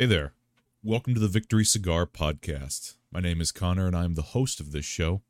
Hey 0.00 0.06
there. 0.06 0.32
Welcome 0.80 1.14
to 1.14 1.20
the 1.20 1.26
Victory 1.26 1.64
Cigar 1.64 2.06
Podcast. 2.06 2.94
My 3.10 3.18
name 3.18 3.40
is 3.40 3.50
Conor 3.50 3.88
and 3.88 3.96
I'm 3.96 4.14
the 4.14 4.22
host 4.22 4.60
of 4.60 4.70
this 4.70 4.84
show. 4.84 5.22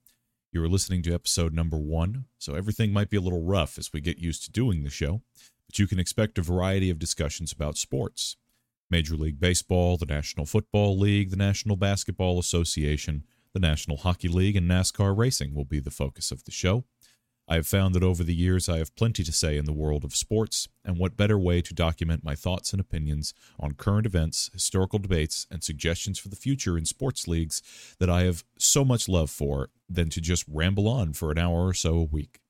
You 0.52 0.62
are 0.62 0.68
listening 0.68 1.00
to 1.04 1.14
episode 1.14 1.54
number 1.54 1.78
one, 1.78 2.26
so 2.36 2.54
everything 2.54 2.92
might 2.92 3.08
be 3.08 3.16
a 3.16 3.22
little 3.22 3.42
rough 3.42 3.78
as 3.78 3.94
we 3.94 4.02
get 4.02 4.18
used 4.18 4.44
to 4.44 4.52
doing 4.52 4.84
the 4.84 4.90
show, 4.90 5.22
but 5.66 5.78
you 5.78 5.86
can 5.86 5.98
expect 5.98 6.36
a 6.36 6.42
variety 6.42 6.90
of 6.90 6.98
discussions 6.98 7.50
about 7.50 7.78
sports 7.78 8.36
Major 8.90 9.16
League 9.16 9.40
Baseball, 9.40 9.96
the 9.96 10.04
National 10.04 10.44
Football 10.44 10.98
League, 10.98 11.30
the 11.30 11.36
National 11.36 11.76
Basketball 11.76 12.38
Association, 12.38 13.24
the 13.54 13.60
National 13.60 13.96
Hockey 13.96 14.28
League, 14.28 14.54
and 14.54 14.70
NASCAR 14.70 15.16
racing 15.16 15.54
will 15.54 15.64
be 15.64 15.80
the 15.80 15.90
focus 15.90 16.30
of 16.30 16.44
the 16.44 16.50
show. 16.50 16.84
I 17.50 17.54
have 17.54 17.66
found 17.66 17.94
that 17.94 18.02
over 18.02 18.22
the 18.22 18.34
years 18.34 18.68
I 18.68 18.76
have 18.76 18.94
plenty 18.94 19.24
to 19.24 19.32
say 19.32 19.56
in 19.56 19.64
the 19.64 19.72
world 19.72 20.04
of 20.04 20.14
sports, 20.14 20.68
and 20.84 20.98
what 20.98 21.16
better 21.16 21.38
way 21.38 21.62
to 21.62 21.72
document 21.72 22.22
my 22.22 22.34
thoughts 22.34 22.72
and 22.72 22.80
opinions 22.80 23.32
on 23.58 23.72
current 23.72 24.04
events, 24.04 24.50
historical 24.52 24.98
debates, 24.98 25.46
and 25.50 25.64
suggestions 25.64 26.18
for 26.18 26.28
the 26.28 26.36
future 26.36 26.76
in 26.76 26.84
sports 26.84 27.26
leagues 27.26 27.62
that 28.00 28.10
I 28.10 28.24
have 28.24 28.44
so 28.58 28.84
much 28.84 29.08
love 29.08 29.30
for 29.30 29.70
than 29.88 30.10
to 30.10 30.20
just 30.20 30.44
ramble 30.46 30.86
on 30.86 31.14
for 31.14 31.30
an 31.30 31.38
hour 31.38 31.66
or 31.66 31.72
so 31.72 31.94
a 31.94 32.04
week. 32.04 32.40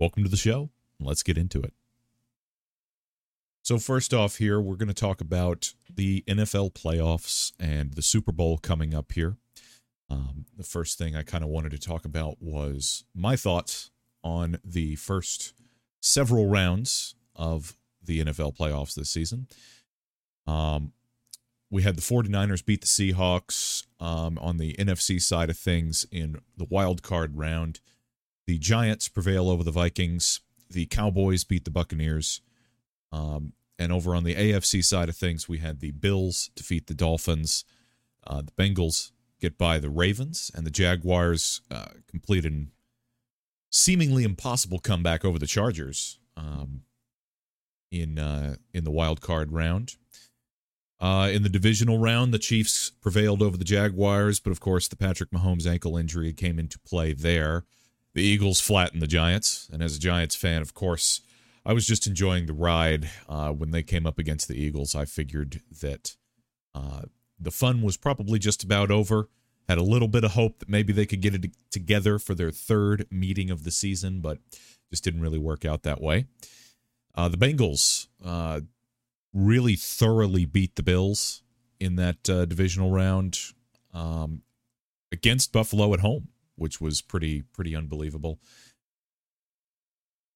Welcome 0.00 0.24
to 0.24 0.28
the 0.28 0.36
show, 0.36 0.70
and 0.98 1.06
let's 1.06 1.22
get 1.22 1.38
into 1.38 1.60
it. 1.60 1.72
So, 3.62 3.78
first 3.78 4.12
off, 4.12 4.38
here 4.38 4.60
we're 4.60 4.74
going 4.74 4.88
to 4.88 4.94
talk 4.94 5.20
about 5.20 5.74
the 5.88 6.24
NFL 6.26 6.72
playoffs 6.72 7.52
and 7.60 7.94
the 7.94 8.02
Super 8.02 8.32
Bowl 8.32 8.58
coming 8.58 8.94
up 8.94 9.12
here. 9.12 9.36
Um, 10.08 10.46
the 10.56 10.64
first 10.64 10.98
thing 10.98 11.14
I 11.14 11.22
kind 11.22 11.44
of 11.44 11.50
wanted 11.50 11.70
to 11.70 11.78
talk 11.78 12.04
about 12.04 12.38
was 12.40 13.04
my 13.14 13.36
thoughts 13.36 13.92
on 14.22 14.58
the 14.64 14.96
first 14.96 15.54
several 16.00 16.46
rounds 16.46 17.14
of 17.34 17.76
the 18.02 18.24
NFL 18.24 18.56
playoffs 18.56 18.94
this 18.94 19.10
season. 19.10 19.46
Um, 20.46 20.92
we 21.70 21.82
had 21.82 21.96
the 21.96 22.02
49ers 22.02 22.64
beat 22.64 22.80
the 22.80 22.86
Seahawks 22.86 23.86
um, 24.00 24.38
on 24.38 24.56
the 24.56 24.74
NFC 24.74 25.22
side 25.22 25.50
of 25.50 25.56
things 25.56 26.04
in 26.10 26.40
the 26.56 26.66
wild 26.68 27.02
card 27.02 27.36
round. 27.36 27.80
The 28.46 28.58
Giants 28.58 29.08
prevail 29.08 29.48
over 29.48 29.62
the 29.62 29.70
Vikings. 29.70 30.40
The 30.68 30.86
Cowboys 30.86 31.44
beat 31.44 31.64
the 31.64 31.70
Buccaneers. 31.70 32.40
Um, 33.12 33.52
and 33.78 33.92
over 33.92 34.14
on 34.14 34.24
the 34.24 34.34
AFC 34.34 34.84
side 34.84 35.08
of 35.08 35.16
things, 35.16 35.48
we 35.48 35.58
had 35.58 35.80
the 35.80 35.92
Bills 35.92 36.50
defeat 36.56 36.86
the 36.86 36.94
Dolphins. 36.94 37.64
Uh, 38.26 38.42
the 38.42 38.52
Bengals 38.52 39.12
get 39.40 39.56
by 39.56 39.78
the 39.78 39.88
Ravens, 39.88 40.50
and 40.54 40.66
the 40.66 40.70
Jaguars 40.70 41.62
uh, 41.70 41.86
complete 42.08 42.44
an 42.44 42.72
seemingly 43.70 44.24
impossible 44.24 44.78
comeback 44.78 45.24
over 45.24 45.38
the 45.38 45.46
Chargers 45.46 46.18
um, 46.36 46.82
in 47.90 48.18
uh, 48.18 48.56
in 48.74 48.84
the 48.84 48.90
wild 48.90 49.20
card 49.20 49.52
round. 49.52 49.96
Uh, 51.00 51.30
in 51.32 51.42
the 51.42 51.48
divisional 51.48 51.98
round, 51.98 52.34
the 52.34 52.38
Chiefs 52.38 52.90
prevailed 53.00 53.40
over 53.40 53.56
the 53.56 53.64
Jaguars, 53.64 54.38
but 54.38 54.50
of 54.50 54.60
course, 54.60 54.86
the 54.86 54.96
Patrick 54.96 55.30
Mahomes 55.30 55.66
ankle 55.66 55.96
injury 55.96 56.34
came 56.34 56.58
into 56.58 56.78
play 56.78 57.14
there. 57.14 57.64
The 58.12 58.22
Eagles 58.22 58.60
flattened 58.60 59.00
the 59.00 59.06
Giants, 59.06 59.70
and 59.72 59.82
as 59.82 59.96
a 59.96 60.00
Giants 60.00 60.36
fan, 60.36 60.60
of 60.60 60.74
course, 60.74 61.22
I 61.64 61.72
was 61.72 61.86
just 61.86 62.06
enjoying 62.06 62.46
the 62.46 62.52
ride 62.52 63.08
uh, 63.28 63.50
when 63.50 63.70
they 63.70 63.82
came 63.82 64.06
up 64.06 64.18
against 64.18 64.46
the 64.46 64.60
Eagles. 64.60 64.94
I 64.94 65.06
figured 65.06 65.62
that 65.80 66.16
uh, 66.74 67.02
the 67.38 67.50
fun 67.50 67.80
was 67.80 67.96
probably 67.96 68.38
just 68.38 68.62
about 68.62 68.90
over 68.90 69.28
had 69.70 69.78
a 69.78 69.82
little 69.84 70.08
bit 70.08 70.24
of 70.24 70.32
hope 70.32 70.58
that 70.58 70.68
maybe 70.68 70.92
they 70.92 71.06
could 71.06 71.20
get 71.20 71.32
it 71.32 71.46
together 71.70 72.18
for 72.18 72.34
their 72.34 72.50
third 72.50 73.06
meeting 73.08 73.50
of 73.50 73.62
the 73.62 73.70
season, 73.70 74.20
but 74.20 74.38
just 74.90 75.04
didn't 75.04 75.20
really 75.20 75.38
work 75.38 75.64
out 75.64 75.84
that 75.84 76.00
way. 76.00 76.26
Uh, 77.14 77.28
the 77.28 77.36
Bengals 77.36 78.08
uh, 78.24 78.62
really 79.32 79.76
thoroughly 79.76 80.44
beat 80.44 80.74
the 80.74 80.82
Bills 80.82 81.44
in 81.78 81.94
that 81.94 82.28
uh, 82.28 82.46
divisional 82.46 82.90
round 82.90 83.38
um, 83.94 84.42
against 85.12 85.52
Buffalo 85.52 85.94
at 85.94 86.00
home, 86.00 86.26
which 86.56 86.80
was 86.80 87.00
pretty 87.00 87.42
pretty 87.42 87.76
unbelievable. 87.76 88.40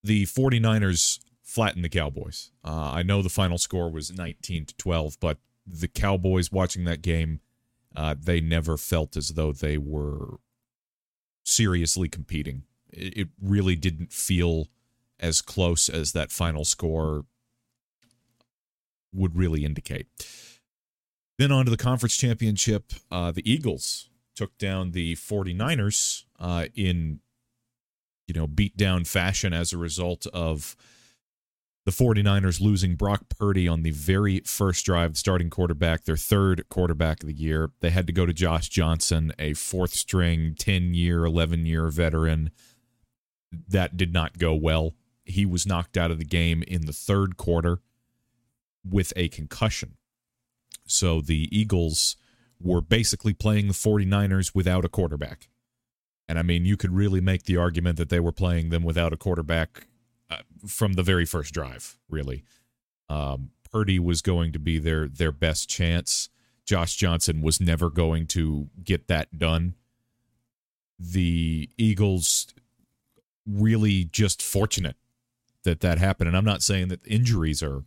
The 0.05 0.27
49ers 0.27 1.19
flattened 1.43 1.84
the 1.84 1.89
Cowboys. 1.89 2.53
Uh, 2.65 2.93
I 2.93 3.03
know 3.03 3.21
the 3.21 3.28
final 3.28 3.59
score 3.59 3.91
was 3.91 4.12
19 4.12 4.66
to 4.66 4.77
12, 4.77 5.19
but 5.19 5.39
the 5.66 5.89
Cowboys 5.89 6.53
watching 6.53 6.84
that 6.84 7.03
game 7.03 7.41
uh, 7.94 8.15
they 8.21 8.41
never 8.41 8.77
felt 8.77 9.16
as 9.16 9.31
though 9.31 9.53
they 9.53 9.78
were 9.78 10.38
seriously 11.44 12.09
competing. 12.09 12.62
It, 12.91 13.28
really 13.41 13.77
didn't 13.77 14.12
feel 14.12 14.69
as 15.21 15.43
close 15.43 15.88
as 15.88 16.12
that 16.12 16.31
final 16.31 16.65
score 16.65 17.25
would 19.12 19.37
really 19.37 19.65
indicate. 19.65 20.06
Then 21.38 21.50
on 21.50 21.65
to 21.65 21.71
the 21.71 21.77
conference 21.77 22.16
championship. 22.16 22.93
Uh, 23.10 23.33
the 23.33 23.49
Eagles 23.50 24.09
took 24.37 24.56
down 24.59 24.93
the 24.93 25.15
49ers 25.16 26.25
uh, 26.38 26.66
in, 26.75 27.21
you 28.27 28.34
know, 28.34 28.47
beat 28.47 28.77
down 28.77 29.04
fashion 29.04 29.53
as 29.53 29.72
a 29.72 29.78
result 29.78 30.27
of 30.33 30.77
the 31.84 31.91
49ers 31.91 32.61
losing 32.61 32.95
Brock 32.95 33.25
Purdy 33.28 33.69
on 33.69 33.83
the 33.83 33.91
very 33.91 34.41
first 34.41 34.87
drive, 34.87 35.19
starting 35.19 35.50
quarterback, 35.50 36.05
their 36.05 36.17
third 36.17 36.67
quarterback 36.71 37.22
of 37.22 37.28
the 37.28 37.34
year. 37.34 37.72
They 37.81 37.91
had 37.91 38.06
to 38.06 38.12
go 38.12 38.25
to 38.25 38.33
Josh 38.33 38.69
Johnson, 38.71 39.33
a 39.39 39.53
fourth 39.53 39.95
string, 39.95 40.55
10 40.59 40.95
year, 40.95 41.25
11 41.25 41.67
year 41.67 41.89
veteran. 41.89 42.50
That 43.69 43.97
did 43.97 44.12
not 44.15 44.39
go 44.39 44.55
well. 44.55 44.95
He 45.25 45.45
was 45.45 45.67
knocked 45.67 45.97
out 45.97 46.11
of 46.11 46.19
the 46.19 46.25
game 46.25 46.62
in 46.62 46.87
the 46.87 46.93
third 46.93 47.37
quarter 47.37 47.81
with 48.83 49.12
a 49.15 49.28
concussion. 49.28 49.97
So 50.87 51.21
the 51.21 51.49
Eagles 51.56 52.16
were 52.61 52.81
basically 52.81 53.34
playing 53.34 53.69
the 53.69 53.75
49ers 53.75 54.55
without 54.55 54.84
a 54.84 54.89
quarterback. 54.89 55.49
And 56.28 56.39
I 56.39 56.43
mean, 56.43 56.65
you 56.65 56.78
could 56.78 56.95
really 56.95 57.21
make 57.21 57.45
the 57.45 57.59
argument 57.59 57.99
that 57.99 58.09
they 58.09 58.21
were 58.21 58.33
playing 58.33 58.71
them 58.71 58.83
without 58.83 59.12
a 59.12 59.19
quarterback 59.19 59.87
uh, 60.31 60.39
from 60.67 60.95
the 60.95 61.03
very 61.03 61.25
first 61.25 61.53
drive. 61.55 61.99
Really, 62.09 62.45
um, 63.09 63.51
Purdy 63.71 63.99
was 63.99 64.23
going 64.23 64.53
to 64.53 64.59
be 64.59 64.79
their 64.79 65.09
their 65.09 65.33
best 65.33 65.69
chance. 65.69 66.29
Josh 66.65 66.97
Johnson 66.97 67.43
was 67.43 67.61
never 67.61 67.91
going 67.91 68.27
to 68.29 68.69
get 68.83 69.09
that 69.09 69.39
done. 69.39 69.75
The 70.99 71.69
Eagles 71.77 72.47
really 73.47 74.05
just 74.05 74.41
fortunate 74.41 74.97
that 75.65 75.81
that 75.81 75.99
happened, 75.99 76.29
and 76.29 76.37
I'm 76.37 76.45
not 76.45 76.63
saying 76.63 76.89
that 76.89 77.07
injuries 77.07 77.63
are 77.63 77.84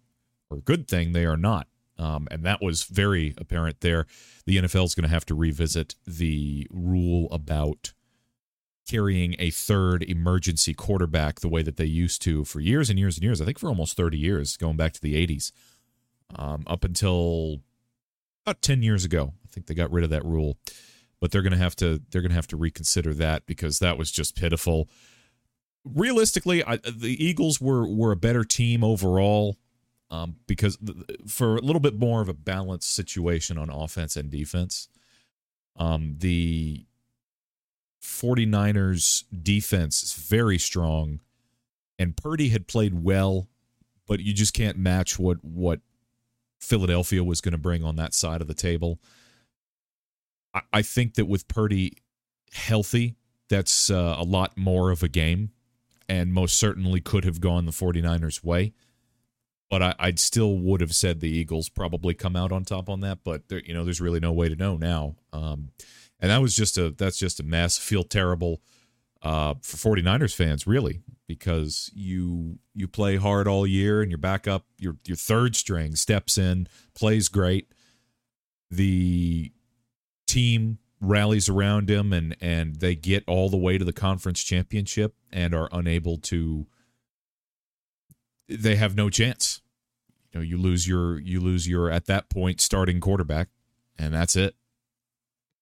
are 0.50 0.58
a 0.58 0.62
good 0.62 0.88
thing. 0.88 1.14
They 1.14 1.26
are 1.26 1.38
not. 1.38 1.68
Um, 1.98 2.28
and 2.30 2.44
that 2.44 2.62
was 2.62 2.84
very 2.84 3.34
apparent 3.38 3.82
there. 3.82 4.06
The 4.46 4.58
NFL 4.58 4.86
is 4.86 4.96
going 4.96 5.04
to 5.08 5.14
have 5.14 5.26
to 5.26 5.36
revisit 5.36 5.96
the 6.06 6.68
rule 6.70 7.28
about 7.32 7.94
carrying 8.88 9.36
a 9.40 9.50
third 9.50 10.04
emergency 10.04 10.74
quarterback 10.74 11.40
the 11.40 11.50
way 11.50 11.62
that 11.62 11.78
they 11.78 11.86
used 11.86 12.22
to 12.24 12.46
for 12.46 12.60
years 12.60 12.90
and 12.90 12.98
years 12.98 13.18
and 13.18 13.24
years. 13.24 13.42
I 13.42 13.46
think 13.46 13.60
for 13.60 13.68
almost 13.68 13.98
30 13.98 14.18
years, 14.18 14.58
going 14.58 14.78
back 14.78 14.94
to 14.94 15.02
the 15.02 15.16
80s, 15.28 15.52
um, 16.36 16.64
up 16.68 16.84
until 16.84 17.62
about 18.46 18.62
10 18.62 18.82
years 18.82 19.04
ago. 19.04 19.34
I 19.44 19.48
think 19.50 19.68
they 19.68 19.74
got 19.74 19.92
rid 19.92 20.04
of 20.04 20.10
that 20.12 20.26
rule, 20.26 20.58
but 21.20 21.32
they're 21.32 21.42
gonna 21.42 21.58
have 21.58 21.76
to 21.78 22.02
they're 22.10 22.22
gonna 22.22 22.34
have 22.34 22.48
to 22.48 22.58
reconsider 22.58 23.14
that 23.16 23.46
because 23.46 23.80
that 23.80 23.98
was 23.98 24.12
just 24.12 24.36
pitiful. 24.36 24.90
Realistically, 25.84 26.64
I, 26.64 26.78
the 26.78 27.24
Eagles 27.24 27.60
were 27.62 27.88
were 27.88 28.12
a 28.12 28.18
better 28.18 28.44
team 28.44 28.84
overall 28.84 29.58
um, 30.10 30.38
because 30.48 30.78
for 31.28 31.58
a 31.58 31.62
little 31.62 31.80
bit 31.80 32.00
more 32.00 32.22
of 32.22 32.30
a 32.30 32.34
balanced 32.34 32.94
situation 32.94 33.58
on 33.58 33.70
offense 33.70 34.16
and 34.16 34.30
defense. 34.30 34.88
Um, 35.76 36.16
the 36.18 36.87
49ers 38.08 39.26
defense 39.44 40.02
is 40.02 40.14
very 40.14 40.58
strong 40.58 41.20
and 42.00 42.16
Purdy 42.16 42.50
had 42.50 42.68
played 42.68 43.04
well, 43.04 43.48
but 44.08 44.20
you 44.22 44.34
just 44.34 44.54
can't 44.54 44.78
match 44.78 45.20
what 45.20 45.44
what 45.44 45.82
Philadelphia 46.60 47.24
was 47.24 47.42
going 47.42 47.52
to 47.52 47.58
bring 47.58 47.84
on 47.84 47.98
that 47.98 48.14
side 48.14 48.42
of 48.42 48.48
the 48.48 48.54
table. 48.54 49.00
I, 50.54 50.62
I 50.74 50.82
think 50.82 51.16
that 51.16 51.26
with 51.26 51.48
Purdy 51.48 51.98
healthy, 52.54 53.16
that's 53.50 53.90
uh, 53.90 54.16
a 54.18 54.24
lot 54.24 54.58
more 54.58 54.90
of 54.90 55.04
a 55.04 55.08
game 55.08 55.52
and 56.08 56.34
most 56.34 56.58
certainly 56.58 57.02
could 57.02 57.26
have 57.26 57.42
gone 57.42 57.66
the 57.66 57.72
49ers 57.72 58.44
way. 58.44 58.74
But 59.70 59.84
I, 59.84 59.96
I 60.00 60.14
still 60.16 60.58
would 60.58 60.80
have 60.80 60.96
said 60.96 61.20
the 61.20 61.30
Eagles 61.30 61.68
probably 61.68 62.14
come 62.14 62.38
out 62.38 62.54
on 62.54 62.64
top 62.64 62.90
on 62.90 63.02
that. 63.02 63.20
But 63.26 63.50
there, 63.50 63.60
you 63.60 63.74
know, 63.74 63.84
there's 63.84 64.00
really 64.00 64.22
no 64.22 64.32
way 64.32 64.48
to 64.48 64.56
know 64.56 64.78
now. 64.78 65.18
Um, 65.34 65.72
and 66.20 66.32
that 66.32 66.42
was 66.42 66.56
just 66.56 66.78
a 66.78 66.92
that's 66.92 67.18
just 67.18 67.40
a 67.40 67.44
mess. 67.44 67.78
Feel 67.78 68.04
terrible 68.04 68.62
uh, 69.22 69.56
for 69.62 69.96
49ers 69.96 70.36
fans, 70.36 70.68
really, 70.68 71.02
because 71.28 71.92
you 71.94 72.60
you 72.74 72.88
play 72.88 73.18
hard 73.18 73.48
all 73.48 73.66
year 73.66 74.02
and 74.02 74.12
your 74.12 74.18
backup, 74.18 74.66
your 74.78 74.98
your 75.06 75.18
third 75.18 75.56
string 75.56 75.96
steps 75.96 76.38
in, 76.38 76.68
plays 76.94 77.30
great. 77.30 77.72
The 78.70 79.52
team 80.28 80.80
rallies 81.00 81.48
around 81.48 81.90
him 81.90 82.12
and 82.12 82.36
and 82.42 82.78
they 82.78 82.96
get 82.96 83.24
all 83.28 83.50
the 83.50 83.58
way 83.58 83.78
to 83.78 83.86
the 83.86 83.94
conference 83.94 84.44
championship 84.44 85.14
and 85.32 85.54
are 85.54 85.70
unable 85.72 86.18
to 86.18 86.66
they 88.50 88.76
have 88.76 88.96
no 88.96 89.10
chance. 89.10 89.62
You 90.32 90.40
know, 90.40 90.44
you 90.44 90.58
lose 90.58 90.88
your 90.88 91.20
you 91.20 91.40
lose 91.40 91.68
your 91.68 91.92
at 91.92 92.06
that 92.06 92.30
point 92.30 92.62
starting 92.62 93.00
quarterback, 93.00 93.50
and 93.98 94.14
that's 94.14 94.36
it. 94.36 94.56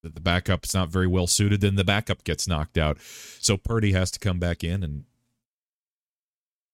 The, 0.05 0.11
the 0.11 0.21
backup's 0.21 0.73
not 0.73 0.89
very 0.89 1.07
well 1.07 1.25
suited, 1.25 1.61
then 1.61 1.75
the 1.75 1.83
backup 1.83 2.23
gets 2.23 2.47
knocked 2.47 2.77
out. 2.77 2.99
So 3.39 3.57
Purdy 3.57 3.93
has 3.93 4.11
to 4.11 4.19
come 4.19 4.37
back 4.37 4.63
in 4.63 4.83
and 4.83 5.05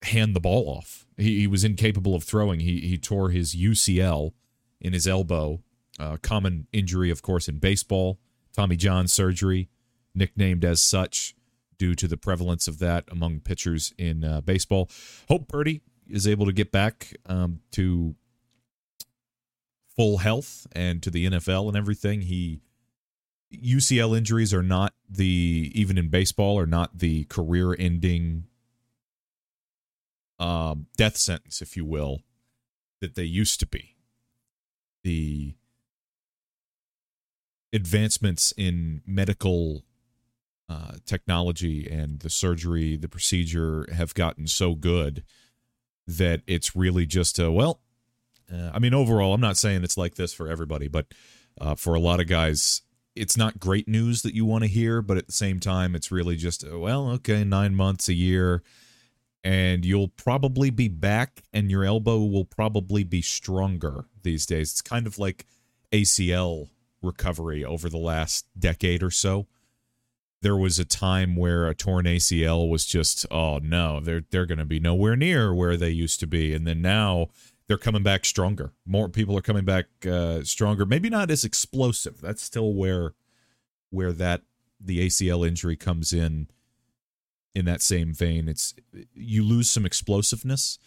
hand 0.04 0.36
the 0.36 0.42
ball 0.42 0.68
off. 0.68 1.06
He, 1.18 1.40
he 1.40 1.48
was 1.48 1.64
incapable 1.64 2.14
of 2.14 2.24
throwing. 2.24 2.60
He 2.60 2.82
he 2.82 2.98
tore 2.98 3.30
his 3.30 3.56
UCL 3.56 4.34
in 4.82 4.94
his 4.94 5.08
elbow, 5.08 5.62
uh, 5.98 6.18
common 6.22 6.68
injury, 6.74 7.10
of 7.10 7.22
course, 7.22 7.48
in 7.48 7.60
baseball. 7.60 8.20
Tommy 8.54 8.76
John 8.76 9.08
surgery, 9.08 9.70
nicknamed 10.14 10.66
as 10.66 10.82
such 10.82 11.36
due 11.78 11.96
to 11.96 12.08
the 12.08 12.18
prevalence 12.18 12.68
of 12.68 12.80
that 12.80 13.06
among 13.10 13.40
pitchers 13.40 13.94
in 13.98 14.26
uh, 14.26 14.42
baseball. 14.42 14.90
Hope 15.30 15.48
Purdy 15.48 15.82
is 16.10 16.28
able 16.28 16.46
to 16.46 16.52
get 16.52 16.70
back 16.70 17.16
um, 17.28 17.62
to 17.72 18.16
full 19.96 20.18
health 20.18 20.68
and 20.74 21.02
to 21.04 21.10
the 21.10 21.28
NFL 21.28 21.70
and 21.70 21.78
everything. 21.78 22.22
He 22.22 22.60
UCL 23.52 24.18
injuries 24.18 24.54
are 24.54 24.64
not 24.64 24.94
the 25.10 25.72
even 25.76 25.98
in 25.98 26.10
baseball 26.10 26.60
are 26.60 26.66
not 26.66 27.00
the 27.00 27.26
career 27.26 27.76
ending 27.78 28.46
um, 30.40 30.88
death 30.98 31.18
sentence, 31.18 31.62
if 31.62 31.78
you 31.78 31.86
will, 31.86 32.22
that 33.00 33.16
they 33.16 33.24
used 33.24 33.60
to 33.60 33.68
be. 33.68 33.96
The 35.04 35.56
advancements 37.74 38.54
in 38.58 39.02
medical 39.06 39.84
uh, 40.70 40.94
technology 41.06 41.88
and 41.90 42.20
the 42.20 42.30
surgery, 42.30 42.98
the 42.98 43.08
procedure 43.08 43.86
have 43.94 44.14
gotten 44.14 44.48
so 44.48 44.74
good 44.74 45.24
that 46.08 46.42
it's 46.48 46.76
really 46.76 47.06
just 47.06 47.38
a 47.40 47.52
well. 47.52 47.82
Uh, 48.52 48.72
I 48.74 48.80
mean, 48.80 48.94
overall, 48.94 49.34
I'm 49.34 49.42
not 49.42 49.58
saying 49.58 49.84
it's 49.84 49.98
like 49.98 50.16
this 50.16 50.34
for 50.34 50.48
everybody, 50.48 50.88
but 50.88 51.08
uh, 51.60 51.76
for 51.76 51.94
a 51.94 52.00
lot 52.00 52.20
of 52.20 52.28
guys, 52.28 52.82
it's 53.16 53.38
not 53.38 53.60
great 53.60 53.88
news 53.88 54.22
that 54.22 54.34
you 54.34 54.46
want 54.46 54.64
to 54.64 54.70
hear. 54.70 55.02
But 55.02 55.18
at 55.18 55.28
the 55.28 55.34
same 55.34 55.60
time, 55.60 55.96
it's 55.96 56.12
really 56.12 56.36
just 56.36 56.66
oh, 56.66 56.80
well, 56.80 57.10
okay, 57.12 57.44
nine 57.44 57.76
months, 57.76 58.08
a 58.08 58.14
year 58.14 58.64
and 59.44 59.86
you'll 59.86 60.08
probably 60.10 60.70
be 60.70 60.88
back 60.88 61.42
and 61.54 61.72
your 61.72 61.84
elbow 61.84 62.20
will 62.20 62.46
probably 62.46 63.04
be 63.04 63.22
stronger 63.22 64.06
these 64.24 64.46
days. 64.46 64.72
It's 64.72 64.82
kind 64.82 65.08
of 65.08 65.18
like 65.18 65.46
ACL 65.92 66.70
recovery 67.02 67.66
over 67.66 67.90
the 67.90 67.98
last 67.98 68.46
decade 68.58 69.02
or 69.02 69.12
so. 69.12 69.48
There 70.44 70.58
was 70.58 70.80
a 70.80 70.86
time 70.86 71.36
where 71.36 71.68
a 71.68 71.76
torn 71.76 72.06
ACL 72.06 72.70
was 72.70 72.86
just, 72.86 73.26
oh 73.32 73.60
no, 73.60 74.00
they're 74.00 74.24
they're 74.32 74.48
going 74.48 74.58
to 74.58 74.66
be 74.66 74.80
nowhere 74.80 75.16
near 75.16 75.54
where 75.54 75.78
they 75.78 75.92
used 75.92 76.20
to 76.22 76.28
be, 76.28 76.54
and 76.56 76.66
then 76.66 76.82
now 76.82 77.28
they're 77.72 77.78
coming 77.78 78.04
back 78.04 78.26
stronger. 78.26 78.74
More 78.86 79.08
people 79.08 79.38
are 79.38 79.42
coming 79.42 79.64
back 79.64 79.86
uh, 80.06 80.44
stronger. 80.44 80.86
Maybe 80.86 81.10
not 81.10 81.32
as 81.32 81.46
explosive. 81.46 82.20
That's 82.20 82.42
still 82.42 82.74
where 82.74 83.14
where 83.92 84.12
that 84.12 84.42
the 84.78 85.08
ACL 85.08 85.48
injury 85.48 85.78
comes 85.78 86.12
in 86.12 86.50
in 87.56 87.64
that 87.64 87.82
same 87.82 88.14
vein. 88.14 88.50
It's 88.50 88.74
you 89.14 89.42
lose 89.42 89.70
some 89.70 89.86
explosiveness, 89.86 90.80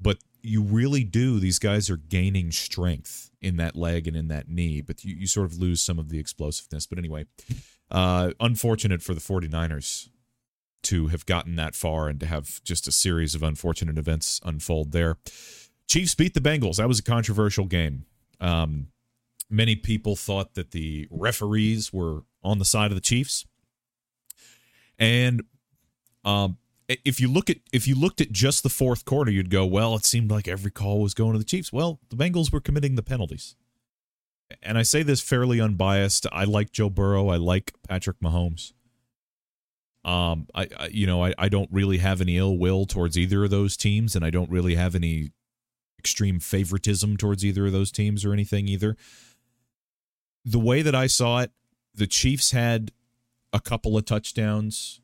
but 0.00 0.16
you 0.40 0.62
really 0.62 1.04
do. 1.04 1.38
These 1.40 1.58
guys 1.58 1.90
are 1.90 1.98
gaining 1.98 2.52
strength 2.52 3.30
in 3.42 3.58
that 3.58 3.76
leg 3.76 4.08
and 4.08 4.16
in 4.16 4.28
that 4.28 4.48
knee, 4.48 4.80
but 4.80 5.04
you, 5.04 5.14
you 5.14 5.26
sort 5.26 5.44
of 5.44 5.58
lose 5.58 5.82
some 5.82 5.98
of 5.98 6.08
the 6.08 6.18
explosiveness. 6.18 6.86
But 6.86 6.96
anyway, 6.96 7.26
uh, 7.90 8.30
unfortunate 8.40 9.02
for 9.02 9.12
the 9.12 9.20
49ers 9.20 10.08
to 10.84 11.08
have 11.08 11.26
gotten 11.26 11.56
that 11.56 11.74
far 11.74 12.08
and 12.08 12.18
to 12.20 12.24
have 12.24 12.64
just 12.64 12.88
a 12.88 12.92
series 12.92 13.34
of 13.34 13.42
unfortunate 13.42 13.98
events 13.98 14.40
unfold 14.42 14.92
there. 14.92 15.18
Chiefs 15.90 16.14
beat 16.14 16.34
the 16.34 16.40
Bengals. 16.40 16.76
That 16.76 16.86
was 16.86 17.00
a 17.00 17.02
controversial 17.02 17.64
game. 17.64 18.04
Um, 18.40 18.86
many 19.50 19.74
people 19.74 20.14
thought 20.14 20.54
that 20.54 20.70
the 20.70 21.08
referees 21.10 21.92
were 21.92 22.22
on 22.44 22.60
the 22.60 22.64
side 22.64 22.92
of 22.92 22.94
the 22.94 23.00
Chiefs. 23.00 23.44
And 25.00 25.42
um, 26.24 26.58
if 26.88 27.20
you 27.20 27.26
look 27.26 27.50
at 27.50 27.56
if 27.72 27.88
you 27.88 27.96
looked 27.96 28.20
at 28.20 28.30
just 28.30 28.62
the 28.62 28.68
fourth 28.68 29.04
quarter, 29.04 29.32
you'd 29.32 29.50
go, 29.50 29.66
well, 29.66 29.96
it 29.96 30.04
seemed 30.04 30.30
like 30.30 30.46
every 30.46 30.70
call 30.70 31.00
was 31.00 31.12
going 31.12 31.32
to 31.32 31.40
the 31.40 31.44
Chiefs. 31.44 31.72
Well, 31.72 31.98
the 32.08 32.16
Bengals 32.16 32.52
were 32.52 32.60
committing 32.60 32.94
the 32.94 33.02
penalties. 33.02 33.56
And 34.62 34.78
I 34.78 34.82
say 34.82 35.02
this 35.02 35.20
fairly 35.20 35.60
unbiased. 35.60 36.24
I 36.30 36.44
like 36.44 36.70
Joe 36.70 36.90
Burrow. 36.90 37.28
I 37.28 37.36
like 37.36 37.72
Patrick 37.88 38.20
Mahomes. 38.20 38.74
Um, 40.04 40.46
I, 40.54 40.68
I 40.78 40.86
you 40.92 41.08
know 41.08 41.24
I, 41.24 41.34
I 41.36 41.48
don't 41.48 41.68
really 41.72 41.98
have 41.98 42.20
any 42.20 42.36
ill 42.36 42.56
will 42.56 42.86
towards 42.86 43.18
either 43.18 43.42
of 43.42 43.50
those 43.50 43.76
teams, 43.76 44.14
and 44.14 44.24
I 44.24 44.30
don't 44.30 44.50
really 44.50 44.76
have 44.76 44.94
any 44.94 45.32
extreme 46.00 46.40
favoritism 46.40 47.18
towards 47.18 47.44
either 47.44 47.66
of 47.66 47.72
those 47.72 47.92
teams 47.92 48.24
or 48.24 48.32
anything 48.32 48.66
either. 48.66 48.96
The 50.46 50.58
way 50.58 50.80
that 50.80 50.94
I 50.94 51.06
saw 51.06 51.40
it, 51.40 51.52
the 51.94 52.06
Chiefs 52.06 52.52
had 52.52 52.92
a 53.52 53.60
couple 53.60 53.98
of 53.98 54.06
touchdowns 54.06 55.02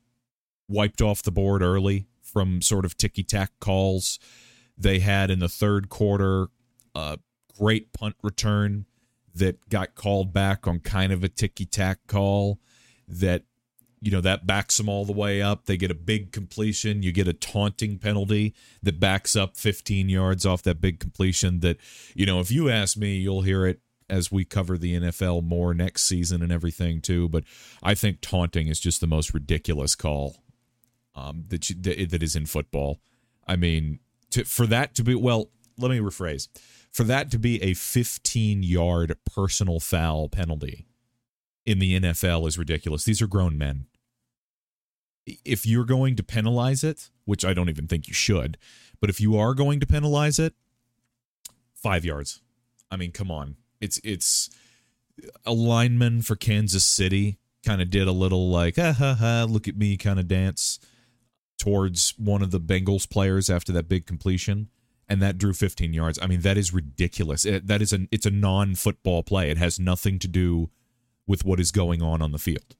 wiped 0.69 1.03
off 1.03 1.23
the 1.23 1.31
board 1.31 1.61
early 1.61 2.07
from 2.23 2.63
sort 2.63 2.87
of 2.87 2.97
ticky 2.97 3.23
tack 3.23 3.53
calls. 3.61 4.19
They 4.79 5.01
had 5.01 5.31
in 5.31 5.39
the 5.39 5.49
third 5.49 5.91
quarter 5.91 6.47
a 6.95 7.19
great 7.59 7.93
punt 7.93 8.17
return 8.23 8.87
that 9.35 9.69
got 9.69 9.95
called 9.95 10.33
back 10.33 10.67
on 10.67 10.81
kind 10.81 11.13
of 11.13 11.23
a 11.23 11.29
ticky 11.29 11.67
tack 11.67 11.99
call 12.07 12.59
that 13.07 13.43
you 14.01 14.11
know 14.11 14.21
that 14.21 14.47
backs 14.47 14.77
them 14.77 14.89
all 14.89 15.05
the 15.05 15.13
way 15.13 15.41
up 15.41 15.65
they 15.65 15.77
get 15.77 15.91
a 15.91 15.95
big 15.95 16.33
completion 16.33 17.03
you 17.03 17.13
get 17.13 17.27
a 17.27 17.33
taunting 17.33 17.99
penalty 17.99 18.55
that 18.83 19.01
backs 19.01 19.35
up 19.35 19.57
15 19.57 20.09
yards 20.09 20.45
off 20.45 20.63
that 20.63 20.81
big 20.81 21.01
completion 21.01 21.61
that 21.61 21.79
you 22.15 22.27
know 22.27 22.41
if 22.41 22.51
you 22.51 22.69
ask 22.69 22.97
me 22.97 23.17
you'll 23.17 23.43
hear 23.43 23.67
it 23.67 23.81
as 24.09 24.31
we 24.31 24.45
cover 24.45 24.79
the 24.79 25.01
NFL 25.01 25.43
more 25.43 25.75
next 25.75 26.05
season 26.05 26.43
and 26.43 26.53
everything 26.53 27.01
too 27.01 27.29
but 27.29 27.45
I 27.83 27.95
think 27.95 28.21
taunting 28.21 28.69
is 28.69 28.79
just 28.79 29.01
the 29.01 29.07
most 29.07 29.35
ridiculous 29.35 29.95
call 29.95 30.37
um, 31.17 31.45
that, 31.49 31.71
you, 31.71 31.77
that 31.81 32.11
that 32.11 32.23
is 32.23 32.37
in 32.37 32.47
football. 32.47 33.01
I 33.49 33.57
mean, 33.57 34.01
to, 34.31 34.45
for 34.45 34.67
that 34.67 34.95
to 34.97 35.03
be 35.03 35.15
well, 35.15 35.51
let 35.79 35.91
me 35.91 35.99
rephrase. 35.99 36.49
For 36.93 37.05
that 37.05 37.31
to 37.33 37.39
be 37.39 37.63
a 37.63 37.75
15 37.75 38.63
yard 38.63 39.17
personal 39.25 39.81
foul 39.81 40.29
penalty 40.29 40.86
in 41.67 41.81
the 41.81 42.01
NFL 42.01 42.47
is 42.49 42.57
ridiculous. 42.57 43.05
These 43.05 43.21
are 43.21 43.27
grown 43.27 43.59
men. 43.59 43.87
If 45.45 45.67
you're 45.67 45.85
going 45.85 46.15
to 46.17 46.23
penalize 46.23 46.85
it, 46.85 47.11
which 47.25 47.45
I 47.45 47.53
don't 47.53 47.69
even 47.69 47.89
think 47.89 48.07
you 48.07 48.15
should, 48.15 48.57
but 49.01 49.11
if 49.11 49.21
you 49.21 49.37
are 49.37 49.53
going 49.55 49.81
to 49.81 49.87
penalize 49.87 50.39
it, 50.39 50.55
five 51.75 52.05
yards. 52.05 52.41
I 52.91 52.97
mean, 52.97 53.11
come 53.11 53.31
on. 53.31 53.57
It's 53.81 54.01
it's 54.05 54.49
a 55.45 55.53
lineman 55.53 56.23
for 56.23 56.37
Kansas 56.37 56.85
City 56.85 57.39
kind 57.65 57.83
of 57.83 57.91
did 57.91 58.07
a 58.07 58.13
little 58.13 58.49
like 58.49 58.77
ha 58.77 58.93
ha 58.93 59.15
ha 59.15 59.45
look 59.49 59.67
at 59.67 59.77
me 59.77 59.97
kind 59.97 60.21
of 60.21 60.29
dance 60.29 60.79
towards 61.59 62.15
one 62.17 62.43
of 62.43 62.53
the 62.53 62.61
Bengals 62.61 63.09
players 63.11 63.51
after 63.51 63.73
that 63.73 63.89
big 63.89 64.07
completion 64.07 64.69
and 65.09 65.21
that 65.23 65.39
drew 65.39 65.53
15 65.53 65.93
yards. 65.93 66.19
I 66.21 66.27
mean, 66.27 66.41
that 66.43 66.57
is 66.57 66.73
ridiculous. 66.73 67.45
It, 67.45 67.67
that 67.67 67.83
is 67.83 67.93
an 67.93 68.09
it's 68.13 68.27
a 68.27 68.31
non-football 68.31 69.25
play. 69.25 69.51
It 69.51 69.59
has 69.59 69.81
nothing 69.81 70.19
to 70.21 70.29
do 70.29 70.71
with 71.27 71.45
what 71.45 71.61
is 71.61 71.71
going 71.71 72.03
on 72.03 72.23
on 72.23 72.33
the 72.33 72.39
field. 72.39 72.77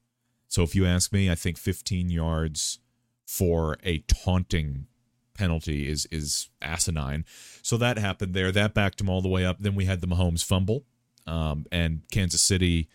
So 0.47 0.63
if 0.63 0.75
you 0.75 0.85
ask 0.85 1.11
me, 1.11 1.29
I 1.29 1.35
think 1.35 1.57
15 1.57 2.09
yards 2.09 2.79
for 3.25 3.77
a 3.83 3.99
taunting 3.99 4.87
penalty 5.33 5.87
is 5.87 6.07
is 6.11 6.49
asinine. 6.61 7.25
So 7.61 7.77
that 7.77 7.97
happened 7.97 8.33
there. 8.33 8.51
That 8.51 8.73
backed 8.73 9.01
him 9.01 9.09
all 9.09 9.21
the 9.21 9.29
way 9.29 9.45
up. 9.45 9.57
Then 9.59 9.75
we 9.75 9.85
had 9.85 10.01
the 10.01 10.07
Mahomes 10.07 10.43
fumble, 10.43 10.85
um, 11.25 11.65
and 11.71 12.01
Kansas 12.11 12.41
City 12.41 12.89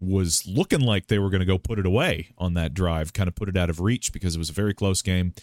was 0.00 0.46
looking 0.46 0.80
like 0.80 1.06
they 1.06 1.18
were 1.18 1.30
going 1.30 1.40
to 1.40 1.46
go 1.46 1.58
put 1.58 1.78
it 1.78 1.86
away 1.86 2.28
on 2.38 2.54
that 2.54 2.72
drive, 2.72 3.12
kind 3.12 3.28
of 3.28 3.34
put 3.34 3.48
it 3.48 3.56
out 3.56 3.70
of 3.70 3.80
reach 3.80 4.12
because 4.12 4.34
it 4.36 4.38
was 4.38 4.50
a 4.50 4.54
very 4.54 4.74
close 4.74 5.02
game. 5.02 5.34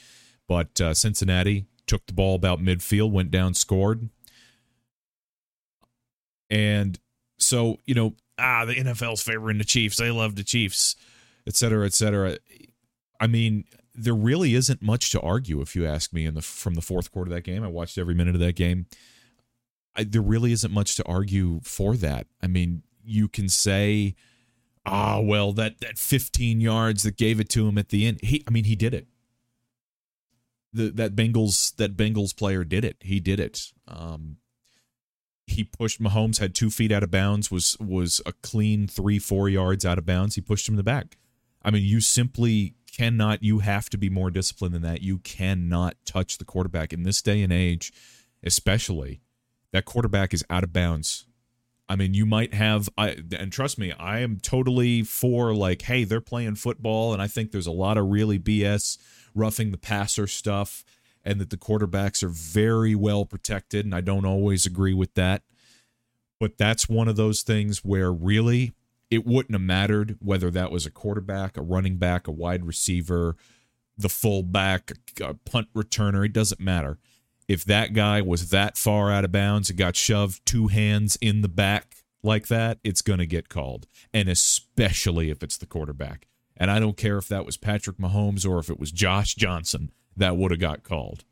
But 0.48 0.80
uh, 0.80 0.94
Cincinnati 0.94 1.66
took 1.88 2.06
the 2.06 2.14
ball 2.14 2.36
about 2.36 2.60
midfield, 2.60 3.12
went 3.12 3.32
down, 3.32 3.54
scored. 3.54 4.10
And 6.50 6.98
so, 7.38 7.80
you 7.86 7.96
know, 7.96 8.16
ah, 8.38 8.66
the 8.66 8.76
NFL's 8.76 9.22
favoring 9.22 9.58
the 9.58 9.64
Chiefs. 9.64 9.98
They 9.98 10.12
love 10.12 10.36
the 10.36 10.44
Chiefs, 10.44 10.96
et 11.48 11.56
cetera, 11.56 11.86
et 11.86 11.94
cetera. 11.94 12.38
I 13.20 13.28
mean, 13.28 13.66
there 13.94 14.16
really 14.16 14.56
isn't 14.56 14.82
much 14.82 15.12
to 15.12 15.22
argue 15.22 15.62
if 15.62 15.76
you 15.76 15.86
ask 15.86 16.14
me 16.14 16.26
in 16.26 16.34
the 16.34 16.42
from 16.42 16.76
the 16.76 16.82
fourth 16.82 17.12
quarter 17.12 17.32
of 17.32 17.36
that 17.36 17.44
game. 17.44 17.64
I 17.64 17.68
watched 17.68 17.98
every 17.98 18.14
minute 18.14 18.36
of 18.36 18.42
that 18.42 18.56
game. 18.56 18.88
I, 19.96 20.04
there 20.04 20.22
really 20.22 20.52
isn't 20.52 20.74
much 20.74 20.96
to 20.96 21.06
argue 21.06 21.62
for 21.64 21.96
that. 21.98 22.28
I 22.42 22.48
mean, 22.48 22.84
you 23.04 23.28
can 23.30 23.48
say 23.48 24.16
ah, 24.86 25.20
well, 25.20 25.52
that 25.54 25.80
that 25.80 25.98
15 25.98 26.62
yards 26.62 27.04
that 27.04 27.18
gave 27.18 27.40
it 27.40 27.50
to 27.50 27.68
him 27.68 27.78
at 27.78 27.90
the 27.90 28.06
end. 28.06 28.20
He, 28.22 28.44
I 28.48 28.52
mean, 28.52 28.66
he 28.66 28.76
did 28.76 28.94
it. 28.94 29.08
The 30.74 30.90
that 30.92 31.16
Bengals 31.16 31.76
that 31.78 31.98
Bengals 31.98 32.36
player 32.36 32.64
did 32.64 32.86
it. 32.86 32.98
He 33.02 33.20
did 33.20 33.40
it. 33.40 33.72
Um, 33.88 34.38
he 35.48 35.64
pushed 35.64 36.02
Mahomes 36.02 36.40
had 36.40 36.56
two 36.56 36.70
feet 36.70 36.92
out 36.92 37.04
of 37.04 37.12
bounds. 37.12 37.52
Was 37.52 37.78
was 37.80 38.22
a 38.26 38.34
clean 38.34 38.88
three 38.88 39.20
four 39.20 39.48
yards 39.50 39.86
out 39.86 39.98
of 39.98 40.06
bounds. 40.06 40.36
He 40.36 40.42
pushed 40.42 40.68
him 40.68 40.74
in 40.74 40.78
the 40.78 40.84
back. 40.84 41.18
I 41.64 41.72
mean, 41.72 41.84
you 41.84 42.02
simply 42.02 42.76
cannot. 42.92 43.44
You 43.44 43.60
have 43.60 43.90
to 43.92 43.98
be 43.98 44.10
more 44.10 44.32
disciplined 44.32 44.74
than 44.74 44.82
that. 44.84 45.02
You 45.02 45.20
cannot 45.20 45.96
touch 46.06 46.38
the 46.38 46.46
quarterback 46.46 46.94
in 46.94 47.04
this 47.04 47.22
day 47.22 47.42
and 47.42 47.52
age, 47.52 47.92
especially 48.44 49.22
that 49.72 49.86
quarterback 49.86 50.34
is 50.34 50.44
out 50.50 50.64
of 50.64 50.72
bounds. 50.72 51.26
I 51.88 51.96
mean, 51.96 52.14
you 52.14 52.26
might 52.26 52.54
have, 52.54 52.90
I 52.98 53.18
and 53.38 53.52
trust 53.52 53.78
me, 53.78 53.92
I 53.92 54.20
am 54.20 54.40
totally 54.40 55.04
for 55.04 55.54
like, 55.54 55.84
hey, 55.84 56.04
they're 56.04 56.22
playing 56.22 56.56
football, 56.56 57.14
and 57.14 57.22
I 57.22 57.28
think 57.28 57.52
there's 57.52 57.68
a 57.68 57.72
lot 57.72 57.98
of 57.98 58.08
really 58.08 58.40
BS 58.40 58.98
roughing 59.36 59.72
the 59.72 59.78
passer 59.78 60.26
stuff, 60.26 60.84
and 61.26 61.42
that 61.42 61.50
the 61.50 61.58
quarterbacks 61.58 62.24
are 62.24 62.30
very 62.30 62.96
well 62.96 63.26
protected, 63.26 63.84
and 63.84 63.96
I 63.96 64.02
don't 64.02 64.26
always 64.26 64.66
agree 64.66 64.94
with 64.94 65.16
that. 65.16 65.42
But 66.40 66.58
that's 66.58 66.88
one 66.88 67.08
of 67.08 67.16
those 67.16 67.42
things 67.42 67.84
where 67.84 68.14
really 68.14 68.74
it 69.10 69.26
wouldn't 69.26 69.54
have 69.54 69.62
mattered 69.62 70.18
whether 70.20 70.52
that 70.52 70.72
was 70.72 70.86
a 70.86 70.92
quarterback, 70.92 71.58
a 71.58 71.62
running 71.62 71.98
back, 71.98 72.28
a 72.28 72.32
wide 72.32 72.66
receiver, 72.66 73.36
the 73.98 74.10
fullback, 74.10 74.92
a 75.22 75.34
punt 75.34 75.68
returner. 75.76 76.26
It 76.26 76.34
doesn't 76.34 76.60
matter. 76.60 76.98
If 77.48 77.64
that 77.66 77.94
guy 77.94 78.22
was 78.22 78.50
that 78.50 78.78
far 78.78 79.12
out 79.12 79.24
of 79.26 79.32
bounds 79.32 79.70
and 79.70 79.78
got 79.78 79.96
shoved 79.96 80.46
two 80.46 80.68
hands 80.68 81.18
in 81.22 81.42
the 81.42 81.48
back 81.48 81.98
like 82.24 82.48
that, 82.48 82.80
it's 82.84 83.04
going 83.04 83.20
to 83.20 83.28
get 83.28 83.50
called. 83.50 83.88
And 84.14 84.28
especially 84.28 85.30
if 85.30 85.44
it's 85.44 85.58
the 85.58 85.68
quarterback. 85.68 86.28
And 86.58 86.72
I 86.72 86.80
don't 86.80 86.98
care 86.98 87.18
if 87.18 87.28
that 87.28 87.46
was 87.46 87.58
Patrick 87.58 87.98
Mahomes 87.98 88.50
or 88.50 88.60
if 88.60 88.70
it 88.70 88.80
was 88.80 88.92
Josh 88.92 89.36
Johnson, 89.36 89.92
that 90.18 90.38
would 90.38 90.52
have 90.52 90.60
got 90.60 90.84
called. 90.84 91.24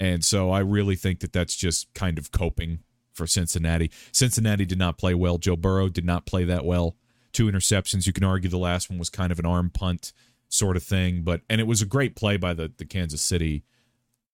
And 0.00 0.24
so 0.24 0.50
I 0.50 0.60
really 0.60 0.96
think 0.96 1.20
that 1.20 1.32
that's 1.32 1.54
just 1.54 1.92
kind 1.94 2.18
of 2.18 2.32
coping 2.32 2.80
for 3.12 3.26
Cincinnati. 3.26 3.90
Cincinnati 4.12 4.64
did 4.64 4.78
not 4.78 4.98
play 4.98 5.14
well. 5.14 5.38
Joe 5.38 5.56
Burrow 5.56 5.88
did 5.88 6.04
not 6.04 6.26
play 6.26 6.44
that 6.44 6.64
well. 6.64 6.96
Two 7.32 7.50
interceptions. 7.50 8.06
You 8.06 8.12
can 8.12 8.24
argue 8.24 8.50
the 8.50 8.58
last 8.58 8.90
one 8.90 8.98
was 8.98 9.08
kind 9.08 9.32
of 9.32 9.38
an 9.38 9.46
arm 9.46 9.70
punt 9.70 10.12
sort 10.48 10.76
of 10.76 10.82
thing, 10.82 11.22
but 11.22 11.42
and 11.48 11.60
it 11.60 11.66
was 11.66 11.82
a 11.82 11.86
great 11.86 12.14
play 12.16 12.36
by 12.36 12.54
the 12.54 12.72
the 12.76 12.84
Kansas 12.84 13.22
City 13.22 13.64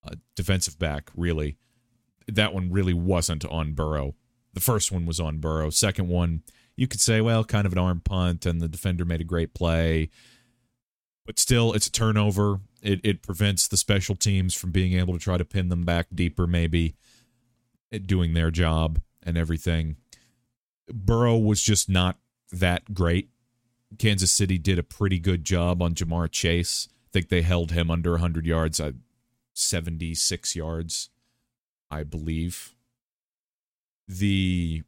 uh, 0.05 0.17
defensive 0.37 0.79
back. 0.79 1.11
Really, 1.17 1.57
that 2.27 2.53
one 2.53 2.71
really 2.71 2.95
wasn't 2.95 3.45
on 3.47 3.73
Burrow. 3.73 4.15
The 4.53 4.61
first 4.61 4.91
one 4.91 5.07
was 5.07 5.21
on 5.21 5.39
Burrow. 5.39 5.71
Second 5.71 6.09
one, 6.09 6.43
you 6.77 6.89
could 6.89 7.01
say, 7.01 7.21
well, 7.21 7.45
kind 7.45 7.67
of 7.67 7.73
an 7.73 7.79
arm 7.79 8.01
punt, 8.01 8.45
and 8.45 8.61
the 8.61 8.69
defender 8.69 9.05
made 9.05 9.21
a 9.21 9.25
great 9.25 9.55
play, 9.55 10.11
but 11.25 11.39
still, 11.39 11.73
it's 11.73 11.87
a 11.87 11.93
turnover. 11.93 12.61
It 12.83 13.01
it 13.05 13.23
prevents 13.23 13.69
the 13.69 13.77
special 13.77 14.15
teams 14.15 14.55
from 14.55 14.71
being 14.71 14.95
able 14.95 15.13
to 15.15 15.21
try 15.21 15.39
to 15.39 15.45
pin 15.45 15.69
them 15.69 15.85
back 15.85 16.07
deeper, 16.15 16.47
maybe 16.47 16.97
at 17.93 18.07
doing 18.07 18.35
their 18.35 18.51
job 18.51 19.01
and 19.23 19.37
everything. 19.37 19.97
Burrow 20.93 21.37
was 21.37 21.63
just 21.63 21.89
not 21.89 22.19
that 22.53 22.95
great. 22.95 23.31
Kansas 23.99 24.31
City 24.31 24.59
did 24.59 24.79
a 24.79 24.83
pretty 24.83 25.19
good 25.19 25.45
job 25.45 25.83
on 25.83 25.95
Ja'Marr 25.95 26.31
Chase. 26.31 26.89
I 26.91 27.09
think 27.13 27.29
they 27.29 27.43
held 27.43 27.73
him 27.73 27.91
under 27.91 28.13
100 28.13 28.47
yards, 28.47 28.79
uh, 28.79 28.93
76 29.53 30.55
yards, 30.55 31.11
I 31.91 32.05
believe. 32.05 32.75
The 34.07 34.83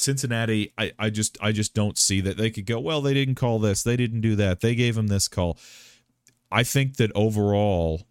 Cincinnati, 0.00 0.72
I, 0.78 0.92
I 0.98 1.10
just 1.10 1.36
I 1.40 1.52
just 1.52 1.74
don't 1.74 1.98
see 1.98 2.20
that 2.22 2.36
they 2.36 2.50
could 2.50 2.66
go, 2.66 2.80
well, 2.80 3.00
they 3.00 3.14
didn't 3.14 3.34
call 3.34 3.58
this, 3.58 3.82
they 3.82 3.96
didn't 3.96 4.22
do 4.22 4.34
that, 4.36 4.60
they 4.60 4.74
gave 4.74 4.96
him 4.96 5.08
this 5.08 5.28
call. 5.28 5.58
I 6.50 6.62
think 6.62 6.96
that 6.96 7.12
overall 7.14 8.02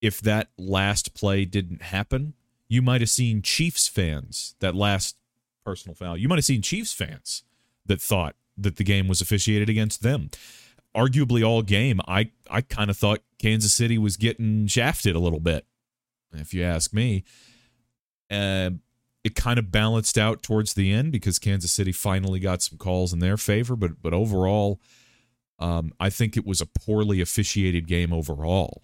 if 0.00 0.20
that 0.20 0.48
last 0.56 1.14
play 1.14 1.44
didn't 1.44 1.82
happen, 1.82 2.34
you 2.68 2.82
might 2.82 3.00
have 3.00 3.10
seen 3.10 3.42
Chiefs 3.42 3.88
fans, 3.88 4.54
that 4.60 4.74
last 4.74 5.16
personal 5.64 5.94
foul, 5.94 6.16
you 6.16 6.28
might 6.28 6.38
have 6.38 6.44
seen 6.44 6.62
Chiefs 6.62 6.92
fans 6.92 7.42
that 7.86 8.00
thought 8.00 8.36
that 8.56 8.76
the 8.76 8.84
game 8.84 9.08
was 9.08 9.20
officiated 9.20 9.68
against 9.68 10.02
them. 10.02 10.30
Arguably, 10.94 11.46
all 11.46 11.62
game, 11.62 12.00
I, 12.08 12.30
I 12.50 12.62
kind 12.62 12.88
of 12.88 12.96
thought 12.96 13.20
Kansas 13.38 13.74
City 13.74 13.98
was 13.98 14.16
getting 14.16 14.66
shafted 14.66 15.14
a 15.14 15.18
little 15.18 15.40
bit, 15.40 15.66
if 16.32 16.54
you 16.54 16.62
ask 16.62 16.92
me. 16.92 17.24
Uh, 18.30 18.70
it 19.26 19.34
kind 19.34 19.58
of 19.58 19.70
balanced 19.70 20.16
out 20.16 20.42
towards 20.42 20.74
the 20.74 20.92
end 20.92 21.12
because 21.12 21.38
Kansas 21.38 21.72
City 21.72 21.92
finally 21.92 22.40
got 22.40 22.62
some 22.62 22.78
calls 22.78 23.12
in 23.12 23.18
their 23.18 23.36
favor, 23.36 23.76
but 23.76 24.02
but 24.02 24.14
overall, 24.14 24.80
um, 25.58 25.92
I 25.98 26.10
think 26.10 26.36
it 26.36 26.46
was 26.46 26.60
a 26.60 26.66
poorly 26.66 27.20
officiated 27.20 27.86
game 27.86 28.12
overall 28.12 28.82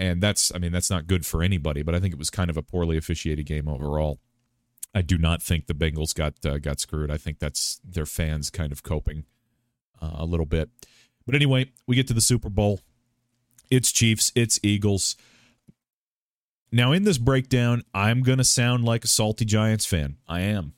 and 0.00 0.22
that's 0.22 0.52
I 0.54 0.58
mean 0.58 0.72
that's 0.72 0.90
not 0.90 1.06
good 1.06 1.26
for 1.26 1.42
anybody. 1.42 1.82
But 1.82 1.94
I 1.94 2.00
think 2.00 2.12
it 2.12 2.18
was 2.18 2.30
kind 2.30 2.50
of 2.50 2.56
a 2.56 2.62
poorly 2.62 2.96
officiated 2.96 3.46
game 3.46 3.68
overall. 3.68 4.18
I 4.94 5.02
do 5.02 5.18
not 5.18 5.42
think 5.42 5.66
the 5.66 5.74
Bengals 5.74 6.14
got 6.14 6.34
uh, 6.44 6.58
got 6.58 6.80
screwed. 6.80 7.10
I 7.10 7.16
think 7.16 7.38
that's 7.38 7.80
their 7.84 8.06
fans 8.06 8.50
kind 8.50 8.72
of 8.72 8.82
coping 8.82 9.24
uh, 10.00 10.12
a 10.14 10.24
little 10.24 10.46
bit. 10.46 10.70
But 11.26 11.34
anyway, 11.34 11.70
we 11.86 11.96
get 11.96 12.08
to 12.08 12.14
the 12.14 12.20
Super 12.20 12.48
Bowl. 12.48 12.80
It's 13.70 13.92
Chiefs. 13.92 14.32
It's 14.34 14.58
Eagles. 14.62 15.16
Now 16.72 16.92
in 16.92 17.04
this 17.04 17.18
breakdown, 17.18 17.82
I'm 17.92 18.22
gonna 18.22 18.44
sound 18.44 18.84
like 18.84 19.04
a 19.04 19.08
salty 19.08 19.44
Giants 19.44 19.86
fan. 19.86 20.16
I 20.28 20.40
am. 20.40 20.74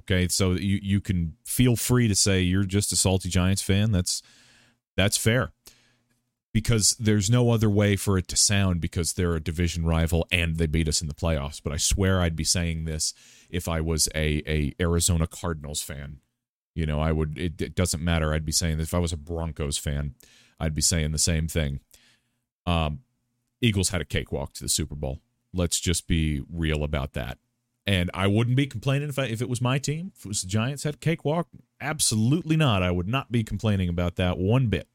Okay, 0.00 0.28
so 0.28 0.52
you 0.52 0.80
you 0.82 1.00
can 1.00 1.36
feel 1.44 1.76
free 1.76 2.08
to 2.08 2.14
say 2.14 2.40
you're 2.40 2.64
just 2.64 2.92
a 2.92 2.96
salty 2.96 3.28
Giants 3.28 3.62
fan. 3.62 3.92
That's 3.92 4.22
that's 4.96 5.16
fair 5.16 5.52
because 6.52 6.96
there's 6.98 7.30
no 7.30 7.50
other 7.50 7.70
way 7.70 7.96
for 7.96 8.18
it 8.18 8.26
to 8.28 8.36
sound 8.36 8.80
because 8.80 9.12
they're 9.12 9.36
a 9.36 9.40
division 9.40 9.86
rival 9.86 10.26
and 10.32 10.56
they 10.56 10.66
beat 10.66 10.88
us 10.88 11.00
in 11.00 11.08
the 11.08 11.14
playoffs. 11.14 11.60
But 11.62 11.72
I 11.72 11.76
swear 11.76 12.20
I'd 12.20 12.36
be 12.36 12.44
saying 12.44 12.84
this 12.84 13.14
if 13.48 13.68
I 13.68 13.80
was 13.80 14.08
a 14.14 14.42
a 14.46 14.74
Arizona 14.80 15.26
Cardinals 15.26 15.82
fan. 15.82 16.20
You 16.74 16.86
know, 16.86 17.00
I 17.00 17.12
would. 17.12 17.36
It, 17.38 17.60
it 17.60 17.74
doesn't 17.74 18.02
matter. 18.02 18.32
I'd 18.32 18.44
be 18.44 18.52
saying 18.52 18.78
this 18.78 18.88
if 18.88 18.94
I 18.94 18.98
was 18.98 19.12
a 19.12 19.16
Broncos 19.16 19.76
fan. 19.76 20.14
I'd 20.58 20.74
be 20.74 20.82
saying 20.82 21.12
the 21.12 21.18
same 21.18 21.48
thing. 21.48 21.80
Um, 22.66 23.00
Eagles 23.60 23.90
had 23.90 24.00
a 24.00 24.04
cakewalk 24.06 24.52
to 24.54 24.62
the 24.62 24.68
Super 24.68 24.94
Bowl. 24.94 25.20
Let's 25.52 25.80
just 25.80 26.06
be 26.06 26.42
real 26.50 26.82
about 26.82 27.12
that. 27.14 27.38
And 27.86 28.10
I 28.14 28.26
wouldn't 28.26 28.56
be 28.56 28.66
complaining 28.66 29.08
if 29.08 29.18
I, 29.18 29.24
if 29.24 29.42
it 29.42 29.48
was 29.48 29.60
my 29.60 29.78
team. 29.78 30.12
If 30.16 30.24
it 30.24 30.28
was 30.28 30.42
the 30.42 30.48
Giants 30.48 30.84
had 30.84 30.94
a 30.94 30.98
cakewalk, 30.98 31.48
absolutely 31.80 32.56
not. 32.56 32.82
I 32.82 32.90
would 32.90 33.08
not 33.08 33.32
be 33.32 33.42
complaining 33.42 33.88
about 33.88 34.16
that 34.16 34.38
one 34.38 34.68
bit 34.68 34.88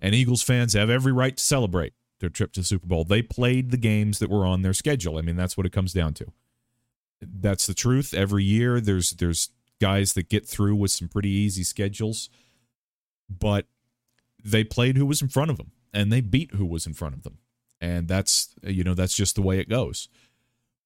and 0.00 0.14
Eagles 0.14 0.42
fans 0.42 0.74
have 0.74 0.90
every 0.90 1.12
right 1.12 1.36
to 1.36 1.42
celebrate 1.42 1.92
their 2.20 2.28
trip 2.28 2.52
to 2.52 2.60
the 2.60 2.66
Super 2.66 2.86
Bowl. 2.86 3.04
They 3.04 3.22
played 3.22 3.70
the 3.70 3.76
games 3.76 4.18
that 4.18 4.30
were 4.30 4.46
on 4.46 4.62
their 4.62 4.72
schedule. 4.72 5.18
I 5.18 5.22
mean, 5.22 5.36
that's 5.36 5.56
what 5.56 5.66
it 5.66 5.72
comes 5.72 5.92
down 5.92 6.14
to. 6.14 6.26
That's 7.20 7.66
the 7.66 7.74
truth. 7.74 8.14
Every 8.14 8.44
year 8.44 8.80
there's 8.80 9.10
there's 9.12 9.50
guys 9.80 10.12
that 10.14 10.28
get 10.28 10.46
through 10.46 10.76
with 10.76 10.90
some 10.90 11.08
pretty 11.08 11.30
easy 11.30 11.64
schedules, 11.64 12.28
but 13.28 13.66
they 14.44 14.64
played 14.64 14.96
who 14.96 15.06
was 15.06 15.22
in 15.22 15.28
front 15.28 15.50
of 15.50 15.56
them 15.56 15.72
and 15.92 16.12
they 16.12 16.20
beat 16.20 16.54
who 16.54 16.64
was 16.64 16.86
in 16.86 16.94
front 16.94 17.14
of 17.14 17.22
them. 17.24 17.38
And 17.80 18.08
that's 18.08 18.54
you 18.62 18.84
know, 18.84 18.94
that's 18.94 19.16
just 19.16 19.34
the 19.34 19.42
way 19.42 19.58
it 19.58 19.68
goes. 19.68 20.08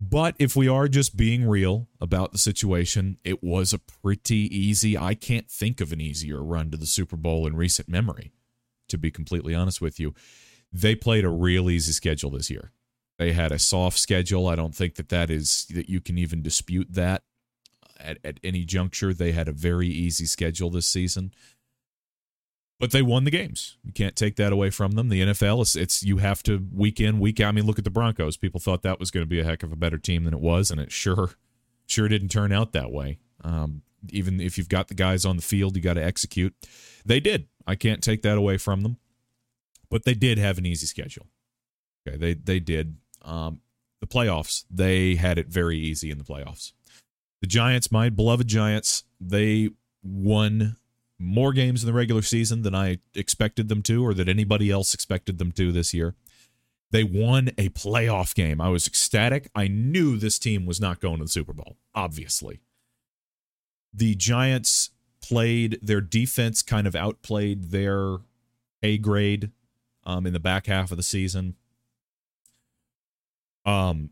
But 0.00 0.34
if 0.38 0.56
we 0.56 0.66
are 0.66 0.88
just 0.88 1.16
being 1.16 1.48
real 1.48 1.88
about 2.00 2.32
the 2.32 2.38
situation, 2.38 3.18
it 3.24 3.42
was 3.42 3.72
a 3.72 3.78
pretty 3.78 4.48
easy. 4.56 4.98
I 4.98 5.14
can't 5.14 5.48
think 5.48 5.80
of 5.80 5.92
an 5.92 6.00
easier 6.00 6.42
run 6.42 6.70
to 6.72 6.76
the 6.76 6.86
Super 6.86 7.16
Bowl 7.16 7.46
in 7.46 7.54
recent 7.54 7.88
memory 7.88 8.32
to 8.92 8.98
be 8.98 9.10
completely 9.10 9.54
honest 9.54 9.80
with 9.80 9.98
you. 9.98 10.14
They 10.72 10.94
played 10.94 11.24
a 11.24 11.30
real 11.30 11.68
easy 11.68 11.92
schedule 11.92 12.30
this 12.30 12.50
year. 12.50 12.70
They 13.18 13.32
had 13.32 13.50
a 13.50 13.58
soft 13.58 13.98
schedule. 13.98 14.46
I 14.46 14.54
don't 14.54 14.74
think 14.74 14.94
that 14.94 15.08
that 15.08 15.30
is 15.30 15.66
that 15.74 15.88
you 15.88 16.00
can 16.00 16.18
even 16.18 16.42
dispute 16.42 16.88
that 16.92 17.22
at, 17.98 18.18
at 18.24 18.38
any 18.44 18.64
juncture. 18.64 19.12
They 19.12 19.32
had 19.32 19.48
a 19.48 19.52
very 19.52 19.88
easy 19.88 20.26
schedule 20.26 20.70
this 20.70 20.88
season. 20.88 21.32
But 22.82 22.90
they 22.90 23.00
won 23.00 23.22
the 23.22 23.30
games. 23.30 23.76
You 23.84 23.92
can't 23.92 24.16
take 24.16 24.34
that 24.34 24.52
away 24.52 24.70
from 24.70 24.92
them. 24.92 25.08
The 25.08 25.20
NFL 25.20 25.62
is 25.62 25.76
it's 25.76 26.02
you 26.02 26.16
have 26.16 26.42
to 26.42 26.66
week 26.74 26.98
in, 26.98 27.20
week 27.20 27.38
out. 27.38 27.50
I 27.50 27.52
mean, 27.52 27.64
look 27.64 27.78
at 27.78 27.84
the 27.84 27.90
Broncos. 27.90 28.36
People 28.36 28.58
thought 28.58 28.82
that 28.82 28.98
was 28.98 29.12
going 29.12 29.22
to 29.22 29.28
be 29.28 29.38
a 29.38 29.44
heck 29.44 29.62
of 29.62 29.70
a 29.70 29.76
better 29.76 29.98
team 29.98 30.24
than 30.24 30.34
it 30.34 30.40
was, 30.40 30.68
and 30.68 30.80
it 30.80 30.90
sure 30.90 31.30
sure 31.86 32.08
didn't 32.08 32.30
turn 32.30 32.50
out 32.50 32.72
that 32.72 32.90
way. 32.90 33.20
Um, 33.44 33.82
even 34.10 34.40
if 34.40 34.58
you've 34.58 34.68
got 34.68 34.88
the 34.88 34.94
guys 34.94 35.24
on 35.24 35.36
the 35.36 35.42
field, 35.42 35.76
you 35.76 35.80
got 35.80 35.94
to 35.94 36.02
execute. 36.02 36.56
They 37.06 37.20
did. 37.20 37.46
I 37.68 37.76
can't 37.76 38.02
take 38.02 38.22
that 38.22 38.36
away 38.36 38.58
from 38.58 38.80
them. 38.80 38.96
But 39.88 40.02
they 40.02 40.14
did 40.14 40.38
have 40.38 40.58
an 40.58 40.66
easy 40.66 40.86
schedule. 40.86 41.28
Okay, 42.04 42.16
they 42.16 42.34
they 42.34 42.58
did. 42.58 42.96
Um, 43.24 43.60
the 44.00 44.08
playoffs, 44.08 44.64
they 44.68 45.14
had 45.14 45.38
it 45.38 45.46
very 45.46 45.78
easy 45.78 46.10
in 46.10 46.18
the 46.18 46.24
playoffs. 46.24 46.72
The 47.42 47.46
Giants, 47.46 47.92
my 47.92 48.08
beloved 48.08 48.48
Giants, 48.48 49.04
they 49.20 49.70
won 50.02 50.78
more 51.22 51.52
games 51.52 51.82
in 51.82 51.86
the 51.86 51.92
regular 51.92 52.22
season 52.22 52.62
than 52.62 52.74
I 52.74 52.98
expected 53.14 53.68
them 53.68 53.82
to, 53.82 54.04
or 54.04 54.14
that 54.14 54.28
anybody 54.28 54.70
else 54.70 54.92
expected 54.92 55.38
them 55.38 55.52
to 55.52 55.72
this 55.72 55.94
year. 55.94 56.14
They 56.90 57.04
won 57.04 57.48
a 57.56 57.70
playoff 57.70 58.34
game. 58.34 58.60
I 58.60 58.68
was 58.68 58.86
ecstatic. 58.86 59.48
I 59.54 59.66
knew 59.66 60.16
this 60.16 60.38
team 60.38 60.66
was 60.66 60.80
not 60.80 61.00
going 61.00 61.18
to 61.18 61.24
the 61.24 61.30
Super 61.30 61.54
Bowl, 61.54 61.78
obviously. 61.94 62.60
The 63.94 64.14
Giants 64.14 64.90
played 65.22 65.78
their 65.80 66.00
defense 66.00 66.62
kind 66.62 66.86
of 66.86 66.94
outplayed 66.94 67.70
their 67.70 68.18
A 68.82 68.98
grade 68.98 69.50
um, 70.04 70.26
in 70.26 70.32
the 70.32 70.40
back 70.40 70.66
half 70.66 70.90
of 70.90 70.96
the 70.96 71.02
season. 71.02 71.54
Um, 73.64 74.10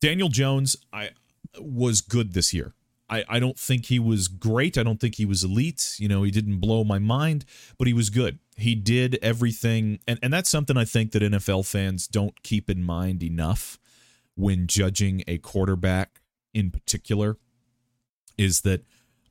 Daniel 0.00 0.28
Jones, 0.28 0.76
I 0.92 1.10
was 1.58 2.00
good 2.00 2.34
this 2.34 2.52
year. 2.52 2.74
I, 3.08 3.24
I 3.28 3.38
don't 3.38 3.58
think 3.58 3.86
he 3.86 3.98
was 3.98 4.28
great. 4.28 4.78
I 4.78 4.82
don't 4.82 4.98
think 5.00 5.16
he 5.16 5.26
was 5.26 5.44
elite. 5.44 5.96
You 5.98 6.08
know, 6.08 6.22
he 6.22 6.30
didn't 6.30 6.58
blow 6.58 6.84
my 6.84 6.98
mind, 6.98 7.44
but 7.78 7.86
he 7.86 7.92
was 7.92 8.08
good. 8.10 8.38
He 8.56 8.74
did 8.74 9.18
everything, 9.20 9.98
and, 10.08 10.18
and 10.22 10.32
that's 10.32 10.48
something 10.48 10.76
I 10.76 10.84
think 10.84 11.12
that 11.12 11.22
NFL 11.22 11.66
fans 11.66 12.06
don't 12.06 12.42
keep 12.42 12.70
in 12.70 12.82
mind 12.82 13.22
enough. 13.22 13.78
when 14.36 14.66
judging 14.66 15.22
a 15.28 15.38
quarterback 15.38 16.20
in 16.52 16.70
particular 16.70 17.36
is 18.36 18.62
that 18.62 18.84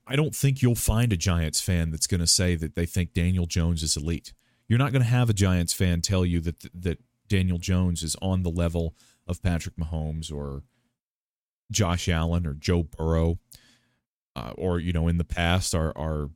I 0.08 0.16
don't 0.16 0.36
think 0.36 0.62
you'll 0.62 0.76
find 0.76 1.12
a 1.14 1.18
Giants 1.18 1.62
fan 1.62 1.92
that's 1.92 2.08
going 2.08 2.22
to 2.22 2.28
say 2.28 2.56
that 2.56 2.76
they 2.76 2.86
think 2.86 3.14
Daniel 3.14 3.46
Jones 3.46 3.84
is 3.84 3.98
elite. 3.98 4.34
You're 4.68 4.80
not 4.80 4.92
going 4.92 5.02
to 5.02 5.10
have 5.10 5.30
a 5.30 5.34
Giants 5.34 5.74
fan 5.74 6.02
tell 6.02 6.26
you 6.26 6.40
that 6.42 6.66
that 6.74 7.00
Daniel 7.28 7.58
Jones 7.58 8.04
is 8.04 8.16
on 8.22 8.44
the 8.44 8.50
level 8.50 8.96
of 9.28 9.42
Patrick 9.42 9.76
Mahomes 9.76 10.32
or 10.32 10.64
Josh 11.72 12.08
Allen 12.10 12.46
or 12.46 12.54
Joe 12.54 12.84
Burrow, 12.84 13.40
uh, 14.36 14.54
or 14.58 14.80
you 14.80 14.94
know, 14.94 15.08
in 15.08 15.18
the 15.18 15.24
past, 15.24 15.74
are 15.76 15.96
are 15.98 16.30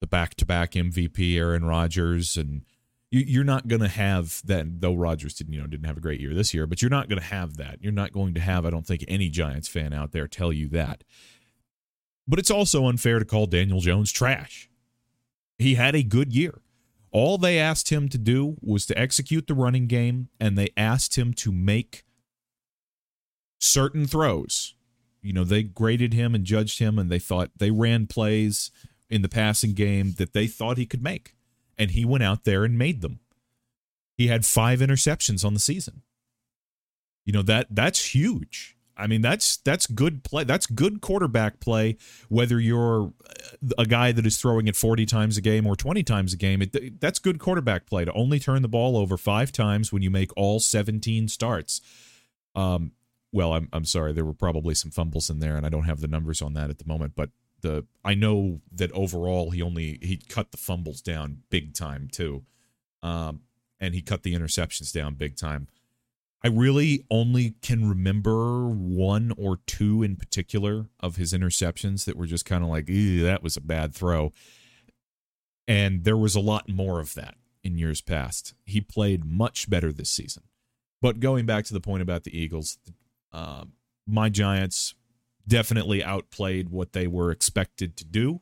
the 0.00 0.06
back-to-back 0.06 0.72
MVP 0.72 1.36
Aaron 1.36 1.64
Rodgers, 1.64 2.36
and 2.36 2.64
you, 3.10 3.40
are 3.40 3.44
not 3.44 3.68
going 3.68 3.80
to 3.80 3.88
have 3.88 4.42
that. 4.46 4.80
Though 4.80 4.94
Rodgers 4.94 5.34
didn't, 5.34 5.54
you 5.54 5.60
know, 5.60 5.66
didn't 5.66 5.86
have 5.86 5.96
a 5.96 6.00
great 6.00 6.20
year 6.20 6.34
this 6.34 6.54
year, 6.54 6.66
but 6.66 6.82
you're 6.82 6.90
not 6.90 7.08
going 7.08 7.20
to 7.20 7.26
have 7.26 7.56
that. 7.56 7.78
You're 7.80 7.92
not 7.92 8.12
going 8.12 8.34
to 8.34 8.40
have, 8.40 8.64
I 8.66 8.70
don't 8.70 8.86
think, 8.86 9.04
any 9.08 9.28
Giants 9.28 9.68
fan 9.68 9.92
out 9.92 10.12
there 10.12 10.28
tell 10.28 10.52
you 10.52 10.68
that. 10.68 11.04
But 12.26 12.38
it's 12.38 12.50
also 12.50 12.86
unfair 12.86 13.18
to 13.18 13.24
call 13.24 13.46
Daniel 13.46 13.80
Jones 13.80 14.12
trash. 14.12 14.68
He 15.58 15.74
had 15.74 15.94
a 15.94 16.02
good 16.02 16.32
year. 16.32 16.60
All 17.10 17.38
they 17.38 17.58
asked 17.58 17.88
him 17.88 18.08
to 18.10 18.18
do 18.18 18.56
was 18.60 18.84
to 18.86 18.98
execute 18.98 19.46
the 19.46 19.54
running 19.54 19.86
game, 19.86 20.28
and 20.38 20.58
they 20.58 20.68
asked 20.76 21.16
him 21.16 21.32
to 21.34 21.50
make 21.50 22.04
certain 23.58 24.06
throws. 24.06 24.74
You 25.22 25.32
know, 25.32 25.44
they 25.44 25.62
graded 25.62 26.14
him 26.14 26.34
and 26.34 26.44
judged 26.44 26.78
him, 26.78 26.98
and 26.98 27.10
they 27.10 27.18
thought 27.18 27.50
they 27.56 27.70
ran 27.70 28.06
plays 28.06 28.70
in 29.10 29.22
the 29.22 29.28
passing 29.28 29.74
game 29.74 30.14
that 30.18 30.32
they 30.32 30.46
thought 30.46 30.78
he 30.78 30.86
could 30.86 31.02
make. 31.02 31.34
And 31.76 31.92
he 31.92 32.04
went 32.04 32.24
out 32.24 32.44
there 32.44 32.64
and 32.64 32.76
made 32.78 33.00
them. 33.00 33.20
He 34.16 34.26
had 34.26 34.44
five 34.44 34.80
interceptions 34.80 35.44
on 35.44 35.54
the 35.54 35.60
season. 35.60 36.02
You 37.24 37.32
know, 37.32 37.42
that 37.42 37.66
that's 37.70 38.14
huge. 38.14 38.76
I 38.96 39.06
mean, 39.06 39.22
that's 39.22 39.58
that's 39.58 39.86
good 39.86 40.24
play. 40.24 40.42
That's 40.42 40.66
good 40.66 41.00
quarterback 41.00 41.60
play. 41.60 41.96
Whether 42.28 42.58
you're 42.58 43.12
a 43.78 43.86
guy 43.86 44.10
that 44.10 44.26
is 44.26 44.38
throwing 44.38 44.66
it 44.66 44.74
40 44.74 45.06
times 45.06 45.36
a 45.36 45.40
game 45.40 45.66
or 45.66 45.76
20 45.76 46.02
times 46.02 46.32
a 46.32 46.36
game, 46.36 46.62
it, 46.62 47.00
that's 47.00 47.20
good 47.20 47.38
quarterback 47.38 47.86
play 47.86 48.04
to 48.04 48.12
only 48.12 48.40
turn 48.40 48.62
the 48.62 48.68
ball 48.68 48.96
over 48.96 49.16
five 49.16 49.52
times 49.52 49.92
when 49.92 50.02
you 50.02 50.10
make 50.10 50.36
all 50.36 50.58
17 50.58 51.28
starts. 51.28 51.80
Um, 52.56 52.90
well, 53.32 53.52
I'm 53.52 53.68
I'm 53.72 53.84
sorry, 53.84 54.12
there 54.12 54.24
were 54.24 54.34
probably 54.34 54.74
some 54.74 54.90
fumbles 54.90 55.30
in 55.30 55.40
there, 55.40 55.56
and 55.56 55.66
I 55.66 55.68
don't 55.68 55.84
have 55.84 56.00
the 56.00 56.08
numbers 56.08 56.42
on 56.42 56.54
that 56.54 56.70
at 56.70 56.78
the 56.78 56.86
moment. 56.86 57.12
But 57.14 57.30
the 57.60 57.86
I 58.04 58.14
know 58.14 58.60
that 58.72 58.92
overall 58.92 59.50
he 59.50 59.62
only 59.62 59.98
he 60.02 60.16
cut 60.16 60.50
the 60.50 60.56
fumbles 60.56 61.00
down 61.00 61.42
big 61.50 61.74
time 61.74 62.08
too, 62.10 62.44
um, 63.02 63.40
and 63.80 63.94
he 63.94 64.02
cut 64.02 64.22
the 64.22 64.34
interceptions 64.34 64.92
down 64.92 65.14
big 65.14 65.36
time. 65.36 65.68
I 66.42 66.48
really 66.48 67.04
only 67.10 67.56
can 67.62 67.88
remember 67.88 68.68
one 68.68 69.32
or 69.36 69.58
two 69.66 70.04
in 70.04 70.14
particular 70.14 70.86
of 71.00 71.16
his 71.16 71.32
interceptions 71.32 72.04
that 72.04 72.16
were 72.16 72.26
just 72.26 72.44
kind 72.44 72.62
of 72.62 72.70
like, 72.70 72.86
that 72.86 73.40
was 73.42 73.56
a 73.56 73.60
bad 73.60 73.92
throw. 73.92 74.32
And 75.66 76.04
there 76.04 76.16
was 76.16 76.36
a 76.36 76.40
lot 76.40 76.68
more 76.68 77.00
of 77.00 77.14
that 77.14 77.34
in 77.64 77.76
years 77.76 78.00
past. 78.00 78.54
He 78.64 78.80
played 78.80 79.24
much 79.24 79.68
better 79.68 79.92
this 79.92 80.10
season. 80.10 80.44
But 81.02 81.18
going 81.20 81.44
back 81.44 81.64
to 81.66 81.74
the 81.74 81.80
point 81.80 82.02
about 82.02 82.22
the 82.22 82.36
Eagles, 82.36 82.78
uh, 83.32 83.64
my 84.06 84.28
Giants 84.28 84.94
definitely 85.46 86.02
outplayed 86.02 86.68
what 86.68 86.92
they 86.92 87.06
were 87.06 87.30
expected 87.30 87.96
to 87.96 88.04
do. 88.04 88.40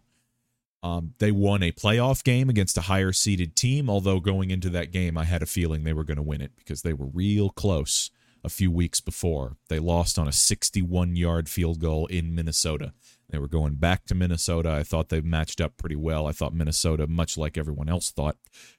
Um, 0.83 1.15
they 1.19 1.33
won 1.33 1.63
a 1.63 1.73
playoff 1.73 2.23
game 2.23 2.49
against 2.49 2.79
a 2.79 2.83
higher 2.83 3.13
seeded 3.13 3.57
team, 3.57 3.91
although 3.91 4.21
going 4.21 4.51
into 4.51 4.71
that 4.71 4.93
game, 4.93 5.19
I 5.19 5.25
had 5.25 5.43
a 5.43 5.47
feeling 5.47 5.83
they 5.83 5.93
were 5.93 6.05
going 6.05 6.17
to 6.17 6.23
win 6.23 6.41
it 6.41 6.53
because 6.57 6.83
they 6.83 6.93
were 6.93 7.07
real 7.07 7.51
close 7.51 8.11
a 8.45 8.49
few 8.49 8.71
weeks 8.71 9.01
before. 9.01 9.57
They 9.69 9.81
lost 9.81 10.19
on 10.19 10.29
a 10.29 10.33
61 10.33 11.17
yard 11.17 11.49
field 11.49 11.81
goal 11.81 12.07
in 12.07 12.35
Minnesota. 12.35 12.93
They 13.29 13.39
were 13.39 13.49
going 13.49 13.75
back 13.75 14.07
to 14.07 14.15
Minnesota. 14.15 14.71
I 14.71 14.85
thought 14.85 15.09
they 15.09 15.21
matched 15.21 15.61
up 15.61 15.77
pretty 15.77 15.97
well. 15.97 16.27
I 16.29 16.33
thought 16.33 16.55
Minnesota, 16.55 17.09
much 17.09 17.37
like 17.37 17.59
everyone 17.59 17.89
else 17.89 18.13
thought, 18.13 18.37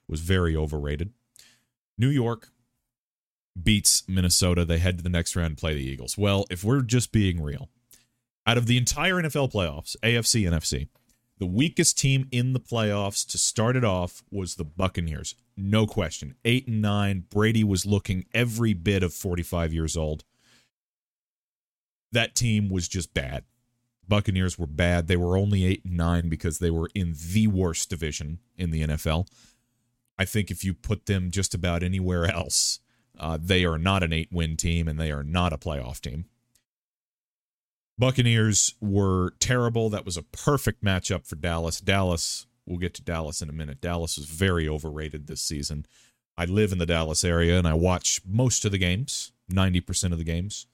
was 0.08 0.20
very 0.20 0.56
overrated. 0.56 1.12
New 1.98 2.08
York 2.08 2.48
beats 3.64 4.02
Minnesota. 4.08 4.64
They 4.64 4.78
head 4.78 4.98
to 4.98 5.04
the 5.04 5.10
next 5.10 5.36
round 5.36 5.46
and 5.46 5.58
play 5.58 5.74
the 5.74 5.84
Eagles. 5.84 6.16
Well, 6.18 6.46
if 6.50 6.64
we're 6.64 6.82
just 6.82 7.12
being 7.12 7.42
real, 7.42 7.68
out 8.46 8.58
of 8.58 8.66
the 8.66 8.78
entire 8.78 9.14
NFL 9.14 9.52
playoffs, 9.52 9.96
AFC, 10.02 10.48
NFC, 10.48 10.88
the 11.38 11.46
weakest 11.46 11.98
team 11.98 12.26
in 12.32 12.52
the 12.52 12.60
playoffs 12.60 13.26
to 13.30 13.38
start 13.38 13.76
it 13.76 13.84
off 13.84 14.22
was 14.30 14.56
the 14.56 14.64
Buccaneers. 14.64 15.36
No 15.56 15.86
question. 15.86 16.34
8 16.44 16.66
and 16.66 16.82
9. 16.82 17.24
Brady 17.30 17.62
was 17.62 17.86
looking 17.86 18.24
every 18.34 18.74
bit 18.74 19.02
of 19.02 19.14
45 19.14 19.72
years 19.72 19.96
old. 19.96 20.24
That 22.10 22.34
team 22.34 22.68
was 22.68 22.88
just 22.88 23.14
bad. 23.14 23.44
Buccaneers 24.08 24.58
were 24.58 24.66
bad. 24.66 25.06
They 25.06 25.16
were 25.16 25.36
only 25.36 25.64
8 25.64 25.84
and 25.84 25.96
9 25.96 26.28
because 26.28 26.58
they 26.58 26.70
were 26.70 26.90
in 26.94 27.14
the 27.32 27.46
worst 27.46 27.90
division 27.90 28.38
in 28.56 28.70
the 28.70 28.82
NFL. 28.82 29.28
I 30.18 30.24
think 30.24 30.50
if 30.50 30.64
you 30.64 30.74
put 30.74 31.06
them 31.06 31.30
just 31.30 31.54
about 31.54 31.82
anywhere 31.82 32.24
else, 32.32 32.80
uh, 33.18 33.38
they 33.40 33.64
are 33.64 33.78
not 33.78 34.02
an 34.02 34.12
eight 34.12 34.28
win 34.32 34.56
team 34.56 34.88
and 34.88 34.98
they 34.98 35.10
are 35.10 35.22
not 35.22 35.52
a 35.52 35.58
playoff 35.58 36.00
team. 36.00 36.26
Buccaneers 37.98 38.74
were 38.80 39.32
terrible. 39.40 39.90
That 39.90 40.04
was 40.04 40.16
a 40.16 40.22
perfect 40.22 40.84
matchup 40.84 41.26
for 41.26 41.34
Dallas. 41.34 41.80
Dallas, 41.80 42.46
we'll 42.64 42.78
get 42.78 42.94
to 42.94 43.02
Dallas 43.02 43.42
in 43.42 43.48
a 43.48 43.52
minute. 43.52 43.80
Dallas 43.80 44.16
was 44.16 44.26
very 44.26 44.68
overrated 44.68 45.26
this 45.26 45.42
season. 45.42 45.84
I 46.36 46.44
live 46.44 46.70
in 46.70 46.78
the 46.78 46.86
Dallas 46.86 47.24
area 47.24 47.58
and 47.58 47.66
I 47.66 47.74
watch 47.74 48.20
most 48.24 48.64
of 48.64 48.70
the 48.70 48.78
games, 48.78 49.32
90% 49.50 50.12
of 50.12 50.18
the 50.18 50.24
games. 50.24 50.66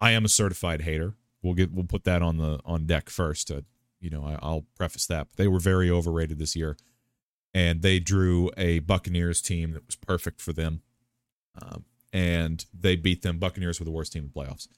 I 0.00 0.10
am 0.12 0.24
a 0.24 0.28
certified 0.28 0.82
hater. 0.82 1.14
We'll 1.42 1.54
get 1.54 1.72
we'll 1.72 1.84
put 1.84 2.04
that 2.04 2.22
on 2.22 2.36
the 2.36 2.60
on 2.64 2.86
deck 2.86 3.10
first. 3.10 3.48
To, 3.48 3.64
you 4.00 4.10
know, 4.10 4.24
I, 4.24 4.48
will 4.48 4.66
preface 4.76 5.06
that. 5.06 5.28
They 5.36 5.48
were 5.48 5.60
very 5.60 5.90
overrated 5.90 6.38
this 6.38 6.56
year, 6.56 6.76
and 7.54 7.82
they 7.82 7.98
drew 7.98 8.50
a 8.56 8.80
Buccaneers 8.80 9.40
team 9.40 9.72
that 9.72 9.86
was 9.86 9.96
perfect 9.96 10.40
for 10.40 10.52
them, 10.52 10.82
um, 11.60 11.84
and 12.12 12.64
they 12.78 12.96
beat 12.96 13.22
them. 13.22 13.38
Buccaneers 13.38 13.78
were 13.78 13.84
the 13.84 13.90
worst 13.90 14.12
team 14.12 14.24
in 14.24 14.30
the 14.32 14.40
playoffs. 14.40 14.68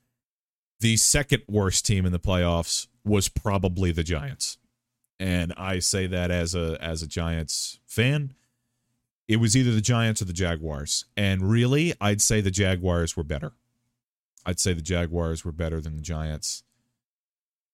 The 0.81 0.97
second 0.97 1.43
worst 1.47 1.87
team 1.87 2.07
in 2.07 2.13
the 2.13 2.19
playoffs 2.19 2.87
was 3.05 3.29
probably 3.29 3.93
the 3.93 4.03
Giants. 4.03 4.59
And 5.19 5.53
I 5.57 5.79
say 5.81 6.07
that 6.07 6.31
as 6.31 6.55
a 6.55 6.79
as 6.81 7.03
a 7.03 7.07
Giants 7.07 7.79
fan. 7.87 8.33
It 9.29 9.37
was 9.37 9.57
either 9.57 9.71
the 9.71 9.81
Giants 9.81 10.21
or 10.21 10.25
the 10.25 10.33
Jaguars. 10.33 11.05
And 11.17 11.49
really, 11.49 11.95
I'd 12.01 12.21
say 12.21 12.41
the 12.41 12.51
Jaguars 12.51 13.17
were 13.17 13.23
better. 13.23 13.53
I'd 14.45 14.59
say 14.59 14.73
the 14.73 14.83
Jaguars 14.83 15.45
were 15.45 15.53
better 15.53 15.81
than 15.81 15.97
the 15.97 16.03
Giants. 16.03 16.65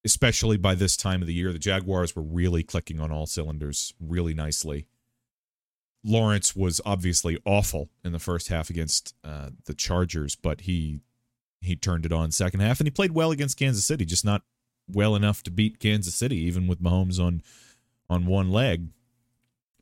Especially 0.05 0.57
by 0.57 0.75
this 0.75 0.97
time 0.97 1.23
of 1.23 1.29
the 1.29 1.35
year, 1.35 1.53
the 1.53 1.59
Jaguars 1.59 2.15
were 2.15 2.23
really 2.23 2.63
clicking 2.63 3.01
on 3.01 3.11
all 3.11 3.27
cylinders 3.27 3.95
really 4.01 4.35
nicely. 4.35 4.87
Lawrence 6.07 6.55
was 6.55 6.81
obviously 6.87 7.37
awful 7.45 7.91
in 8.05 8.13
the 8.13 8.19
first 8.19 8.49
half 8.49 8.71
against 8.71 9.15
uh, 9.25 9.51
the 9.65 9.75
Chargers, 9.75 10.37
but 10.37 10.63
he 10.63 11.01
he 11.61 11.75
turned 11.75 12.07
it 12.07 12.13
on 12.13 12.31
second 12.31 12.61
half 12.61 12.79
and 12.79 12.87
he 12.87 12.91
played 12.93 13.13
well 13.13 13.33
against 13.33 13.59
Kansas 13.59 13.85
City, 13.85 14.05
just 14.05 14.25
not 14.25 14.43
well 14.89 15.17
enough 15.17 15.43
to 15.43 15.51
beat 15.51 15.81
Kansas 15.81 16.15
City, 16.15 16.37
even 16.37 16.69
with 16.69 16.81
Mahomes 16.81 17.19
on 17.19 17.43
on 18.09 18.27
one 18.27 18.51
leg. 18.51 18.89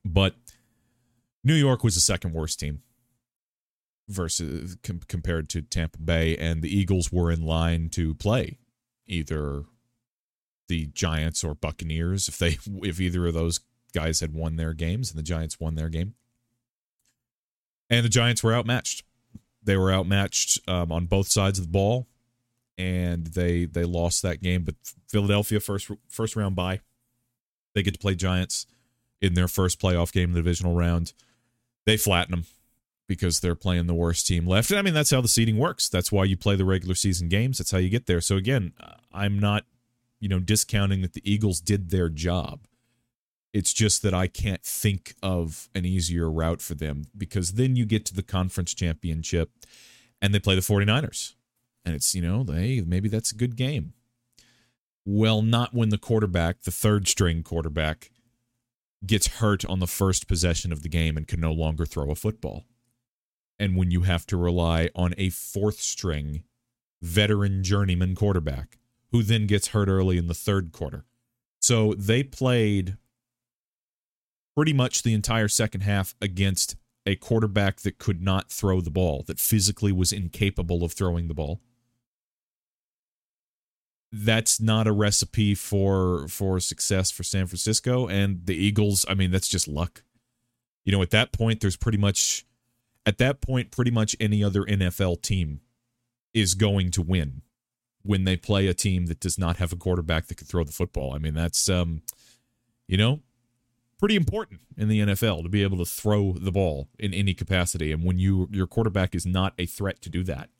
But 0.04 0.34
New 1.42 1.54
York 1.54 1.84
was 1.84 1.94
the 1.94 2.00
second 2.00 2.32
worst 2.32 2.58
team 2.58 2.80
versus 4.08 4.76
com- 4.82 5.00
compared 5.06 5.50
to 5.50 5.62
Tampa 5.62 5.98
Bay, 5.98 6.37
and 6.38 6.62
the 6.62 6.74
Eagles 6.74 7.12
were 7.12 7.30
in 7.30 7.42
line 7.42 7.90
to 7.90 8.14
play 8.14 8.58
either 9.06 9.64
the 10.68 10.87
Giants 10.87 11.44
or 11.44 11.54
Buccaneers 11.54 12.28
if 12.28 12.38
they 12.38 12.56
if 12.82 12.98
either 12.98 13.26
of 13.26 13.34
those 13.34 13.60
guys 13.94 14.20
had 14.20 14.35
won 14.35 14.57
their 14.57 14.74
games 14.74 15.11
and 15.11 15.18
the 15.18 15.22
Giants 15.22 15.61
won 15.61 15.74
their 15.74 15.88
game. 15.88 16.14
And 17.88 18.04
the 18.04 18.11
Giants 18.11 18.42
were 18.42 18.54
outmatched. 18.54 19.04
They 19.62 19.76
were 19.76 19.92
outmatched 19.92 20.59
um, 20.68 20.92
on 20.92 21.07
both 21.07 21.28
sides 21.28 21.59
of 21.59 21.66
the 21.66 21.70
ball, 21.70 22.07
and 22.76 23.28
they 23.28 23.64
they 23.64 23.85
lost 23.85 24.22
that 24.22 24.42
game. 24.42 24.64
But 24.64 24.74
Philadelphia 25.09 25.61
first 25.61 25.90
first 26.09 26.37
round 26.37 26.57
bye, 26.57 26.80
they 27.74 27.83
get 27.83 27.94
to 27.94 28.00
play 28.00 28.14
Giants 28.14 28.66
in 29.20 29.35
their 29.35 29.48
first 29.48 29.80
playoff 29.80 30.12
game 30.12 30.30
in 30.30 30.35
the 30.35 30.40
divisional 30.40 30.74
round. 30.74 31.12
They 31.87 31.96
flatten 31.96 32.33
them 32.33 32.44
because 33.07 33.40
they're 33.40 33.54
playing 33.54 33.87
the 33.87 33.94
worst 33.94 34.26
team 34.26 34.46
left. 34.46 34.72
I 34.72 34.83
mean, 34.83 34.94
that's 34.94 35.11
how 35.11 35.20
the 35.20 35.28
seeding 35.28 35.59
works. 35.59 35.88
That's 35.88 36.11
why 36.11 36.24
you 36.24 36.37
play 36.37 36.57
the 36.57 36.64
regular 36.64 36.94
season 36.94 37.28
games. 37.28 37.59
That's 37.59 37.70
how 37.70 37.78
you 37.78 37.90
get 37.90 38.07
there. 38.07 38.20
So 38.20 38.37
again, 38.37 38.72
I'm 39.12 39.38
not, 39.38 39.64
you 40.20 40.28
know, 40.28 40.38
discounting 40.38 41.02
that 41.02 41.12
the 41.12 41.30
Eagles 41.30 41.61
did 41.61 41.90
their 41.90 42.09
job. 42.09 42.61
It's 43.54 43.72
just 43.72 44.02
that 44.02 44.12
I 44.12 44.26
can't 44.26 44.64
think 44.64 45.14
of 45.22 45.70
an 45.76 45.86
easier 45.86 46.30
route 46.30 46.60
for 46.60 46.74
them 46.74 47.04
because 47.16 47.52
then 47.52 47.76
you 47.76 47.86
get 47.86 48.04
to 48.06 48.14
the 48.14 48.24
conference 48.24 48.74
championship 48.74 49.52
and 50.20 50.34
they 50.34 50.40
play 50.40 50.56
the 50.56 50.60
49ers. 50.60 51.34
And 51.84 51.94
it's, 51.94 52.16
you 52.16 52.20
know, 52.20 52.42
they 52.42 52.82
maybe 52.82 53.08
that's 53.08 53.30
a 53.30 53.36
good 53.36 53.56
game. 53.56 53.92
Well, 55.06 55.40
not 55.40 55.72
when 55.72 55.90
the 55.90 55.98
quarterback, 55.98 56.62
the 56.62 56.72
third 56.72 57.06
string 57.06 57.44
quarterback, 57.44 58.10
gets 59.06 59.38
hurt 59.38 59.64
on 59.66 59.78
the 59.78 59.86
first 59.86 60.26
possession 60.26 60.72
of 60.72 60.82
the 60.82 60.88
game 60.88 61.16
and 61.16 61.28
can 61.28 61.40
no 61.40 61.52
longer 61.52 61.86
throw 61.86 62.10
a 62.10 62.16
football. 62.16 62.64
And 63.56 63.76
when 63.76 63.92
you 63.92 64.00
have 64.02 64.26
to 64.26 64.36
rely 64.36 64.90
on 64.96 65.14
a 65.16 65.30
fourth 65.30 65.80
string 65.80 66.42
veteran 67.02 67.62
journeyman 67.62 68.16
quarterback 68.16 68.78
who 69.12 69.22
then 69.22 69.46
gets 69.46 69.68
hurt 69.68 69.88
early 69.88 70.18
in 70.18 70.26
the 70.26 70.34
third 70.34 70.72
quarter. 70.72 71.04
So 71.60 71.94
they 71.94 72.24
played 72.24 72.96
pretty 74.56 74.72
much 74.72 75.02
the 75.02 75.14
entire 75.14 75.48
second 75.48 75.82
half 75.82 76.14
against 76.20 76.76
a 77.06 77.16
quarterback 77.16 77.80
that 77.80 77.98
could 77.98 78.22
not 78.22 78.50
throw 78.50 78.80
the 78.80 78.90
ball, 78.90 79.24
that 79.26 79.38
physically 79.38 79.92
was 79.92 80.12
incapable 80.12 80.84
of 80.84 80.92
throwing 80.92 81.28
the 81.28 81.34
ball. 81.34 81.60
That's 84.10 84.60
not 84.60 84.86
a 84.86 84.92
recipe 84.92 85.54
for 85.54 86.28
for 86.28 86.60
success 86.60 87.10
for 87.10 87.24
San 87.24 87.46
Francisco 87.46 88.06
and 88.06 88.46
the 88.46 88.54
Eagles. 88.54 89.04
I 89.08 89.14
mean, 89.14 89.32
that's 89.32 89.48
just 89.48 89.66
luck. 89.66 90.04
You 90.84 90.92
know, 90.92 91.02
at 91.02 91.10
that 91.10 91.32
point, 91.32 91.60
there's 91.60 91.76
pretty 91.76 91.98
much 91.98 92.46
at 93.04 93.18
that 93.18 93.40
point, 93.40 93.70
pretty 93.70 93.90
much 93.90 94.16
any 94.20 94.42
other 94.42 94.62
NFL 94.62 95.20
team 95.22 95.60
is 96.32 96.54
going 96.54 96.90
to 96.92 97.02
win 97.02 97.42
when 98.02 98.24
they 98.24 98.36
play 98.36 98.66
a 98.66 98.74
team 98.74 99.06
that 99.06 99.20
does 99.20 99.38
not 99.38 99.56
have 99.56 99.72
a 99.72 99.76
quarterback 99.76 100.26
that 100.26 100.36
can 100.36 100.46
throw 100.46 100.62
the 100.62 100.72
football. 100.72 101.12
I 101.12 101.18
mean, 101.18 101.34
that's 101.34 101.68
um, 101.68 102.02
you 102.86 102.96
know, 102.96 103.20
pretty 103.98 104.16
important 104.16 104.61
in 104.76 104.88
the 104.88 105.00
NFL 105.00 105.42
to 105.42 105.48
be 105.48 105.62
able 105.62 105.78
to 105.78 105.85
throw 105.85 106.33
the 106.33 106.52
ball 106.52 106.88
in 106.98 107.14
any 107.14 107.35
capacity. 107.35 107.92
And 107.92 108.04
when 108.04 108.18
you 108.18 108.48
your 108.50 108.66
quarterback 108.66 109.14
is 109.14 109.26
not 109.26 109.54
a 109.59 109.66
threat 109.66 110.02
to 110.02 110.11
do 110.11 110.22
that 110.24 110.50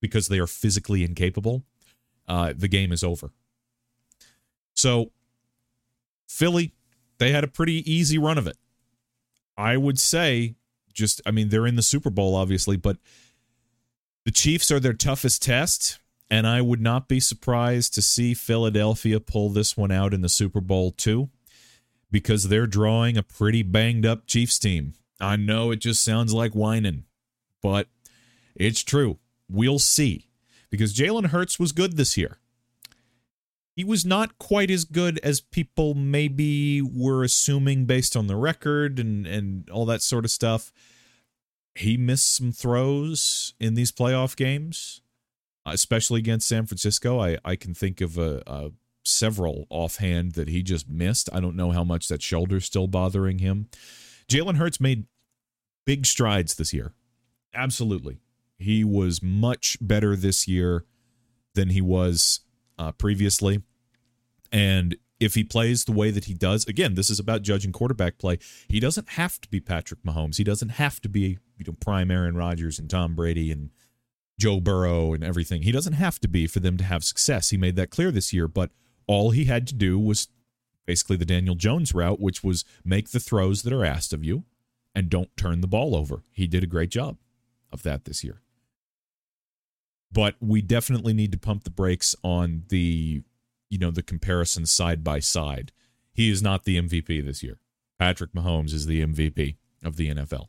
because 0.00 0.28
they 0.28 0.38
are 0.38 0.46
physically 0.46 1.04
incapable, 1.04 1.64
uh, 2.28 2.52
the 2.56 2.68
game 2.68 2.92
is 2.92 3.02
over. 3.02 3.30
So 4.74 5.10
Philly, 6.28 6.72
they 7.18 7.32
had 7.32 7.44
a 7.44 7.48
pretty 7.48 7.90
easy 7.90 8.18
run 8.18 8.38
of 8.38 8.46
it. 8.46 8.56
I 9.56 9.76
would 9.76 9.98
say 9.98 10.54
just 10.92 11.20
I 11.26 11.30
mean, 11.30 11.48
they're 11.48 11.66
in 11.66 11.76
the 11.76 11.82
Super 11.82 12.10
Bowl, 12.10 12.34
obviously, 12.34 12.76
but 12.76 12.98
the 14.24 14.30
Chiefs 14.30 14.70
are 14.70 14.80
their 14.80 14.94
toughest 14.94 15.42
test. 15.42 15.98
And 16.28 16.44
I 16.44 16.60
would 16.60 16.80
not 16.80 17.06
be 17.06 17.20
surprised 17.20 17.94
to 17.94 18.02
see 18.02 18.34
Philadelphia 18.34 19.20
pull 19.20 19.48
this 19.50 19.76
one 19.76 19.92
out 19.92 20.12
in 20.12 20.22
the 20.22 20.28
Super 20.28 20.60
Bowl, 20.60 20.90
too 20.90 21.30
because 22.10 22.48
they're 22.48 22.66
drawing 22.66 23.16
a 23.16 23.22
pretty 23.22 23.62
banged 23.62 24.06
up 24.06 24.26
Chiefs 24.26 24.58
team. 24.58 24.94
I 25.20 25.36
know 25.36 25.70
it 25.70 25.76
just 25.76 26.04
sounds 26.04 26.32
like 26.32 26.52
whining, 26.52 27.04
but 27.62 27.88
it's 28.54 28.82
true. 28.82 29.18
We'll 29.48 29.78
see. 29.78 30.28
Because 30.70 30.94
Jalen 30.94 31.26
Hurts 31.26 31.58
was 31.58 31.72
good 31.72 31.96
this 31.96 32.16
year. 32.16 32.38
He 33.74 33.84
was 33.84 34.06
not 34.06 34.38
quite 34.38 34.70
as 34.70 34.84
good 34.84 35.20
as 35.22 35.40
people 35.40 35.94
maybe 35.94 36.80
were 36.80 37.22
assuming 37.22 37.84
based 37.84 38.16
on 38.16 38.26
the 38.26 38.36
record 38.36 38.98
and, 38.98 39.26
and 39.26 39.68
all 39.70 39.84
that 39.86 40.02
sort 40.02 40.24
of 40.24 40.30
stuff. 40.30 40.72
He 41.74 41.98
missed 41.98 42.34
some 42.34 42.52
throws 42.52 43.52
in 43.60 43.74
these 43.74 43.92
playoff 43.92 44.34
games, 44.34 45.02
especially 45.66 46.20
against 46.20 46.48
San 46.48 46.64
Francisco. 46.64 47.20
I, 47.20 47.36
I 47.44 47.54
can 47.54 47.74
think 47.74 48.00
of 48.00 48.16
a, 48.16 48.42
a 48.46 48.70
several 49.06 49.66
offhand 49.70 50.32
that 50.32 50.48
he 50.48 50.62
just 50.62 50.88
missed. 50.88 51.28
I 51.32 51.40
don't 51.40 51.56
know 51.56 51.70
how 51.70 51.84
much 51.84 52.08
that 52.08 52.22
shoulder's 52.22 52.64
still 52.64 52.86
bothering 52.86 53.38
him. 53.38 53.68
Jalen 54.28 54.56
Hurts 54.56 54.80
made 54.80 55.06
big 55.84 56.06
strides 56.06 56.54
this 56.54 56.72
year. 56.72 56.92
Absolutely. 57.54 58.18
He 58.58 58.84
was 58.84 59.22
much 59.22 59.76
better 59.80 60.16
this 60.16 60.48
year 60.48 60.84
than 61.54 61.70
he 61.70 61.80
was 61.80 62.40
uh, 62.78 62.92
previously. 62.92 63.62
And 64.52 64.96
if 65.18 65.34
he 65.34 65.44
plays 65.44 65.84
the 65.84 65.92
way 65.92 66.10
that 66.10 66.26
he 66.26 66.34
does, 66.34 66.66
again, 66.66 66.94
this 66.94 67.08
is 67.08 67.18
about 67.18 67.42
judging 67.42 67.72
quarterback 67.72 68.18
play. 68.18 68.38
He 68.68 68.80
doesn't 68.80 69.10
have 69.10 69.40
to 69.40 69.48
be 69.48 69.60
Patrick 69.60 70.02
Mahomes. 70.02 70.36
He 70.36 70.44
doesn't 70.44 70.70
have 70.70 71.00
to 71.00 71.08
be 71.08 71.38
you 71.56 71.64
know 71.66 71.74
prime 71.80 72.10
Aaron 72.10 72.36
Rodgers 72.36 72.78
and 72.78 72.88
Tom 72.88 73.14
Brady 73.14 73.50
and 73.50 73.70
Joe 74.38 74.60
Burrow 74.60 75.14
and 75.14 75.24
everything. 75.24 75.62
He 75.62 75.72
doesn't 75.72 75.94
have 75.94 76.20
to 76.20 76.28
be 76.28 76.46
for 76.46 76.60
them 76.60 76.76
to 76.76 76.84
have 76.84 77.04
success. 77.04 77.50
He 77.50 77.56
made 77.56 77.76
that 77.76 77.90
clear 77.90 78.10
this 78.10 78.32
year, 78.32 78.48
but 78.48 78.70
all 79.06 79.30
he 79.30 79.44
had 79.44 79.66
to 79.68 79.74
do 79.74 79.98
was 79.98 80.28
basically 80.86 81.16
the 81.16 81.24
Daniel 81.24 81.54
Jones 81.54 81.94
route, 81.94 82.20
which 82.20 82.42
was 82.42 82.64
make 82.84 83.10
the 83.10 83.20
throws 83.20 83.62
that 83.62 83.72
are 83.72 83.84
asked 83.84 84.12
of 84.12 84.24
you 84.24 84.44
and 84.94 85.10
don't 85.10 85.36
turn 85.36 85.60
the 85.60 85.66
ball 85.66 85.94
over. 85.94 86.22
He 86.32 86.46
did 86.46 86.62
a 86.62 86.68
great 86.68 86.90
job 86.90 87.18
of 87.72 87.82
that 87.82 88.04
this 88.04 88.24
year. 88.24 88.40
But 90.12 90.36
we 90.40 90.62
definitely 90.62 91.12
need 91.12 91.32
to 91.32 91.38
pump 91.38 91.64
the 91.64 91.70
brakes 91.70 92.14
on 92.22 92.62
the, 92.68 93.22
you 93.68 93.78
know, 93.78 93.90
the 93.90 94.02
comparison 94.02 94.64
side 94.64 95.04
by 95.04 95.18
side. 95.18 95.72
He 96.12 96.30
is 96.30 96.42
not 96.42 96.64
the 96.64 96.80
MVP 96.80 97.24
this 97.24 97.42
year. 97.42 97.58
Patrick 97.98 98.32
Mahomes 98.32 98.72
is 98.72 98.86
the 98.86 99.04
MVP 99.04 99.56
of 99.84 99.96
the 99.96 100.14
NFL. 100.14 100.46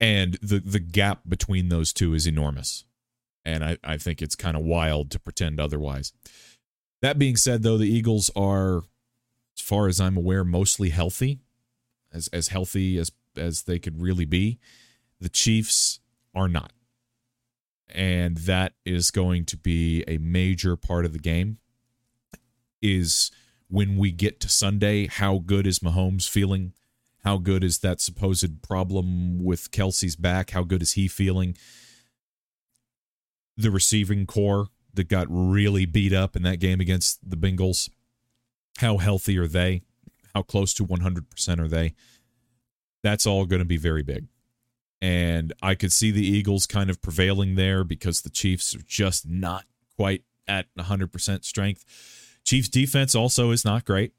And 0.00 0.34
the 0.34 0.60
the 0.60 0.78
gap 0.78 1.22
between 1.26 1.70
those 1.70 1.92
two 1.92 2.14
is 2.14 2.26
enormous 2.26 2.84
and 3.44 3.64
I, 3.64 3.78
I 3.84 3.96
think 3.96 4.20
it's 4.20 4.36
kind 4.36 4.56
of 4.56 4.62
wild 4.62 5.10
to 5.12 5.20
pretend 5.20 5.60
otherwise. 5.60 6.12
That 7.00 7.18
being 7.18 7.36
said, 7.36 7.62
though, 7.62 7.78
the 7.78 7.88
Eagles 7.88 8.30
are, 8.34 8.78
as 9.56 9.62
far 9.62 9.88
as 9.88 10.00
I'm 10.00 10.16
aware, 10.16 10.44
mostly 10.44 10.90
healthy, 10.90 11.40
as 12.12 12.28
as 12.28 12.48
healthy 12.48 12.98
as 12.98 13.12
as 13.36 13.62
they 13.62 13.78
could 13.78 14.00
really 14.00 14.24
be. 14.24 14.58
The 15.20 15.28
Chiefs 15.28 16.00
are 16.34 16.48
not, 16.48 16.72
and 17.88 18.36
that 18.38 18.74
is 18.84 19.10
going 19.10 19.44
to 19.46 19.56
be 19.56 20.04
a 20.06 20.18
major 20.18 20.76
part 20.76 21.04
of 21.04 21.12
the 21.12 21.18
game. 21.18 21.58
Is 22.80 23.30
when 23.68 23.96
we 23.96 24.12
get 24.12 24.40
to 24.40 24.48
Sunday, 24.48 25.06
how 25.06 25.38
good 25.38 25.66
is 25.66 25.80
Mahomes 25.80 26.28
feeling? 26.28 26.72
How 27.24 27.36
good 27.36 27.64
is 27.64 27.80
that 27.80 28.00
supposed 28.00 28.62
problem 28.62 29.42
with 29.44 29.70
Kelce's 29.70 30.16
back? 30.16 30.50
How 30.50 30.62
good 30.62 30.82
is 30.82 30.92
he 30.92 31.08
feeling? 31.08 31.56
The 33.58 33.70
receiving 33.70 34.24
corps 34.24 34.68
that 34.94 35.08
got 35.08 35.26
really 35.28 35.84
beat 35.84 36.14
up 36.14 36.34
in 36.34 36.42
that 36.44 36.60
game 36.60 36.80
against 36.80 37.28
the 37.28 37.36
Bengals. 37.36 37.90
How 38.78 38.96
healthy 38.96 39.36
are 39.38 39.46
they? 39.46 39.82
How 40.34 40.42
close 40.42 40.72
to 40.74 40.86
100% 40.86 41.58
are 41.58 41.68
they? 41.68 41.94
That's 43.02 43.26
all 43.26 43.44
going 43.44 43.60
to 43.60 43.66
be 43.66 43.76
very 43.76 44.02
big. 44.02 44.26
And 45.00 45.52
I 45.62 45.74
could 45.74 45.92
see 45.92 46.10
the 46.10 46.26
Eagles 46.26 46.66
kind 46.66 46.90
of 46.90 47.00
prevailing 47.00 47.54
there 47.54 47.84
because 47.84 48.22
the 48.22 48.30
Chiefs 48.30 48.74
are 48.74 48.82
just 48.86 49.28
not 49.28 49.64
quite 49.96 50.22
at 50.48 50.66
100% 50.78 51.44
strength. 51.44 51.84
Chiefs 52.44 52.68
defense 52.68 53.14
also 53.14 53.50
is 53.50 53.64
not 53.64 53.84
great. 53.84 54.12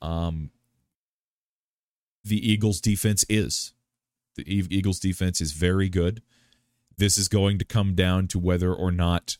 Um, 0.00 0.50
the 2.24 2.50
Eagles 2.50 2.80
defense 2.80 3.24
is. 3.28 3.74
The 4.36 4.44
Eagles 4.46 5.00
defense 5.00 5.40
is 5.40 5.52
very 5.52 5.88
good. 5.88 6.22
This 6.98 7.16
is 7.16 7.28
going 7.28 7.58
to 7.58 7.64
come 7.64 7.94
down 7.94 8.26
to 8.28 8.38
whether 8.38 8.74
or 8.74 8.90
not, 8.90 9.38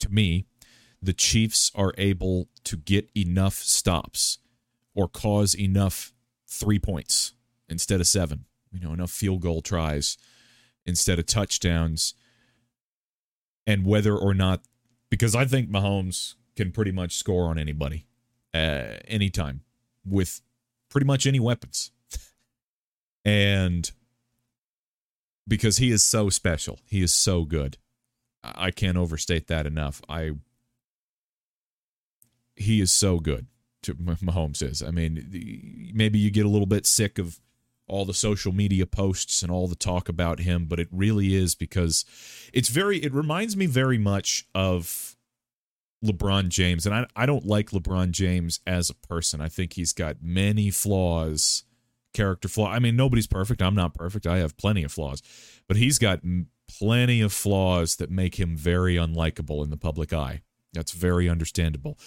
to 0.00 0.08
me, 0.10 0.46
the 1.02 1.12
Chiefs 1.12 1.70
are 1.74 1.92
able 1.98 2.48
to 2.64 2.76
get 2.76 3.10
enough 3.14 3.54
stops 3.54 4.38
or 4.94 5.06
cause 5.06 5.54
enough 5.54 6.12
three 6.48 6.78
points 6.78 7.34
instead 7.68 8.00
of 8.00 8.06
seven. 8.06 8.46
You 8.72 8.80
know, 8.80 8.92
enough 8.94 9.10
field 9.10 9.42
goal 9.42 9.60
tries 9.60 10.16
instead 10.86 11.18
of 11.18 11.26
touchdowns. 11.26 12.14
And 13.66 13.84
whether 13.84 14.16
or 14.16 14.32
not, 14.32 14.62
because 15.10 15.36
I 15.36 15.44
think 15.44 15.70
Mahomes 15.70 16.34
can 16.56 16.72
pretty 16.72 16.90
much 16.90 17.16
score 17.16 17.48
on 17.48 17.58
anybody 17.58 18.06
uh, 18.54 18.96
anytime 19.06 19.60
with 20.06 20.40
pretty 20.88 21.06
much 21.06 21.26
any 21.26 21.38
weapons. 21.38 21.90
and 23.24 23.90
because 25.46 25.78
he 25.78 25.90
is 25.90 26.02
so 26.02 26.28
special. 26.28 26.78
He 26.86 27.02
is 27.02 27.12
so 27.12 27.44
good. 27.44 27.78
I 28.42 28.70
can't 28.70 28.96
overstate 28.96 29.46
that 29.48 29.66
enough. 29.66 30.02
I 30.08 30.32
he 32.56 32.80
is 32.80 32.92
so 32.92 33.18
good. 33.18 33.46
To 33.84 33.94
Mahomes 33.94 34.62
is. 34.62 34.82
I 34.82 34.90
mean, 34.90 35.90
maybe 35.94 36.18
you 36.18 36.30
get 36.30 36.46
a 36.46 36.50
little 36.50 36.66
bit 36.66 36.86
sick 36.86 37.18
of 37.18 37.40
all 37.88 38.04
the 38.04 38.14
social 38.14 38.52
media 38.52 38.86
posts 38.86 39.42
and 39.42 39.50
all 39.50 39.66
the 39.66 39.74
talk 39.74 40.08
about 40.08 40.40
him, 40.40 40.66
but 40.66 40.78
it 40.78 40.88
really 40.90 41.34
is 41.34 41.54
because 41.54 42.04
it's 42.52 42.68
very. 42.68 42.98
It 42.98 43.12
reminds 43.12 43.56
me 43.56 43.66
very 43.66 43.98
much 43.98 44.46
of 44.54 45.16
LeBron 46.04 46.48
James, 46.48 46.86
and 46.86 46.94
I 46.94 47.06
I 47.16 47.26
don't 47.26 47.44
like 47.44 47.70
LeBron 47.70 48.12
James 48.12 48.60
as 48.66 48.88
a 48.90 48.94
person. 48.94 49.40
I 49.40 49.48
think 49.48 49.74
he's 49.74 49.92
got 49.92 50.16
many 50.22 50.70
flaws 50.70 51.64
character 52.12 52.48
flaw. 52.48 52.70
I 52.70 52.78
mean, 52.78 52.96
nobody's 52.96 53.26
perfect. 53.26 53.62
I'm 53.62 53.74
not 53.74 53.94
perfect. 53.94 54.26
I 54.26 54.38
have 54.38 54.56
plenty 54.56 54.82
of 54.84 54.92
flaws, 54.92 55.22
but 55.68 55.76
he's 55.76 55.98
got 55.98 56.20
plenty 56.68 57.20
of 57.20 57.32
flaws 57.32 57.96
that 57.96 58.10
make 58.10 58.38
him 58.38 58.56
very 58.56 58.96
unlikable 58.96 59.62
in 59.62 59.70
the 59.70 59.76
public 59.76 60.12
eye. 60.12 60.42
That's 60.72 60.92
very 60.92 61.28
understandable. 61.28 61.98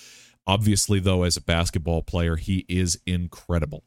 Obviously, 0.47 0.99
though, 0.99 1.23
as 1.23 1.37
a 1.37 1.41
basketball 1.41 2.01
player, 2.01 2.35
he 2.35 2.65
is 2.67 2.99
incredible. 3.05 3.83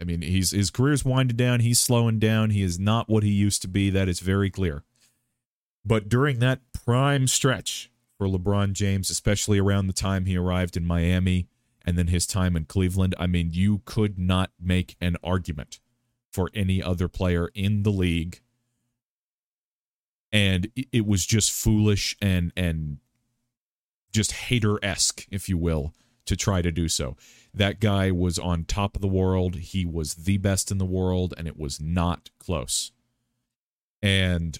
I 0.00 0.04
mean, 0.04 0.22
he's 0.22 0.52
his 0.52 0.70
career's 0.70 1.04
winding 1.04 1.36
down. 1.36 1.60
He's 1.60 1.80
slowing 1.80 2.18
down. 2.18 2.50
He 2.50 2.62
is 2.62 2.78
not 2.78 3.08
what 3.08 3.22
he 3.22 3.30
used 3.30 3.60
to 3.62 3.68
be. 3.68 3.90
That 3.90 4.08
is 4.08 4.20
very 4.20 4.50
clear. 4.50 4.84
But 5.84 6.08
during 6.08 6.38
that 6.38 6.60
prime 6.72 7.26
stretch 7.26 7.90
for 8.16 8.26
LeBron 8.26 8.72
James, 8.72 9.10
especially 9.10 9.58
around 9.58 9.86
the 9.86 9.92
time 9.92 10.24
he 10.24 10.36
arrived 10.36 10.76
in 10.76 10.86
Miami, 10.86 11.48
and 11.84 11.96
then 11.96 12.08
his 12.08 12.26
time 12.26 12.56
in 12.56 12.64
Cleveland, 12.64 13.14
I 13.18 13.26
mean, 13.26 13.50
you 13.52 13.82
could 13.84 14.18
not 14.18 14.50
make 14.60 14.96
an 15.00 15.16
argument 15.22 15.80
for 16.30 16.50
any 16.54 16.82
other 16.82 17.08
player 17.08 17.50
in 17.54 17.82
the 17.82 17.90
league 17.90 18.40
and 20.32 20.70
it 20.92 21.06
was 21.06 21.26
just 21.26 21.50
foolish 21.50 22.16
and 22.20 22.52
and 22.56 22.98
just 24.12 24.32
hater 24.32 24.78
esque, 24.84 25.26
if 25.30 25.48
you 25.48 25.56
will, 25.56 25.94
to 26.26 26.36
try 26.36 26.62
to 26.62 26.72
do 26.72 26.88
so. 26.88 27.16
That 27.54 27.80
guy 27.80 28.10
was 28.10 28.38
on 28.38 28.64
top 28.64 28.96
of 28.96 29.02
the 29.02 29.08
world. 29.08 29.56
He 29.56 29.84
was 29.84 30.14
the 30.14 30.36
best 30.38 30.70
in 30.70 30.78
the 30.78 30.84
world, 30.84 31.32
and 31.36 31.46
it 31.46 31.56
was 31.56 31.80
not 31.80 32.30
close. 32.38 32.90
And 34.02 34.58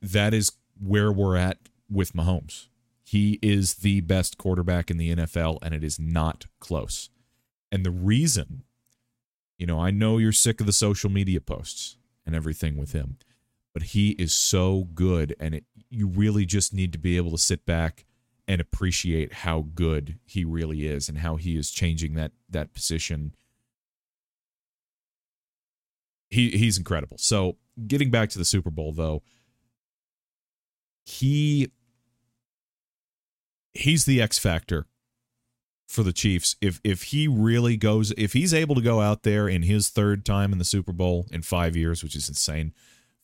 that 0.00 0.32
is 0.32 0.52
where 0.80 1.12
we're 1.12 1.36
at 1.36 1.58
with 1.90 2.14
Mahomes. 2.14 2.68
He 3.06 3.38
is 3.40 3.74
the 3.74 4.00
best 4.00 4.36
quarterback 4.36 4.90
in 4.90 4.96
the 4.96 5.14
NFL, 5.14 5.58
and 5.62 5.72
it 5.72 5.84
is 5.84 5.96
not 5.96 6.46
close. 6.58 7.08
And 7.70 7.86
the 7.86 7.92
reason, 7.92 8.64
you 9.58 9.66
know, 9.66 9.78
I 9.78 9.92
know 9.92 10.18
you're 10.18 10.32
sick 10.32 10.58
of 10.58 10.66
the 10.66 10.72
social 10.72 11.08
media 11.08 11.40
posts 11.40 11.98
and 12.26 12.34
everything 12.34 12.76
with 12.76 12.90
him, 12.90 13.18
but 13.72 13.84
he 13.84 14.10
is 14.12 14.34
so 14.34 14.88
good, 14.92 15.36
and 15.38 15.54
it, 15.54 15.64
you 15.88 16.08
really 16.08 16.44
just 16.44 16.74
need 16.74 16.92
to 16.94 16.98
be 16.98 17.16
able 17.16 17.30
to 17.30 17.38
sit 17.38 17.64
back 17.64 18.06
and 18.48 18.60
appreciate 18.60 19.32
how 19.32 19.66
good 19.76 20.18
he 20.24 20.44
really 20.44 20.88
is 20.88 21.08
and 21.08 21.18
how 21.18 21.36
he 21.36 21.56
is 21.56 21.70
changing 21.70 22.14
that 22.14 22.32
that 22.50 22.74
position. 22.74 23.36
He 26.28 26.50
he's 26.50 26.76
incredible. 26.76 27.18
So 27.18 27.56
getting 27.86 28.10
back 28.10 28.30
to 28.30 28.38
the 28.38 28.44
Super 28.44 28.70
Bowl 28.70 28.92
though, 28.92 29.22
he 31.04 31.70
he's 33.76 34.04
the 34.04 34.20
X 34.20 34.38
factor 34.38 34.86
for 35.86 36.02
the 36.02 36.12
Chiefs. 36.12 36.56
If 36.60 36.80
if 36.84 37.04
he 37.04 37.28
really 37.28 37.76
goes 37.76 38.12
if 38.16 38.32
he's 38.32 38.54
able 38.54 38.74
to 38.74 38.80
go 38.80 39.00
out 39.00 39.22
there 39.22 39.48
in 39.48 39.62
his 39.62 39.88
third 39.88 40.24
time 40.24 40.52
in 40.52 40.58
the 40.58 40.64
Super 40.64 40.92
Bowl 40.92 41.26
in 41.30 41.42
5 41.42 41.76
years, 41.76 42.02
which 42.02 42.16
is 42.16 42.28
insane, 42.28 42.72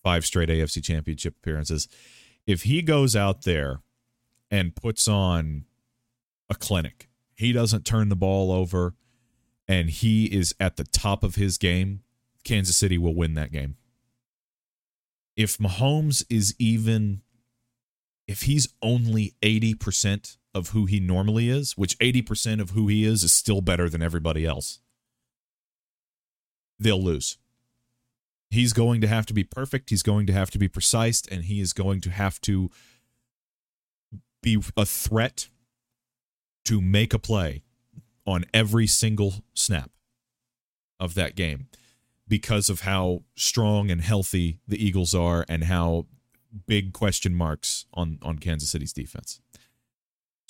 five 0.02 0.24
straight 0.24 0.48
AFC 0.48 0.82
championship 0.82 1.36
appearances. 1.42 1.88
If 2.46 2.62
he 2.64 2.82
goes 2.82 3.14
out 3.14 3.42
there 3.42 3.80
and 4.50 4.76
puts 4.76 5.08
on 5.08 5.64
a 6.52 6.54
clinic. 6.54 7.08
He 7.34 7.50
doesn't 7.50 7.84
turn 7.84 8.10
the 8.10 8.16
ball 8.16 8.52
over 8.52 8.94
and 9.66 9.88
he 9.88 10.26
is 10.26 10.54
at 10.60 10.76
the 10.76 10.84
top 10.84 11.24
of 11.24 11.34
his 11.34 11.58
game. 11.58 12.02
Kansas 12.44 12.76
City 12.76 12.98
will 12.98 13.14
win 13.14 13.34
that 13.34 13.50
game. 13.50 13.76
If 15.34 15.56
Mahomes 15.56 16.24
is 16.28 16.54
even 16.58 17.22
if 18.28 18.42
he's 18.42 18.68
only 18.82 19.34
80% 19.42 20.36
of 20.54 20.70
who 20.70 20.86
he 20.86 21.00
normally 21.00 21.48
is, 21.48 21.72
which 21.72 21.98
80% 21.98 22.60
of 22.60 22.70
who 22.70 22.88
he 22.88 23.04
is 23.04 23.22
is 23.22 23.32
still 23.32 23.60
better 23.60 23.88
than 23.88 24.02
everybody 24.02 24.44
else, 24.44 24.80
they'll 26.78 27.02
lose. 27.02 27.38
He's 28.50 28.72
going 28.74 29.00
to 29.00 29.06
have 29.06 29.24
to 29.26 29.34
be 29.34 29.44
perfect. 29.44 29.90
He's 29.90 30.02
going 30.02 30.26
to 30.26 30.32
have 30.32 30.50
to 30.50 30.58
be 30.58 30.68
precise, 30.68 31.22
and 31.30 31.44
he 31.44 31.60
is 31.60 31.72
going 31.72 32.02
to 32.02 32.10
have 32.10 32.40
to 32.42 32.70
be 34.42 34.62
a 34.76 34.84
threat 34.84 35.48
to 36.66 36.80
make 36.80 37.14
a 37.14 37.18
play 37.18 37.62
on 38.26 38.44
every 38.52 38.86
single 38.86 39.34
snap 39.54 39.90
of 41.00 41.14
that 41.14 41.34
game 41.34 41.68
because 42.28 42.68
of 42.68 42.80
how 42.80 43.22
strong 43.36 43.90
and 43.90 44.00
healthy 44.00 44.58
the 44.68 44.84
Eagles 44.84 45.14
are 45.14 45.44
and 45.48 45.64
how 45.64 46.06
big 46.66 46.92
question 46.92 47.34
marks 47.34 47.86
on 47.94 48.18
on 48.22 48.38
Kansas 48.38 48.70
City's 48.70 48.92
defense. 48.92 49.40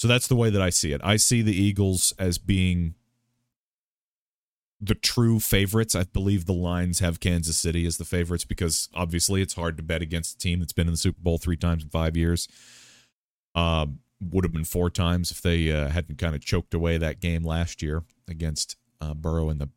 So 0.02 0.08
that's 0.08 0.26
the 0.26 0.34
way 0.34 0.50
that 0.50 0.60
I 0.60 0.70
see 0.70 0.90
it. 0.90 1.00
I 1.04 1.14
see 1.14 1.42
the 1.42 1.54
Eagles 1.54 2.12
as 2.18 2.36
being 2.36 2.96
the 4.80 4.96
true 4.96 5.38
favorites. 5.38 5.94
I 5.94 6.02
believe 6.02 6.44
the 6.44 6.52
lines 6.52 6.98
have 6.98 7.20
Kansas 7.20 7.56
City 7.56 7.86
as 7.86 7.98
the 7.98 8.04
favorites 8.04 8.44
because 8.44 8.88
obviously 8.94 9.42
it's 9.42 9.54
hard 9.54 9.76
to 9.76 9.82
bet 9.84 10.02
against 10.02 10.34
a 10.34 10.38
team 10.38 10.58
that's 10.58 10.72
been 10.72 10.88
in 10.88 10.94
the 10.94 10.96
Super 10.96 11.20
Bowl 11.20 11.38
3 11.38 11.56
times 11.56 11.84
in 11.84 11.90
5 11.90 12.16
years. 12.16 12.48
Uh, 13.54 13.86
would 14.20 14.42
have 14.44 14.52
been 14.52 14.64
four 14.64 14.90
times 14.90 15.30
if 15.30 15.40
they 15.40 15.70
uh, 15.70 15.88
hadn't 15.90 16.18
kind 16.18 16.34
of 16.34 16.44
choked 16.44 16.74
away 16.74 16.98
that 16.98 17.20
game 17.20 17.44
last 17.44 17.80
year 17.80 18.02
against 18.26 18.74
uh, 19.00 19.14
Burrow 19.14 19.50
and 19.50 19.60
the 19.60 19.68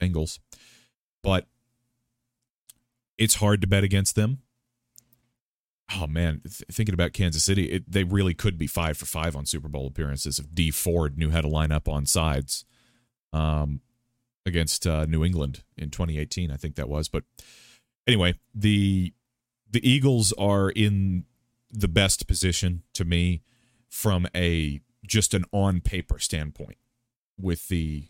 Bengals. 0.00 0.38
But 1.22 1.46
it's 3.18 3.34
hard 3.34 3.60
to 3.60 3.66
bet 3.66 3.84
against 3.84 4.14
them. 4.16 4.38
Oh 5.92 6.06
man, 6.06 6.40
th- 6.42 6.64
thinking 6.70 6.94
about 6.94 7.12
Kansas 7.12 7.44
City, 7.44 7.64
it, 7.64 7.90
they 7.90 8.04
really 8.04 8.34
could 8.34 8.56
be 8.56 8.66
five 8.66 8.96
for 8.96 9.06
five 9.06 9.36
on 9.36 9.46
Super 9.46 9.68
Bowl 9.68 9.86
appearances 9.86 10.38
if 10.38 10.52
Dee 10.54 10.70
Ford 10.70 11.18
knew 11.18 11.30
how 11.30 11.40
to 11.40 11.48
line 11.48 11.72
up 11.72 11.88
on 11.88 12.06
sides 12.06 12.64
um, 13.32 13.80
against 14.46 14.86
uh, 14.86 15.04
New 15.04 15.24
England 15.24 15.62
in 15.76 15.90
2018. 15.90 16.50
I 16.50 16.56
think 16.56 16.76
that 16.76 16.88
was. 16.88 17.08
But 17.08 17.24
anyway, 18.06 18.34
the 18.54 19.12
the 19.70 19.86
Eagles 19.88 20.32
are 20.34 20.70
in 20.70 21.24
the 21.70 21.88
best 21.88 22.26
position 22.26 22.82
to 22.94 23.04
me 23.04 23.42
from 23.88 24.26
a 24.34 24.80
just 25.06 25.34
an 25.34 25.44
on 25.52 25.80
paper 25.80 26.18
standpoint 26.18 26.78
with 27.38 27.68
the 27.68 28.08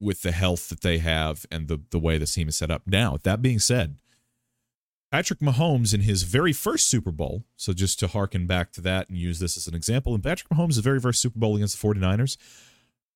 with 0.00 0.22
the 0.22 0.32
health 0.32 0.68
that 0.68 0.82
they 0.82 0.98
have 0.98 1.44
and 1.50 1.66
the 1.66 1.80
the 1.90 1.98
way 1.98 2.18
the 2.18 2.26
team 2.26 2.48
is 2.48 2.56
set 2.56 2.70
up. 2.70 2.82
Now, 2.86 3.18
that 3.22 3.42
being 3.42 3.58
said, 3.58 3.96
Patrick 5.10 5.40
Mahomes 5.40 5.94
in 5.94 6.02
his 6.02 6.24
very 6.24 6.52
first 6.52 6.88
Super 6.88 7.10
Bowl, 7.10 7.44
so 7.56 7.72
just 7.72 7.98
to 8.00 8.08
harken 8.08 8.46
back 8.46 8.72
to 8.72 8.80
that 8.82 9.08
and 9.08 9.16
use 9.16 9.38
this 9.38 9.56
as 9.56 9.66
an 9.66 9.74
example, 9.74 10.14
in 10.14 10.20
Patrick 10.20 10.50
Mahomes' 10.50 10.80
very 10.82 11.00
first 11.00 11.20
Super 11.20 11.38
Bowl 11.38 11.56
against 11.56 11.80
the 11.80 11.86
49ers, 11.86 12.36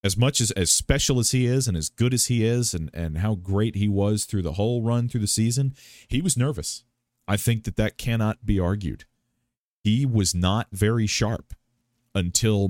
as 0.03 0.17
much 0.17 0.41
as 0.41 0.51
as 0.51 0.71
special 0.71 1.19
as 1.19 1.31
he 1.31 1.45
is 1.45 1.67
and 1.67 1.77
as 1.77 1.89
good 1.89 2.13
as 2.13 2.25
he 2.25 2.43
is 2.43 2.73
and 2.73 2.89
and 2.93 3.19
how 3.19 3.35
great 3.35 3.75
he 3.75 3.87
was 3.87 4.25
through 4.25 4.41
the 4.41 4.53
whole 4.53 4.81
run 4.81 5.07
through 5.07 5.21
the 5.21 5.27
season, 5.27 5.73
he 6.07 6.21
was 6.21 6.35
nervous. 6.35 6.83
I 7.27 7.37
think 7.37 7.63
that 7.63 7.77
that 7.77 7.97
cannot 7.97 8.45
be 8.45 8.59
argued 8.59 9.05
he 9.83 10.05
was 10.05 10.33
not 10.33 10.67
very 10.71 11.05
sharp 11.05 11.53
until 12.15 12.69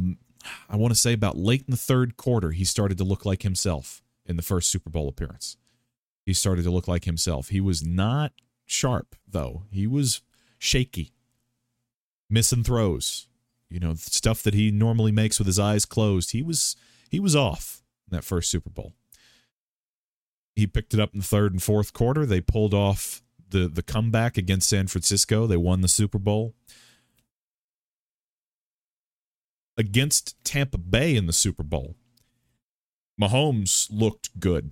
I 0.67 0.75
want 0.75 0.93
to 0.93 0.99
say 0.99 1.13
about 1.13 1.38
late 1.38 1.63
in 1.67 1.71
the 1.71 1.77
third 1.77 2.17
quarter. 2.17 2.51
He 2.51 2.65
started 2.65 2.97
to 2.97 3.03
look 3.03 3.25
like 3.25 3.43
himself 3.43 4.01
in 4.25 4.36
the 4.36 4.41
first 4.41 4.71
Super 4.71 4.89
Bowl 4.89 5.07
appearance. 5.07 5.57
He 6.25 6.33
started 6.33 6.63
to 6.63 6.71
look 6.71 6.88
like 6.88 7.05
himself. 7.05 7.49
He 7.49 7.62
was 7.62 7.86
not 7.86 8.31
sharp, 8.65 9.15
though. 9.28 9.63
He 9.71 9.88
was 9.88 10.21
shaky, 10.58 11.13
missing 12.30 12.63
throws. 12.63 13.28
You 13.69 13.80
know, 13.80 13.95
stuff 13.95 14.43
that 14.43 14.54
he 14.54 14.69
normally 14.69 15.12
makes 15.12 15.39
with 15.39 15.47
his 15.47 15.58
eyes 15.58 15.86
closed. 15.86 16.32
He 16.32 16.43
was 16.43 16.76
he 17.10 17.19
was 17.19 17.36
off 17.36 17.82
in 18.10 18.15
that 18.15 18.23
first 18.23 18.52
Super 18.52 18.69
Bowl. 18.69 18.93
He 20.56 20.67
picked 20.67 20.93
it 20.93 20.99
up 20.99 21.13
in 21.13 21.21
the 21.21 21.26
third 21.26 21.54
and 21.54 21.63
fourth 21.63 21.91
quarter. 21.93 22.26
They 22.26 22.39
pulled 22.39 22.76
off 22.76 23.23
the 23.49 23.67
the 23.67 23.82
comeback 23.82 24.38
against 24.38 24.69
San 24.69 24.88
Francisco. 24.88 25.47
They 25.47 25.58
won 25.58 25.82
the 25.82 25.88
Super 25.88 26.19
Bowl 26.19 26.54
against 29.78 30.36
Tampa 30.43 30.78
Bay 30.78 31.15
in 31.15 31.26
the 31.26 31.34
Super 31.34 31.63
Bowl, 31.63 31.95
Mahomes 33.19 33.88
looked 33.91 34.39
good. 34.39 34.71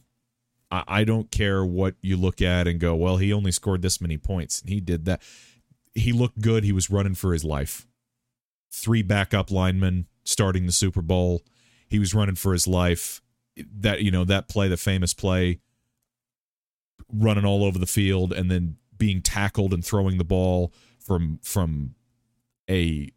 I, 0.72 0.84
I 0.88 1.04
don't 1.04 1.32
care 1.32 1.66
what 1.66 1.96
you 2.02 2.18
look 2.18 2.42
at 2.42 2.68
and 2.68 2.80
go, 2.80 2.96
well, 2.96 3.18
he 3.18 3.34
only 3.34 3.52
scored 3.52 3.82
this 3.82 4.02
many 4.02 4.18
points. 4.18 4.62
And 4.62 4.70
he 4.70 4.80
did 4.80 5.06
that. 5.06 5.22
He 5.94 6.12
looked 6.12 6.42
good. 6.42 6.64
He 6.64 6.72
was 6.72 6.90
running 6.90 7.16
for 7.16 7.34
his 7.34 7.44
life. 7.44 7.86
Three 8.72 9.02
backup 9.02 9.52
linemen 9.52 10.08
starting 10.24 10.66
the 10.66 10.72
Super 10.72 11.02
Bowl. 11.02 11.42
He 11.88 12.00
was 12.00 12.16
running 12.16 12.36
for 12.36 12.54
his 12.54 12.68
life. 12.68 13.22
That, 13.58 14.02
you 14.02 14.12
know, 14.12 14.24
that 14.24 14.48
play, 14.48 14.70
the 14.70 14.78
famous 14.78 15.14
play, 15.14 15.60
running 17.12 17.44
all 17.44 17.66
over 17.66 17.78
the 17.78 17.86
field 17.86 18.32
and 18.32 18.50
then 18.50 18.78
being 18.98 19.22
tackled 19.22 19.74
and 19.74 19.84
throwing 19.84 20.18
the 20.18 20.24
ball 20.24 20.72
from 21.00 21.40
from 21.44 21.96
a 22.70 23.10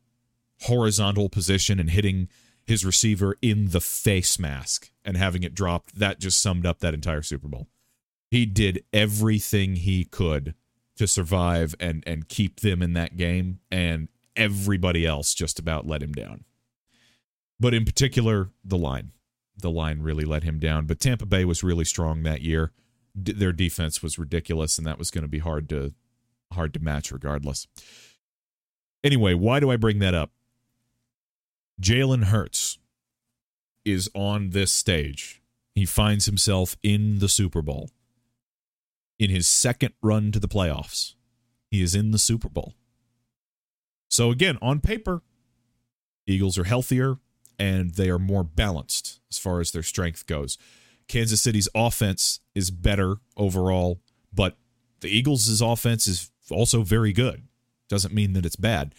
horizontal 0.62 1.28
position 1.28 1.78
and 1.78 1.90
hitting 1.90 2.28
his 2.64 2.84
receiver 2.84 3.36
in 3.42 3.70
the 3.70 3.80
face 3.80 4.38
mask 4.38 4.90
and 5.04 5.16
having 5.16 5.42
it 5.42 5.54
dropped. 5.54 5.98
That 5.98 6.18
just 6.18 6.40
summed 6.40 6.66
up 6.66 6.80
that 6.80 6.94
entire 6.94 7.22
Super 7.22 7.48
Bowl. 7.48 7.68
He 8.30 8.46
did 8.46 8.84
everything 8.92 9.76
he 9.76 10.04
could 10.04 10.54
to 10.96 11.06
survive 11.06 11.74
and 11.80 12.02
and 12.06 12.28
keep 12.28 12.60
them 12.60 12.82
in 12.82 12.92
that 12.94 13.16
game 13.16 13.60
and 13.70 14.08
everybody 14.36 15.06
else 15.06 15.34
just 15.34 15.58
about 15.58 15.86
let 15.86 16.02
him 16.02 16.12
down. 16.12 16.44
But 17.60 17.74
in 17.74 17.84
particular, 17.84 18.50
the 18.64 18.78
line. 18.78 19.12
The 19.56 19.70
line 19.70 20.00
really 20.00 20.24
let 20.24 20.42
him 20.42 20.58
down, 20.58 20.86
but 20.86 20.98
Tampa 20.98 21.26
Bay 21.26 21.44
was 21.44 21.62
really 21.62 21.84
strong 21.84 22.24
that 22.24 22.42
year. 22.42 22.72
D- 23.20 23.32
their 23.32 23.52
defense 23.52 24.02
was 24.02 24.18
ridiculous 24.18 24.76
and 24.78 24.86
that 24.86 24.98
was 24.98 25.12
going 25.12 25.22
to 25.22 25.28
be 25.28 25.38
hard 25.38 25.68
to 25.68 25.94
hard 26.52 26.74
to 26.74 26.80
match 26.80 27.12
regardless. 27.12 27.66
Anyway, 29.04 29.34
why 29.34 29.60
do 29.60 29.70
I 29.70 29.76
bring 29.76 29.98
that 30.00 30.14
up? 30.14 30.32
Jalen 31.80 32.24
Hurts 32.24 32.78
is 33.84 34.10
on 34.14 34.50
this 34.50 34.72
stage. 34.72 35.42
He 35.74 35.84
finds 35.84 36.26
himself 36.26 36.76
in 36.82 37.18
the 37.18 37.28
Super 37.28 37.62
Bowl. 37.62 37.90
In 39.18 39.30
his 39.30 39.48
second 39.48 39.94
run 40.02 40.32
to 40.32 40.40
the 40.40 40.48
playoffs, 40.48 41.14
he 41.70 41.82
is 41.82 41.94
in 41.94 42.10
the 42.10 42.18
Super 42.18 42.48
Bowl. 42.48 42.74
So, 44.08 44.30
again, 44.30 44.58
on 44.62 44.80
paper, 44.80 45.22
Eagles 46.26 46.56
are 46.58 46.64
healthier 46.64 47.16
and 47.58 47.94
they 47.94 48.10
are 48.10 48.18
more 48.18 48.44
balanced 48.44 49.20
as 49.30 49.38
far 49.38 49.60
as 49.60 49.70
their 49.70 49.82
strength 49.82 50.26
goes. 50.26 50.58
Kansas 51.08 51.42
City's 51.42 51.68
offense 51.74 52.40
is 52.54 52.70
better 52.70 53.16
overall, 53.36 54.00
but 54.32 54.56
the 55.00 55.08
Eagles' 55.08 55.60
offense 55.60 56.06
is 56.06 56.30
also 56.50 56.82
very 56.82 57.12
good. 57.12 57.46
Doesn't 57.88 58.14
mean 58.14 58.32
that 58.32 58.46
it's 58.46 58.56
bad. 58.56 58.94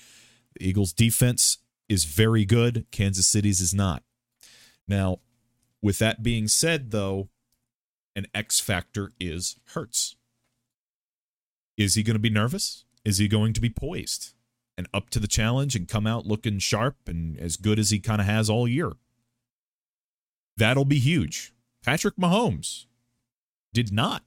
The 0.54 0.68
Eagles' 0.68 0.94
defense 0.94 1.58
is 1.90 2.06
very 2.06 2.46
good. 2.46 2.86
Kansas 2.92 3.28
City's 3.28 3.60
is 3.60 3.74
not. 3.74 4.04
Now, 4.88 5.20
with 5.82 6.00
that 6.00 6.24
being 6.24 6.48
said, 6.48 6.92
though, 6.92 7.30
an 8.16 8.28
X 8.34 8.60
factor 8.60 9.12
is 9.20 9.58
Hurts. 9.74 10.16
Is 11.78 11.96
he 11.96 12.04
going 12.04 12.16
to 12.16 12.20
be 12.20 12.30
nervous? 12.30 12.86
Is 13.04 13.18
he 13.18 13.28
going 13.28 13.54
to 13.54 13.62
be 13.62 13.70
poised 13.70 14.34
and 14.78 14.88
up 14.94 15.10
to 15.12 15.20
the 15.20 15.28
challenge 15.28 15.76
and 15.76 15.88
come 15.88 16.08
out 16.08 16.26
looking 16.26 16.60
sharp 16.60 16.96
and 17.08 17.38
as 17.40 17.58
good 17.58 17.78
as 17.78 17.90
he 17.90 18.00
kind 18.00 18.22
of 18.22 18.28
has 18.28 18.50
all 18.50 18.68
year? 18.68 18.94
That'll 20.58 20.86
be 20.86 21.00
huge. 21.00 21.54
Patrick 21.84 22.16
Mahomes 22.16 22.86
did 23.74 23.92
not 23.92 24.24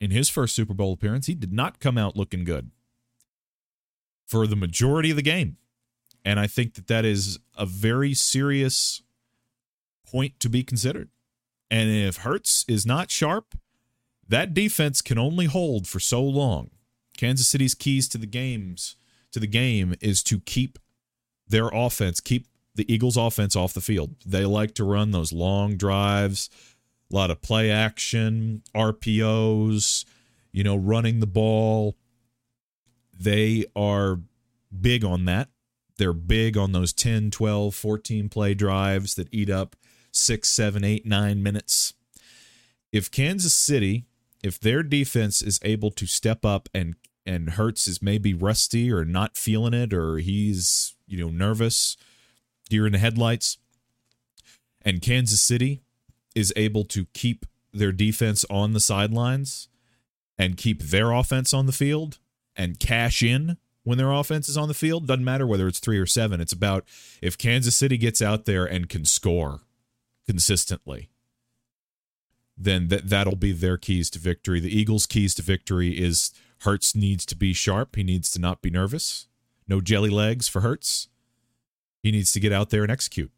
in 0.00 0.10
his 0.10 0.28
first 0.28 0.54
Super 0.54 0.74
Bowl 0.74 0.92
appearance. 0.92 1.26
He 1.26 1.34
did 1.34 1.52
not 1.52 1.78
come 1.78 1.96
out 1.96 2.16
looking 2.16 2.44
good 2.44 2.70
for 4.26 4.46
the 4.46 4.56
majority 4.56 5.10
of 5.10 5.16
the 5.16 5.22
game. 5.22 5.56
And 6.24 6.40
I 6.40 6.46
think 6.46 6.74
that 6.74 6.88
that 6.88 7.04
is 7.04 7.38
a 7.56 7.66
very 7.66 8.12
serious 8.14 9.02
point 10.12 10.38
to 10.40 10.48
be 10.48 10.62
considered. 10.62 11.08
And 11.70 11.90
if 11.90 12.18
Hurts 12.18 12.64
is 12.68 12.84
not 12.84 13.10
sharp, 13.10 13.54
that 14.28 14.54
defense 14.54 15.00
can 15.00 15.18
only 15.18 15.46
hold 15.46 15.88
for 15.88 15.98
so 15.98 16.22
long. 16.22 16.70
Kansas 17.16 17.48
City's 17.48 17.74
keys 17.74 18.08
to 18.08 18.18
the 18.18 18.26
games 18.26 18.96
to 19.32 19.40
the 19.40 19.46
game 19.46 19.94
is 20.00 20.22
to 20.24 20.40
keep 20.40 20.78
their 21.48 21.68
offense, 21.68 22.20
keep 22.20 22.46
the 22.74 22.90
Eagles 22.92 23.16
offense 23.16 23.56
off 23.56 23.72
the 23.72 23.80
field. 23.80 24.14
They 24.24 24.44
like 24.44 24.74
to 24.74 24.84
run 24.84 25.10
those 25.10 25.32
long 25.32 25.76
drives, 25.76 26.50
a 27.10 27.14
lot 27.14 27.30
of 27.30 27.42
play 27.42 27.70
action, 27.70 28.62
RPOs, 28.74 30.04
you 30.52 30.64
know, 30.64 30.76
running 30.76 31.20
the 31.20 31.26
ball. 31.26 31.96
They 33.18 33.64
are 33.74 34.20
big 34.78 35.04
on 35.04 35.24
that. 35.26 35.48
They're 35.98 36.12
big 36.12 36.56
on 36.56 36.72
those 36.72 36.92
10, 36.92 37.30
12, 37.30 37.74
14 37.74 38.28
play 38.28 38.54
drives 38.54 39.14
that 39.14 39.28
eat 39.32 39.50
up 39.50 39.76
six, 40.12 40.48
seven, 40.48 40.84
eight, 40.84 41.04
nine 41.04 41.42
minutes. 41.42 41.94
If 42.92 43.10
Kansas 43.10 43.54
City, 43.54 44.04
if 44.44 44.60
their 44.60 44.82
defense 44.82 45.42
is 45.42 45.58
able 45.62 45.90
to 45.92 46.06
step 46.06 46.44
up 46.44 46.68
and 46.72 46.94
and 47.24 47.50
Hurts 47.50 47.86
is 47.86 48.02
maybe 48.02 48.34
rusty 48.34 48.90
or 48.90 49.04
not 49.04 49.36
feeling 49.36 49.74
it 49.74 49.94
or 49.94 50.18
he's 50.18 50.94
you 51.06 51.18
know 51.18 51.30
nervous, 51.30 51.96
deer 52.68 52.86
in 52.86 52.92
the 52.92 52.98
headlights, 52.98 53.58
and 54.82 55.02
Kansas 55.02 55.40
City 55.40 55.82
is 56.34 56.52
able 56.56 56.84
to 56.84 57.06
keep 57.14 57.46
their 57.72 57.92
defense 57.92 58.44
on 58.50 58.72
the 58.72 58.80
sidelines 58.80 59.68
and 60.38 60.56
keep 60.56 60.82
their 60.82 61.12
offense 61.12 61.54
on 61.54 61.66
the 61.66 61.72
field 61.72 62.18
and 62.56 62.80
cash 62.80 63.22
in 63.22 63.56
when 63.84 63.98
their 63.98 64.12
offense 64.12 64.48
is 64.48 64.56
on 64.56 64.68
the 64.68 64.74
field. 64.74 65.06
Doesn't 65.06 65.24
matter 65.24 65.46
whether 65.46 65.68
it's 65.68 65.78
three 65.78 65.98
or 65.98 66.06
seven. 66.06 66.40
It's 66.40 66.52
about 66.52 66.84
if 67.22 67.38
Kansas 67.38 67.76
City 67.76 67.96
gets 67.96 68.20
out 68.20 68.44
there 68.44 68.64
and 68.64 68.88
can 68.88 69.04
score 69.04 69.60
consistently, 70.26 71.10
then 72.56 72.88
that 72.88 73.08
that'll 73.08 73.36
be 73.36 73.52
their 73.52 73.78
keys 73.78 74.10
to 74.10 74.18
victory. 74.18 74.60
The 74.60 74.76
Eagles' 74.76 75.06
keys 75.06 75.34
to 75.36 75.42
victory 75.42 75.98
is 75.98 76.32
Hurts 76.60 76.94
needs 76.94 77.26
to 77.26 77.36
be 77.36 77.52
sharp. 77.52 77.96
He 77.96 78.04
needs 78.04 78.30
to 78.32 78.40
not 78.40 78.62
be 78.62 78.70
nervous. 78.70 79.26
No 79.66 79.80
jelly 79.80 80.10
legs 80.10 80.48
for 80.48 80.60
Hurts. 80.60 81.08
He 82.02 82.10
needs 82.10 82.32
to 82.32 82.40
get 82.40 82.52
out 82.52 82.70
there 82.70 82.82
and 82.82 82.90
execute. 82.90 83.32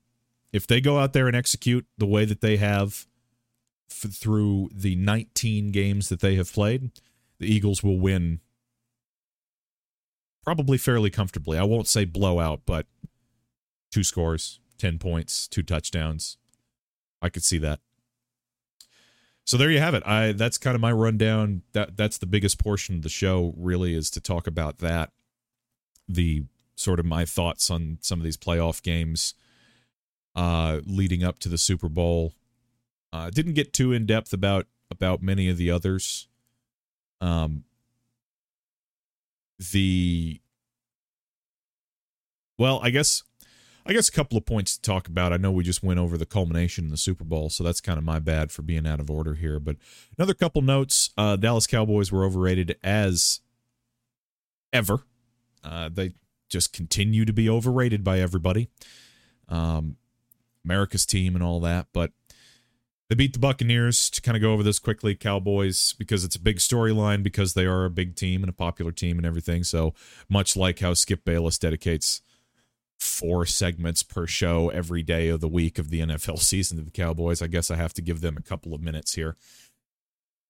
If 0.52 0.66
they 0.66 0.80
go 0.80 0.98
out 0.98 1.12
there 1.12 1.26
and 1.26 1.36
execute 1.36 1.86
the 1.98 2.06
way 2.06 2.24
that 2.24 2.40
they 2.40 2.58
have 2.58 3.06
f- 3.90 4.10
through 4.12 4.70
the 4.72 4.94
19 4.94 5.72
games 5.72 6.08
that 6.08 6.20
they 6.20 6.36
have 6.36 6.52
played, 6.52 6.90
the 7.38 7.46
Eagles 7.46 7.82
will 7.82 7.98
win 7.98 8.40
probably 10.44 10.78
fairly 10.78 11.10
comfortably. 11.10 11.58
I 11.58 11.64
won't 11.64 11.88
say 11.88 12.04
blowout, 12.04 12.62
but 12.66 12.86
two 13.90 14.04
scores, 14.04 14.60
10 14.78 14.98
points, 14.98 15.48
two 15.48 15.62
touchdowns. 15.62 16.36
I 17.24 17.30
could 17.30 17.42
see 17.42 17.56
that. 17.58 17.80
So 19.46 19.56
there 19.56 19.70
you 19.70 19.78
have 19.78 19.94
it. 19.94 20.06
I 20.06 20.32
that's 20.32 20.58
kind 20.58 20.74
of 20.74 20.82
my 20.82 20.92
rundown. 20.92 21.62
That 21.72 21.96
that's 21.96 22.18
the 22.18 22.26
biggest 22.26 22.62
portion 22.62 22.96
of 22.96 23.02
the 23.02 23.08
show 23.08 23.54
really 23.56 23.94
is 23.94 24.10
to 24.10 24.20
talk 24.20 24.46
about 24.46 24.78
that. 24.78 25.10
The 26.06 26.44
sort 26.76 27.00
of 27.00 27.06
my 27.06 27.24
thoughts 27.24 27.70
on 27.70 27.98
some 28.02 28.20
of 28.20 28.24
these 28.24 28.36
playoff 28.36 28.82
games 28.82 29.34
uh 30.36 30.80
leading 30.84 31.24
up 31.24 31.38
to 31.40 31.48
the 31.48 31.56
Super 31.56 31.88
Bowl. 31.88 32.34
Uh 33.10 33.30
didn't 33.30 33.54
get 33.54 33.72
too 33.72 33.92
in 33.92 34.04
depth 34.04 34.34
about 34.34 34.66
about 34.90 35.22
many 35.22 35.48
of 35.48 35.56
the 35.56 35.70
others. 35.70 36.28
Um 37.22 37.64
the 39.72 40.42
well, 42.58 42.80
I 42.82 42.90
guess 42.90 43.22
I 43.86 43.92
guess 43.92 44.08
a 44.08 44.12
couple 44.12 44.38
of 44.38 44.46
points 44.46 44.76
to 44.76 44.82
talk 44.82 45.08
about. 45.08 45.32
I 45.32 45.36
know 45.36 45.52
we 45.52 45.62
just 45.62 45.82
went 45.82 46.00
over 46.00 46.16
the 46.16 46.24
culmination 46.24 46.84
in 46.84 46.90
the 46.90 46.96
Super 46.96 47.24
Bowl, 47.24 47.50
so 47.50 47.62
that's 47.62 47.82
kind 47.82 47.98
of 47.98 48.04
my 48.04 48.18
bad 48.18 48.50
for 48.50 48.62
being 48.62 48.86
out 48.86 48.98
of 48.98 49.10
order 49.10 49.34
here. 49.34 49.60
But 49.60 49.76
another 50.16 50.34
couple 50.34 50.62
notes: 50.62 51.10
uh, 51.18 51.36
Dallas 51.36 51.66
Cowboys 51.66 52.10
were 52.10 52.24
overrated 52.24 52.76
as 52.82 53.40
ever. 54.72 55.00
Uh, 55.62 55.90
they 55.92 56.14
just 56.48 56.72
continue 56.72 57.24
to 57.24 57.32
be 57.32 57.48
overrated 57.48 58.02
by 58.02 58.20
everybody. 58.20 58.68
Um, 59.48 59.96
America's 60.64 61.04
team 61.04 61.34
and 61.34 61.44
all 61.44 61.60
that, 61.60 61.88
but 61.92 62.12
they 63.10 63.14
beat 63.14 63.34
the 63.34 63.38
Buccaneers 63.38 64.08
to 64.10 64.22
kind 64.22 64.34
of 64.34 64.40
go 64.40 64.52
over 64.52 64.62
this 64.62 64.78
quickly. 64.78 65.14
Cowboys 65.14 65.92
because 65.98 66.24
it's 66.24 66.36
a 66.36 66.40
big 66.40 66.56
storyline 66.56 67.22
because 67.22 67.52
they 67.52 67.66
are 67.66 67.84
a 67.84 67.90
big 67.90 68.16
team 68.16 68.42
and 68.42 68.48
a 68.48 68.54
popular 68.54 68.92
team 68.92 69.18
and 69.18 69.26
everything. 69.26 69.62
So 69.62 69.92
much 70.28 70.56
like 70.56 70.78
how 70.78 70.94
Skip 70.94 71.22
Bayless 71.22 71.58
dedicates 71.58 72.22
four 72.98 73.46
segments 73.46 74.02
per 74.02 74.26
show 74.26 74.68
every 74.70 75.02
day 75.02 75.28
of 75.28 75.40
the 75.40 75.48
week 75.48 75.78
of 75.78 75.90
the 75.90 76.00
NFL 76.00 76.38
season 76.40 76.78
to 76.78 76.84
the 76.84 76.90
Cowboys. 76.90 77.42
I 77.42 77.46
guess 77.46 77.70
I 77.70 77.76
have 77.76 77.94
to 77.94 78.02
give 78.02 78.20
them 78.20 78.36
a 78.36 78.42
couple 78.42 78.74
of 78.74 78.80
minutes 78.80 79.14
here. 79.14 79.36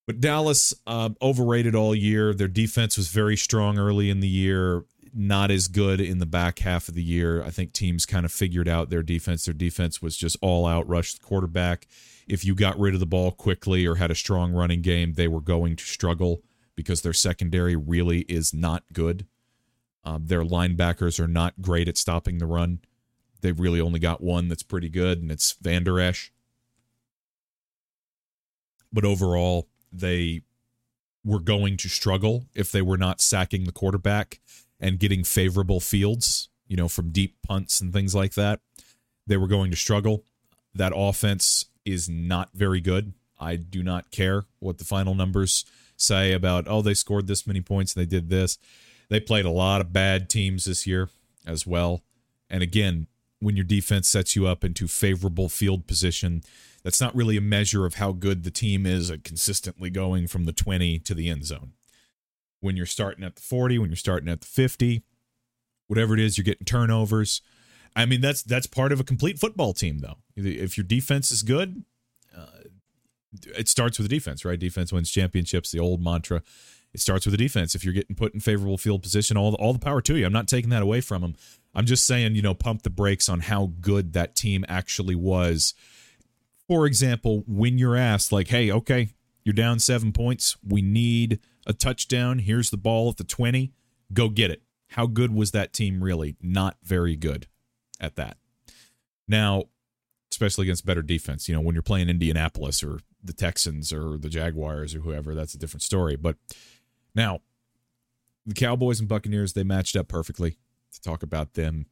But 0.07 0.21
Dallas, 0.21 0.75
uh, 0.87 1.11
overrated 1.23 1.75
all 1.75 1.95
year. 1.95 2.35
Their 2.35 2.49
defense 2.49 2.97
was 2.97 3.09
very 3.09 3.37
strong 3.37 3.79
early 3.79 4.11
in 4.11 4.21
the 4.21 4.29
year, 4.29 4.85
not 5.15 5.51
as 5.51 5.67
good 5.67 6.01
in 6.01 6.19
the 6.19 6.27
back 6.27 6.59
half 6.59 6.89
of 6.89 6.95
the 6.95 7.03
year. 7.03 7.43
I 7.43 7.51
think 7.51 7.73
teams 7.73 8.05
kind 8.05 8.27
of 8.27 8.33
figured 8.33 8.69
out 8.69 8.91
their 8.91 9.03
defense. 9.03 9.47
Their 9.47 9.55
defense 9.55 10.03
was 10.03 10.17
just 10.17 10.37
all 10.43 10.67
out, 10.67 10.87
rush 10.87 11.15
the 11.15 11.25
quarterback. 11.25 11.87
If 12.29 12.45
you 12.45 12.55
got 12.55 12.79
rid 12.79 12.93
of 12.93 13.01
the 13.01 13.07
ball 13.07 13.31
quickly 13.31 13.87
or 13.87 13.95
had 13.95 14.11
a 14.11 14.15
strong 14.15 14.53
running 14.53 14.83
game, 14.83 15.15
they 15.15 15.29
were 15.29 15.41
going 15.41 15.77
to 15.77 15.85
struggle 15.85 16.43
because 16.77 17.01
their 17.01 17.13
secondary 17.13 17.77
really 17.77 18.21
is 18.23 18.53
not 18.53 18.85
good. 18.93 19.27
Um, 20.05 20.27
their 20.27 20.43
linebackers 20.43 21.19
are 21.19 21.29
not 21.29 21.63
great 21.63 21.89
at 21.89 21.97
stopping 21.97 22.39
the 22.39 22.47
run. 22.47 22.81
They've 23.41 23.59
really 23.59 23.81
only 23.81 23.99
got 23.99 24.23
one 24.23 24.49
that's 24.49 24.63
pretty 24.63 24.89
good, 24.89 25.21
and 25.21 25.31
it's 25.31 25.53
Vander 25.53 26.01
Esch. 26.01 26.33
But 28.93 29.05
overall, 29.05 29.69
they 29.93 30.43
were 31.25 31.41
going 31.41 31.77
to 31.79 31.89
struggle 31.89 32.47
if 32.55 32.71
they 32.71 32.83
were 32.83 32.99
not 32.99 33.21
sacking 33.21 33.65
the 33.65 33.73
quarterback 33.73 34.41
and 34.79 34.99
getting 34.99 35.25
favorable 35.25 35.81
fields, 35.81 36.49
you 36.69 36.77
know, 36.77 36.89
from 36.89 37.11
deep 37.11 37.37
punts 37.43 37.81
and 37.81 37.93
things 37.93 38.15
like 38.15 38.35
that. 38.35 38.61
They 39.27 39.37
were 39.37 39.49
going 39.49 39.71
to 39.71 39.77
struggle. 39.77 40.25
That 40.75 40.93
offense 40.95 41.67
is 41.85 42.09
not 42.09 42.51
very 42.55 42.81
good. 42.81 43.15
I 43.39 43.57
do 43.57 43.83
not 43.83 44.11
care 44.11 44.45
what 44.59 44.79
the 44.79 44.85
final 44.85 45.15
numbers 45.15 45.65
say 45.97 46.33
about, 46.33 46.67
oh, 46.69 46.83
they 46.83 46.95
scored 46.95 47.27
this 47.27 47.47
many 47.47 47.61
points 47.61 47.95
and 47.95 48.03
they 48.03 48.09
did 48.09 48.29
this. 48.29 48.59
They 49.09 49.21
played 49.21 49.45
a 49.45 49.51
lot 49.51 49.81
of 49.81 49.93
bad 49.93 50.29
teams 50.29 50.65
this 50.65 50.87
year 50.87 51.11
as 51.47 51.67
well. 51.67 52.03
And 52.49 52.63
again, 52.63 53.07
when 53.41 53.57
your 53.57 53.65
defense 53.65 54.09
sets 54.09 54.35
you 54.35 54.47
up 54.47 54.65
into 54.65 54.89
favorable 54.89 55.49
field 55.49 55.87
position, 55.87 56.43
that's 56.83 57.01
not 57.01 57.15
really 57.15 57.37
a 57.37 57.43
measure 57.43 57.87
of 57.87 57.95
how 57.95 58.13
good 58.13 58.45
the 58.45 58.51
team 58.51 58.87
is 58.87 59.11
at 59.11 59.25
consistently 59.25 59.91
going 59.91 60.27
from 60.27 60.45
the 60.45 60.53
20 60.53 60.99
to 61.01 61.15
the 61.15 61.29
end 61.29 61.45
zone. 61.45 61.73
When 62.61 62.77
you're 62.77 62.87
starting 62.87 63.25
at 63.25 63.37
the 63.37 63.43
40, 63.43 63.79
when 63.79 63.91
you're 63.91 63.97
starting 63.97 64.29
at 64.29 64.41
the 64.41 64.47
50, 64.47 65.03
whatever 65.87 66.15
it 66.15 66.21
is, 66.21 66.39
you're 66.39 66.45
getting 66.45 66.65
turnovers. 66.65 67.43
I 67.97 68.07
mean, 68.07 68.21
that's 68.21 68.43
that's 68.43 68.67
part 68.67 68.93
of 68.93 69.01
a 69.01 69.05
complete 69.05 69.39
football 69.39 69.73
team, 69.73 69.99
though. 69.99 70.17
If 70.37 70.77
your 70.77 70.85
defense 70.85 71.31
is 71.31 71.43
good, 71.43 71.85
uh, 72.37 72.47
it 73.57 73.69
starts 73.69 73.99
with 73.99 74.09
the 74.09 74.15
defense, 74.15 74.45
right? 74.45 74.59
Defense 74.59 74.93
wins 74.93 75.11
championships. 75.11 75.71
The 75.71 75.79
old 75.79 76.03
mantra. 76.03 76.43
It 76.95 77.01
starts 77.01 77.27
with 77.27 77.33
the 77.33 77.39
defense. 77.39 77.75
If 77.75 77.85
you're 77.85 77.93
getting 77.93 78.15
put 78.15 78.35
in 78.35 78.41
favorable 78.41 78.79
field 78.79 79.03
position, 79.03 79.37
all 79.37 79.51
the, 79.51 79.57
all 79.57 79.73
the 79.73 79.81
power 79.81 80.01
to 80.03 80.17
you. 80.17 80.25
I'm 80.25 80.33
not 80.33 80.47
taking 80.47 80.71
that 80.71 80.83
away 80.83 81.01
from 81.01 81.23
them. 81.23 81.35
I'm 81.75 81.87
just 81.87 82.07
saying, 82.07 82.37
you 82.37 82.43
know, 82.43 82.55
pump 82.55 82.83
the 82.83 82.91
brakes 82.91 83.29
on 83.29 83.41
how 83.41 83.73
good 83.81 84.13
that 84.13 84.37
team 84.37 84.65
actually 84.69 85.17
was. 85.17 85.75
For 86.69 86.87
example, 86.87 87.43
when 87.49 87.79
you're 87.79 87.97
asked, 87.97 88.31
like, 88.31 88.49
hey, 88.49 88.71
okay, 88.71 89.09
you're 89.45 89.53
down 89.53 89.81
seven 89.81 90.13
points. 90.13 90.57
We 90.67 90.83
need 90.83 91.41
a 91.67 91.73
touchdown. 91.73 92.39
Here's 92.39 92.71
the 92.71 92.77
ball 92.77 93.11
at 93.11 93.17
the 93.17 93.25
20. 93.25 93.73
Go 94.13 94.29
get 94.29 94.51
it. 94.51 94.63
How 94.91 95.07
good 95.07 95.35
was 95.35 95.51
that 95.51 95.73
team 95.73 96.03
really? 96.03 96.37
Not 96.41 96.77
very 96.83 97.17
good 97.17 97.49
at 98.01 98.15
that. 98.17 98.37
Now, 99.27 99.65
especially 100.31 100.67
against 100.67 100.87
better 100.87 101.03
defense, 101.03 101.49
you 101.49 101.55
know, 101.55 101.61
when 101.61 101.75
you're 101.75 101.83
playing 101.83 102.09
Indianapolis 102.09 102.85
or 102.85 103.01
the 103.23 103.33
Texans 103.33 103.93
or 103.93 104.17
the 104.17 104.29
Jaguars 104.29 104.95
or 104.95 105.01
whoever, 105.01 105.35
that's 105.35 105.55
a 105.55 105.59
different 105.59 105.83
story. 105.83 106.15
But 106.15 106.37
now, 107.15 107.41
the 108.47 108.55
Cowboys 108.55 109.01
and 109.01 109.09
Buccaneers, 109.09 109.53
they 109.53 109.65
matched 109.65 109.97
up 109.97 110.09
perfectly 110.09 110.59
to 110.93 111.01
talk 111.01 111.23
about 111.23 111.55
them. 111.55 111.87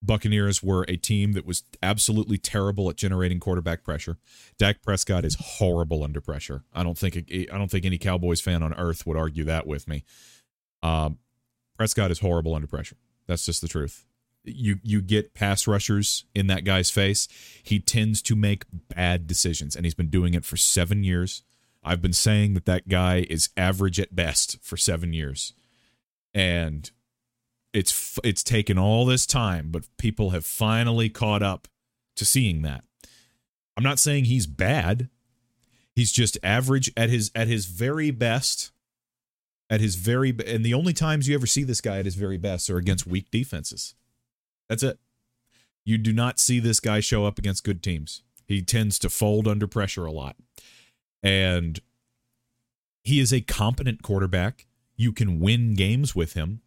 Buccaneers 0.00 0.62
were 0.62 0.84
a 0.88 0.96
team 0.96 1.32
that 1.32 1.44
was 1.44 1.64
absolutely 1.82 2.38
terrible 2.38 2.88
at 2.88 2.96
generating 2.96 3.40
quarterback 3.40 3.82
pressure. 3.82 4.16
Dak 4.56 4.80
Prescott 4.80 5.24
is 5.24 5.36
horrible 5.40 6.04
under 6.04 6.20
pressure. 6.20 6.62
I 6.72 6.84
don't 6.84 6.96
think 6.96 7.16
I 7.16 7.58
don't 7.58 7.70
think 7.70 7.84
any 7.84 7.98
Cowboys 7.98 8.40
fan 8.40 8.62
on 8.62 8.72
earth 8.74 9.06
would 9.06 9.16
argue 9.16 9.44
that 9.44 9.66
with 9.66 9.88
me. 9.88 10.04
Um, 10.84 11.18
Prescott 11.76 12.12
is 12.12 12.20
horrible 12.20 12.54
under 12.54 12.68
pressure. 12.68 12.96
That's 13.26 13.44
just 13.44 13.60
the 13.60 13.66
truth. 13.68 14.06
You 14.44 14.76
you 14.84 15.02
get 15.02 15.34
pass 15.34 15.66
rushers 15.66 16.24
in 16.32 16.46
that 16.46 16.64
guy's 16.64 16.90
face. 16.90 17.26
He 17.64 17.80
tends 17.80 18.22
to 18.22 18.36
make 18.36 18.64
bad 18.70 19.26
decisions, 19.26 19.74
and 19.74 19.84
he's 19.84 19.94
been 19.94 20.10
doing 20.10 20.34
it 20.34 20.44
for 20.44 20.56
seven 20.56 21.02
years. 21.02 21.42
I've 21.82 22.02
been 22.02 22.12
saying 22.12 22.54
that 22.54 22.66
that 22.66 22.88
guy 22.88 23.26
is 23.30 23.50
average 23.56 24.00
at 24.00 24.14
best 24.14 24.58
for 24.62 24.76
seven 24.76 25.12
years, 25.12 25.52
and 26.34 26.90
it's 27.72 28.18
it's 28.24 28.42
taken 28.42 28.78
all 28.78 29.04
this 29.04 29.26
time, 29.26 29.70
but 29.70 29.86
people 29.96 30.30
have 30.30 30.44
finally 30.44 31.08
caught 31.08 31.42
up 31.42 31.68
to 32.16 32.24
seeing 32.24 32.62
that. 32.62 32.84
I'm 33.76 33.84
not 33.84 33.98
saying 33.98 34.24
he's 34.24 34.46
bad. 34.46 35.08
He's 35.94 36.12
just 36.12 36.38
average 36.42 36.92
at 36.96 37.10
his 37.10 37.30
at 37.34 37.48
his 37.48 37.66
very 37.66 38.10
best. 38.10 38.72
At 39.70 39.80
his 39.80 39.96
very 39.96 40.30
and 40.46 40.64
the 40.64 40.74
only 40.74 40.94
times 40.94 41.28
you 41.28 41.34
ever 41.34 41.46
see 41.46 41.62
this 41.62 41.82
guy 41.82 41.98
at 41.98 42.06
his 42.06 42.14
very 42.14 42.38
best 42.38 42.70
are 42.70 42.78
against 42.78 43.06
weak 43.06 43.30
defenses. 43.30 43.94
That's 44.68 44.82
it. 44.82 44.98
You 45.84 45.98
do 45.98 46.12
not 46.12 46.38
see 46.38 46.58
this 46.58 46.80
guy 46.80 47.00
show 47.00 47.26
up 47.26 47.38
against 47.38 47.64
good 47.64 47.82
teams. 47.82 48.22
He 48.46 48.62
tends 48.62 48.98
to 49.00 49.10
fold 49.10 49.46
under 49.46 49.66
pressure 49.66 50.06
a 50.06 50.12
lot. 50.12 50.36
And 51.22 51.80
he 53.02 53.20
is 53.20 53.32
a 53.32 53.40
competent 53.40 54.02
quarterback. 54.02 54.66
You 54.96 55.12
can 55.12 55.40
win 55.40 55.74
games 55.74 56.14
with 56.14 56.34
him. 56.34 56.60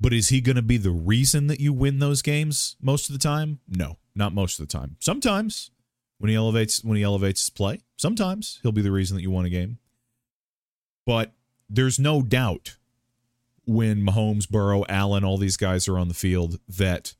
But 0.00 0.12
is 0.12 0.28
he 0.28 0.40
going 0.40 0.56
to 0.56 0.62
be 0.62 0.76
the 0.76 0.90
reason 0.90 1.46
that 1.46 1.60
you 1.60 1.72
win 1.72 1.98
those 1.98 2.20
games 2.20 2.76
most 2.80 3.08
of 3.08 3.12
the 3.12 3.18
time? 3.18 3.60
No, 3.68 3.98
not 4.14 4.34
most 4.34 4.58
of 4.58 4.68
the 4.68 4.72
time. 4.72 4.96
Sometimes 5.00 5.70
when 6.18 6.30
he 6.30 6.36
elevates 6.36 6.82
when 6.84 6.96
he 6.96 7.02
elevates 7.02 7.42
his 7.42 7.50
play, 7.50 7.80
sometimes 7.96 8.58
he'll 8.62 8.72
be 8.72 8.82
the 8.82 8.92
reason 8.92 9.16
that 9.16 9.22
you 9.22 9.30
won 9.30 9.44
a 9.44 9.50
game. 9.50 9.78
But 11.06 11.32
there's 11.68 11.98
no 11.98 12.22
doubt 12.22 12.76
when 13.66 14.04
Mahomes, 14.04 14.48
Burrow, 14.48 14.84
Allen, 14.88 15.24
all 15.24 15.38
these 15.38 15.56
guys 15.56 15.88
are 15.88 15.98
on 15.98 16.08
the 16.08 16.14
field 16.14 16.58
that 16.68 17.14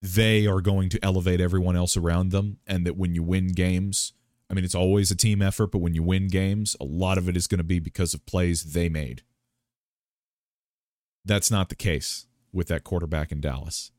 they 0.00 0.46
are 0.46 0.60
going 0.60 0.88
to 0.90 1.04
elevate 1.04 1.40
everyone 1.40 1.76
else 1.76 1.96
around 1.96 2.30
them 2.30 2.58
and 2.66 2.86
that 2.86 2.96
when 2.96 3.14
you 3.14 3.22
win 3.22 3.48
games, 3.48 4.12
I 4.54 4.56
mean 4.56 4.64
it's 4.64 4.74
always 4.76 5.10
a 5.10 5.16
team 5.16 5.42
effort, 5.42 5.72
but 5.72 5.80
when 5.80 5.94
you 5.94 6.04
win 6.04 6.28
games, 6.28 6.76
a 6.80 6.84
lot 6.84 7.18
of 7.18 7.28
it 7.28 7.36
is 7.36 7.48
going 7.48 7.58
to 7.58 7.64
be 7.64 7.80
because 7.80 8.14
of 8.14 8.24
plays 8.24 8.62
they 8.62 8.88
made. 8.88 9.22
That's 11.24 11.50
not 11.50 11.70
the 11.70 11.74
case 11.74 12.26
with 12.52 12.68
that 12.68 12.84
quarterback 12.84 13.32
in 13.32 13.40
Dallas. 13.40 13.90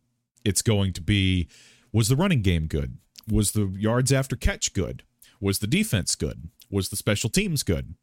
It's 0.45 0.61
going 0.61 0.93
to 0.93 1.01
be 1.01 1.49
was 1.91 2.07
the 2.07 2.15
running 2.15 2.41
game 2.41 2.67
good? 2.67 2.99
Was 3.29 3.51
the 3.51 3.65
yards 3.77 4.13
after 4.13 4.37
catch 4.37 4.71
good? 4.71 5.03
Was 5.41 5.59
the 5.59 5.67
defense 5.67 6.15
good? 6.15 6.47
Was 6.71 6.87
the 6.87 6.95
special 6.95 7.29
teams 7.29 7.61
good? 7.61 7.95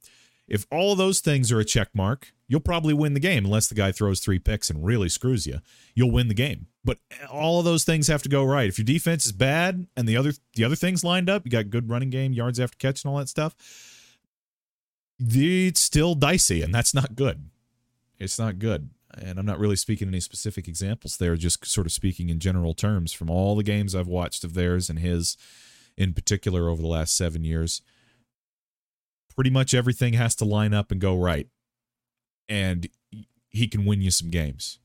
If 0.48 0.66
all 0.70 0.94
those 0.94 1.20
things 1.20 1.50
are 1.52 1.60
a 1.60 1.64
check 1.64 1.88
mark, 1.94 2.32
you'll 2.48 2.60
probably 2.60 2.92
win 2.92 3.14
the 3.14 3.20
game 3.20 3.44
unless 3.44 3.68
the 3.68 3.74
guy 3.74 3.92
throws 3.92 4.20
three 4.20 4.38
picks 4.38 4.68
and 4.68 4.84
really 4.84 5.08
screws 5.08 5.46
you. 5.46 5.60
You'll 5.94 6.10
win 6.10 6.28
the 6.28 6.34
game. 6.34 6.66
But 6.84 6.98
all 7.30 7.58
of 7.58 7.64
those 7.64 7.84
things 7.84 8.08
have 8.08 8.22
to 8.24 8.28
go 8.28 8.44
right. 8.44 8.68
If 8.68 8.78
your 8.78 8.84
defense 8.84 9.24
is 9.24 9.32
bad 9.32 9.86
and 9.96 10.08
the 10.08 10.16
other 10.16 10.32
the 10.54 10.64
other 10.64 10.76
things 10.76 11.04
lined 11.04 11.30
up, 11.30 11.44
you 11.44 11.50
got 11.50 11.70
good 11.70 11.88
running 11.88 12.10
game, 12.10 12.32
yards 12.32 12.58
after 12.60 12.76
catch 12.76 13.04
and 13.04 13.12
all 13.12 13.18
that 13.18 13.28
stuff, 13.28 13.54
it's 15.18 15.80
still 15.80 16.14
dicey 16.14 16.62
and 16.62 16.74
that's 16.74 16.92
not 16.92 17.14
good. 17.14 17.48
It's 18.18 18.38
not 18.38 18.58
good 18.58 18.90
and 19.14 19.38
I'm 19.38 19.46
not 19.46 19.58
really 19.58 19.76
speaking 19.76 20.08
any 20.08 20.20
specific 20.20 20.68
examples 20.68 21.16
there, 21.16 21.36
just 21.36 21.66
sort 21.66 21.86
of 21.86 21.92
speaking 21.92 22.30
in 22.30 22.38
general 22.38 22.74
terms 22.74 23.12
from 23.12 23.30
all 23.30 23.54
the 23.54 23.62
games 23.62 23.94
I've 23.94 24.06
watched 24.06 24.44
of 24.44 24.54
theirs 24.54 24.88
and 24.88 24.98
his 24.98 25.36
in 25.96 26.14
particular 26.14 26.68
over 26.68 26.80
the 26.80 26.88
last 26.88 27.16
seven 27.16 27.44
years. 27.44 27.82
Pretty 29.34 29.50
much 29.50 29.74
everything 29.74 30.14
has 30.14 30.34
to 30.36 30.44
line 30.44 30.74
up 30.74 30.90
and 30.90 31.00
go 31.00 31.16
right. 31.16 31.48
And 32.48 32.88
he 33.48 33.68
can 33.68 33.84
win 33.84 34.02
you 34.02 34.10
some 34.10 34.30
games. 34.30 34.78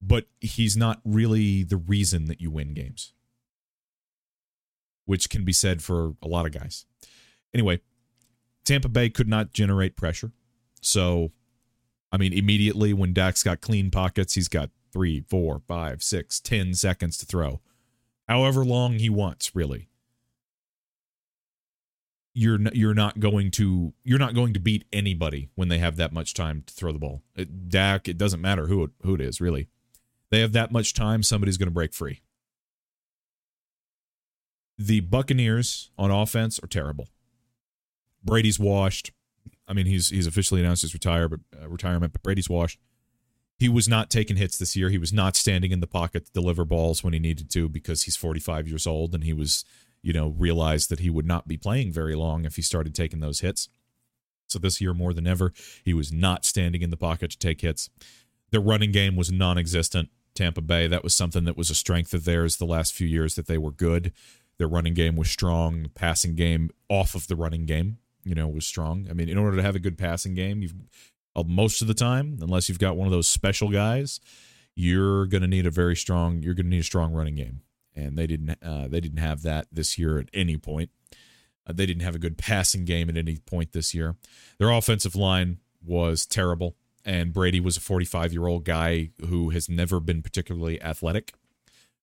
But 0.00 0.26
he's 0.40 0.76
not 0.76 1.00
really 1.04 1.62
the 1.64 1.76
reason 1.76 2.26
that 2.26 2.40
you 2.40 2.50
win 2.50 2.72
games, 2.72 3.12
which 5.06 5.28
can 5.28 5.44
be 5.44 5.52
said 5.52 5.82
for 5.82 6.14
a 6.22 6.28
lot 6.28 6.46
of 6.46 6.52
guys. 6.52 6.86
Anyway, 7.52 7.80
Tampa 8.64 8.88
Bay 8.88 9.10
could 9.10 9.28
not 9.28 9.52
generate 9.52 9.96
pressure. 9.96 10.30
So 10.80 11.32
I 12.10 12.16
mean, 12.16 12.32
immediately 12.32 12.92
when 12.92 13.12
Dak's 13.12 13.42
got 13.42 13.60
clean 13.60 13.90
pockets, 13.90 14.34
he's 14.34 14.48
got 14.48 14.70
three, 14.92 15.20
four, 15.20 15.60
five, 15.66 16.02
six, 16.02 16.40
ten 16.40 16.74
seconds 16.74 17.18
to 17.18 17.26
throw. 17.26 17.60
However 18.28 18.64
long 18.64 18.94
he 18.94 19.10
wants, 19.10 19.54
really. 19.54 19.88
You're 22.38 22.60
you're 22.72 22.94
not 22.94 23.18
going 23.18 23.50
to 23.52 23.94
you're 24.04 24.20
not 24.20 24.32
going 24.32 24.54
to 24.54 24.60
beat 24.60 24.84
anybody 24.92 25.50
when 25.56 25.66
they 25.66 25.78
have 25.78 25.96
that 25.96 26.12
much 26.12 26.34
time 26.34 26.62
to 26.66 26.72
throw 26.72 26.92
the 26.92 26.98
ball. 27.00 27.22
It, 27.34 27.68
Dak, 27.68 28.06
it 28.06 28.16
doesn't 28.16 28.40
matter 28.40 28.68
who 28.68 28.84
it, 28.84 28.90
who 29.02 29.16
it 29.16 29.20
is, 29.20 29.40
really. 29.40 29.66
They 30.30 30.38
have 30.38 30.52
that 30.52 30.70
much 30.70 30.94
time, 30.94 31.24
somebody's 31.24 31.56
going 31.56 31.66
to 31.66 31.74
break 31.74 31.92
free. 31.92 32.20
The 34.78 35.00
Buccaneers 35.00 35.90
on 35.98 36.12
offense 36.12 36.60
are 36.62 36.68
terrible. 36.68 37.08
Brady's 38.22 38.60
washed. 38.60 39.10
I 39.66 39.72
mean, 39.72 39.86
he's 39.86 40.10
he's 40.10 40.28
officially 40.28 40.60
announced 40.60 40.82
his 40.82 40.94
retire, 40.94 41.28
but, 41.28 41.40
uh, 41.60 41.68
retirement, 41.68 42.12
but 42.12 42.22
Brady's 42.22 42.48
washed. 42.48 42.78
He 43.58 43.68
was 43.68 43.88
not 43.88 44.10
taking 44.10 44.36
hits 44.36 44.56
this 44.58 44.76
year. 44.76 44.90
He 44.90 44.98
was 44.98 45.12
not 45.12 45.34
standing 45.34 45.72
in 45.72 45.80
the 45.80 45.88
pocket 45.88 46.26
to 46.26 46.32
deliver 46.32 46.64
balls 46.64 47.02
when 47.02 47.14
he 47.14 47.18
needed 47.18 47.50
to 47.50 47.68
because 47.68 48.04
he's 48.04 48.16
45 48.16 48.68
years 48.68 48.86
old 48.86 49.12
and 49.12 49.24
he 49.24 49.32
was, 49.32 49.64
you 50.02 50.12
know, 50.12 50.28
realized 50.28 50.90
that 50.90 51.00
he 51.00 51.10
would 51.10 51.26
not 51.26 51.48
be 51.48 51.56
playing 51.56 51.92
very 51.92 52.14
long 52.14 52.44
if 52.44 52.56
he 52.56 52.62
started 52.62 52.94
taking 52.94 53.20
those 53.20 53.40
hits. 53.40 53.68
So 54.46 54.58
this 54.58 54.80
year, 54.80 54.94
more 54.94 55.12
than 55.12 55.26
ever, 55.26 55.52
he 55.84 55.92
was 55.92 56.12
not 56.12 56.44
standing 56.44 56.82
in 56.82 56.90
the 56.90 56.96
pocket 56.96 57.30
to 57.32 57.38
take 57.38 57.60
hits. 57.60 57.90
The 58.50 58.60
running 58.60 58.92
game 58.92 59.16
was 59.16 59.30
non 59.30 59.58
existent. 59.58 60.08
Tampa 60.34 60.60
Bay, 60.60 60.86
that 60.86 61.02
was 61.02 61.14
something 61.14 61.44
that 61.44 61.56
was 61.56 61.68
a 61.68 61.74
strength 61.74 62.14
of 62.14 62.24
theirs 62.24 62.56
the 62.56 62.64
last 62.64 62.94
few 62.94 63.08
years 63.08 63.34
that 63.34 63.46
they 63.46 63.58
were 63.58 63.72
good. 63.72 64.12
Their 64.56 64.68
running 64.68 64.94
game 64.94 65.16
was 65.16 65.28
strong, 65.28 65.88
passing 65.94 66.34
game 66.36 66.70
off 66.88 67.14
of 67.14 67.26
the 67.26 67.36
running 67.36 67.66
game 67.66 67.98
you 68.28 68.34
know, 68.34 68.46
was 68.46 68.66
strong. 68.66 69.06
I 69.08 69.14
mean, 69.14 69.28
in 69.28 69.38
order 69.38 69.56
to 69.56 69.62
have 69.62 69.74
a 69.74 69.78
good 69.80 69.96
passing 69.96 70.34
game, 70.34 70.60
you've 70.60 70.74
uh, 71.34 71.44
most 71.46 71.80
of 71.80 71.88
the 71.88 71.94
time, 71.94 72.38
unless 72.42 72.68
you've 72.68 72.78
got 72.78 72.96
one 72.96 73.06
of 73.06 73.12
those 73.12 73.26
special 73.26 73.70
guys, 73.70 74.20
you're 74.74 75.26
going 75.26 75.40
to 75.40 75.48
need 75.48 75.66
a 75.66 75.70
very 75.70 75.96
strong. 75.96 76.42
You're 76.42 76.54
going 76.54 76.66
to 76.66 76.70
need 76.70 76.80
a 76.80 76.84
strong 76.84 77.12
running 77.14 77.36
game, 77.36 77.62
and 77.98 78.16
they 78.18 78.26
didn't. 78.26 78.58
Uh, 78.62 78.88
they 78.88 79.00
didn't 79.00 79.18
have 79.18 79.42
that 79.42 79.66
this 79.72 79.98
year 79.98 80.18
at 80.18 80.28
any 80.32 80.56
point. 80.56 80.90
Uh, 81.66 81.72
they 81.74 81.86
didn't 81.86 82.02
have 82.02 82.14
a 82.14 82.20
good 82.20 82.38
passing 82.38 82.84
game 82.84 83.08
at 83.08 83.16
any 83.16 83.36
point 83.36 83.72
this 83.72 83.94
year. 83.94 84.16
Their 84.58 84.70
offensive 84.70 85.14
line 85.14 85.58
was 85.84 86.26
terrible, 86.26 86.76
and 87.04 87.32
Brady 87.32 87.60
was 87.60 87.76
a 87.76 87.80
45 87.80 88.32
year 88.32 88.46
old 88.46 88.64
guy 88.64 89.10
who 89.28 89.50
has 89.50 89.68
never 89.68 90.00
been 90.00 90.22
particularly 90.22 90.80
athletic 90.82 91.34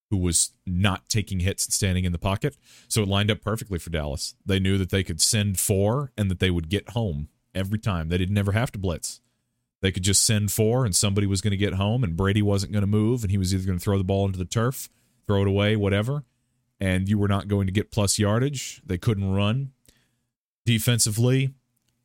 who 0.09 0.17
was 0.17 0.51
not 0.65 1.09
taking 1.09 1.39
hits 1.39 1.65
and 1.65 1.73
standing 1.73 2.05
in 2.05 2.11
the 2.11 2.19
pocket. 2.19 2.57
So 2.87 3.01
it 3.01 3.07
lined 3.07 3.31
up 3.31 3.41
perfectly 3.41 3.79
for 3.79 3.89
Dallas. 3.89 4.35
They 4.45 4.59
knew 4.59 4.77
that 4.77 4.89
they 4.89 5.03
could 5.03 5.21
send 5.21 5.59
four 5.59 6.11
and 6.17 6.29
that 6.29 6.39
they 6.39 6.51
would 6.51 6.69
get 6.69 6.89
home 6.89 7.29
every 7.53 7.79
time. 7.79 8.09
They 8.09 8.17
didn't 8.17 8.37
ever 8.37 8.51
have 8.51 8.71
to 8.73 8.79
blitz. 8.79 9.21
They 9.81 9.91
could 9.91 10.03
just 10.03 10.25
send 10.25 10.51
four 10.51 10.85
and 10.85 10.95
somebody 10.95 11.27
was 11.27 11.41
going 11.41 11.51
to 11.51 11.57
get 11.57 11.73
home 11.73 12.03
and 12.03 12.15
Brady 12.15 12.41
wasn't 12.41 12.71
going 12.71 12.81
to 12.81 12.87
move 12.87 13.23
and 13.23 13.31
he 13.31 13.37
was 13.37 13.53
either 13.53 13.65
going 13.65 13.77
to 13.77 13.83
throw 13.83 13.97
the 13.97 14.03
ball 14.03 14.25
into 14.25 14.39
the 14.39 14.45
turf, 14.45 14.89
throw 15.27 15.41
it 15.41 15.47
away, 15.47 15.75
whatever. 15.75 16.23
And 16.79 17.07
you 17.07 17.17
were 17.17 17.27
not 17.27 17.47
going 17.47 17.67
to 17.67 17.73
get 17.73 17.91
plus 17.91 18.19
yardage. 18.19 18.81
They 18.85 18.97
couldn't 18.97 19.33
run. 19.33 19.71
Defensively, 20.65 21.53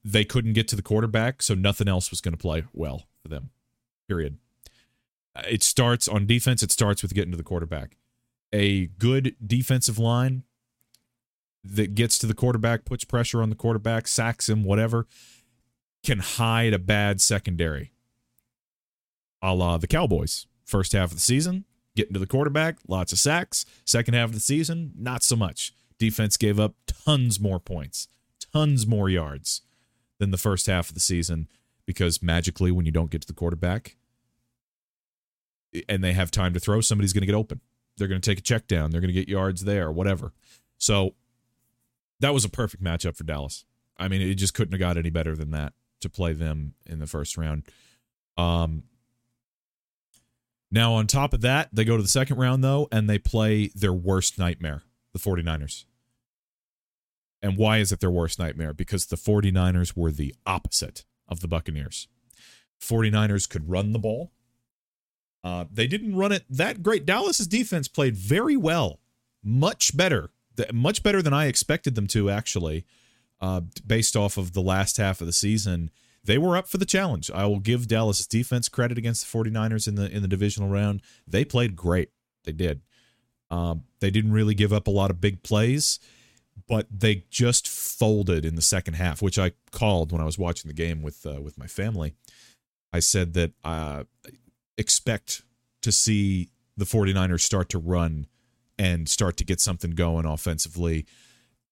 they 0.04 0.24
couldn't 0.24 0.52
get 0.52 0.68
to 0.68 0.76
the 0.76 0.82
quarterback, 0.82 1.42
so 1.42 1.54
nothing 1.54 1.88
else 1.88 2.10
was 2.10 2.20
going 2.20 2.32
to 2.32 2.38
play 2.38 2.64
well 2.72 3.06
for 3.22 3.28
them. 3.28 3.50
Period 4.06 4.38
uh, 5.34 5.42
it 5.48 5.62
starts 5.62 6.08
on 6.08 6.26
defense, 6.26 6.62
it 6.62 6.72
starts 6.72 7.02
with 7.02 7.14
getting 7.14 7.30
to 7.30 7.36
the 7.36 7.42
quarterback. 7.42 7.96
A 8.52 8.86
good 8.86 9.36
defensive 9.44 9.98
line 9.98 10.44
that 11.62 11.94
gets 11.94 12.18
to 12.18 12.26
the 12.26 12.34
quarterback, 12.34 12.84
puts 12.84 13.04
pressure 13.04 13.42
on 13.42 13.50
the 13.50 13.56
quarterback, 13.56 14.08
sacks 14.08 14.48
him, 14.48 14.64
whatever, 14.64 15.06
can 16.02 16.18
hide 16.18 16.72
a 16.72 16.78
bad 16.78 17.20
secondary. 17.20 17.92
A 19.42 19.54
la 19.54 19.76
the 19.76 19.86
Cowboys. 19.86 20.46
First 20.64 20.92
half 20.92 21.10
of 21.10 21.16
the 21.16 21.20
season, 21.20 21.64
getting 22.00 22.14
to 22.14 22.20
the 22.20 22.26
quarterback, 22.26 22.76
lots 22.88 23.12
of 23.12 23.18
sacks. 23.18 23.66
Second 23.84 24.14
half 24.14 24.30
of 24.30 24.34
the 24.34 24.40
season, 24.40 24.92
not 24.96 25.22
so 25.22 25.36
much. 25.36 25.72
Defense 25.98 26.36
gave 26.36 26.58
up 26.58 26.74
tons 26.86 27.38
more 27.38 27.60
points, 27.60 28.08
tons 28.52 28.86
more 28.86 29.10
yards 29.10 29.60
than 30.18 30.30
the 30.30 30.38
first 30.38 30.66
half 30.66 30.88
of 30.88 30.94
the 30.94 31.00
season 31.00 31.48
because 31.86 32.22
magically, 32.22 32.70
when 32.70 32.86
you 32.86 32.92
don't 32.92 33.10
get 33.10 33.20
to 33.20 33.26
the 33.26 33.34
quarterback, 33.34 33.96
and 35.88 36.02
they 36.02 36.12
have 36.12 36.30
time 36.30 36.52
to 36.54 36.60
throw, 36.60 36.80
somebody's 36.80 37.12
going 37.12 37.22
to 37.22 37.26
get 37.26 37.34
open. 37.34 37.60
They're 37.96 38.08
going 38.08 38.20
to 38.20 38.30
take 38.30 38.38
a 38.38 38.42
check 38.42 38.66
down. 38.66 38.90
They're 38.90 39.00
going 39.00 39.12
to 39.12 39.20
get 39.20 39.28
yards 39.28 39.64
there, 39.64 39.90
whatever. 39.90 40.32
So 40.78 41.14
that 42.20 42.32
was 42.32 42.44
a 42.44 42.48
perfect 42.48 42.82
matchup 42.82 43.16
for 43.16 43.24
Dallas. 43.24 43.64
I 43.98 44.08
mean, 44.08 44.22
it 44.22 44.34
just 44.34 44.54
couldn't 44.54 44.72
have 44.72 44.80
got 44.80 44.96
any 44.96 45.10
better 45.10 45.36
than 45.36 45.50
that. 45.50 45.74
to 46.00 46.08
play 46.08 46.32
them 46.32 46.74
in 46.86 46.98
the 46.98 47.06
first 47.06 47.36
round. 47.36 47.64
Um, 48.38 48.84
now, 50.70 50.94
on 50.94 51.06
top 51.06 51.32
of 51.32 51.40
that, 51.40 51.68
they 51.72 51.84
go 51.84 51.96
to 51.96 52.02
the 52.02 52.08
second 52.08 52.38
round, 52.38 52.62
though, 52.62 52.88
and 52.92 53.10
they 53.10 53.18
play 53.18 53.70
their 53.74 53.92
worst 53.92 54.38
nightmare, 54.38 54.82
the 55.12 55.18
49ers. 55.18 55.84
And 57.42 57.56
why 57.56 57.78
is 57.78 57.90
it 57.90 58.00
their 58.00 58.10
worst 58.10 58.38
nightmare? 58.38 58.72
Because 58.72 59.06
the 59.06 59.16
49ers 59.16 59.96
were 59.96 60.12
the 60.12 60.34
opposite 60.46 61.04
of 61.26 61.40
the 61.40 61.48
Buccaneers. 61.48 62.06
49ers 62.80 63.48
could 63.48 63.68
run 63.68 63.92
the 63.92 63.98
ball. 63.98 64.30
Uh, 65.42 65.64
they 65.72 65.86
didn't 65.86 66.16
run 66.16 66.32
it 66.32 66.44
that 66.50 66.82
great. 66.82 67.06
Dallas's 67.06 67.46
defense 67.46 67.88
played 67.88 68.16
very 68.16 68.56
well, 68.56 69.00
much 69.42 69.96
better, 69.96 70.30
much 70.72 71.02
better 71.02 71.22
than 71.22 71.32
I 71.32 71.46
expected 71.46 71.94
them 71.94 72.06
to, 72.08 72.30
actually, 72.30 72.84
uh, 73.40 73.62
based 73.84 74.16
off 74.16 74.36
of 74.36 74.52
the 74.52 74.60
last 74.60 74.98
half 74.98 75.20
of 75.20 75.26
the 75.26 75.32
season 75.32 75.90
they 76.24 76.38
were 76.38 76.56
up 76.56 76.68
for 76.68 76.78
the 76.78 76.84
challenge. 76.84 77.30
I 77.30 77.46
will 77.46 77.60
give 77.60 77.88
Dallas 77.88 78.26
defense 78.26 78.68
credit 78.68 78.98
against 78.98 79.30
the 79.30 79.38
49ers 79.38 79.88
in 79.88 79.94
the 79.94 80.10
in 80.10 80.22
the 80.22 80.28
divisional 80.28 80.68
round. 80.68 81.02
They 81.26 81.44
played 81.44 81.76
great. 81.76 82.10
They 82.44 82.52
did. 82.52 82.82
Um, 83.50 83.84
they 84.00 84.10
didn't 84.10 84.32
really 84.32 84.54
give 84.54 84.72
up 84.72 84.86
a 84.86 84.90
lot 84.92 85.10
of 85.10 85.20
big 85.20 85.42
plays, 85.42 85.98
but 86.68 86.86
they 86.90 87.24
just 87.30 87.66
folded 87.66 88.44
in 88.44 88.54
the 88.54 88.62
second 88.62 88.94
half, 88.94 89.20
which 89.20 89.38
I 89.38 89.52
called 89.72 90.12
when 90.12 90.20
I 90.20 90.24
was 90.24 90.38
watching 90.38 90.68
the 90.68 90.74
game 90.74 91.02
with 91.02 91.26
uh, 91.26 91.40
with 91.40 91.58
my 91.58 91.66
family. 91.66 92.14
I 92.92 93.00
said 93.00 93.34
that 93.34 93.52
uh, 93.64 94.04
expect 94.76 95.42
to 95.82 95.92
see 95.92 96.50
the 96.76 96.84
49ers 96.84 97.40
start 97.40 97.68
to 97.70 97.78
run 97.78 98.26
and 98.78 99.08
start 99.08 99.36
to 99.36 99.44
get 99.44 99.60
something 99.60 99.92
going 99.92 100.24
offensively 100.24 101.06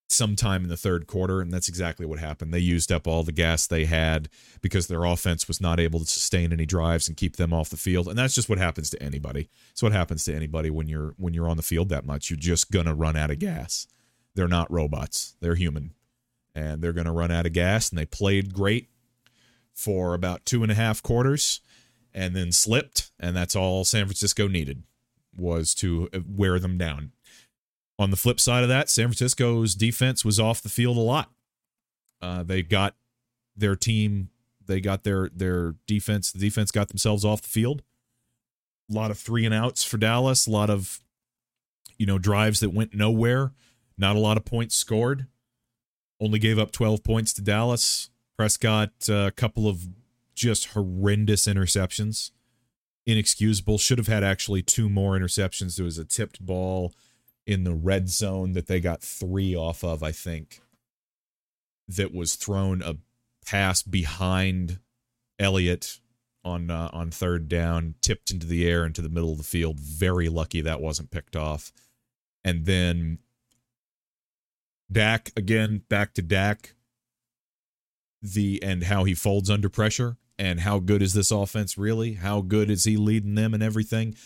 sometime 0.09 0.65
in 0.65 0.69
the 0.69 0.77
third 0.77 1.07
quarter, 1.07 1.41
and 1.41 1.53
that's 1.53 1.69
exactly 1.69 2.07
what 2.07 2.19
happened. 2.19 2.53
They 2.53 2.59
used 2.59 2.91
up 2.91 3.07
all 3.07 3.23
the 3.23 3.33
gas 3.33 3.67
they 3.67 3.85
had 3.85 4.29
because 4.61 4.87
their 4.87 5.05
offense 5.05 5.47
was 5.47 5.61
not 5.61 5.79
able 5.79 6.01
to 6.01 6.07
sustain 6.07 6.53
any 6.53 6.67
drives 6.67 7.09
and 7.09 7.17
keep 7.17 7.37
them 7.37 7.53
off 7.53 7.69
the 7.69 7.77
field. 7.77 8.09
And 8.09 8.19
that's 8.19 8.35
just 8.35 8.49
what 8.49 8.59
happens 8.59 8.91
to 8.91 9.03
anybody. 9.03 9.51
It's 9.71 9.83
what 9.83 9.93
happens 9.93 10.25
to 10.25 10.35
anybody 10.35 10.71
when 10.71 10.89
you're 10.89 11.15
when 11.19 11.35
you're 11.35 11.49
on 11.49 11.57
the 11.59 11.63
field 11.63 11.91
that 11.91 12.07
much. 12.07 12.31
You're 12.31 12.39
just 12.39 12.71
gonna 12.71 12.95
run 12.95 13.17
out 13.17 13.31
of 13.31 13.39
gas. 13.39 13.87
They're 14.35 14.49
not 14.49 14.71
robots. 14.73 15.37
They're 15.41 15.55
human. 15.55 15.93
And 16.55 16.83
they're 16.83 16.93
gonna 16.93 17.13
run 17.13 17.31
out 17.31 17.47
of 17.47 17.53
gas. 17.53 17.91
And 17.91 17.99
they 17.99 18.07
played 18.07 18.55
great 18.55 18.89
for 19.75 20.15
about 20.15 20.45
two 20.45 20.63
and 20.63 20.73
a 20.73 20.75
half 20.75 21.03
quarters 21.03 21.61
and 22.15 22.35
then 22.35 22.51
slipped. 22.51 23.11
And 23.21 23.37
that's 23.37 23.55
all 23.55 23.85
San 23.85 24.07
Francisco 24.07 24.49
needed 24.49 24.85
was 25.37 25.73
to 25.73 26.09
wear 26.27 26.59
them 26.59 26.79
down 26.79 27.13
on 27.99 28.11
the 28.11 28.17
flip 28.17 28.39
side 28.39 28.63
of 28.63 28.69
that, 28.69 28.89
San 28.89 29.09
Francisco's 29.09 29.75
defense 29.75 30.25
was 30.25 30.39
off 30.39 30.63
the 30.63 30.69
field 30.69 30.97
a 30.97 31.01
lot. 31.01 31.31
Uh, 32.23 32.43
they 32.43 32.63
got 32.63 32.95
their 33.57 33.75
team, 33.75 34.31
they 34.67 34.81
got 34.81 35.03
their 35.03 35.29
their 35.35 35.75
defense. 35.87 36.31
The 36.31 36.39
defense 36.39 36.71
got 36.71 36.89
themselves 36.89 37.25
off 37.25 37.43
the 37.43 37.49
field. 37.49 37.83
A 38.91 38.95
lot 38.95 39.11
of 39.11 39.19
three 39.19 39.45
and 39.45 39.55
outs 39.55 39.83
for 39.83 39.99
Dallas. 39.99 40.47
A 40.47 40.51
lot 40.51 40.71
of 40.71 41.01
you 41.97 42.07
know 42.07 42.19
drives 42.19 42.61
that 42.61 42.71
went 42.71 42.95
nowhere. 42.95 43.53
Not 43.97 44.15
a 44.15 44.21
lot 44.21 44.37
of 44.37 44.45
points 44.45 44.77
scored. 44.77 45.27
Only 46.21 46.39
gave 46.39 46.59
up 46.59 46.71
12 46.71 47.03
points 47.03 47.33
to 47.35 47.43
Dallas. 47.43 48.11
Prescott, 48.37 48.91
uh, 49.09 49.27
a 49.27 49.31
couple 49.33 49.69
of 49.69 49.89
just 50.35 50.69
horrendous 50.69 51.47
interceptions. 51.47 52.31
Inexcusable. 53.07 53.79
Should 53.79 53.99
have 53.99 54.07
had 54.07 54.23
actually 54.23 54.63
two 54.63 54.89
more 54.89 55.19
interceptions. 55.19 55.77
There 55.77 55.85
was 55.85 55.99
a 55.99 56.05
tipped 56.05 56.45
ball 56.45 56.93
in 57.49 57.65
the 57.65 57.75
red 57.75 58.11
zone 58.11 58.53
that 58.53 58.67
they 58.67 58.79
got 58.79 59.01
three 59.01 59.57
off 59.57 59.83
of, 59.83 60.03
I 60.03 60.13
think, 60.13 60.61
that 61.89 62.15
was 62.15 62.35
thrown 62.35 62.83
a 62.83 62.97
pass 63.47 63.81
behind 63.83 64.79
Elliott 65.39 65.99
on 66.45 66.71
uh, 66.71 66.91
on 66.93 67.11
third 67.11 67.49
down, 67.49 67.95
tipped 68.03 68.31
into 68.31 68.47
the 68.47 68.69
air 68.69 68.85
into 68.85 69.01
the 69.01 69.09
middle 69.09 69.33
of 69.33 69.39
the 69.39 69.45
field. 69.45 69.81
Very 69.81 70.29
lucky 70.29 70.61
that 70.61 70.83
wasn't 70.83 71.11
picked 71.11 71.35
off. 71.35 71.73
And 72.45 72.67
then 72.67 73.19
Dak 74.93 75.33
again, 75.35 75.83
back 75.89 76.13
to 76.15 76.23
Dak. 76.23 76.75
The 78.21 78.63
and 78.63 78.83
how 78.83 79.05
he 79.05 79.15
folds 79.15 79.49
under 79.49 79.71
pressure 79.71 80.19
and 80.39 80.61
how 80.61 80.81
good 80.81 81.01
is 81.01 81.15
this 81.15 81.31
offense 81.31 81.79
really? 81.79 82.15
How 82.15 82.43
good 82.43 82.69
is 82.69 82.85
he 82.85 82.99
leading 82.99 83.37
them 83.37 83.55
and 83.55 83.63
everything? 83.63 84.17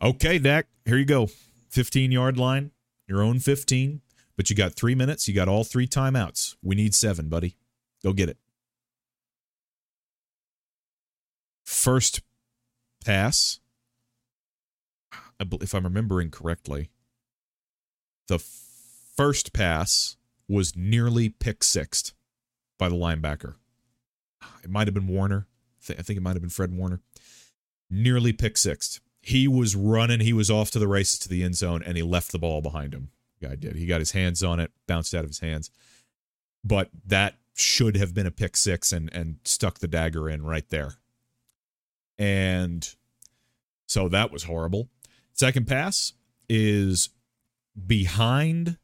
Okay, 0.00 0.38
Dak, 0.40 0.66
here 0.84 0.96
you 0.96 1.04
go. 1.04 1.28
15 1.72 2.12
yard 2.12 2.36
line, 2.36 2.70
your 3.08 3.22
own 3.22 3.38
15, 3.38 4.02
but 4.36 4.50
you 4.50 4.56
got 4.56 4.74
three 4.74 4.94
minutes. 4.94 5.26
You 5.26 5.34
got 5.34 5.48
all 5.48 5.64
three 5.64 5.88
timeouts. 5.88 6.54
We 6.62 6.74
need 6.74 6.94
seven, 6.94 7.28
buddy. 7.28 7.56
Go 8.04 8.12
get 8.12 8.28
it. 8.28 8.36
First 11.64 12.20
pass, 13.04 13.58
if 15.40 15.74
I'm 15.74 15.84
remembering 15.84 16.30
correctly, 16.30 16.90
the 18.28 18.38
first 18.38 19.52
pass 19.54 20.16
was 20.46 20.76
nearly 20.76 21.30
pick 21.30 21.64
sixth 21.64 22.12
by 22.78 22.90
the 22.90 22.94
linebacker. 22.94 23.54
It 24.62 24.70
might 24.70 24.86
have 24.86 24.94
been 24.94 25.08
Warner. 25.08 25.46
I 25.88 25.94
think 25.94 26.18
it 26.18 26.22
might 26.22 26.34
have 26.34 26.42
been 26.42 26.50
Fred 26.50 26.76
Warner. 26.76 27.00
Nearly 27.90 28.32
pick 28.32 28.58
sixth 28.58 29.00
he 29.22 29.46
was 29.46 29.76
running, 29.76 30.20
he 30.20 30.32
was 30.32 30.50
off 30.50 30.72
to 30.72 30.78
the 30.80 30.88
races 30.88 31.20
to 31.20 31.28
the 31.28 31.44
end 31.44 31.56
zone, 31.56 31.82
and 31.84 31.96
he 31.96 32.02
left 32.02 32.32
the 32.32 32.38
ball 32.38 32.60
behind 32.60 32.92
him. 32.92 33.10
guy 33.40 33.54
did. 33.54 33.76
He 33.76 33.86
got 33.86 34.00
his 34.00 34.10
hands 34.10 34.42
on 34.42 34.58
it, 34.58 34.72
bounced 34.88 35.14
out 35.14 35.24
of 35.24 35.30
his 35.30 35.38
hands. 35.38 35.70
But 36.64 36.90
that 37.06 37.36
should 37.54 37.96
have 37.96 38.14
been 38.14 38.26
a 38.26 38.30
pick 38.30 38.56
six 38.56 38.92
and 38.92 39.12
and 39.12 39.36
stuck 39.44 39.78
the 39.78 39.88
dagger 39.88 40.28
in 40.28 40.44
right 40.44 40.68
there. 40.70 40.94
And 42.18 42.88
so 43.86 44.08
that 44.08 44.32
was 44.32 44.44
horrible. 44.44 44.88
Second 45.32 45.66
pass 45.66 46.12
is 46.48 47.10
behind 47.86 48.78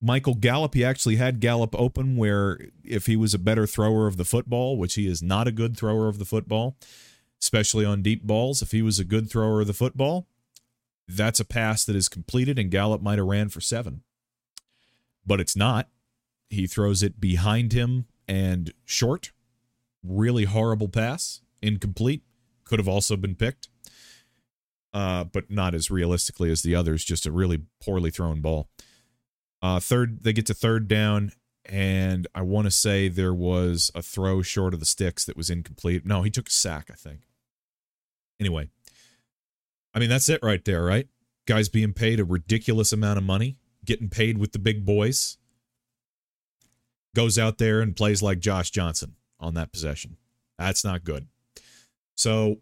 Michael 0.00 0.34
Gallup. 0.34 0.74
He 0.74 0.84
actually 0.84 1.16
had 1.16 1.40
Gallup 1.40 1.74
open 1.78 2.16
where 2.16 2.58
if 2.84 3.06
he 3.06 3.16
was 3.16 3.34
a 3.34 3.38
better 3.38 3.66
thrower 3.66 4.06
of 4.06 4.16
the 4.16 4.24
football, 4.24 4.76
which 4.76 4.94
he 4.94 5.06
is 5.06 5.22
not 5.22 5.48
a 5.48 5.52
good 5.52 5.76
thrower 5.76 6.08
of 6.08 6.18
the 6.18 6.24
football, 6.24 6.76
especially 7.42 7.84
on 7.84 8.02
deep 8.02 8.22
balls. 8.22 8.62
If 8.62 8.72
he 8.72 8.82
was 8.82 8.98
a 8.98 9.04
good 9.04 9.30
thrower 9.30 9.60
of 9.60 9.66
the 9.66 9.72
football, 9.72 10.26
that's 11.08 11.40
a 11.40 11.44
pass 11.44 11.84
that 11.84 11.96
is 11.96 12.08
completed, 12.08 12.58
and 12.58 12.70
Gallup 12.70 13.02
might 13.02 13.18
have 13.18 13.26
ran 13.26 13.48
for 13.48 13.60
seven. 13.60 14.02
But 15.24 15.40
it's 15.40 15.56
not. 15.56 15.88
He 16.48 16.66
throws 16.66 17.02
it 17.02 17.20
behind 17.20 17.72
him 17.72 18.06
and 18.28 18.72
short. 18.84 19.32
Really 20.02 20.44
horrible 20.44 20.88
pass. 20.88 21.40
Incomplete. 21.62 22.22
Could 22.64 22.78
have 22.78 22.88
also 22.88 23.16
been 23.16 23.34
picked. 23.34 23.68
Uh, 24.92 25.24
but 25.24 25.50
not 25.50 25.74
as 25.74 25.90
realistically 25.90 26.50
as 26.50 26.62
the 26.62 26.74
others. 26.74 27.04
Just 27.04 27.26
a 27.26 27.32
really 27.32 27.62
poorly 27.82 28.10
thrown 28.10 28.40
ball. 28.40 28.68
Uh, 29.62 29.80
third, 29.80 30.22
they 30.22 30.32
get 30.32 30.46
to 30.46 30.54
third 30.54 30.86
down, 30.86 31.32
and 31.68 32.26
I 32.34 32.42
want 32.42 32.66
to 32.66 32.70
say 32.70 33.08
there 33.08 33.34
was 33.34 33.90
a 33.94 34.02
throw 34.02 34.42
short 34.42 34.74
of 34.74 34.80
the 34.80 34.86
sticks 34.86 35.24
that 35.24 35.36
was 35.36 35.50
incomplete. 35.50 36.06
No, 36.06 36.22
he 36.22 36.30
took 36.30 36.48
a 36.48 36.52
sack, 36.52 36.88
I 36.90 36.94
think. 36.94 37.22
Anyway, 38.40 38.68
I 39.94 39.98
mean, 39.98 40.08
that's 40.08 40.28
it 40.28 40.40
right 40.42 40.64
there, 40.64 40.84
right? 40.84 41.08
Guys 41.46 41.68
being 41.68 41.92
paid 41.92 42.20
a 42.20 42.24
ridiculous 42.24 42.92
amount 42.92 43.18
of 43.18 43.24
money, 43.24 43.56
getting 43.84 44.08
paid 44.08 44.38
with 44.38 44.52
the 44.52 44.58
big 44.58 44.84
boys, 44.84 45.38
goes 47.14 47.38
out 47.38 47.58
there 47.58 47.80
and 47.80 47.96
plays 47.96 48.22
like 48.22 48.40
Josh 48.40 48.70
Johnson 48.70 49.16
on 49.40 49.54
that 49.54 49.72
possession. 49.72 50.16
That's 50.58 50.84
not 50.84 51.04
good. 51.04 51.28
So 52.14 52.58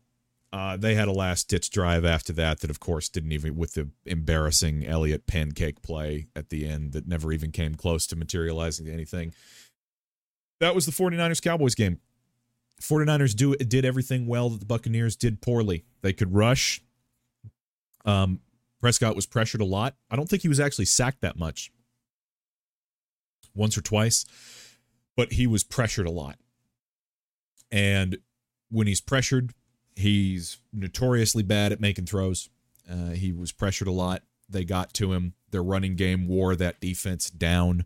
uh, 0.54 0.76
they 0.76 0.94
had 0.94 1.08
a 1.08 1.12
last 1.12 1.48
ditch 1.48 1.68
drive 1.68 2.04
after 2.04 2.32
that, 2.32 2.60
that 2.60 2.70
of 2.70 2.78
course 2.78 3.08
didn't 3.08 3.32
even, 3.32 3.56
with 3.56 3.74
the 3.74 3.90
embarrassing 4.06 4.86
Elliott 4.86 5.26
pancake 5.26 5.82
play 5.82 6.28
at 6.36 6.50
the 6.50 6.64
end 6.64 6.92
that 6.92 7.08
never 7.08 7.32
even 7.32 7.50
came 7.50 7.74
close 7.74 8.06
to 8.06 8.14
materializing 8.14 8.86
anything. 8.86 9.34
That 10.60 10.76
was 10.76 10.86
the 10.86 10.92
49ers 10.92 11.42
Cowboys 11.42 11.74
game. 11.74 11.98
49ers 12.80 13.34
do 13.34 13.56
did 13.56 13.84
everything 13.84 14.28
well 14.28 14.48
that 14.48 14.60
the 14.60 14.66
Buccaneers 14.66 15.16
did 15.16 15.42
poorly. 15.42 15.86
They 16.02 16.12
could 16.12 16.32
rush. 16.32 16.80
Um, 18.04 18.38
Prescott 18.80 19.16
was 19.16 19.26
pressured 19.26 19.60
a 19.60 19.64
lot. 19.64 19.96
I 20.08 20.14
don't 20.14 20.28
think 20.28 20.42
he 20.42 20.48
was 20.48 20.60
actually 20.60 20.84
sacked 20.84 21.22
that 21.22 21.36
much. 21.36 21.72
Once 23.56 23.76
or 23.76 23.82
twice, 23.82 24.24
but 25.16 25.32
he 25.32 25.48
was 25.48 25.64
pressured 25.64 26.06
a 26.06 26.12
lot. 26.12 26.36
And 27.72 28.18
when 28.70 28.86
he's 28.86 29.00
pressured, 29.00 29.52
he's 29.96 30.58
notoriously 30.72 31.42
bad 31.42 31.72
at 31.72 31.80
making 31.80 32.06
throws. 32.06 32.48
Uh, 32.90 33.10
he 33.10 33.32
was 33.32 33.52
pressured 33.52 33.88
a 33.88 33.92
lot. 33.92 34.22
They 34.48 34.64
got 34.64 34.92
to 34.94 35.12
him. 35.12 35.34
Their 35.50 35.62
running 35.62 35.96
game 35.96 36.28
wore 36.28 36.54
that 36.56 36.80
defense 36.80 37.30
down. 37.30 37.84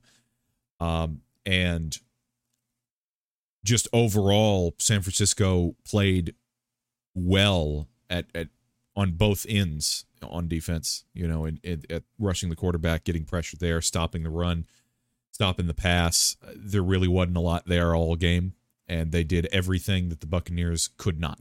Um, 0.81 1.23
and 1.47 1.99
just 3.65 3.89
overall, 3.93 4.75
San 4.79 5.03
Francisco 5.03 5.77
played 5.85 6.35
well 7.15 7.89
at, 8.09 8.27
at 8.35 8.49
on 8.97 9.13
both 9.13 9.47
ends 9.49 10.05
on 10.23 10.49
defense. 10.49 11.05
You 11.15 11.29
know, 11.29 11.45
and, 11.45 11.61
at 11.91 12.03
rushing 12.19 12.49
the 12.49 12.57
quarterback, 12.57 13.05
getting 13.05 13.25
pressure 13.25 13.57
there, 13.57 13.81
stopping 13.81 14.23
the 14.23 14.31
run, 14.31 14.67
stopping 15.31 15.67
the 15.67 15.75
pass. 15.75 16.37
There 16.57 16.83
really 16.83 17.09
wasn't 17.09 17.37
a 17.37 17.41
lot 17.41 17.67
there 17.67 17.95
all 17.95 18.17
game, 18.17 18.55
and 18.87 19.13
they 19.13 19.25
did 19.25 19.47
everything 19.53 20.09
that 20.09 20.21
the 20.21 20.27
Buccaneers 20.27 20.91
could 20.97 21.21
not, 21.21 21.41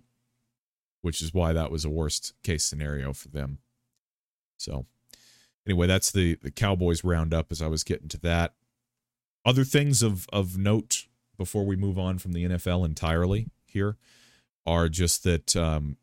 which 1.07 1.21
is 1.21 1.33
why 1.33 1.53
that 1.53 1.71
was 1.71 1.85
a 1.85 1.89
worst 1.89 2.33
case 2.43 2.65
scenario 2.65 3.13
for 3.13 3.29
them. 3.29 3.59
So, 4.57 4.87
anyway, 5.65 5.87
that's 5.87 6.11
the 6.11 6.35
the 6.43 6.51
Cowboys 6.51 7.01
roundup. 7.01 7.49
As 7.49 7.61
I 7.61 7.67
was 7.67 7.85
getting 7.85 8.09
to 8.09 8.19
that, 8.23 8.55
other 9.45 9.63
things 9.63 10.03
of 10.03 10.27
of 10.33 10.57
note 10.57 11.05
before 11.37 11.65
we 11.65 11.77
move 11.77 11.97
on 11.97 12.17
from 12.17 12.33
the 12.33 12.43
NFL 12.43 12.83
entirely 12.83 13.47
here 13.65 13.95
are 14.65 14.89
just 14.89 15.23
that 15.23 15.55
um, 15.55 15.95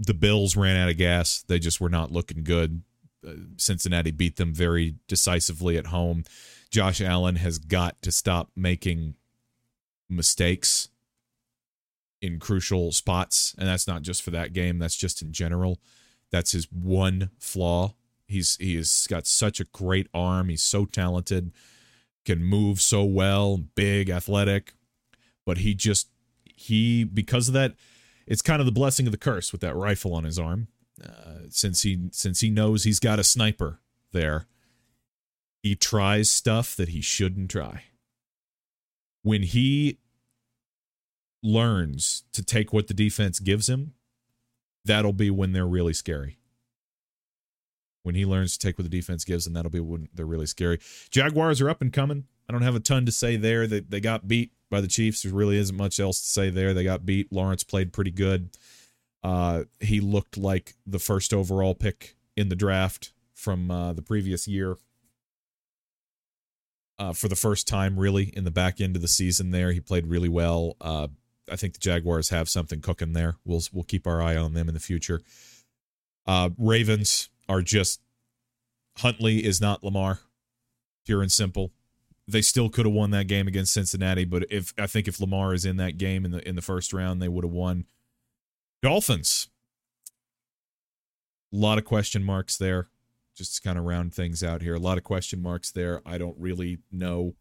the 0.00 0.14
Bills 0.14 0.56
ran 0.56 0.76
out 0.76 0.88
of 0.88 0.96
gas. 0.96 1.44
They 1.46 1.60
just 1.60 1.80
were 1.80 1.88
not 1.88 2.10
looking 2.10 2.42
good. 2.42 2.82
Uh, 3.24 3.34
Cincinnati 3.56 4.10
beat 4.10 4.34
them 4.34 4.52
very 4.52 4.96
decisively 5.06 5.78
at 5.78 5.86
home. 5.86 6.24
Josh 6.72 7.00
Allen 7.00 7.36
has 7.36 7.60
got 7.60 8.02
to 8.02 8.10
stop 8.10 8.50
making 8.56 9.14
mistakes 10.10 10.88
in 12.20 12.38
crucial 12.38 12.92
spots, 12.92 13.54
and 13.58 13.68
that's 13.68 13.86
not 13.86 14.02
just 14.02 14.22
for 14.22 14.30
that 14.30 14.52
game. 14.52 14.78
That's 14.78 14.96
just 14.96 15.22
in 15.22 15.32
general. 15.32 15.80
That's 16.30 16.52
his 16.52 16.70
one 16.70 17.30
flaw. 17.38 17.94
He's 18.26 18.56
he 18.56 18.76
has 18.76 19.06
got 19.08 19.26
such 19.26 19.60
a 19.60 19.64
great 19.64 20.08
arm. 20.12 20.48
He's 20.48 20.62
so 20.62 20.84
talented, 20.84 21.52
can 22.24 22.42
move 22.42 22.80
so 22.80 23.04
well, 23.04 23.56
big, 23.56 24.10
athletic, 24.10 24.74
but 25.44 25.58
he 25.58 25.74
just 25.74 26.08
he 26.44 27.04
because 27.04 27.48
of 27.48 27.54
that, 27.54 27.74
it's 28.26 28.42
kind 28.42 28.60
of 28.60 28.66
the 28.66 28.72
blessing 28.72 29.06
of 29.06 29.12
the 29.12 29.18
curse 29.18 29.52
with 29.52 29.60
that 29.60 29.76
rifle 29.76 30.14
on 30.14 30.24
his 30.24 30.38
arm. 30.38 30.68
Uh, 31.02 31.44
since 31.50 31.82
he 31.82 32.08
since 32.10 32.40
he 32.40 32.50
knows 32.50 32.84
he's 32.84 33.00
got 33.00 33.18
a 33.18 33.24
sniper 33.24 33.80
there, 34.12 34.46
he 35.62 35.76
tries 35.76 36.30
stuff 36.30 36.74
that 36.74 36.88
he 36.88 37.00
shouldn't 37.00 37.50
try. 37.50 37.84
When 39.22 39.42
he 39.42 39.98
learns 41.46 42.24
to 42.32 42.44
take 42.44 42.72
what 42.72 42.88
the 42.88 42.94
defense 42.94 43.38
gives 43.38 43.68
him, 43.68 43.94
that'll 44.84 45.12
be 45.12 45.30
when 45.30 45.52
they're 45.52 45.66
really 45.66 45.92
scary. 45.92 46.38
When 48.02 48.14
he 48.14 48.24
learns 48.24 48.56
to 48.56 48.66
take 48.66 48.78
what 48.78 48.84
the 48.84 48.96
defense 48.96 49.24
gives 49.24 49.46
him, 49.46 49.52
that'll 49.54 49.70
be 49.70 49.80
when 49.80 50.08
they're 50.14 50.26
really 50.26 50.46
scary. 50.46 50.78
Jaguars 51.10 51.60
are 51.60 51.70
up 51.70 51.80
and 51.80 51.92
coming. 51.92 52.24
I 52.48 52.52
don't 52.52 52.62
have 52.62 52.76
a 52.76 52.80
ton 52.80 53.06
to 53.06 53.12
say 53.12 53.36
there. 53.36 53.66
They, 53.66 53.80
they 53.80 54.00
got 54.00 54.28
beat 54.28 54.52
by 54.70 54.80
the 54.80 54.86
Chiefs. 54.86 55.22
There 55.22 55.32
really 55.32 55.56
isn't 55.56 55.76
much 55.76 55.98
else 55.98 56.20
to 56.20 56.26
say 56.26 56.50
there. 56.50 56.72
They 56.72 56.84
got 56.84 57.04
beat. 57.04 57.32
Lawrence 57.32 57.64
played 57.64 57.92
pretty 57.92 58.12
good. 58.12 58.50
Uh, 59.24 59.64
he 59.80 60.00
looked 60.00 60.36
like 60.36 60.76
the 60.86 61.00
first 61.00 61.34
overall 61.34 61.74
pick 61.74 62.16
in 62.36 62.48
the 62.48 62.54
draft 62.54 63.12
from 63.34 63.70
uh, 63.70 63.92
the 63.92 64.02
previous 64.02 64.46
year. 64.46 64.76
Uh, 66.98 67.12
for 67.12 67.28
the 67.28 67.36
first 67.36 67.68
time, 67.68 67.98
really, 67.98 68.32
in 68.36 68.44
the 68.44 68.50
back 68.50 68.80
end 68.80 68.96
of 68.96 69.02
the 69.02 69.08
season, 69.08 69.50
there 69.50 69.72
he 69.72 69.80
played 69.80 70.06
really 70.06 70.28
well. 70.28 70.76
I 71.50 71.56
think 71.56 71.74
the 71.74 71.80
Jaguars 71.80 72.30
have 72.30 72.48
something 72.48 72.80
cooking 72.80 73.12
there. 73.12 73.36
We'll 73.44 73.62
we'll 73.72 73.84
keep 73.84 74.06
our 74.06 74.20
eye 74.20 74.36
on 74.36 74.54
them 74.54 74.68
in 74.68 74.74
the 74.74 74.80
future. 74.80 75.22
Uh, 76.26 76.50
Ravens 76.58 77.28
are 77.48 77.62
just 77.62 78.00
Huntley 78.98 79.44
is 79.44 79.60
not 79.60 79.84
Lamar, 79.84 80.20
pure 81.04 81.22
and 81.22 81.30
simple. 81.30 81.72
They 82.28 82.42
still 82.42 82.68
could 82.68 82.86
have 82.86 82.94
won 82.94 83.12
that 83.12 83.28
game 83.28 83.46
against 83.46 83.72
Cincinnati, 83.72 84.24
but 84.24 84.46
if 84.50 84.74
I 84.78 84.86
think 84.86 85.06
if 85.06 85.20
Lamar 85.20 85.54
is 85.54 85.64
in 85.64 85.76
that 85.76 85.98
game 85.98 86.24
in 86.24 86.32
the 86.32 86.46
in 86.48 86.56
the 86.56 86.62
first 86.62 86.92
round, 86.92 87.22
they 87.22 87.28
would 87.28 87.44
have 87.44 87.52
won. 87.52 87.86
Dolphins, 88.82 89.48
a 91.52 91.56
lot 91.56 91.78
of 91.78 91.84
question 91.84 92.22
marks 92.24 92.56
there. 92.56 92.88
Just 93.36 93.56
to 93.56 93.62
kind 93.62 93.78
of 93.78 93.84
round 93.84 94.14
things 94.14 94.42
out 94.42 94.62
here, 94.62 94.74
a 94.74 94.80
lot 94.80 94.96
of 94.96 95.04
question 95.04 95.42
marks 95.42 95.70
there. 95.70 96.00
I 96.06 96.16
don't 96.16 96.36
really 96.38 96.78
know 96.90 97.34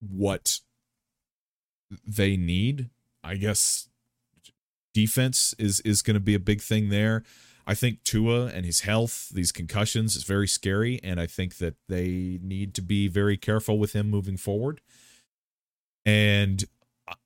what 0.00 0.60
they 2.06 2.36
need. 2.36 2.90
I 3.22 3.36
guess 3.36 3.88
defense 4.92 5.54
is 5.58 5.80
is 5.80 6.02
going 6.02 6.14
to 6.14 6.20
be 6.20 6.34
a 6.34 6.40
big 6.40 6.60
thing 6.60 6.88
there. 6.88 7.24
I 7.66 7.74
think 7.74 8.02
Tua 8.04 8.46
and 8.46 8.66
his 8.66 8.80
health, 8.80 9.30
these 9.30 9.50
concussions, 9.50 10.16
is 10.16 10.24
very 10.24 10.46
scary, 10.46 11.00
and 11.02 11.18
I 11.18 11.26
think 11.26 11.56
that 11.58 11.76
they 11.88 12.38
need 12.42 12.74
to 12.74 12.82
be 12.82 13.08
very 13.08 13.38
careful 13.38 13.78
with 13.78 13.94
him 13.94 14.10
moving 14.10 14.36
forward. 14.36 14.82
And 16.04 16.64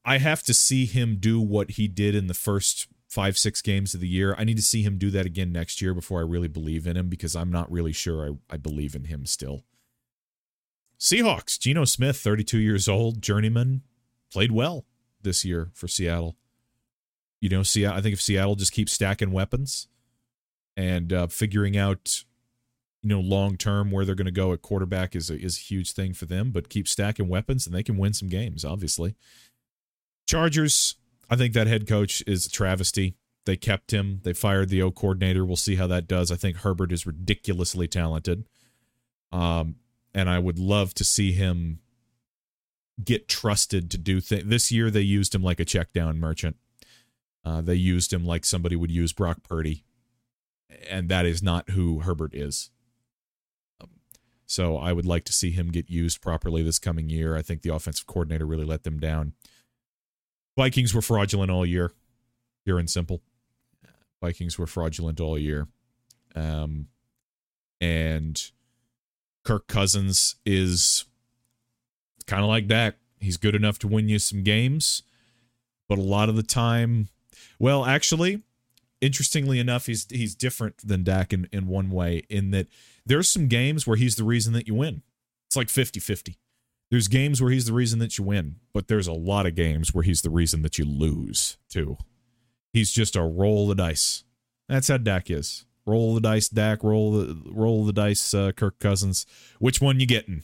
I 0.04 0.18
have 0.18 0.42
to 0.44 0.54
see 0.54 0.86
him 0.86 1.16
do 1.18 1.40
what 1.40 1.72
he 1.72 1.88
did 1.88 2.14
in 2.14 2.28
the 2.28 2.34
first 2.34 2.86
five, 3.08 3.36
six 3.36 3.62
games 3.62 3.94
of 3.94 4.00
the 4.00 4.08
year. 4.08 4.34
I 4.38 4.44
need 4.44 4.56
to 4.56 4.62
see 4.62 4.82
him 4.82 4.98
do 4.98 5.10
that 5.10 5.26
again 5.26 5.50
next 5.50 5.82
year 5.82 5.94
before 5.94 6.20
I 6.20 6.24
really 6.24 6.48
believe 6.48 6.86
in 6.86 6.96
him 6.96 7.08
because 7.08 7.34
I'm 7.34 7.50
not 7.50 7.70
really 7.70 7.92
sure 7.92 8.38
I, 8.50 8.54
I 8.54 8.56
believe 8.58 8.94
in 8.94 9.04
him 9.04 9.26
still. 9.26 9.64
Seahawks, 10.98 11.58
Geno 11.58 11.84
Smith, 11.84 12.16
32 12.16 12.58
years 12.58 12.88
old, 12.88 13.22
journeyman, 13.22 13.82
played 14.32 14.52
well 14.52 14.84
this 15.22 15.44
year 15.44 15.70
for 15.74 15.88
Seattle. 15.88 16.36
You 17.40 17.48
know, 17.48 17.62
see, 17.62 17.86
I 17.86 18.00
think 18.00 18.14
if 18.14 18.20
Seattle 18.20 18.56
just 18.56 18.72
keeps 18.72 18.92
stacking 18.92 19.30
weapons 19.30 19.88
and 20.76 21.12
uh, 21.12 21.26
figuring 21.28 21.76
out, 21.76 22.24
you 23.02 23.10
know, 23.10 23.20
long 23.20 23.56
term 23.56 23.90
where 23.90 24.04
they're 24.04 24.14
going 24.14 24.26
to 24.26 24.32
go 24.32 24.52
at 24.52 24.62
quarterback 24.62 25.14
is 25.14 25.30
a, 25.30 25.38
is 25.38 25.56
a 25.56 25.60
huge 25.60 25.92
thing 25.92 26.14
for 26.14 26.26
them. 26.26 26.50
But 26.50 26.68
keep 26.68 26.88
stacking 26.88 27.28
weapons, 27.28 27.66
and 27.66 27.74
they 27.74 27.82
can 27.82 27.96
win 27.96 28.12
some 28.12 28.28
games. 28.28 28.64
Obviously, 28.64 29.14
Chargers. 30.26 30.96
I 31.30 31.36
think 31.36 31.52
that 31.54 31.66
head 31.66 31.86
coach 31.86 32.22
is 32.26 32.46
a 32.46 32.50
travesty. 32.50 33.14
They 33.44 33.56
kept 33.56 33.92
him. 33.92 34.20
They 34.24 34.32
fired 34.32 34.68
the 34.68 34.82
O 34.82 34.90
coordinator. 34.90 35.44
We'll 35.44 35.56
see 35.56 35.76
how 35.76 35.86
that 35.86 36.08
does. 36.08 36.32
I 36.32 36.36
think 36.36 36.58
Herbert 36.58 36.90
is 36.90 37.06
ridiculously 37.06 37.86
talented. 37.86 38.46
Um, 39.30 39.76
and 40.14 40.28
I 40.28 40.38
would 40.38 40.58
love 40.58 40.94
to 40.94 41.04
see 41.04 41.32
him 41.32 41.80
get 43.02 43.28
trusted 43.28 43.90
to 43.90 43.98
do 43.98 44.20
things. 44.20 44.44
This 44.46 44.72
year 44.72 44.90
they 44.90 45.00
used 45.00 45.34
him 45.34 45.42
like 45.42 45.60
a 45.60 45.64
check 45.64 45.92
down 45.92 46.18
merchant. 46.18 46.56
Uh, 47.44 47.60
they 47.60 47.74
used 47.74 48.12
him 48.12 48.24
like 48.24 48.44
somebody 48.44 48.76
would 48.76 48.90
use 48.90 49.12
Brock 49.12 49.42
Purdy, 49.42 49.84
and 50.90 51.08
that 51.08 51.24
is 51.24 51.42
not 51.42 51.70
who 51.70 52.00
Herbert 52.00 52.34
is. 52.34 52.70
Um, 53.80 53.90
so 54.46 54.76
I 54.76 54.92
would 54.92 55.06
like 55.06 55.24
to 55.24 55.32
see 55.32 55.50
him 55.50 55.70
get 55.70 55.88
used 55.88 56.20
properly 56.20 56.62
this 56.62 56.78
coming 56.78 57.08
year. 57.08 57.36
I 57.36 57.42
think 57.42 57.62
the 57.62 57.74
offensive 57.74 58.06
coordinator 58.06 58.44
really 58.44 58.66
let 58.66 58.82
them 58.82 58.98
down. 58.98 59.32
Vikings 60.56 60.92
were 60.92 61.02
fraudulent 61.02 61.50
all 61.50 61.64
year, 61.64 61.92
pure 62.64 62.78
and 62.78 62.90
simple. 62.90 63.22
Vikings 64.20 64.58
were 64.58 64.66
fraudulent 64.66 65.20
all 65.20 65.38
year. 65.38 65.68
Um, 66.34 66.88
and 67.80 68.50
Kirk 69.44 69.68
Cousins 69.68 70.36
is 70.44 71.04
kind 72.26 72.42
of 72.42 72.48
like 72.48 72.66
Dak. 72.66 72.96
He's 73.20 73.36
good 73.36 73.54
enough 73.54 73.78
to 73.80 73.88
win 73.88 74.08
you 74.08 74.18
some 74.18 74.42
games, 74.42 75.02
but 75.88 75.98
a 75.98 76.02
lot 76.02 76.28
of 76.28 76.36
the 76.36 76.42
time, 76.42 77.08
well, 77.58 77.84
actually, 77.84 78.42
interestingly 79.00 79.58
enough, 79.58 79.86
he's 79.86 80.06
he's 80.10 80.34
different 80.34 80.78
than 80.86 81.02
Dak 81.02 81.32
in, 81.32 81.48
in 81.52 81.66
one 81.66 81.90
way, 81.90 82.22
in 82.28 82.50
that 82.52 82.68
there's 83.04 83.28
some 83.28 83.48
games 83.48 83.86
where 83.86 83.96
he's 83.96 84.16
the 84.16 84.24
reason 84.24 84.52
that 84.52 84.68
you 84.68 84.74
win. 84.74 85.02
It's 85.46 85.56
like 85.56 85.68
50-50. 85.68 86.36
There's 86.90 87.08
games 87.08 87.40
where 87.40 87.50
he's 87.50 87.66
the 87.66 87.72
reason 87.72 87.98
that 88.00 88.18
you 88.18 88.24
win, 88.24 88.56
but 88.72 88.88
there's 88.88 89.06
a 89.06 89.12
lot 89.12 89.46
of 89.46 89.54
games 89.54 89.94
where 89.94 90.04
he's 90.04 90.22
the 90.22 90.30
reason 90.30 90.62
that 90.62 90.78
you 90.78 90.84
lose 90.84 91.56
too. 91.68 91.96
He's 92.72 92.92
just 92.92 93.16
a 93.16 93.22
roll 93.22 93.70
of 93.70 93.76
the 93.76 93.82
dice. 93.82 94.24
That's 94.68 94.88
how 94.88 94.98
Dak 94.98 95.30
is. 95.30 95.64
Roll 95.86 96.14
the 96.14 96.20
dice, 96.20 96.48
Dak. 96.48 96.84
Roll 96.84 97.12
the 97.12 97.42
roll 97.46 97.84
the 97.84 97.94
dice, 97.94 98.34
uh, 98.34 98.52
Kirk 98.52 98.78
Cousins. 98.78 99.24
Which 99.58 99.80
one 99.80 100.00
you 100.00 100.06
getting? 100.06 100.42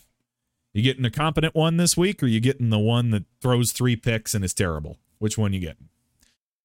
You 0.74 0.82
getting 0.82 1.04
a 1.04 1.10
competent 1.10 1.54
one 1.54 1.76
this 1.76 1.96
week, 1.96 2.20
or 2.20 2.26
you 2.26 2.40
getting 2.40 2.70
the 2.70 2.80
one 2.80 3.10
that 3.10 3.24
throws 3.40 3.70
three 3.70 3.94
picks 3.94 4.34
and 4.34 4.44
is 4.44 4.52
terrible? 4.52 4.98
Which 5.18 5.38
one 5.38 5.52
you 5.52 5.60
getting? 5.60 5.88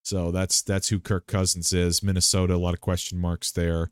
So 0.01 0.31
that's 0.31 0.63
that's 0.63 0.89
who 0.89 0.99
Kirk 0.99 1.27
Cousins 1.27 1.71
is. 1.71 2.01
Minnesota, 2.01 2.55
a 2.55 2.57
lot 2.57 2.73
of 2.73 2.81
question 2.81 3.19
marks 3.19 3.51
there. 3.51 3.91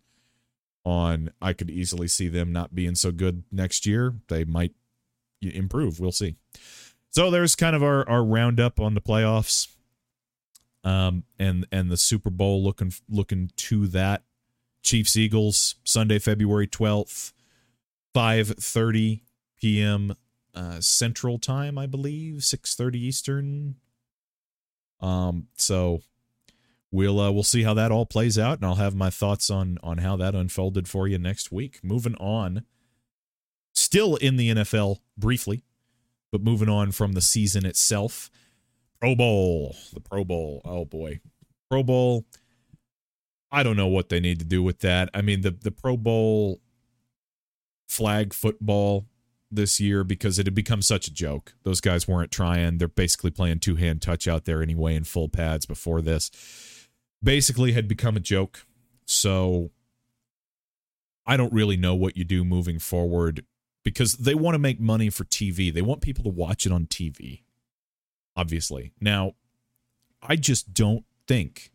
On 0.83 1.29
I 1.39 1.53
could 1.53 1.69
easily 1.69 2.07
see 2.07 2.29
them 2.29 2.51
not 2.51 2.73
being 2.73 2.95
so 2.95 3.11
good 3.11 3.43
next 3.51 3.85
year. 3.85 4.15
They 4.27 4.43
might 4.43 4.73
improve. 5.39 5.99
We'll 5.99 6.11
see. 6.11 6.35
So 7.11 7.29
there's 7.29 7.55
kind 7.55 7.75
of 7.75 7.83
our 7.83 8.07
our 8.09 8.23
roundup 8.23 8.79
on 8.79 8.95
the 8.95 9.01
playoffs, 9.01 9.67
um, 10.83 11.25
and 11.37 11.67
and 11.71 11.91
the 11.91 11.97
Super 11.97 12.31
Bowl 12.31 12.63
looking 12.63 12.91
looking 13.07 13.51
to 13.55 13.85
that. 13.89 14.23
Chiefs 14.81 15.15
Eagles 15.15 15.75
Sunday 15.83 16.17
February 16.17 16.65
twelfth, 16.65 17.33
five 18.13 18.47
thirty 18.47 19.23
p.m. 19.59 20.15
Uh, 20.53 20.79
Central 20.79 21.37
Time, 21.37 21.77
I 21.77 21.85
believe, 21.85 22.43
six 22.43 22.75
thirty 22.75 22.99
Eastern. 22.99 23.75
Um, 24.99 25.47
so 25.55 26.01
we'll 26.91 27.19
uh, 27.19 27.31
we'll 27.31 27.43
see 27.43 27.63
how 27.63 27.73
that 27.75 27.91
all 27.91 28.05
plays 28.05 28.39
out, 28.39 28.57
and 28.57 28.65
I'll 28.65 28.75
have 28.75 28.95
my 28.95 29.09
thoughts 29.09 29.49
on 29.49 29.77
on 29.83 29.99
how 29.99 30.15
that 30.17 30.35
unfolded 30.35 30.87
for 30.87 31.07
you 31.07 31.17
next 31.17 31.51
week. 31.51 31.79
Moving 31.83 32.15
on, 32.15 32.63
still 33.73 34.15
in 34.15 34.37
the 34.37 34.49
NFL 34.49 34.99
briefly, 35.17 35.63
but 36.31 36.41
moving 36.41 36.69
on 36.69 36.91
from 36.91 37.13
the 37.13 37.21
season 37.21 37.65
itself. 37.65 38.29
Pro 38.99 39.15
Bowl, 39.15 39.75
the 39.93 39.99
Pro 39.99 40.23
Bowl. 40.23 40.61
Oh 40.65 40.85
boy, 40.85 41.19
Pro 41.69 41.83
Bowl. 41.83 42.25
I 43.51 43.63
don't 43.63 43.77
know 43.77 43.87
what 43.87 44.09
they 44.09 44.19
need 44.19 44.39
to 44.39 44.45
do 44.45 44.61
with 44.61 44.79
that. 44.79 45.09
I 45.13 45.21
mean, 45.21 45.41
the 45.41 45.51
the 45.51 45.71
Pro 45.71 45.97
Bowl 45.97 46.59
flag 47.87 48.33
football 48.33 49.05
this 49.49 49.79
year 49.79 50.03
because 50.03 50.39
it 50.39 50.45
had 50.45 50.55
become 50.55 50.81
such 50.81 51.07
a 51.07 51.13
joke. 51.13 51.53
Those 51.63 51.81
guys 51.81 52.07
weren't 52.07 52.31
trying. 52.31 52.77
They're 52.77 52.87
basically 52.87 53.31
playing 53.31 53.59
two 53.59 53.75
hand 53.75 54.01
touch 54.01 54.27
out 54.27 54.45
there 54.45 54.61
anyway 54.61 54.95
in 54.95 55.03
full 55.03 55.29
pads 55.29 55.65
before 55.65 56.01
this. 56.01 56.31
Basically, 57.23 57.71
had 57.71 57.87
become 57.87 58.15
a 58.15 58.21
joke. 58.21 58.65
So 59.05 59.71
I 61.25 61.37
don't 61.37 61.53
really 61.53 61.77
know 61.77 61.95
what 61.95 62.17
you 62.17 62.23
do 62.23 62.43
moving 62.43 62.79
forward 62.79 63.45
because 63.83 64.13
they 64.13 64.35
want 64.35 64.55
to 64.55 64.59
make 64.59 64.79
money 64.79 65.09
for 65.09 65.23
TV. 65.23 65.73
They 65.73 65.81
want 65.81 66.01
people 66.01 66.23
to 66.25 66.29
watch 66.29 66.65
it 66.65 66.71
on 66.71 66.85
TV, 66.85 67.43
obviously. 68.35 68.91
Now, 68.99 69.33
I 70.21 70.35
just 70.35 70.73
don't 70.73 71.05
think 71.27 71.71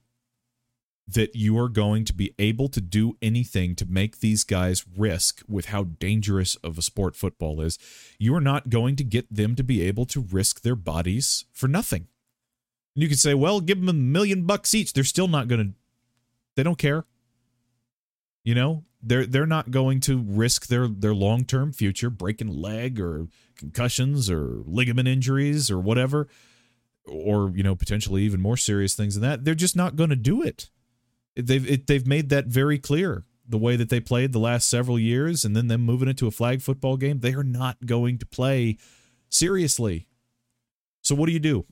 that 1.09 1.35
you 1.35 1.59
are 1.59 1.69
going 1.69 2.05
to 2.05 2.15
be 2.15 2.35
able 2.39 2.69
to 2.69 2.81
do 2.81 3.17
anything 3.21 3.75
to 3.75 3.87
make 3.87 4.21
these 4.21 4.45
guys 4.45 4.85
risk 4.97 5.43
with 5.49 5.67
how 5.67 5.85
dangerous 5.85 6.57
of 6.57 6.79
a 6.79 6.83
sport 6.83 7.17
football 7.17 7.61
is. 7.61 7.79
You 8.19 8.35
are 8.35 8.41
not 8.41 8.71
going 8.71 8.97
to 8.97 9.05
get 9.05 9.33
them 9.35 9.55
to 9.57 9.65
be 9.65 9.83
able 9.83 10.07
to 10.07 10.21
risk 10.21 10.63
their 10.63 10.77
bodies 10.77 11.45
for 11.53 11.69
nothing. 11.69 12.07
And 12.95 13.03
you 13.03 13.09
could 13.09 13.19
say, 13.19 13.35
well, 13.35 13.61
give 13.61 13.81
them 13.81 13.89
a 13.89 13.93
million 13.93 14.47
bucks 14.47 14.75
each. 14.75 14.93
They're 14.93 15.05
still 15.05 15.29
not 15.29 15.49
going 15.49 15.67
to, 15.67 15.75
they 16.57 16.63
don't 16.63 16.79
care. 16.79 17.05
You 18.45 18.55
know, 18.55 18.85
they're 19.03 19.27
they're 19.27 19.47
not 19.47 19.71
going 19.71 20.01
to 20.01 20.19
risk 20.19 20.67
their 20.67 20.89
their 20.89 21.15
long 21.15 21.45
term 21.45 21.73
future 21.73 22.11
breaking 22.11 22.49
leg 22.49 23.01
or 23.01 23.29
concussions 23.57 24.31
or 24.31 24.63
ligament 24.65 25.09
injuries 25.09 25.71
or 25.71 25.79
whatever, 25.79 26.29
or 27.07 27.53
you 27.55 27.63
know 27.63 27.75
potentially 27.75 28.23
even 28.23 28.41
more 28.41 28.57
serious 28.57 28.95
things 28.95 29.15
than 29.15 29.23
that. 29.23 29.45
They're 29.45 29.55
just 29.55 29.77
not 29.77 29.97
going 29.97 30.11
to 30.11 30.17
do 30.17 30.43
it. 30.43 30.71
They've 31.37 31.69
it, 31.69 31.87
they've 31.87 32.07
made 32.07 32.29
that 32.31 32.47
very 32.47 32.79
clear. 32.79 33.25
The 33.49 33.59
way 33.59 33.77
that 33.77 33.89
they 33.89 34.01
played 34.01 34.33
the 34.33 34.39
last 34.39 34.69
several 34.69 34.99
years, 34.99 35.45
and 35.45 35.55
then 35.57 35.67
them 35.67 35.83
moving 35.83 36.09
into 36.09 36.27
a 36.27 36.31
flag 36.31 36.63
football 36.63 36.97
game, 36.97 37.21
they 37.21 37.35
are 37.35 37.45
not 37.45 37.85
going 37.85 38.19
to 38.19 38.27
play 38.27 38.79
seriously. 39.29 40.07
So 41.03 41.15
what 41.15 41.27
do 41.27 41.33
you 41.33 41.41
do? 41.41 41.67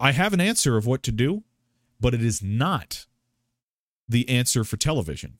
I 0.00 0.12
have 0.12 0.32
an 0.32 0.40
answer 0.40 0.76
of 0.76 0.86
what 0.86 1.02
to 1.04 1.12
do, 1.12 1.44
but 2.00 2.14
it 2.14 2.22
is 2.22 2.42
not 2.42 3.06
the 4.08 4.28
answer 4.28 4.64
for 4.64 4.76
television. 4.76 5.38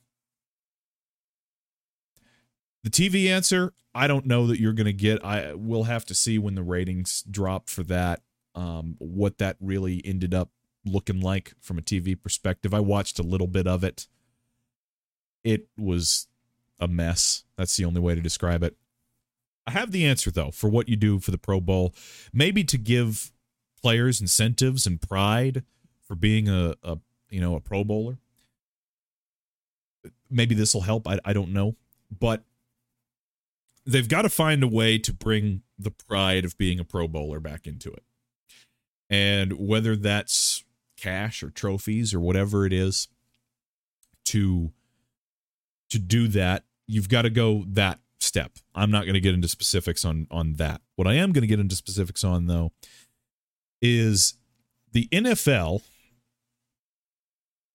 The 2.85 2.91
TV 2.91 3.29
answer, 3.29 3.73
I 3.95 4.07
don't 4.07 4.27
know 4.27 4.47
that 4.47 4.61
you're 4.61 4.73
going 4.73 4.87
to 4.87 4.93
get. 4.93 5.25
I 5.25 5.55
will 5.55 5.85
have 5.85 6.05
to 6.07 6.15
see 6.15 6.39
when 6.39 6.55
the 6.55 6.63
ratings 6.63 7.25
drop 7.29 7.69
for 7.69 7.83
that, 7.85 8.23
um, 8.55 8.97
what 8.99 9.39
that 9.39 9.57
really 9.61 10.03
ended 10.05 10.35
up 10.35 10.51
looking 10.85 11.21
like 11.21 11.55
from 11.61 11.79
a 11.79 11.83
TV 11.83 12.21
perspective. 12.21 12.73
I 12.73 12.81
watched 12.81 13.19
a 13.19 13.23
little 13.23 13.47
bit 13.47 13.67
of 13.67 13.85
it. 13.85 14.07
It 15.45 15.69
was 15.79 16.27
a 16.81 16.89
mess. 16.89 17.45
That's 17.57 17.77
the 17.77 17.85
only 17.85 18.01
way 18.01 18.15
to 18.15 18.21
describe 18.21 18.63
it. 18.63 18.77
I 19.67 19.73
have 19.73 19.93
the 19.93 20.07
answer 20.07 20.31
though 20.31 20.51
for 20.51 20.71
what 20.71 20.89
you 20.89 20.97
do 20.97 21.19
for 21.19 21.31
the 21.31 21.39
Pro 21.39 21.61
Bowl. 21.61 21.95
Maybe 22.33 22.65
to 22.65 22.79
give 22.79 23.33
players 23.83 24.21
incentives 24.21 24.87
and 24.87 25.01
pride 25.01 25.63
for 26.03 26.15
being 26.15 26.49
a, 26.49 26.75
a 26.83 26.99
you 27.29 27.41
know 27.41 27.55
a 27.55 27.61
Pro 27.61 27.85
Bowler. 27.85 28.19
Maybe 30.31 30.55
this 30.55 30.75
will 30.75 30.83
help. 30.83 31.07
I, 31.07 31.19
I 31.25 31.33
don't 31.33 31.53
know, 31.53 31.77
but 32.19 32.45
they've 33.85 34.09
got 34.09 34.23
to 34.23 34.29
find 34.29 34.63
a 34.63 34.69
way 34.69 34.99
to 34.99 35.13
bring 35.13 35.63
the 35.79 35.91
pride 35.91 36.45
of 36.45 36.57
being 36.59 36.81
a 36.81 36.85
Pro 36.85 37.07
Bowler 37.09 37.41
back 37.41 37.67
into 37.67 37.93
it, 37.93 38.05
and 39.11 39.53
whether 39.53 39.97
that's 39.97 40.65
cash 40.99 41.43
or 41.43 41.51
trophies 41.51 42.13
or 42.13 42.21
whatever 42.21 42.67
it 42.67 42.73
is 42.73 43.09
to 44.25 44.73
to 45.91 45.99
do 45.99 46.29
that 46.29 46.65
you've 46.89 47.09
got 47.09 47.23
to 47.23 47.31
go 47.31 47.65
that 47.69 48.01
step. 48.19 48.53
I'm 48.75 48.91
not 48.91 49.05
going 49.05 49.15
to 49.15 49.21
get 49.21 49.35
into 49.35 49.47
specifics 49.47 50.05
on 50.05 50.27
on 50.31 50.55
that. 50.55 50.81
What 50.97 51.07
i 51.07 51.15
am 51.15 51.33
going 51.33 51.43
to 51.43 51.49
get 51.49 51.61
into 51.61 51.77
specifics 51.77 52.25
on 52.25 52.47
though 52.47 52.73
is 53.81 54.35
the 54.93 55.07
nfl 55.13 55.83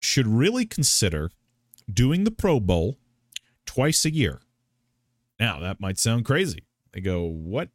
should 0.02 0.28
really 0.28 0.66
consider 0.66 1.32
doing 1.92 2.26
the 2.26 2.32
pro 2.32 2.60
bowl 2.60 2.98
twice 3.66 4.04
a 4.04 4.14
year. 4.14 4.42
Now 5.40 5.60
that 5.60 5.80
might 5.80 5.98
sound 5.98 6.26
crazy. 6.26 6.66
They 6.92 7.00
go 7.00 7.24
what? 7.24 7.70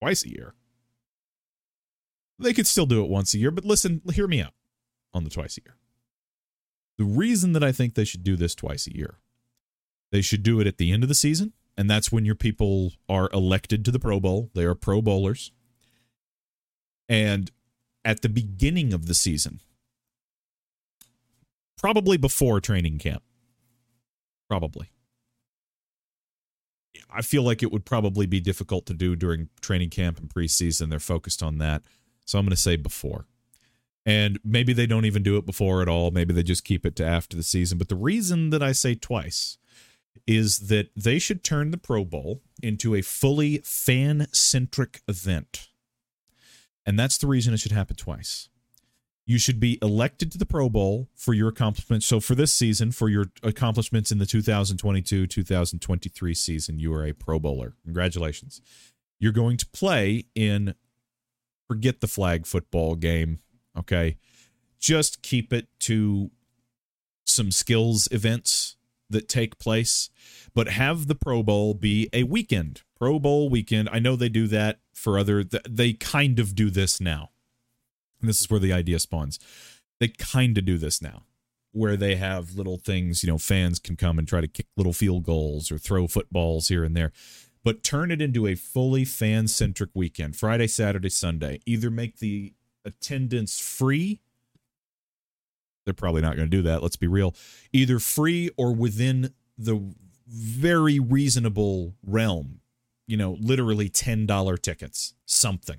Twice 0.00 0.24
a 0.24 0.28
year? 0.28 0.54
They 2.38 2.52
could 2.52 2.66
still 2.66 2.86
do 2.86 3.02
it 3.02 3.08
once 3.08 3.32
a 3.32 3.38
year 3.38 3.50
but 3.50 3.64
listen 3.64 4.02
hear 4.12 4.26
me 4.26 4.42
out 4.42 4.52
on 5.18 5.24
the 5.24 5.30
twice 5.30 5.58
a 5.58 5.60
year. 5.66 5.76
The 6.96 7.04
reason 7.04 7.52
that 7.52 7.62
I 7.62 7.72
think 7.72 7.94
they 7.94 8.04
should 8.04 8.24
do 8.24 8.36
this 8.36 8.54
twice 8.54 8.86
a 8.86 8.96
year, 8.96 9.18
they 10.10 10.22
should 10.22 10.42
do 10.42 10.58
it 10.60 10.66
at 10.66 10.78
the 10.78 10.90
end 10.90 11.02
of 11.02 11.10
the 11.10 11.14
season, 11.14 11.52
and 11.76 11.90
that's 11.90 12.10
when 12.10 12.24
your 12.24 12.34
people 12.34 12.92
are 13.08 13.28
elected 13.32 13.84
to 13.84 13.90
the 13.90 13.98
Pro 13.98 14.18
Bowl. 14.18 14.50
They 14.54 14.64
are 14.64 14.74
Pro 14.74 15.02
Bowlers. 15.02 15.52
And 17.08 17.50
at 18.04 18.22
the 18.22 18.28
beginning 18.28 18.92
of 18.92 19.06
the 19.06 19.14
season, 19.14 19.60
probably 21.76 22.16
before 22.16 22.60
training 22.60 22.98
camp, 22.98 23.22
probably. 24.48 24.90
I 27.10 27.22
feel 27.22 27.42
like 27.42 27.62
it 27.62 27.72
would 27.72 27.84
probably 27.84 28.26
be 28.26 28.40
difficult 28.40 28.86
to 28.86 28.94
do 28.94 29.16
during 29.16 29.48
training 29.60 29.90
camp 29.90 30.18
and 30.18 30.28
preseason. 30.28 30.90
They're 30.90 30.98
focused 30.98 31.42
on 31.42 31.58
that. 31.58 31.82
So 32.24 32.38
I'm 32.38 32.44
going 32.44 32.50
to 32.50 32.56
say 32.56 32.76
before. 32.76 33.26
And 34.06 34.38
maybe 34.42 34.72
they 34.72 34.86
don't 34.86 35.04
even 35.04 35.22
do 35.22 35.36
it 35.36 35.44
before 35.44 35.82
at 35.82 35.88
all. 35.88 36.10
Maybe 36.10 36.32
they 36.32 36.42
just 36.42 36.64
keep 36.64 36.86
it 36.86 36.96
to 36.96 37.04
after 37.04 37.36
the 37.36 37.42
season. 37.42 37.76
But 37.76 37.88
the 37.88 37.96
reason 37.96 38.50
that 38.50 38.62
I 38.62 38.72
say 38.72 38.94
twice 38.94 39.58
is 40.26 40.68
that 40.68 40.90
they 40.96 41.18
should 41.18 41.44
turn 41.44 41.70
the 41.70 41.78
Pro 41.78 42.04
Bowl 42.04 42.42
into 42.62 42.94
a 42.94 43.02
fully 43.02 43.58
fan 43.58 44.26
centric 44.32 45.02
event. 45.08 45.68
And 46.86 46.98
that's 46.98 47.18
the 47.18 47.26
reason 47.26 47.52
it 47.52 47.60
should 47.60 47.72
happen 47.72 47.96
twice. 47.96 48.48
You 49.26 49.38
should 49.38 49.60
be 49.60 49.78
elected 49.82 50.32
to 50.32 50.38
the 50.38 50.46
Pro 50.46 50.70
Bowl 50.70 51.10
for 51.14 51.34
your 51.34 51.48
accomplishments. 51.48 52.06
So, 52.06 52.18
for 52.18 52.34
this 52.34 52.54
season, 52.54 52.92
for 52.92 53.10
your 53.10 53.26
accomplishments 53.42 54.10
in 54.10 54.16
the 54.16 54.24
2022 54.24 55.26
2023 55.26 56.34
season, 56.34 56.78
you 56.78 56.94
are 56.94 57.04
a 57.04 57.12
Pro 57.12 57.38
Bowler. 57.38 57.74
Congratulations. 57.84 58.62
You're 59.20 59.32
going 59.32 59.58
to 59.58 59.66
play 59.66 60.24
in, 60.34 60.74
forget 61.66 62.00
the 62.00 62.06
flag 62.06 62.46
football 62.46 62.94
game 62.94 63.40
Okay. 63.78 64.16
Just 64.78 65.22
keep 65.22 65.52
it 65.52 65.68
to 65.80 66.30
some 67.26 67.50
skills 67.50 68.08
events 68.10 68.76
that 69.10 69.28
take 69.28 69.58
place, 69.58 70.10
but 70.54 70.68
have 70.68 71.06
the 71.06 71.14
Pro 71.14 71.42
Bowl 71.42 71.74
be 71.74 72.08
a 72.12 72.24
weekend. 72.24 72.82
Pro 72.96 73.18
Bowl 73.18 73.48
weekend. 73.48 73.88
I 73.90 73.98
know 73.98 74.16
they 74.16 74.28
do 74.28 74.46
that 74.48 74.80
for 74.92 75.18
other, 75.18 75.44
they 75.44 75.92
kind 75.92 76.38
of 76.38 76.54
do 76.54 76.70
this 76.70 77.00
now. 77.00 77.30
And 78.20 78.28
this 78.28 78.40
is 78.40 78.50
where 78.50 78.60
the 78.60 78.72
idea 78.72 78.98
spawns. 78.98 79.38
They 80.00 80.08
kind 80.08 80.58
of 80.58 80.64
do 80.64 80.78
this 80.78 81.00
now, 81.00 81.22
where 81.72 81.96
they 81.96 82.16
have 82.16 82.54
little 82.54 82.78
things, 82.78 83.22
you 83.22 83.28
know, 83.28 83.38
fans 83.38 83.78
can 83.78 83.96
come 83.96 84.18
and 84.18 84.26
try 84.26 84.40
to 84.40 84.48
kick 84.48 84.66
little 84.76 84.92
field 84.92 85.24
goals 85.24 85.70
or 85.70 85.78
throw 85.78 86.06
footballs 86.06 86.68
here 86.68 86.84
and 86.84 86.96
there 86.96 87.12
but 87.64 87.82
turn 87.82 88.10
it 88.10 88.22
into 88.22 88.46
a 88.46 88.54
fully 88.54 89.04
fan 89.04 89.46
centric 89.46 89.90
weekend 89.92 90.36
Friday, 90.36 90.66
Saturday, 90.66 91.10
Sunday. 91.10 91.60
Either 91.66 91.90
make 91.90 92.18
the 92.18 92.54
attendance 92.88 93.58
free. 93.58 94.20
They're 95.84 95.94
probably 95.94 96.22
not 96.22 96.36
going 96.36 96.50
to 96.50 96.56
do 96.56 96.62
that. 96.62 96.82
Let's 96.82 96.96
be 96.96 97.06
real. 97.06 97.34
Either 97.72 97.98
free 97.98 98.50
or 98.56 98.74
within 98.74 99.32
the 99.56 99.94
very 100.26 100.98
reasonable 100.98 101.94
realm. 102.04 102.60
You 103.06 103.16
know, 103.16 103.38
literally 103.40 103.88
$10 103.88 104.60
tickets, 104.60 105.14
something 105.24 105.78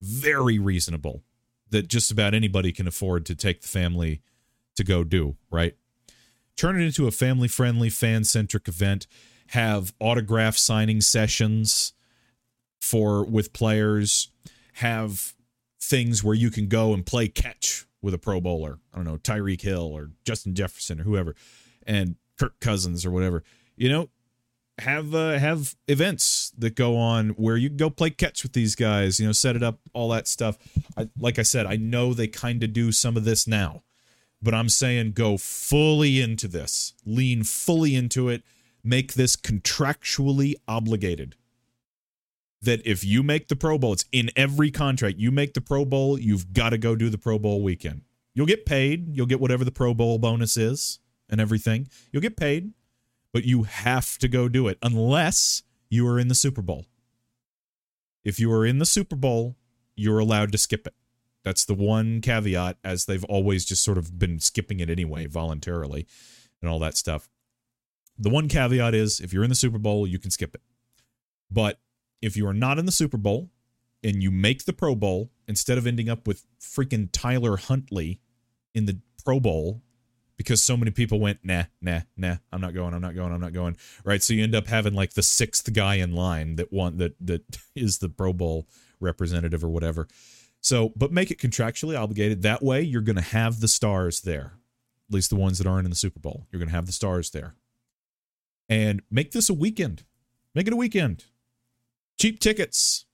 very 0.00 0.58
reasonable 0.58 1.22
that 1.68 1.86
just 1.86 2.10
about 2.10 2.34
anybody 2.34 2.72
can 2.72 2.88
afford 2.88 3.26
to 3.26 3.34
take 3.34 3.60
the 3.60 3.68
family 3.68 4.22
to 4.76 4.84
go 4.84 5.04
do, 5.04 5.36
right? 5.50 5.76
Turn 6.56 6.80
it 6.80 6.84
into 6.84 7.06
a 7.06 7.10
family 7.10 7.48
friendly, 7.48 7.90
fan 7.90 8.24
centric 8.24 8.68
event. 8.68 9.06
Have 9.48 9.92
autograph 10.00 10.56
signing 10.56 11.00
sessions 11.00 11.92
for 12.80 13.24
with 13.24 13.52
players. 13.52 14.30
Have 14.74 15.34
things 15.80 16.22
where 16.22 16.34
you 16.34 16.50
can 16.50 16.68
go 16.68 16.92
and 16.92 17.04
play 17.04 17.28
catch 17.28 17.86
with 18.02 18.14
a 18.14 18.18
Pro 18.18 18.40
Bowler. 18.40 18.78
I 18.92 18.96
don't 18.96 19.04
know, 19.04 19.18
Tyreek 19.18 19.62
Hill 19.62 19.90
or 19.92 20.10
Justin 20.24 20.54
Jefferson 20.54 21.00
or 21.00 21.04
whoever, 21.04 21.34
and 21.86 22.16
Kirk 22.38 22.58
Cousins 22.60 23.04
or 23.04 23.10
whatever. 23.10 23.42
You 23.76 23.88
know, 23.88 24.08
have 24.78 25.14
uh, 25.14 25.38
have 25.38 25.74
events 25.88 26.52
that 26.58 26.74
go 26.74 26.96
on 26.96 27.30
where 27.30 27.56
you 27.56 27.68
go 27.68 27.90
play 27.90 28.10
catch 28.10 28.42
with 28.42 28.52
these 28.52 28.74
guys. 28.74 29.20
You 29.20 29.26
know, 29.26 29.32
set 29.32 29.56
it 29.56 29.62
up, 29.62 29.80
all 29.92 30.08
that 30.10 30.28
stuff. 30.28 30.58
I, 30.96 31.08
like 31.18 31.38
I 31.38 31.42
said, 31.42 31.66
I 31.66 31.76
know 31.76 32.14
they 32.14 32.28
kind 32.28 32.62
of 32.62 32.72
do 32.72 32.92
some 32.92 33.16
of 33.16 33.24
this 33.24 33.46
now, 33.46 33.82
but 34.42 34.54
I'm 34.54 34.68
saying 34.68 35.12
go 35.12 35.36
fully 35.36 36.20
into 36.20 36.48
this, 36.48 36.94
lean 37.04 37.44
fully 37.44 37.94
into 37.94 38.28
it, 38.28 38.42
make 38.82 39.14
this 39.14 39.36
contractually 39.36 40.54
obligated 40.66 41.36
that 42.62 42.82
if 42.84 43.04
you 43.04 43.22
make 43.22 43.48
the 43.48 43.56
Pro 43.56 43.78
Bowl, 43.78 43.92
it's 43.92 44.04
in 44.12 44.30
every 44.36 44.70
contract. 44.70 45.18
You 45.18 45.30
make 45.30 45.54
the 45.54 45.60
Pro 45.60 45.84
Bowl, 45.84 46.18
you've 46.18 46.52
got 46.52 46.70
to 46.70 46.78
go 46.78 46.94
do 46.94 47.08
the 47.08 47.18
Pro 47.18 47.38
Bowl 47.38 47.62
weekend. 47.62 48.02
You'll 48.34 48.46
get 48.46 48.66
paid. 48.66 49.16
You'll 49.16 49.26
get 49.26 49.40
whatever 49.40 49.64
the 49.64 49.72
Pro 49.72 49.94
Bowl 49.94 50.18
bonus 50.18 50.56
is 50.56 50.98
and 51.28 51.40
everything. 51.40 51.88
You'll 52.12 52.22
get 52.22 52.36
paid, 52.36 52.72
but 53.32 53.44
you 53.44 53.64
have 53.64 54.18
to 54.18 54.28
go 54.28 54.48
do 54.48 54.68
it 54.68 54.78
unless 54.82 55.62
you 55.88 56.06
are 56.06 56.18
in 56.18 56.28
the 56.28 56.34
Super 56.34 56.62
Bowl. 56.62 56.86
If 58.24 58.38
you 58.38 58.52
are 58.52 58.66
in 58.66 58.78
the 58.78 58.86
Super 58.86 59.16
Bowl, 59.16 59.56
you're 59.96 60.18
allowed 60.18 60.52
to 60.52 60.58
skip 60.58 60.86
it. 60.86 60.94
That's 61.42 61.64
the 61.64 61.74
one 61.74 62.20
caveat, 62.20 62.76
as 62.84 63.06
they've 63.06 63.24
always 63.24 63.64
just 63.64 63.82
sort 63.82 63.96
of 63.96 64.18
been 64.18 64.38
skipping 64.40 64.80
it 64.80 64.90
anyway, 64.90 65.26
voluntarily, 65.26 66.06
and 66.60 66.70
all 66.70 66.78
that 66.80 66.96
stuff. 66.96 67.30
The 68.18 68.28
one 68.28 68.48
caveat 68.48 68.94
is 68.94 69.20
if 69.20 69.32
you're 69.32 69.44
in 69.44 69.48
the 69.48 69.56
Super 69.56 69.78
Bowl, 69.78 70.06
you 70.06 70.18
can 70.18 70.30
skip 70.30 70.54
it. 70.54 70.60
But 71.50 71.80
if 72.20 72.36
you 72.36 72.46
are 72.46 72.54
not 72.54 72.78
in 72.78 72.86
the 72.86 72.92
Super 72.92 73.16
Bowl 73.16 73.50
and 74.02 74.22
you 74.22 74.30
make 74.30 74.64
the 74.64 74.72
Pro 74.72 74.94
Bowl, 74.94 75.30
instead 75.46 75.78
of 75.78 75.86
ending 75.86 76.08
up 76.08 76.26
with 76.26 76.46
freaking 76.60 77.08
Tyler 77.12 77.56
Huntley 77.56 78.20
in 78.74 78.86
the 78.86 79.00
Pro 79.24 79.40
Bowl 79.40 79.82
because 80.36 80.62
so 80.62 80.74
many 80.74 80.90
people 80.90 81.20
went, 81.20 81.40
nah, 81.42 81.64
nah, 81.82 82.00
nah, 82.16 82.36
I'm 82.50 82.62
not 82.62 82.72
going, 82.72 82.94
I'm 82.94 83.02
not 83.02 83.14
going, 83.14 83.30
I'm 83.30 83.42
not 83.42 83.52
going. 83.52 83.76
Right. 84.04 84.22
So 84.22 84.32
you 84.32 84.42
end 84.42 84.54
up 84.54 84.68
having 84.68 84.94
like 84.94 85.12
the 85.12 85.22
sixth 85.22 85.70
guy 85.74 85.96
in 85.96 86.14
line 86.14 86.56
that 86.56 86.72
want 86.72 86.96
that 86.96 87.14
that 87.20 87.42
is 87.74 87.98
the 87.98 88.08
Pro 88.08 88.32
Bowl 88.32 88.66
representative 89.00 89.62
or 89.62 89.68
whatever. 89.68 90.08
So, 90.62 90.92
but 90.96 91.12
make 91.12 91.30
it 91.30 91.38
contractually 91.38 91.98
obligated. 91.98 92.40
That 92.40 92.62
way 92.62 92.80
you're 92.80 93.02
gonna 93.02 93.20
have 93.20 93.60
the 93.60 93.68
stars 93.68 94.22
there. 94.22 94.54
At 95.08 95.14
least 95.14 95.28
the 95.28 95.36
ones 95.36 95.58
that 95.58 95.66
aren't 95.66 95.84
in 95.84 95.90
the 95.90 95.96
Super 95.96 96.20
Bowl. 96.20 96.46
You're 96.50 96.60
gonna 96.60 96.70
have 96.70 96.86
the 96.86 96.92
stars 96.92 97.30
there. 97.32 97.54
And 98.68 99.02
make 99.10 99.32
this 99.32 99.50
a 99.50 99.54
weekend. 99.54 100.04
Make 100.54 100.68
it 100.68 100.72
a 100.72 100.76
weekend. 100.76 101.24
Cheap 102.20 102.38
tickets. 102.38 103.06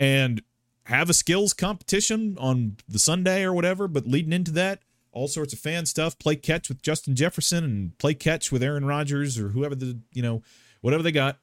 And 0.00 0.42
have 0.84 1.08
a 1.08 1.14
skills 1.14 1.52
competition 1.52 2.36
on 2.40 2.76
the 2.88 2.98
Sunday 2.98 3.44
or 3.44 3.52
whatever, 3.52 3.86
but 3.86 4.06
leading 4.06 4.32
into 4.32 4.50
that, 4.52 4.80
all 5.12 5.28
sorts 5.28 5.52
of 5.52 5.60
fan 5.60 5.86
stuff. 5.86 6.18
Play 6.18 6.34
catch 6.36 6.68
with 6.68 6.82
Justin 6.82 7.14
Jefferson 7.14 7.62
and 7.62 7.98
play 7.98 8.14
catch 8.14 8.50
with 8.50 8.62
Aaron 8.62 8.84
Rodgers 8.84 9.38
or 9.38 9.50
whoever 9.50 9.74
the 9.74 10.00
you 10.12 10.22
know 10.22 10.42
whatever 10.80 11.02
they 11.02 11.12
got. 11.12 11.38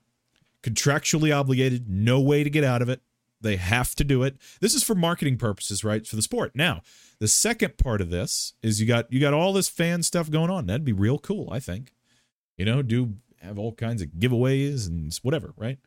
Contractually 0.61 1.33
obligated, 1.33 1.89
no 1.89 2.19
way 2.19 2.43
to 2.43 2.49
get 2.49 2.63
out 2.63 2.81
of 2.81 2.89
it. 2.89 3.01
They 3.39 3.55
have 3.55 3.95
to 3.95 4.03
do 4.03 4.23
it. 4.23 4.37
This 4.59 4.73
is 4.73 4.83
for 4.83 4.95
marketing 4.95 5.37
purposes, 5.37 5.83
right? 5.83 6.05
For 6.05 6.15
the 6.15 6.21
sport. 6.21 6.53
Now, 6.55 6.81
the 7.19 7.27
second 7.27 7.77
part 7.77 8.01
of 8.01 8.09
this 8.09 8.53
is 8.61 8.81
you 8.81 8.87
got 8.87 9.11
you 9.11 9.19
got 9.21 9.33
all 9.33 9.53
this 9.53 9.69
fan 9.69 10.03
stuff 10.03 10.29
going 10.29 10.49
on. 10.49 10.65
That'd 10.65 10.83
be 10.83 10.91
real 10.91 11.19
cool, 11.19 11.49
I 11.51 11.59
think. 11.59 11.93
You 12.57 12.65
know, 12.65 12.81
do 12.81 13.15
have 13.41 13.59
all 13.59 13.73
kinds 13.73 14.01
of 14.01 14.09
giveaways 14.09 14.87
and 14.87 15.13
whatever, 15.21 15.53
right? 15.55 15.77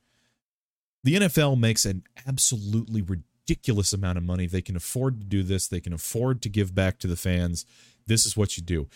The 1.09 1.15
NFL 1.15 1.59
makes 1.59 1.87
an 1.87 2.03
absolutely 2.27 3.01
ridiculous 3.01 3.95
amount 3.95 4.19
of 4.19 4.25
money. 4.25 4.47
They 4.47 4.61
can 4.61 4.77
afford 4.77 5.21
to 5.21 5.27
do 5.27 5.43
this. 5.43 5.67
They 5.67 5.81
can 5.81 5.95
afford 5.95 6.43
to 6.43 6.51
give 6.51 6.75
back 6.75 6.99
to 6.99 7.07
the 7.07 7.17
fans. 7.17 7.65
This 8.07 8.27
is 8.27 8.37
what 8.37 8.59
you 8.59 8.63
do 8.63 8.89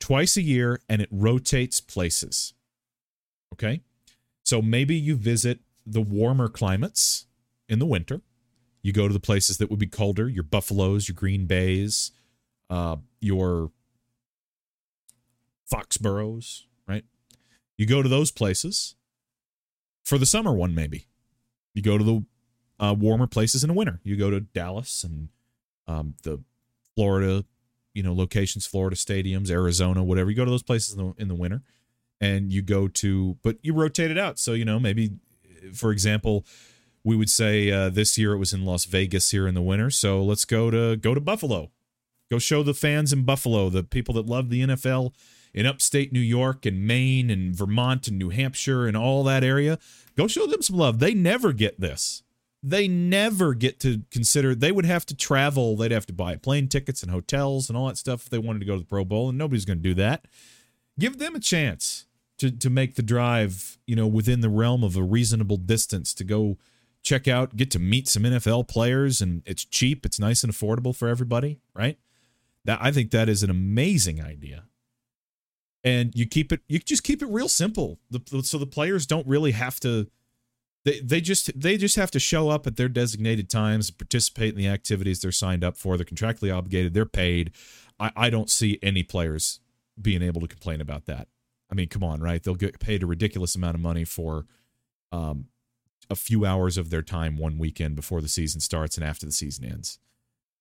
twice 0.00 0.36
a 0.36 0.42
year 0.42 0.80
and 0.88 1.00
it 1.00 1.08
rotates 1.12 1.80
places. 1.80 2.54
Okay. 3.52 3.82
So 4.42 4.60
maybe 4.60 4.96
you 4.96 5.14
visit 5.14 5.60
the 5.86 6.00
warmer 6.00 6.48
climates 6.48 7.26
in 7.68 7.78
the 7.78 7.86
winter. 7.86 8.22
You 8.82 8.92
go 8.92 9.06
to 9.06 9.14
the 9.14 9.20
places 9.20 9.58
that 9.58 9.70
would 9.70 9.78
be 9.78 9.86
colder, 9.86 10.28
your 10.28 10.42
Buffaloes, 10.42 11.06
your 11.06 11.14
Green 11.14 11.46
Bays, 11.46 12.10
uh, 12.68 12.96
your 13.20 13.70
Foxboroughs, 15.70 16.66
right? 16.88 17.04
You 17.78 17.86
go 17.86 18.02
to 18.02 18.08
those 18.08 18.32
places 18.32 18.96
for 20.02 20.18
the 20.18 20.26
summer 20.26 20.52
one, 20.52 20.74
maybe. 20.74 21.06
You 21.74 21.82
go 21.82 21.98
to 21.98 22.04
the 22.04 22.24
uh, 22.78 22.94
warmer 22.98 23.26
places 23.26 23.62
in 23.62 23.68
the 23.68 23.74
winter. 23.74 24.00
You 24.02 24.16
go 24.16 24.30
to 24.30 24.40
Dallas 24.40 25.04
and 25.04 25.28
um, 25.86 26.14
the 26.22 26.42
Florida, 26.94 27.44
you 27.94 28.02
know, 28.02 28.12
locations, 28.12 28.66
Florida 28.66 28.96
stadiums, 28.96 29.50
Arizona, 29.50 30.02
whatever. 30.02 30.30
You 30.30 30.36
go 30.36 30.44
to 30.44 30.50
those 30.50 30.62
places 30.62 30.96
in 30.96 30.98
the, 30.98 31.22
in 31.22 31.28
the 31.28 31.34
winter, 31.34 31.62
and 32.20 32.52
you 32.52 32.62
go 32.62 32.88
to, 32.88 33.36
but 33.42 33.56
you 33.62 33.74
rotate 33.74 34.10
it 34.10 34.18
out. 34.18 34.38
So 34.38 34.52
you 34.52 34.64
know, 34.64 34.80
maybe, 34.80 35.12
for 35.74 35.92
example, 35.92 36.46
we 37.04 37.16
would 37.16 37.30
say 37.30 37.70
uh, 37.70 37.90
this 37.90 38.18
year 38.18 38.32
it 38.32 38.38
was 38.38 38.52
in 38.52 38.64
Las 38.64 38.84
Vegas 38.84 39.30
here 39.30 39.46
in 39.46 39.54
the 39.54 39.62
winter. 39.62 39.90
So 39.90 40.22
let's 40.22 40.44
go 40.44 40.70
to 40.70 40.96
go 40.96 41.14
to 41.14 41.20
Buffalo, 41.20 41.70
go 42.30 42.38
show 42.38 42.62
the 42.62 42.74
fans 42.74 43.12
in 43.12 43.24
Buffalo, 43.24 43.68
the 43.70 43.82
people 43.82 44.14
that 44.14 44.26
love 44.26 44.50
the 44.50 44.62
NFL 44.62 45.12
in 45.52 45.66
upstate 45.66 46.12
New 46.12 46.20
York 46.20 46.64
and 46.66 46.86
Maine 46.86 47.30
and 47.30 47.54
Vermont 47.54 48.08
and 48.08 48.18
New 48.18 48.30
Hampshire 48.30 48.86
and 48.86 48.96
all 48.96 49.24
that 49.24 49.44
area. 49.44 49.78
Go 50.16 50.26
show 50.26 50.46
them 50.46 50.62
some 50.62 50.76
love. 50.76 50.98
They 50.98 51.14
never 51.14 51.52
get 51.52 51.80
this 51.80 52.22
they 52.62 52.86
never 52.86 53.54
get 53.54 53.80
to 53.80 54.02
consider 54.10 54.54
they 54.54 54.72
would 54.72 54.84
have 54.84 55.06
to 55.06 55.14
travel 55.14 55.76
they'd 55.76 55.90
have 55.90 56.06
to 56.06 56.12
buy 56.12 56.36
plane 56.36 56.68
tickets 56.68 57.02
and 57.02 57.10
hotels 57.10 57.68
and 57.68 57.76
all 57.76 57.86
that 57.86 57.96
stuff 57.96 58.24
if 58.24 58.30
they 58.30 58.38
wanted 58.38 58.58
to 58.58 58.66
go 58.66 58.74
to 58.74 58.80
the 58.80 58.86
pro 58.86 59.04
bowl 59.04 59.28
and 59.28 59.38
nobody's 59.38 59.64
going 59.64 59.78
to 59.78 59.82
do 59.82 59.94
that 59.94 60.26
give 60.98 61.18
them 61.18 61.34
a 61.34 61.40
chance 61.40 62.06
to 62.38 62.50
to 62.50 62.68
make 62.68 62.94
the 62.94 63.02
drive 63.02 63.78
you 63.86 63.96
know 63.96 64.06
within 64.06 64.40
the 64.40 64.48
realm 64.48 64.84
of 64.84 64.96
a 64.96 65.02
reasonable 65.02 65.56
distance 65.56 66.12
to 66.12 66.24
go 66.24 66.58
check 67.02 67.26
out 67.26 67.56
get 67.56 67.70
to 67.70 67.78
meet 67.78 68.06
some 68.06 68.24
NFL 68.24 68.68
players 68.68 69.22
and 69.22 69.42
it's 69.46 69.64
cheap 69.64 70.04
it's 70.04 70.18
nice 70.18 70.44
and 70.44 70.52
affordable 70.52 70.94
for 70.94 71.08
everybody 71.08 71.60
right 71.74 71.98
that 72.66 72.78
I 72.82 72.92
think 72.92 73.10
that 73.10 73.28
is 73.28 73.42
an 73.42 73.50
amazing 73.50 74.22
idea 74.22 74.64
and 75.82 76.12
you 76.14 76.26
keep 76.26 76.52
it 76.52 76.60
you 76.68 76.78
just 76.78 77.02
keep 77.02 77.22
it 77.22 77.28
real 77.28 77.48
simple 77.48 77.98
the, 78.10 78.42
so 78.42 78.58
the 78.58 78.66
players 78.66 79.06
don't 79.06 79.26
really 79.26 79.52
have 79.52 79.80
to 79.80 80.06
they 80.84 81.00
they 81.00 81.20
just 81.20 81.58
they 81.58 81.76
just 81.76 81.96
have 81.96 82.10
to 82.12 82.18
show 82.18 82.48
up 82.48 82.66
at 82.66 82.76
their 82.76 82.88
designated 82.88 83.50
times, 83.50 83.90
participate 83.90 84.54
in 84.54 84.58
the 84.58 84.68
activities 84.68 85.20
they're 85.20 85.32
signed 85.32 85.62
up 85.62 85.76
for. 85.76 85.96
They're 85.96 86.06
contractually 86.06 86.54
obligated. 86.54 86.94
They're 86.94 87.04
paid. 87.06 87.52
I, 87.98 88.10
I 88.16 88.30
don't 88.30 88.48
see 88.48 88.78
any 88.82 89.02
players 89.02 89.60
being 90.00 90.22
able 90.22 90.40
to 90.40 90.48
complain 90.48 90.80
about 90.80 91.04
that. 91.06 91.28
I 91.70 91.74
mean, 91.74 91.88
come 91.88 92.02
on, 92.02 92.20
right? 92.20 92.42
They'll 92.42 92.54
get 92.54 92.80
paid 92.80 93.02
a 93.02 93.06
ridiculous 93.06 93.54
amount 93.54 93.74
of 93.74 93.80
money 93.80 94.04
for 94.04 94.46
um, 95.12 95.46
a 96.08 96.16
few 96.16 96.46
hours 96.46 96.78
of 96.78 96.90
their 96.90 97.02
time 97.02 97.36
one 97.36 97.58
weekend 97.58 97.94
before 97.94 98.22
the 98.22 98.28
season 98.28 98.60
starts 98.60 98.96
and 98.96 99.04
after 99.04 99.26
the 99.26 99.32
season 99.32 99.66
ends. 99.66 99.98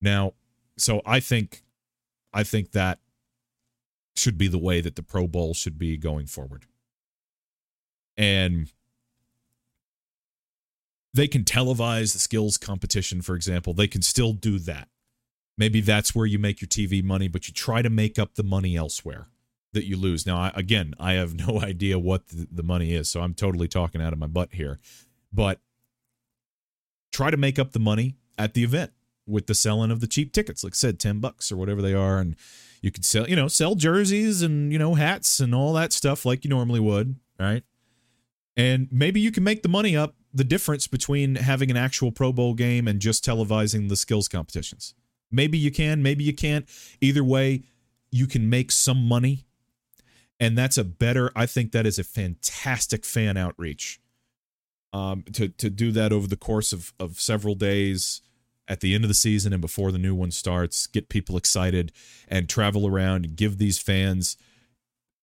Now, 0.01 0.33
so 0.77 1.01
I 1.05 1.21
think 1.21 1.63
I 2.33 2.43
think 2.43 2.73
that 2.73 2.99
should 4.19 4.37
be 4.37 4.47
the 4.47 4.59
way 4.59 4.81
that 4.81 4.95
the 4.95 5.03
Pro 5.03 5.27
Bowl 5.27 5.53
should 5.53 5.77
be 5.77 5.97
going 5.97 6.27
forward. 6.27 6.65
And 8.17 8.71
they 11.13 11.27
can 11.27 11.43
televise 11.43 12.13
the 12.13 12.19
skills 12.19 12.57
competition, 12.57 13.21
for 13.21 13.35
example. 13.35 13.73
They 13.73 13.87
can 13.87 14.01
still 14.01 14.33
do 14.33 14.59
that. 14.59 14.89
Maybe 15.57 15.81
that's 15.81 16.15
where 16.15 16.25
you 16.25 16.39
make 16.39 16.61
your 16.61 16.67
TV 16.67 17.03
money, 17.03 17.27
but 17.27 17.47
you 17.47 17.53
try 17.53 17.81
to 17.81 17.89
make 17.89 18.19
up 18.19 18.35
the 18.35 18.43
money 18.43 18.75
elsewhere 18.75 19.27
that 19.73 19.85
you 19.85 19.97
lose. 19.97 20.25
Now, 20.25 20.37
I, 20.37 20.51
again, 20.55 20.93
I 20.99 21.13
have 21.13 21.33
no 21.47 21.61
idea 21.61 21.99
what 21.99 22.27
the, 22.29 22.47
the 22.51 22.63
money 22.63 22.93
is, 22.93 23.09
so 23.09 23.21
I'm 23.21 23.33
totally 23.33 23.67
talking 23.67 24.01
out 24.01 24.13
of 24.13 24.19
my 24.19 24.27
butt 24.27 24.53
here. 24.53 24.79
But 25.33 25.59
try 27.11 27.31
to 27.31 27.37
make 27.37 27.59
up 27.59 27.71
the 27.71 27.79
money 27.79 28.15
at 28.37 28.53
the 28.53 28.63
event 28.63 28.91
with 29.27 29.47
the 29.47 29.53
selling 29.53 29.91
of 29.91 29.99
the 29.99 30.07
cheap 30.07 30.33
tickets, 30.33 30.63
like 30.63 30.73
I 30.73 30.75
said, 30.75 30.99
10 30.99 31.19
bucks 31.19 31.51
or 31.51 31.57
whatever 31.57 31.81
they 31.81 31.93
are. 31.93 32.19
And 32.19 32.35
you 32.81 32.91
could 32.91 33.05
sell, 33.05 33.27
you 33.27 33.35
know, 33.35 33.47
sell 33.47 33.75
jerseys 33.75 34.41
and, 34.41 34.71
you 34.71 34.79
know, 34.79 34.95
hats 34.95 35.39
and 35.39 35.53
all 35.53 35.73
that 35.73 35.93
stuff 35.93 36.25
like 36.25 36.43
you 36.43 36.49
normally 36.49 36.79
would, 36.79 37.15
right? 37.39 37.63
And 38.55 38.87
maybe 38.91 39.19
you 39.19 39.31
can 39.31 39.43
make 39.43 39.63
the 39.63 39.69
money 39.69 39.95
up 39.95 40.15
the 40.33 40.43
difference 40.43 40.87
between 40.87 41.35
having 41.35 41.71
an 41.71 41.77
actual 41.77 42.11
Pro 42.11 42.31
Bowl 42.31 42.53
game 42.53 42.87
and 42.87 42.99
just 42.99 43.25
televising 43.25 43.89
the 43.89 43.95
skills 43.95 44.27
competitions. 44.27 44.93
Maybe 45.31 45.57
you 45.57 45.71
can, 45.71 46.01
maybe 46.03 46.23
you 46.23 46.33
can't. 46.33 46.67
Either 47.01 47.23
way, 47.23 47.63
you 48.11 48.27
can 48.27 48.49
make 48.49 48.71
some 48.71 49.07
money. 49.07 49.45
And 50.39 50.57
that's 50.57 50.77
a 50.77 50.83
better, 50.83 51.31
I 51.35 51.45
think 51.45 51.71
that 51.71 51.85
is 51.85 51.99
a 51.99 52.03
fantastic 52.03 53.05
fan 53.05 53.37
outreach. 53.37 53.99
Um, 54.91 55.23
to 55.33 55.49
to 55.49 55.69
do 55.69 55.91
that 55.91 56.11
over 56.11 56.25
the 56.25 56.35
course 56.35 56.73
of, 56.73 56.95
of 56.99 57.21
several 57.21 57.53
days 57.53 58.21
at 58.69 58.79
the 58.79 58.95
end 58.95 59.03
of 59.03 59.09
the 59.09 59.15
season 59.15 59.51
and 59.51 59.61
before 59.61 59.91
the 59.91 59.97
new 59.97 60.15
one 60.15 60.31
starts, 60.31 60.87
get 60.87 61.09
people 61.09 61.35
excited 61.35 61.91
and 62.27 62.47
travel 62.47 62.87
around 62.87 63.25
and 63.25 63.35
give 63.35 63.57
these 63.57 63.79
fans 63.79 64.37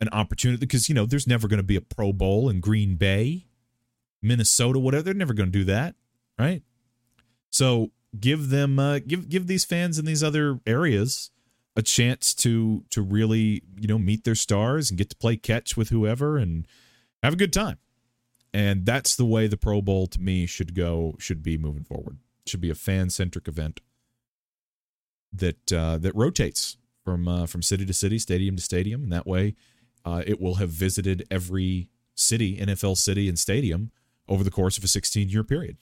an 0.01 0.09
opportunity 0.11 0.61
because 0.61 0.89
you 0.89 0.95
know 0.95 1.07
there's 1.07 1.27
never 1.27 1.49
going 1.49 1.59
to 1.59 1.63
be 1.63 1.77
a 1.77 1.81
Pro 1.81 2.13
Bowl 2.13 2.51
in 2.51 2.61
Green 2.61 2.97
Bay 2.97 3.47
Minnesota, 4.23 4.79
whatever. 4.79 5.03
They're 5.03 5.15
never 5.15 5.35
going 5.35 5.51
to 5.51 5.59
do 5.59 5.65
that, 5.65 5.95
right? 6.39 6.63
So 7.51 7.91
give 8.19 8.51
them, 8.51 8.79
uh, 8.79 8.99
give 8.99 9.29
give 9.29 9.47
these 9.47 9.65
fans 9.65 9.99
in 9.99 10.05
these 10.05 10.23
other 10.23 10.61
areas 10.67 11.31
a 11.77 11.83
chance 11.83 12.35
to 12.35 12.85
to 12.91 13.03
really 13.03 13.63
you 13.79 13.87
know 13.87 13.99
meet 13.99 14.25
their 14.25 14.35
stars 14.35 14.91
and 14.91 14.99
get 14.99 15.11
to 15.11 15.17
play 15.17 15.37
catch 15.37 15.77
with 15.77 15.91
whoever 15.91 16.37
and 16.37 16.67
have 17.23 17.35
a 17.35 17.37
good 17.37 17.53
time. 17.53 17.79
And 18.53 18.87
that's 18.87 19.17
the 19.17 19.27
way 19.27 19.47
the 19.47 19.57
Pro 19.57 19.83
Bowl 19.83 20.07
to 20.07 20.21
me 20.21 20.47
should 20.47 20.75
go, 20.75 21.15
should 21.19 21.43
be 21.43 21.59
moving 21.59 21.85
forward. 21.85 22.19
Should 22.49 22.61
be 22.61 22.71
a 22.71 22.75
fan 22.75 23.11
centric 23.11 23.49
event 23.49 23.81
that 25.33 25.73
uh, 25.73 25.99
that 25.99 26.15
rotates 26.15 26.77
from 27.05 27.29
uh, 27.29 27.47
from 27.47 27.63
city 27.63 27.87
to 27.87 27.93
city, 27.93 28.19
stadium 28.19 28.57
to 28.57 28.63
stadium, 28.63 29.03
and 29.03 29.13
that 29.13 29.27
way 29.27 29.55
uh, 30.05 30.23
it 30.27 30.41
will 30.41 30.55
have 30.55 30.71
visited 30.71 31.27
every 31.31 31.89
city, 32.15 32.57
NFL 32.57 32.97
city 32.97 33.29
and 33.29 33.39
stadium 33.39 33.91
over 34.29 34.43
the 34.43 34.51
course 34.51 34.79
of 34.79 34.85
a 34.85 34.89
16 34.89 35.29
year 35.29 35.45
period. 35.45 35.77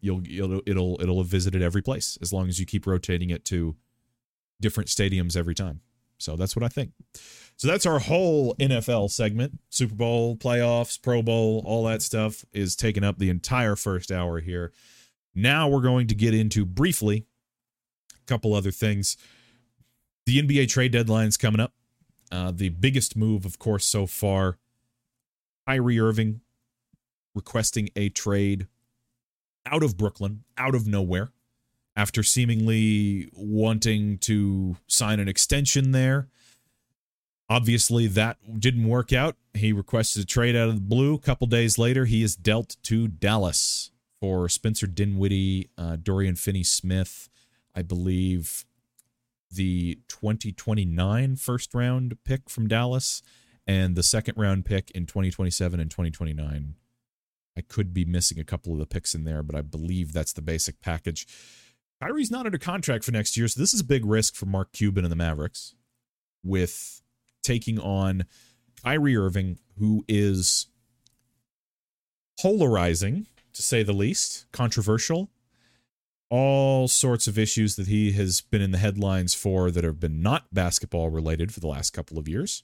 You'll, 0.00 0.26
you'll 0.26 0.62
it'll 0.66 1.00
it'll 1.00 1.18
have 1.18 1.26
visited 1.26 1.62
every 1.62 1.82
place 1.82 2.18
as 2.22 2.32
long 2.32 2.48
as 2.48 2.60
you 2.60 2.66
keep 2.66 2.86
rotating 2.86 3.30
it 3.30 3.44
to 3.46 3.76
different 4.60 4.88
stadiums 4.88 5.36
every 5.36 5.54
time. 5.54 5.80
So 6.18 6.36
that's 6.36 6.54
what 6.54 6.64
I 6.64 6.68
think. 6.68 6.92
So 7.56 7.66
that's 7.68 7.86
our 7.86 7.98
whole 7.98 8.54
NFL 8.56 9.10
segment. 9.10 9.58
Super 9.70 9.94
Bowl, 9.94 10.36
playoffs, 10.36 11.00
Pro 11.00 11.22
Bowl, 11.22 11.62
all 11.64 11.84
that 11.84 12.02
stuff 12.02 12.44
is 12.52 12.76
taking 12.76 13.04
up 13.04 13.18
the 13.18 13.30
entire 13.30 13.76
first 13.76 14.12
hour 14.12 14.40
here. 14.40 14.72
Now 15.34 15.68
we're 15.68 15.82
going 15.82 16.06
to 16.08 16.14
get 16.14 16.34
into 16.34 16.64
briefly 16.64 17.26
a 18.14 18.26
couple 18.26 18.54
other 18.54 18.70
things. 18.70 19.16
The 20.26 20.42
NBA 20.42 20.68
trade 20.68 20.92
deadline 20.92 21.28
is 21.28 21.36
coming 21.36 21.60
up. 21.60 21.72
Uh, 22.30 22.52
the 22.54 22.68
biggest 22.68 23.16
move, 23.16 23.44
of 23.44 23.58
course, 23.58 23.86
so 23.86 24.06
far 24.06 24.58
Kyrie 25.66 25.98
Irving 25.98 26.40
requesting 27.34 27.88
a 27.96 28.08
trade 28.08 28.66
out 29.64 29.82
of 29.82 29.96
Brooklyn, 29.96 30.44
out 30.56 30.74
of 30.74 30.86
nowhere, 30.86 31.30
after 31.96 32.22
seemingly 32.22 33.28
wanting 33.32 34.18
to 34.18 34.76
sign 34.86 35.20
an 35.20 35.28
extension 35.28 35.92
there. 35.92 36.28
Obviously, 37.50 38.06
that 38.08 38.36
didn't 38.60 38.86
work 38.86 39.12
out. 39.12 39.36
He 39.54 39.72
requested 39.72 40.24
a 40.24 40.26
trade 40.26 40.54
out 40.54 40.68
of 40.68 40.74
the 40.74 40.80
blue. 40.80 41.14
A 41.14 41.18
couple 41.18 41.46
days 41.46 41.78
later, 41.78 42.04
he 42.04 42.22
is 42.22 42.36
dealt 42.36 42.76
to 42.84 43.08
Dallas 43.08 43.90
for 44.20 44.48
Spencer 44.48 44.86
Dinwiddie, 44.86 45.70
uh, 45.76 45.96
Dorian 45.96 46.36
Finney 46.36 46.64
Smith, 46.64 47.28
I 47.74 47.82
believe 47.82 48.64
the 49.50 49.98
2029 50.08 51.36
first 51.36 51.74
round 51.74 52.18
pick 52.24 52.50
from 52.50 52.68
Dallas 52.68 53.22
and 53.66 53.96
the 53.96 54.02
second 54.02 54.36
round 54.36 54.64
pick 54.64 54.90
in 54.92 55.06
2027 55.06 55.78
and 55.80 55.90
2029. 55.90 56.74
I 57.56 57.60
could 57.62 57.92
be 57.92 58.04
missing 58.04 58.38
a 58.38 58.44
couple 58.44 58.72
of 58.72 58.78
the 58.78 58.86
picks 58.86 59.14
in 59.14 59.24
there, 59.24 59.42
but 59.42 59.56
I 59.56 59.62
believe 59.62 60.12
that's 60.12 60.32
the 60.32 60.42
basic 60.42 60.80
package. 60.80 61.26
Kyrie's 62.00 62.30
not 62.30 62.46
under 62.46 62.58
contract 62.58 63.04
for 63.04 63.10
next 63.10 63.36
year, 63.36 63.48
so 63.48 63.60
this 63.60 63.74
is 63.74 63.80
a 63.80 63.84
big 63.84 64.04
risk 64.04 64.34
for 64.34 64.46
Mark 64.46 64.72
Cuban 64.72 65.04
and 65.04 65.10
the 65.10 65.16
Mavericks 65.16 65.74
with 66.44 67.02
taking 67.42 67.78
on 67.80 68.24
Kyrie 68.84 69.16
Irving, 69.16 69.58
who 69.78 70.04
is 70.06 70.66
polarizing, 72.40 73.26
to 73.58 73.62
say 73.62 73.82
the 73.82 73.92
least, 73.92 74.46
controversial, 74.52 75.30
all 76.30 76.86
sorts 76.86 77.26
of 77.26 77.36
issues 77.36 77.74
that 77.74 77.88
he 77.88 78.12
has 78.12 78.40
been 78.40 78.62
in 78.62 78.70
the 78.70 78.78
headlines 78.78 79.34
for 79.34 79.72
that 79.72 79.82
have 79.82 79.98
been 79.98 80.22
not 80.22 80.54
basketball 80.54 81.10
related 81.10 81.52
for 81.52 81.58
the 81.58 81.66
last 81.66 81.90
couple 81.90 82.18
of 82.18 82.28
years. 82.28 82.62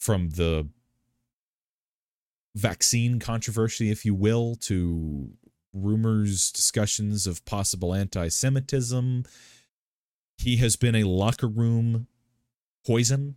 From 0.00 0.30
the 0.30 0.68
vaccine 2.56 3.20
controversy, 3.20 3.88
if 3.88 4.04
you 4.04 4.16
will, 4.16 4.56
to 4.62 5.30
rumors, 5.72 6.50
discussions 6.50 7.28
of 7.28 7.44
possible 7.44 7.94
anti 7.94 8.26
Semitism. 8.26 9.24
He 10.38 10.56
has 10.56 10.74
been 10.74 10.96
a 10.96 11.04
locker 11.04 11.46
room 11.46 12.08
poison 12.84 13.36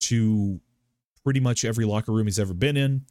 to 0.00 0.60
pretty 1.22 1.38
much 1.38 1.64
every 1.64 1.84
locker 1.84 2.10
room 2.10 2.26
he's 2.26 2.40
ever 2.40 2.52
been 2.52 2.76
in. 2.76 3.02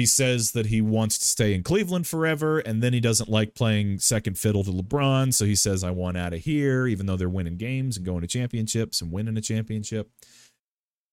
He 0.00 0.06
says 0.06 0.52
that 0.52 0.64
he 0.64 0.80
wants 0.80 1.18
to 1.18 1.26
stay 1.26 1.52
in 1.52 1.62
Cleveland 1.62 2.06
forever, 2.06 2.58
and 2.58 2.82
then 2.82 2.94
he 2.94 3.00
doesn't 3.00 3.28
like 3.28 3.54
playing 3.54 3.98
second 3.98 4.38
fiddle 4.38 4.64
to 4.64 4.70
LeBron. 4.70 5.34
So 5.34 5.44
he 5.44 5.54
says, 5.54 5.84
I 5.84 5.90
want 5.90 6.16
out 6.16 6.32
of 6.32 6.40
here, 6.40 6.86
even 6.86 7.04
though 7.04 7.16
they're 7.16 7.28
winning 7.28 7.58
games 7.58 7.98
and 7.98 8.06
going 8.06 8.22
to 8.22 8.26
championships 8.26 9.02
and 9.02 9.12
winning 9.12 9.36
a 9.36 9.42
championship. 9.42 10.10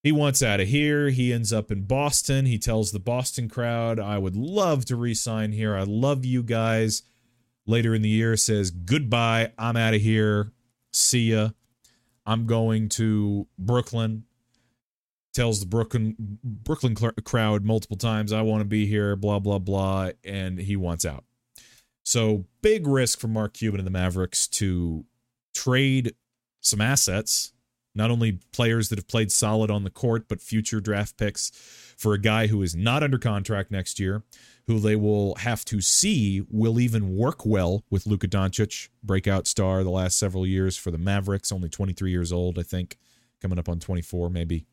He 0.04 0.14
wants 0.14 0.42
out 0.42 0.62
of 0.62 0.70
here. 0.70 1.10
He 1.10 1.34
ends 1.34 1.52
up 1.52 1.70
in 1.70 1.84
Boston. 1.84 2.46
He 2.46 2.58
tells 2.58 2.94
the 2.94 3.00
Boston 3.02 3.50
crowd, 3.50 4.00
I 4.00 4.20
would 4.20 4.38
love 4.38 4.86
to 4.86 4.96
resign 4.96 5.52
here. 5.52 5.76
I 5.76 5.84
love 5.84 6.24
you 6.24 6.42
guys. 6.42 7.04
Later 7.66 7.94
in 7.94 8.04
the 8.04 8.08
year, 8.08 8.38
says, 8.38 8.72
Goodbye. 8.72 9.52
I'm 9.58 9.76
out 9.76 9.96
of 9.96 10.02
here. 10.02 10.54
See 10.94 11.32
ya. 11.32 11.50
I'm 12.26 12.46
going 12.46 12.88
to 12.92 13.48
Brooklyn 13.60 14.24
tells 15.38 15.60
the 15.60 15.68
Brooklyn 15.68 16.16
Brooklyn 16.44 16.96
crowd 16.96 17.64
multiple 17.64 17.96
times, 17.96 18.34
"I 18.34 18.42
want 18.42 18.62
to 18.62 18.66
be 18.66 18.88
here," 18.88 19.16
blah 19.16 19.38
blah 19.38 19.60
blah, 19.60 20.10
and 20.24 20.58
he 20.58 20.76
wants 20.76 21.06
out. 21.06 21.26
So 22.04 22.48
big 22.64 22.88
risk 22.88 23.20
for 23.20 23.28
Mark 23.28 23.54
Cuban 23.54 23.80
and 23.80 23.86
the 23.86 23.92
Mavericks 23.92 24.48
to 24.48 25.06
trade 25.54 26.16
some 26.60 26.82
assets, 26.82 27.54
not 27.94 28.10
only 28.10 28.40
players 28.52 28.90
that 28.90 28.98
have 28.98 29.08
played 29.08 29.32
solid 29.32 29.70
on 29.70 29.84
the 29.84 29.92
court, 29.92 30.28
but 30.28 30.42
future 30.42 30.82
draft 30.82 31.18
picks 31.18 31.52
for 31.96 32.16
a 32.16 32.20
guy 32.20 32.48
who 32.48 32.64
is 32.64 32.76
not 32.76 33.04
under 33.04 33.20
contract 33.20 33.70
next 33.70 34.00
year, 34.00 34.24
who 34.66 34.80
they 34.80 34.96
will 34.96 35.36
have 35.36 35.64
to 35.66 35.82
see 35.82 36.42
will 36.50 36.80
even 36.80 37.16
work 37.16 37.46
well 37.46 37.84
with 37.92 38.08
Luka 38.08 38.28
Doncic, 38.28 38.90
breakout 39.04 39.46
star 39.46 39.84
the 39.84 39.92
last 39.92 40.18
several 40.18 40.48
years 40.48 40.78
for 40.78 40.90
the 40.90 40.98
Mavericks, 40.98 41.52
only 41.52 41.70
23 41.70 42.10
years 42.10 42.32
old, 42.32 42.58
I 42.58 42.64
think, 42.64 42.98
coming 43.40 43.60
up 43.60 43.70
on 43.70 43.80
24 43.80 44.32
maybe. 44.32 44.66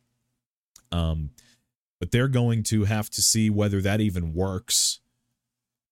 Um, 0.94 1.30
but 1.98 2.10
they're 2.12 2.28
going 2.28 2.62
to 2.64 2.84
have 2.84 3.10
to 3.10 3.22
see 3.22 3.50
whether 3.50 3.80
that 3.80 4.00
even 4.00 4.32
works 4.32 5.00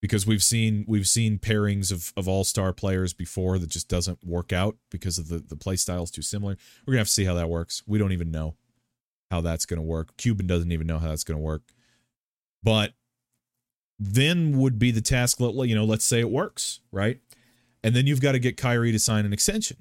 because 0.01 0.27
we've 0.27 0.43
seen 0.43 0.85
we've 0.87 1.07
seen 1.07 1.39
pairings 1.39 1.91
of, 1.91 2.13
of 2.17 2.29
all-star 2.29 2.73
players 2.73 3.13
before 3.13 3.59
that 3.59 3.71
just 3.71 3.89
doesn't 3.89 4.25
work 4.25 4.53
out 4.53 4.77
because 4.91 5.19
of 5.19 5.29
the 5.29 5.39
the 5.39 5.57
play 5.57 5.77
styles 5.77 6.11
too 6.11 6.23
similar. 6.23 6.57
We're 6.87 6.93
gonna 6.93 7.01
have 7.01 7.09
to 7.09 7.13
see 7.13 7.25
how 7.25 7.35
that 7.35 7.49
works. 7.49 7.83
We 7.87 7.99
don't 7.99 8.13
even 8.13 8.31
know 8.31 8.57
how 9.31 9.41
that's 9.41 9.67
gonna 9.67 9.83
work. 9.83 10.17
Cuban 10.17 10.47
doesn't 10.47 10.71
even 10.71 10.87
know 10.87 10.99
how 10.99 11.09
that's 11.09 11.25
gonna 11.25 11.41
work. 11.41 11.63
But 12.63 12.93
then 13.99 14.59
would 14.59 14.79
be 14.79 14.91
the 14.91 15.01
task. 15.01 15.39
You 15.41 15.75
know, 15.75 15.85
let's 15.85 16.05
say 16.05 16.21
it 16.21 16.31
works, 16.31 16.81
right? 16.91 17.21
And 17.83 17.97
then 17.97 18.07
you've 18.07 18.21
got 18.21 18.33
to 18.33 18.39
get 18.39 18.57
Kyrie 18.57 18.93
to 18.93 18.99
sign 18.99 19.25
an 19.27 19.33
extension. 19.33 19.79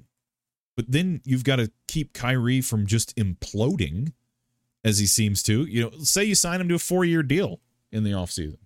But 0.76 0.90
then 0.90 1.20
you've 1.24 1.44
got 1.44 1.56
to 1.56 1.70
keep 1.86 2.12
Kyrie 2.12 2.60
from 2.60 2.86
just 2.86 3.14
imploding 3.16 4.12
as 4.84 4.98
he 4.98 5.06
seems 5.06 5.42
to. 5.44 5.64
You 5.64 5.82
know, 5.82 5.90
say 6.02 6.24
you 6.24 6.34
sign 6.34 6.60
him 6.60 6.68
to 6.68 6.74
a 6.74 6.78
four 6.78 7.04
year 7.04 7.22
deal 7.22 7.60
in 7.90 8.04
the 8.04 8.12
offseason. 8.12 8.58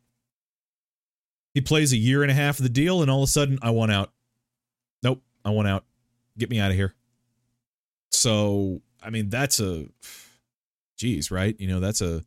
He 1.57 1.63
plays 1.63 1.93
a 1.93 1.97
year 1.97 2.23
and 2.23 2.31
a 2.31 2.35
half 2.35 2.59
of 2.59 2.65
the 2.65 2.69
deal, 2.69 3.01
and 3.01 3.11
all 3.11 3.23
of 3.23 3.29
a 3.29 3.33
sudden, 3.33 3.59
I 3.63 3.71
want 3.71 3.91
out. 3.91 4.13
Nope, 5.03 5.23
I 5.43 5.51
want 5.51 5.69
out. 5.69 5.85
Get 6.37 6.51
me 6.51 6.59
out 6.59 6.71
of 6.71 6.77
here. 6.77 6.95
So, 8.11 8.83
I 9.03 9.09
mean, 9.09 9.31
that's 9.31 9.59
a, 9.59 9.87
geez, 10.99 11.31
right? 11.31 11.59
You 11.59 11.67
know, 11.67 11.81
that's 11.81 12.03
a, 12.03 12.23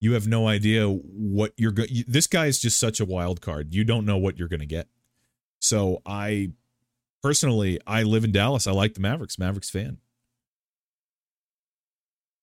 you 0.00 0.12
have 0.12 0.26
no 0.26 0.48
idea 0.48 0.86
what 0.86 1.54
you're 1.56 1.72
going. 1.72 1.88
This 2.06 2.26
guy 2.26 2.44
is 2.44 2.60
just 2.60 2.78
such 2.78 3.00
a 3.00 3.06
wild 3.06 3.40
card. 3.40 3.72
You 3.72 3.84
don't 3.84 4.04
know 4.04 4.18
what 4.18 4.38
you're 4.38 4.48
going 4.48 4.60
to 4.60 4.66
get. 4.66 4.86
So, 5.60 6.02
I 6.04 6.50
personally, 7.22 7.80
I 7.86 8.02
live 8.02 8.22
in 8.22 8.32
Dallas. 8.32 8.66
I 8.66 8.72
like 8.72 8.92
the 8.92 9.00
Mavericks. 9.00 9.38
Mavericks 9.38 9.70
fan. 9.70 9.96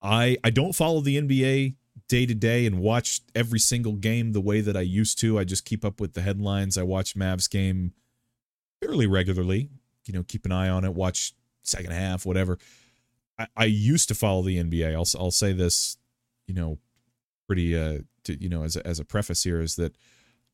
I 0.01 0.37
I 0.43 0.49
don't 0.49 0.73
follow 0.73 1.01
the 1.01 1.19
NBA 1.19 1.75
day 2.07 2.25
to 2.25 2.33
day 2.33 2.65
and 2.65 2.79
watch 2.79 3.21
every 3.35 3.59
single 3.59 3.93
game 3.93 4.31
the 4.33 4.41
way 4.41 4.61
that 4.61 4.75
I 4.75 4.81
used 4.81 5.19
to. 5.19 5.39
I 5.39 5.43
just 5.43 5.65
keep 5.65 5.85
up 5.85 6.01
with 6.01 6.13
the 6.13 6.21
headlines. 6.21 6.77
I 6.77 6.83
watch 6.83 7.15
Mavs 7.15 7.49
game 7.49 7.93
fairly 8.81 9.07
regularly. 9.07 9.69
You 10.05 10.13
know, 10.13 10.23
keep 10.23 10.45
an 10.45 10.51
eye 10.51 10.69
on 10.69 10.83
it. 10.85 10.93
Watch 10.93 11.33
second 11.63 11.91
half, 11.91 12.25
whatever. 12.25 12.57
I, 13.37 13.47
I 13.55 13.65
used 13.65 14.07
to 14.09 14.15
follow 14.15 14.41
the 14.41 14.57
NBA. 14.57 14.93
I'll 14.93 15.21
I'll 15.21 15.31
say 15.31 15.53
this, 15.53 15.97
you 16.47 16.53
know, 16.53 16.79
pretty 17.47 17.77
uh, 17.77 17.99
to, 18.23 18.41
you 18.41 18.49
know, 18.49 18.63
as 18.63 18.75
a, 18.75 18.85
as 18.85 18.99
a 18.99 19.05
preface 19.05 19.43
here 19.43 19.61
is 19.61 19.75
that 19.75 19.95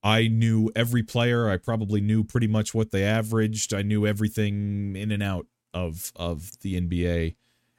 I 0.04 0.28
knew 0.28 0.70
every 0.76 1.04
player. 1.04 1.50
I 1.50 1.58
probably 1.58 2.02
knew 2.02 2.24
pretty 2.24 2.48
much 2.48 2.74
what 2.74 2.92
they 2.92 3.04
averaged. 3.04 3.74
I 3.74 3.82
knew 3.82 4.06
everything 4.06 4.96
in 4.96 5.12
and 5.12 5.24
out 5.24 5.48
of 5.74 6.12
of 6.16 6.52
the 6.62 6.80
NBA 6.80 7.36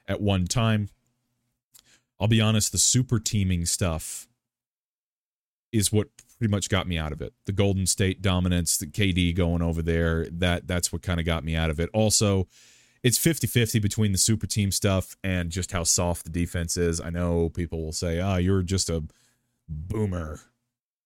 at 0.07 0.21
one 0.21 0.45
time. 0.45 0.89
I'll 2.19 2.27
be 2.27 2.41
honest, 2.41 2.71
the 2.71 2.77
super 2.77 3.19
teaming 3.19 3.65
stuff 3.65 4.27
is 5.71 5.91
what 5.91 6.07
pretty 6.37 6.51
much 6.51 6.69
got 6.69 6.87
me 6.87 6.97
out 6.97 7.11
of 7.11 7.21
it. 7.21 7.33
The 7.45 7.51
Golden 7.51 7.85
State 7.85 8.21
dominance, 8.21 8.77
the 8.77 8.87
KD 8.87 9.35
going 9.35 9.61
over 9.61 9.81
there, 9.81 10.27
that 10.31 10.67
that's 10.67 10.91
what 10.91 11.01
kind 11.01 11.19
of 11.19 11.25
got 11.25 11.43
me 11.43 11.55
out 11.55 11.69
of 11.69 11.79
it. 11.79 11.89
Also, 11.93 12.47
it's 13.03 13.17
50-50 13.17 13.81
between 13.81 14.11
the 14.11 14.17
super 14.17 14.47
team 14.47 14.71
stuff 14.71 15.15
and 15.23 15.49
just 15.49 15.71
how 15.71 15.83
soft 15.83 16.23
the 16.23 16.29
defense 16.29 16.77
is. 16.77 16.99
I 16.99 17.09
know 17.09 17.49
people 17.49 17.83
will 17.83 17.91
say, 17.91 18.19
"Ah, 18.19 18.33
oh, 18.33 18.37
you're 18.37 18.63
just 18.63 18.89
a 18.89 19.03
boomer." 19.67 20.39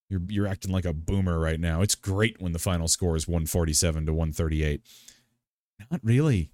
You're 0.08 0.22
you're 0.28 0.46
acting 0.46 0.72
like 0.72 0.84
a 0.84 0.92
boomer 0.92 1.38
right 1.38 1.58
now. 1.58 1.80
It's 1.80 1.94
great 1.94 2.40
when 2.40 2.52
the 2.52 2.58
final 2.58 2.86
score 2.86 3.16
is 3.16 3.26
147 3.26 4.06
to 4.06 4.12
138. 4.12 4.82
Not 5.90 6.00
really. 6.04 6.51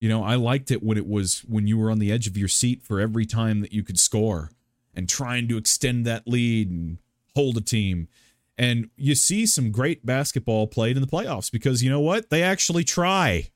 You 0.00 0.08
know, 0.08 0.22
I 0.22 0.36
liked 0.36 0.70
it 0.70 0.82
when 0.82 0.96
it 0.96 1.06
was 1.06 1.40
when 1.48 1.66
you 1.66 1.76
were 1.76 1.90
on 1.90 1.98
the 1.98 2.12
edge 2.12 2.26
of 2.26 2.36
your 2.36 2.48
seat 2.48 2.82
for 2.82 3.00
every 3.00 3.26
time 3.26 3.60
that 3.60 3.72
you 3.72 3.82
could 3.82 3.98
score 3.98 4.50
and 4.94 5.08
trying 5.08 5.48
to 5.48 5.56
extend 5.56 6.06
that 6.06 6.26
lead 6.26 6.70
and 6.70 6.98
hold 7.34 7.56
a 7.56 7.60
team. 7.60 8.08
And 8.56 8.90
you 8.96 9.14
see 9.14 9.46
some 9.46 9.70
great 9.70 10.04
basketball 10.04 10.66
played 10.66 10.96
in 10.96 11.02
the 11.02 11.08
playoffs 11.08 11.50
because 11.50 11.82
you 11.82 11.90
know 11.90 12.00
what? 12.00 12.30
They 12.30 12.42
actually 12.42 12.84
try 12.84 13.50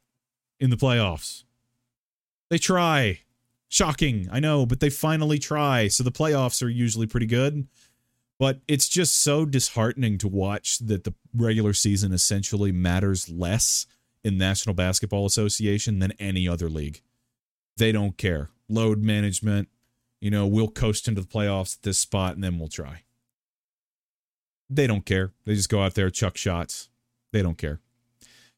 in 0.61 0.71
the 0.71 0.77
playoffs. 0.77 1.45
They 2.51 2.59
try. 2.59 3.21
Shocking, 3.69 4.29
I 4.31 4.39
know, 4.39 4.67
but 4.67 4.81
they 4.81 4.91
finally 4.91 5.39
try. 5.39 5.89
So 5.89 6.05
the 6.05 6.13
playoffs 6.13 6.63
are 6.63 6.69
usually 6.69 7.07
pretty 7.07 7.27
good. 7.27 7.67
But 8.39 8.61
it's 8.69 8.89
just 8.89 9.21
so 9.21 9.45
disheartening 9.45 10.19
to 10.19 10.29
watch 10.29 10.79
that 10.81 11.05
the 11.05 11.15
regular 11.35 11.73
season 11.73 12.13
essentially 12.13 12.73
matters 12.73 13.31
less 13.31 13.87
in 14.25 14.39
National 14.39 14.75
Basketball 14.75 15.27
Association 15.27 15.99
than 15.99 16.13
any 16.13 16.49
other 16.49 16.69
league. 16.69 17.03
They 17.77 17.93
don't 17.93 18.17
care. 18.17 18.51
Load 18.69 19.03
management, 19.03 19.69
you 20.21 20.31
know, 20.31 20.47
we'll 20.47 20.69
coast 20.69 21.09
into 21.09 21.21
the 21.21 21.27
playoffs 21.27 21.77
at 21.77 21.83
this 21.83 21.99
spot 21.99 22.35
and 22.35 22.45
then 22.45 22.59
we'll 22.59 22.69
try. 22.69 23.03
They 24.71 24.87
don't 24.87 25.05
care. 25.05 25.33
They 25.45 25.55
just 25.55 25.69
go 25.69 25.83
out 25.83 25.95
there, 25.95 26.11
chuck 26.11 26.37
shots. 26.37 26.89
They 27.33 27.43
don't 27.43 27.59
care. 27.59 27.81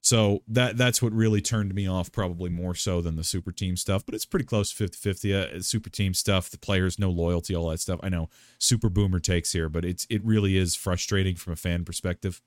So 0.03 0.43
that 0.47 0.77
that's 0.77 1.01
what 1.01 1.15
really 1.15 1.41
turned 1.41 1.75
me 1.75 1.89
off, 1.89 2.13
probably 2.13 2.51
more 2.51 2.75
so 2.75 3.01
than 3.01 3.17
the 3.17 3.25
super 3.25 3.51
team 3.51 3.75
stuff. 3.75 4.05
But 4.05 4.15
it's 4.15 4.27
pretty 4.27 4.45
close 4.45 4.71
50 4.71 4.99
50. 4.99 5.35
Uh, 5.35 5.61
super 5.63 5.89
team 5.89 6.13
stuff, 6.13 6.51
the 6.51 6.59
players, 6.59 6.99
no 6.99 7.09
loyalty, 7.09 7.57
all 7.57 7.71
that 7.71 7.81
stuff. 7.81 8.01
I 8.03 8.11
know 8.11 8.29
super 8.59 8.91
boomer 8.91 9.19
takes 9.19 9.53
here, 9.53 9.71
but 9.71 9.87
it's 9.87 10.07
it 10.11 10.23
really 10.23 10.59
is 10.59 10.77
frustrating 10.77 11.37
from 11.37 11.55
a 11.55 11.57
fan 11.57 11.87
perspective. 11.87 12.43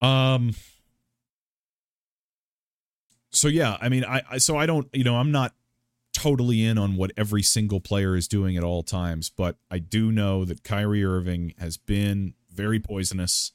Um. 0.00 0.54
So 3.32 3.48
yeah, 3.48 3.76
I 3.80 3.88
mean, 3.88 4.04
I, 4.04 4.22
I 4.30 4.38
so 4.38 4.56
I 4.56 4.66
don't, 4.66 4.88
you 4.92 5.04
know, 5.04 5.16
I'm 5.16 5.32
not 5.32 5.54
totally 6.12 6.64
in 6.64 6.78
on 6.78 6.96
what 6.96 7.10
every 7.16 7.42
single 7.42 7.80
player 7.80 8.14
is 8.14 8.28
doing 8.28 8.56
at 8.56 8.64
all 8.64 8.82
times, 8.82 9.30
but 9.30 9.56
I 9.70 9.78
do 9.78 10.12
know 10.12 10.44
that 10.44 10.62
Kyrie 10.62 11.04
Irving 11.04 11.54
has 11.58 11.76
been 11.76 12.34
very 12.50 12.78
poisonous 12.78 13.52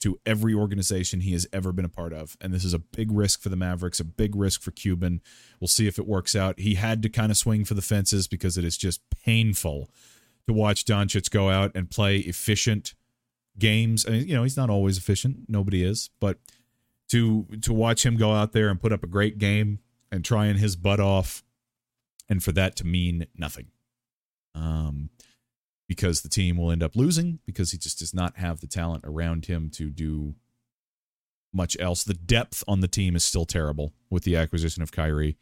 to 0.00 0.18
every 0.24 0.54
organization 0.54 1.20
he 1.20 1.32
has 1.32 1.46
ever 1.52 1.72
been 1.72 1.84
a 1.84 1.88
part 1.88 2.12
of. 2.12 2.36
And 2.40 2.54
this 2.54 2.64
is 2.64 2.72
a 2.72 2.78
big 2.78 3.10
risk 3.10 3.42
for 3.42 3.48
the 3.48 3.56
Mavericks, 3.56 4.00
a 4.00 4.04
big 4.04 4.36
risk 4.36 4.62
for 4.62 4.70
Cuban. 4.70 5.20
We'll 5.60 5.68
see 5.68 5.88
if 5.88 5.98
it 5.98 6.06
works 6.06 6.36
out. 6.36 6.60
He 6.60 6.76
had 6.76 7.02
to 7.02 7.08
kind 7.08 7.32
of 7.32 7.36
swing 7.36 7.64
for 7.64 7.74
the 7.74 7.82
fences 7.82 8.28
because 8.28 8.56
it 8.56 8.64
is 8.64 8.76
just 8.76 9.00
painful 9.10 9.90
to 10.46 10.52
watch 10.52 10.84
Doncic 10.84 11.30
go 11.30 11.50
out 11.50 11.72
and 11.74 11.90
play 11.90 12.18
efficient 12.18 12.94
games. 13.58 14.06
I 14.06 14.10
mean, 14.10 14.28
you 14.28 14.34
know, 14.34 14.44
he's 14.44 14.56
not 14.56 14.70
always 14.70 14.98
efficient. 14.98 15.48
Nobody 15.48 15.84
is, 15.84 16.10
but 16.20 16.38
to 17.08 17.46
to 17.62 17.72
watch 17.72 18.04
him 18.04 18.16
go 18.16 18.32
out 18.32 18.52
there 18.52 18.68
and 18.68 18.80
put 18.80 18.92
up 18.92 19.02
a 19.02 19.08
great 19.08 19.38
game 19.38 19.78
and 20.10 20.24
trying 20.24 20.56
his 20.56 20.76
butt 20.76 21.00
off 21.00 21.42
and 22.28 22.42
for 22.42 22.52
that 22.52 22.76
to 22.76 22.86
mean 22.86 23.26
nothing. 23.36 23.68
Um 24.54 25.10
because 25.88 26.20
the 26.20 26.28
team 26.28 26.58
will 26.58 26.70
end 26.70 26.82
up 26.82 26.94
losing 26.94 27.38
because 27.46 27.72
he 27.72 27.78
just 27.78 27.98
does 27.98 28.12
not 28.12 28.36
have 28.36 28.60
the 28.60 28.66
talent 28.66 29.04
around 29.06 29.46
him 29.46 29.70
to 29.70 29.88
do 29.88 30.34
much 31.52 31.76
else. 31.80 32.04
The 32.04 32.14
depth 32.14 32.62
on 32.68 32.80
the 32.80 32.88
team 32.88 33.16
is 33.16 33.24
still 33.24 33.46
terrible 33.46 33.92
with 34.10 34.24
the 34.24 34.36
acquisition 34.36 34.82
of 34.82 34.92
Kyrie, 34.92 35.38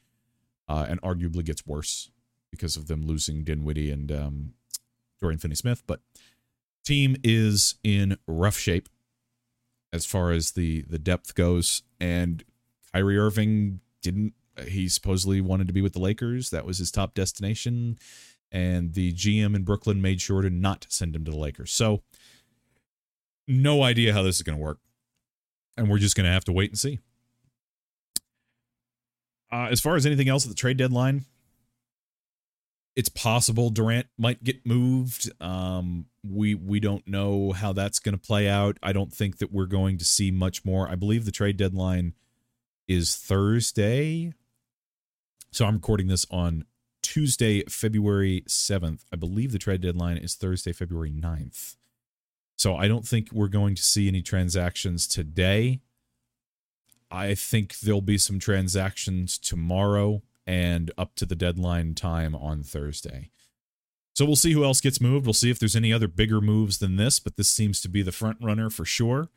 uh, 0.69 0.87
and 0.89 1.01
arguably 1.03 1.45
gets 1.45 1.67
worse 1.67 2.11
because 2.51 2.77
of 2.77 2.87
them 2.87 3.05
losing 3.05 3.45
Dinwiddie 3.45 3.91
and 3.91 4.11
um, 4.13 4.53
Dorian 5.21 5.39
Finney-Smith. 5.39 5.83
But 5.87 6.01
team 6.85 7.17
is 7.25 7.75
in 7.83 8.17
rough 8.27 8.57
shape 8.57 8.89
as 9.97 10.07
far 10.07 10.31
as 10.31 10.53
the 10.53 10.83
the 10.83 10.99
depth 10.99 11.35
goes, 11.35 11.83
and 11.99 12.45
Kyrie 12.93 13.19
Irving 13.19 13.81
didn't. 14.03 14.35
He 14.67 14.89
supposedly 14.89 15.43
wanted 15.43 15.67
to 15.67 15.75
be 15.75 15.83
with 15.83 15.93
the 15.93 15.99
Lakers. 15.99 16.49
That 16.49 16.65
was 16.65 16.79
his 16.79 16.91
top 16.91 17.13
destination 17.13 17.99
and 18.53 18.95
the 18.95 19.13
GM 19.13 19.55
in 19.55 19.65
Brooklyn 19.65 20.01
made 20.01 20.21
sure 20.21 20.43
to 20.43 20.51
not 20.51 20.87
send 20.89 21.15
him 21.15 21.25
to 21.25 21.31
the 21.31 21.37
Lakers. 21.37 21.73
So, 21.73 22.03
no 23.49 23.83
idea 23.83 24.13
how 24.13 24.23
this 24.23 24.37
is 24.37 24.43
going 24.43 24.59
to 24.59 24.63
work. 24.63 24.79
And 25.77 25.91
we're 25.91 25.99
just 25.99 26.17
going 26.17 26.25
to 26.25 26.33
have 26.33 26.45
to 26.45 26.53
wait 26.53 26.71
and 26.71 26.79
see. 26.79 27.01
Uh, 29.53 29.69
as 29.71 29.81
far 29.81 29.95
as 29.95 30.07
anything 30.07 30.29
else 30.29 30.45
at 30.45 30.49
the 30.49 30.57
trade 30.57 30.77
deadline, 30.77 31.25
it's 32.97 33.11
possible 33.11 33.69
Durant 33.69 34.07
might 34.17 34.43
get 34.43 34.67
moved. 34.67 35.31
Um, 35.41 36.07
we 36.27 36.55
we 36.55 36.81
don't 36.81 37.07
know 37.07 37.53
how 37.53 37.75
that's 37.75 37.99
going 37.99 38.15
to 38.15 38.27
play 38.27 38.49
out. 38.49 38.79
I 38.83 38.93
don't 38.95 39.13
think 39.13 39.39
that 39.39 39.53
we're 39.53 39.67
going 39.67 39.99
to 39.99 40.05
see 40.05 40.31
much 40.31 40.65
more. 40.65 40.89
I 40.89 40.95
believe 40.95 41.27
the 41.27 41.31
trade 41.31 41.59
deadline 41.59 42.15
is 42.89 43.15
Thursday. 43.15 44.33
So 45.53 45.67
I'm 45.67 45.75
recording 45.75 46.09
this 46.09 46.27
on 46.31 46.65
Tuesday, 47.03 47.63
February 47.65 48.43
7th. 48.49 49.03
I 49.13 49.17
believe 49.17 49.53
the 49.53 49.59
trade 49.59 49.83
deadline 49.83 50.17
is 50.17 50.35
Thursday, 50.35 50.73
February 50.73 51.11
9th. 51.11 51.77
So 52.57 52.77
I 52.77 52.89
don't 52.89 53.07
think 53.07 53.31
we're 53.31 53.49
going 53.49 53.75
to 53.75 53.83
see 53.83 54.09
any 54.09 54.23
transactions 54.23 55.07
today. 55.07 55.81
I 57.11 57.35
think 57.35 57.79
there'll 57.81 58.01
be 58.01 58.19
some 58.19 58.39
transactions 58.39 59.39
tomorrow 59.39 60.23
and 60.47 60.91
up 60.97 61.15
to 61.17 61.27
the 61.27 61.35
deadline 61.35 61.95
time 61.95 62.35
on 62.35 62.63
Thursday. 62.63 63.31
So 64.15 64.25
we'll 64.25 64.37
see 64.37 64.53
who 64.53 64.65
else 64.65 64.81
gets 64.81 65.01
moved. 65.01 65.27
We'll 65.27 65.35
see 65.35 65.51
if 65.51 65.59
there's 65.59 65.77
any 65.77 65.93
other 65.93 66.09
bigger 66.09 66.41
moves 66.41 66.79
than 66.79 66.97
this, 66.97 67.21
but 67.21 67.37
this 67.37 67.51
seems 67.51 67.81
to 67.83 67.89
be 67.89 68.03
the 68.03 68.13
front 68.13 68.39
runner 68.41 68.71
for 68.71 68.85
sure. 68.85 69.29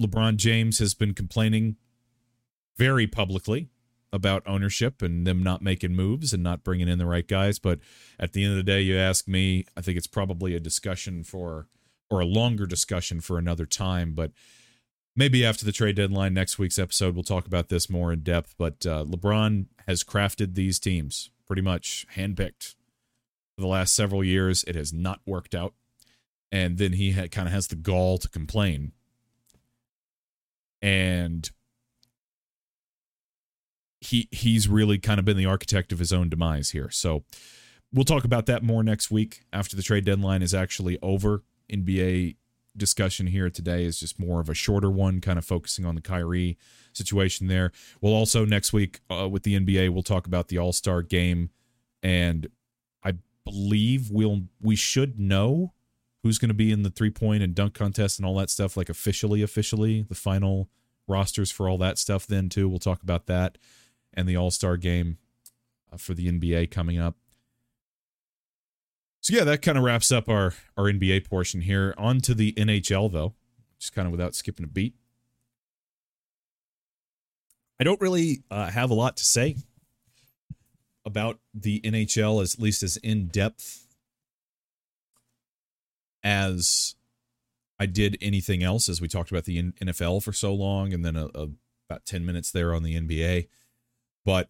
LeBron 0.00 0.36
James 0.36 0.80
has 0.80 0.92
been 0.92 1.14
complaining 1.14 1.76
very 2.76 3.06
publicly 3.06 3.70
about 4.12 4.42
ownership 4.46 5.02
and 5.02 5.26
them 5.26 5.42
not 5.42 5.62
making 5.62 5.94
moves 5.94 6.32
and 6.32 6.42
not 6.42 6.62
bringing 6.62 6.88
in 6.88 6.98
the 6.98 7.06
right 7.06 7.26
guys. 7.26 7.58
But 7.58 7.80
at 8.18 8.32
the 8.32 8.44
end 8.44 8.52
of 8.52 8.56
the 8.56 8.62
day, 8.62 8.80
you 8.80 8.96
ask 8.96 9.26
me, 9.26 9.64
I 9.76 9.80
think 9.80 9.96
it's 9.96 10.06
probably 10.06 10.54
a 10.54 10.60
discussion 10.60 11.24
for, 11.24 11.68
or 12.10 12.20
a 12.20 12.26
longer 12.26 12.66
discussion 12.66 13.20
for 13.20 13.38
another 13.38 13.66
time. 13.66 14.12
But 14.14 14.32
maybe 15.16 15.44
after 15.44 15.64
the 15.64 15.72
trade 15.72 15.96
deadline, 15.96 16.34
next 16.34 16.58
week's 16.58 16.78
episode, 16.78 17.14
we'll 17.14 17.24
talk 17.24 17.46
about 17.46 17.68
this 17.68 17.88
more 17.88 18.12
in 18.12 18.20
depth. 18.20 18.54
But 18.58 18.84
uh, 18.86 19.04
LeBron 19.04 19.66
has 19.86 20.04
crafted 20.04 20.54
these 20.54 20.78
teams 20.78 21.30
pretty 21.46 21.62
much 21.62 22.06
handpicked 22.16 22.74
for 23.54 23.60
the 23.60 23.66
last 23.66 23.94
several 23.94 24.24
years. 24.24 24.64
It 24.64 24.74
has 24.74 24.92
not 24.92 25.20
worked 25.26 25.54
out. 25.54 25.74
And 26.50 26.78
then 26.78 26.92
he 26.92 27.12
kind 27.28 27.48
of 27.48 27.52
has 27.52 27.66
the 27.66 27.76
gall 27.76 28.18
to 28.18 28.28
complain. 28.28 28.92
And 30.80 31.50
he 34.00 34.28
he's 34.30 34.68
really 34.68 34.98
kind 34.98 35.18
of 35.18 35.24
been 35.24 35.36
the 35.36 35.46
architect 35.46 35.92
of 35.92 35.98
his 35.98 36.12
own 36.12 36.28
demise 36.28 36.70
here. 36.70 36.90
So 36.90 37.24
we'll 37.92 38.04
talk 38.04 38.24
about 38.24 38.46
that 38.46 38.62
more 38.62 38.82
next 38.82 39.10
week 39.10 39.44
after 39.52 39.74
the 39.76 39.82
trade 39.82 40.04
deadline 40.04 40.42
is 40.42 40.54
actually 40.54 40.98
over. 41.02 41.42
NBA 41.72 42.36
discussion 42.76 43.26
here 43.28 43.50
today 43.50 43.84
is 43.84 44.00
just 44.00 44.18
more 44.18 44.40
of 44.40 44.48
a 44.48 44.54
shorter 44.54 44.90
one, 44.90 45.20
kind 45.20 45.38
of 45.38 45.44
focusing 45.44 45.84
on 45.84 45.94
the 45.94 46.00
Kyrie 46.00 46.58
situation 46.92 47.48
there. 47.48 47.72
We'll 48.00 48.14
also 48.14 48.44
next 48.44 48.72
week 48.72 49.00
uh, 49.10 49.28
with 49.28 49.42
the 49.42 49.58
NBA, 49.58 49.90
we'll 49.90 50.02
talk 50.02 50.26
about 50.26 50.48
the 50.48 50.58
All 50.58 50.72
Star 50.72 51.02
game, 51.02 51.50
and 52.02 52.48
I 53.02 53.14
believe 53.44 54.10
we'll 54.10 54.42
we 54.60 54.76
should 54.76 55.18
know 55.18 55.72
who's 56.22 56.38
going 56.38 56.48
to 56.48 56.54
be 56.54 56.72
in 56.72 56.82
the 56.82 56.90
three 56.90 57.10
point 57.10 57.42
and 57.42 57.54
dunk 57.54 57.74
contest 57.74 58.18
and 58.18 58.26
all 58.26 58.36
that 58.36 58.50
stuff, 58.50 58.76
like 58.76 58.88
officially, 58.88 59.42
officially 59.42 60.02
the 60.02 60.14
final 60.14 60.68
rosters 61.06 61.50
for 61.50 61.68
all 61.68 61.78
that 61.78 61.98
stuff. 61.98 62.26
Then 62.26 62.48
too, 62.48 62.68
we'll 62.68 62.78
talk 62.78 63.02
about 63.02 63.26
that 63.26 63.58
and 64.12 64.28
the 64.28 64.36
All 64.36 64.50
Star 64.50 64.76
game 64.76 65.18
uh, 65.92 65.96
for 65.96 66.14
the 66.14 66.30
NBA 66.30 66.70
coming 66.70 66.98
up. 66.98 67.16
So 69.24 69.34
yeah, 69.34 69.44
that 69.44 69.62
kind 69.62 69.78
of 69.78 69.84
wraps 69.84 70.12
up 70.12 70.28
our 70.28 70.52
our 70.76 70.84
NBA 70.84 71.26
portion 71.26 71.62
here. 71.62 71.94
On 71.96 72.20
to 72.20 72.34
the 72.34 72.52
NHL 72.52 73.10
though, 73.10 73.32
just 73.78 73.94
kind 73.94 74.04
of 74.04 74.12
without 74.12 74.34
skipping 74.34 74.64
a 74.64 74.68
beat. 74.68 74.94
I 77.80 77.84
don't 77.84 78.02
really 78.02 78.42
uh, 78.50 78.70
have 78.70 78.90
a 78.90 78.94
lot 78.94 79.16
to 79.16 79.24
say 79.24 79.56
about 81.06 81.38
the 81.54 81.80
NHL, 81.80 82.42
as 82.42 82.52
at 82.52 82.60
least 82.60 82.82
as 82.82 82.98
in 82.98 83.28
depth 83.28 83.86
as 86.22 86.94
I 87.80 87.86
did 87.86 88.18
anything 88.20 88.62
else. 88.62 88.90
As 88.90 89.00
we 89.00 89.08
talked 89.08 89.30
about 89.30 89.44
the 89.44 89.72
NFL 89.72 90.22
for 90.22 90.34
so 90.34 90.52
long, 90.52 90.92
and 90.92 91.02
then 91.02 91.16
a, 91.16 91.28
a, 91.34 91.48
about 91.88 92.04
ten 92.04 92.26
minutes 92.26 92.50
there 92.50 92.74
on 92.74 92.82
the 92.82 93.00
NBA 93.00 93.48
but 94.24 94.48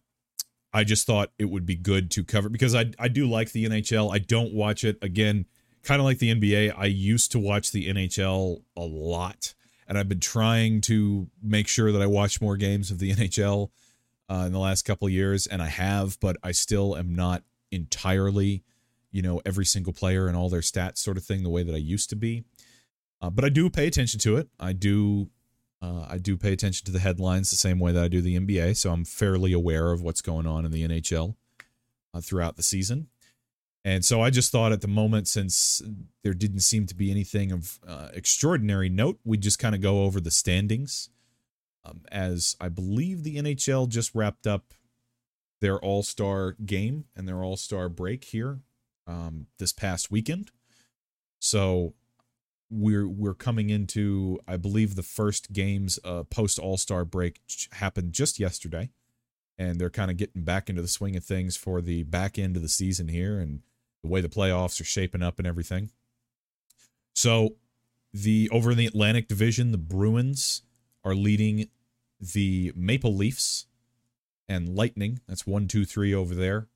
I 0.75 0.83
just 0.83 1.07
thought 1.07 1.31
it 1.39 1.45
would 1.45 1.65
be 1.65 1.77
good 1.77 2.11
to 2.11 2.23
cover 2.25 2.49
because 2.49 2.75
I 2.75 2.91
I 2.99 3.07
do 3.07 3.29
like 3.29 3.53
the 3.53 3.65
NHL. 3.65 4.13
I 4.13 4.19
don't 4.19 4.53
watch 4.53 4.83
it 4.83 4.97
again, 5.01 5.45
kind 5.83 6.01
of 6.01 6.05
like 6.05 6.19
the 6.19 6.35
NBA. 6.35 6.73
I 6.77 6.85
used 6.87 7.31
to 7.31 7.39
watch 7.39 7.71
the 7.71 7.87
NHL 7.87 8.61
a 8.75 8.81
lot, 8.81 9.53
and 9.87 9.97
I've 9.97 10.09
been 10.09 10.19
trying 10.19 10.81
to 10.81 11.29
make 11.41 11.69
sure 11.69 11.93
that 11.93 12.01
I 12.01 12.07
watch 12.07 12.41
more 12.41 12.57
games 12.57 12.91
of 12.91 12.99
the 12.99 13.11
NHL 13.15 13.69
uh, 14.29 14.43
in 14.47 14.51
the 14.51 14.59
last 14.59 14.81
couple 14.81 15.07
years, 15.07 15.47
and 15.47 15.61
I 15.61 15.67
have, 15.67 16.19
but 16.19 16.35
I 16.43 16.51
still 16.51 16.97
am 16.97 17.15
not 17.15 17.43
entirely, 17.71 18.61
you 19.11 19.21
know, 19.21 19.41
every 19.45 19.65
single 19.65 19.93
player 19.93 20.27
and 20.27 20.35
all 20.35 20.49
their 20.49 20.59
stats 20.59 20.97
sort 20.97 21.15
of 21.15 21.23
thing 21.23 21.43
the 21.43 21.49
way 21.49 21.63
that 21.63 21.73
I 21.73 21.79
used 21.79 22.09
to 22.09 22.17
be. 22.17 22.43
Uh, 23.21 23.29
but 23.29 23.45
I 23.45 23.49
do 23.49 23.69
pay 23.69 23.87
attention 23.87 24.19
to 24.19 24.35
it. 24.35 24.49
I 24.59 24.73
do 24.73 25.29
uh, 25.85 26.07
I 26.09 26.17
do 26.17 26.35
pay 26.35 26.51
attention 26.51 26.85
to 26.85 26.91
the 26.91 26.99
headlines 26.99 27.49
the 27.51 27.55
same 27.55 27.79
way 27.79 27.91
that 27.91 28.03
I 28.03 28.07
do 28.07 28.21
the 28.21 28.39
NBA, 28.39 28.75
so 28.75 28.91
I'm 28.91 29.05
fairly 29.05 29.53
aware 29.53 29.91
of 29.91 30.01
what's 30.01 30.21
going 30.21 30.47
on 30.47 30.65
in 30.65 30.71
the 30.71 30.87
NHL 30.87 31.35
uh, 32.13 32.21
throughout 32.21 32.55
the 32.55 32.63
season. 32.63 33.07
And 33.83 34.03
so 34.03 34.19
I 34.19 34.31
just 34.31 34.51
thought 34.51 34.71
at 34.71 34.81
the 34.81 34.87
moment, 34.87 35.27
since 35.27 35.83
there 36.23 36.33
didn't 36.33 36.61
seem 36.61 36.87
to 36.87 36.95
be 36.95 37.11
anything 37.11 37.51
of 37.51 37.79
uh, 37.87 38.09
extraordinary 38.13 38.89
note, 38.89 39.19
we 39.23 39.37
just 39.37 39.59
kind 39.59 39.75
of 39.75 39.81
go 39.81 40.03
over 40.03 40.19
the 40.19 40.31
standings. 40.31 41.09
Um, 41.83 42.01
as 42.11 42.55
I 42.59 42.69
believe 42.69 43.21
the 43.21 43.37
NHL 43.37 43.87
just 43.87 44.15
wrapped 44.15 44.47
up 44.47 44.73
their 45.61 45.77
All 45.77 46.01
Star 46.01 46.55
game 46.65 47.05
and 47.15 47.27
their 47.27 47.43
All 47.43 47.57
Star 47.57 47.89
break 47.89 48.23
here 48.23 48.61
um, 49.05 49.45
this 49.59 49.71
past 49.71 50.09
weekend. 50.09 50.49
So 51.37 51.93
we're 52.69 53.07
we're 53.07 53.33
coming 53.33 53.69
into 53.69 54.39
I 54.47 54.57
believe 54.57 54.95
the 54.95 55.03
first 55.03 55.53
games 55.53 55.99
uh, 56.03 56.23
post 56.23 56.59
All 56.59 56.77
Star 56.77 57.05
break 57.05 57.41
happened 57.73 58.13
just 58.13 58.39
yesterday, 58.39 58.89
and 59.57 59.79
they're 59.79 59.89
kind 59.89 60.11
of 60.11 60.17
getting 60.17 60.43
back 60.43 60.69
into 60.69 60.81
the 60.81 60.87
swing 60.87 61.15
of 61.15 61.23
things 61.23 61.55
for 61.55 61.81
the 61.81 62.03
back 62.03 62.37
end 62.39 62.55
of 62.55 62.61
the 62.61 62.69
season 62.69 63.07
here 63.07 63.39
and 63.39 63.61
the 64.03 64.09
way 64.09 64.21
the 64.21 64.29
playoffs 64.29 64.79
are 64.81 64.85
shaping 64.85 65.23
up 65.23 65.39
and 65.39 65.47
everything. 65.47 65.91
So, 67.13 67.55
the 68.13 68.49
over 68.51 68.71
in 68.71 68.77
the 68.77 68.85
Atlantic 68.85 69.27
Division, 69.27 69.71
the 69.71 69.77
Bruins 69.77 70.63
are 71.03 71.15
leading 71.15 71.69
the 72.19 72.71
Maple 72.75 73.15
Leafs 73.15 73.67
and 74.47 74.75
Lightning. 74.75 75.19
That's 75.27 75.47
one, 75.47 75.67
two, 75.67 75.85
three 75.85 76.13
over 76.13 76.33
there, 76.33 76.67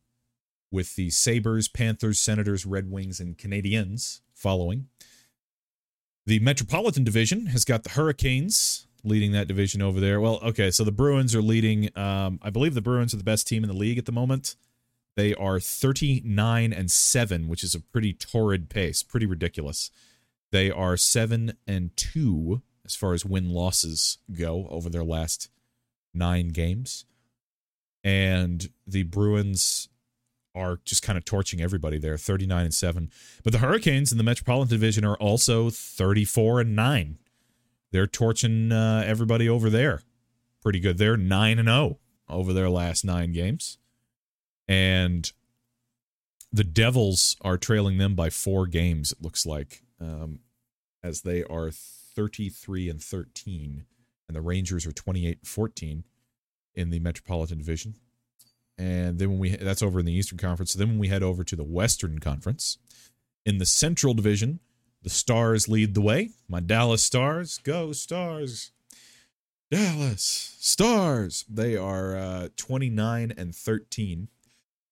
with 0.72 0.96
the 0.96 1.10
Sabres, 1.10 1.68
Panthers, 1.68 2.20
Senators, 2.20 2.66
Red 2.66 2.92
Wings, 2.92 3.20
and 3.20 3.38
Canadiens 3.38 4.22
following. 4.34 4.88
The 6.26 6.40
Metropolitan 6.40 7.04
Division 7.04 7.48
has 7.48 7.66
got 7.66 7.84
the 7.84 7.92
Hurricanes 7.92 8.88
leading 9.04 9.32
that 9.32 9.48
division 9.48 9.82
over 9.82 10.00
there. 10.00 10.20
Well, 10.20 10.40
okay, 10.44 10.72
so 10.72 10.84
the 10.84 10.92
Bruins 10.92 11.34
are 11.34 11.42
leading. 11.42 11.90
Um, 11.98 12.40
I 12.42 12.50
believe 12.50 12.74
the 12.74 12.82
Bruins 12.82 13.14
are 13.14 13.18
the 13.18 13.24
best 13.24 13.48
team 13.48 13.64
in 13.64 13.70
the 13.70 13.76
league 13.76 13.98
at 13.98 14.06
the 14.06 14.12
moment. 14.12 14.56
They 15.16 15.34
are 15.36 15.60
39 15.60 16.72
and 16.72 16.92
7, 16.92 17.48
which 17.48 17.64
is 17.64 17.76
a 17.76 17.80
pretty 17.80 18.14
torrid 18.14 18.70
pace, 18.70 19.04
pretty 19.04 19.26
ridiculous. 19.26 19.92
They 20.52 20.72
are 20.72 20.98
7 20.98 21.54
and 21.68 21.96
2 21.98 22.62
as 22.86 22.96
far 22.96 23.14
as 23.14 23.26
win 23.26 23.50
losses 23.50 24.18
go 24.32 24.68
over 24.70 24.90
their 24.90 25.04
last 25.04 25.50
9 26.14 26.50
games. 26.50 27.06
And 28.04 28.70
the 28.88 29.04
Bruins 29.04 29.90
are 30.56 30.80
just 30.84 31.04
kind 31.04 31.18
of 31.18 31.26
torching 31.26 31.62
everybody 31.62 31.98
there, 31.98 32.18
39 32.18 32.66
and 32.66 32.74
7. 32.74 33.12
But 33.44 33.54
the 33.54 33.60
Hurricanes 33.60 34.12
in 34.12 34.18
the 34.18 34.24
Metropolitan 34.24 34.70
Division 34.70 35.06
are 35.06 35.16
also 35.18 35.70
34 35.70 36.62
and 36.62 36.76
9 36.76 37.18
they're 37.92 38.08
torching 38.08 38.72
uh, 38.72 39.04
everybody 39.06 39.50
over 39.50 39.70
there. 39.70 40.02
Pretty 40.62 40.80
good. 40.80 40.98
They're 40.98 41.18
9 41.18 41.60
and 41.60 41.68
0 41.68 42.00
over 42.28 42.54
their 42.54 42.70
last 42.70 43.04
9 43.04 43.32
games. 43.32 43.78
And 44.68 45.32
the 46.52 46.64
Devils 46.64 47.36
are 47.42 47.58
trailing 47.58 47.98
them 47.98 48.16
by 48.16 48.30
4 48.30 48.68
games 48.68 49.12
it 49.12 49.22
looks 49.22 49.46
like. 49.46 49.84
Um, 50.00 50.40
as 51.04 51.22
they 51.22 51.44
are 51.44 51.72
33 51.72 52.90
and 52.90 53.02
13 53.02 53.86
and 54.28 54.36
the 54.36 54.42
Rangers 54.42 54.86
are 54.86 54.92
28 54.92 55.40
and 55.40 55.48
14 55.48 56.04
in 56.76 56.90
the 56.92 57.00
Metropolitan 57.00 57.58
Division. 57.58 57.96
And 58.80 59.20
then 59.20 59.32
when 59.32 59.40
we 59.40 59.56
that's 59.58 59.84
over 59.84 60.00
in 60.00 60.06
the 60.06 60.14
Eastern 60.14 60.38
Conference. 60.38 60.72
So 60.72 60.80
then 60.80 60.88
when 60.88 61.00
we 61.00 61.10
head 61.10 61.22
over 61.22 61.44
to 61.44 61.56
the 61.56 61.66
Western 61.66 62.20
Conference, 62.20 62.78
in 63.46 63.58
the 63.58 63.66
Central 63.66 64.14
Division, 64.14 64.62
the 65.04 65.10
Stars 65.10 65.68
lead 65.68 65.94
the 65.94 66.02
way. 66.02 66.32
My 66.48 66.62
Dallas 66.62 67.04
Stars, 67.04 67.60
go 67.60 67.92
Stars. 67.92 68.72
Dallas 69.70 70.56
Stars. 70.60 71.46
They 71.50 71.76
are 71.76 72.16
uh, 72.16 72.48
29 72.56 73.34
and 73.38 73.54
13. 73.54 74.30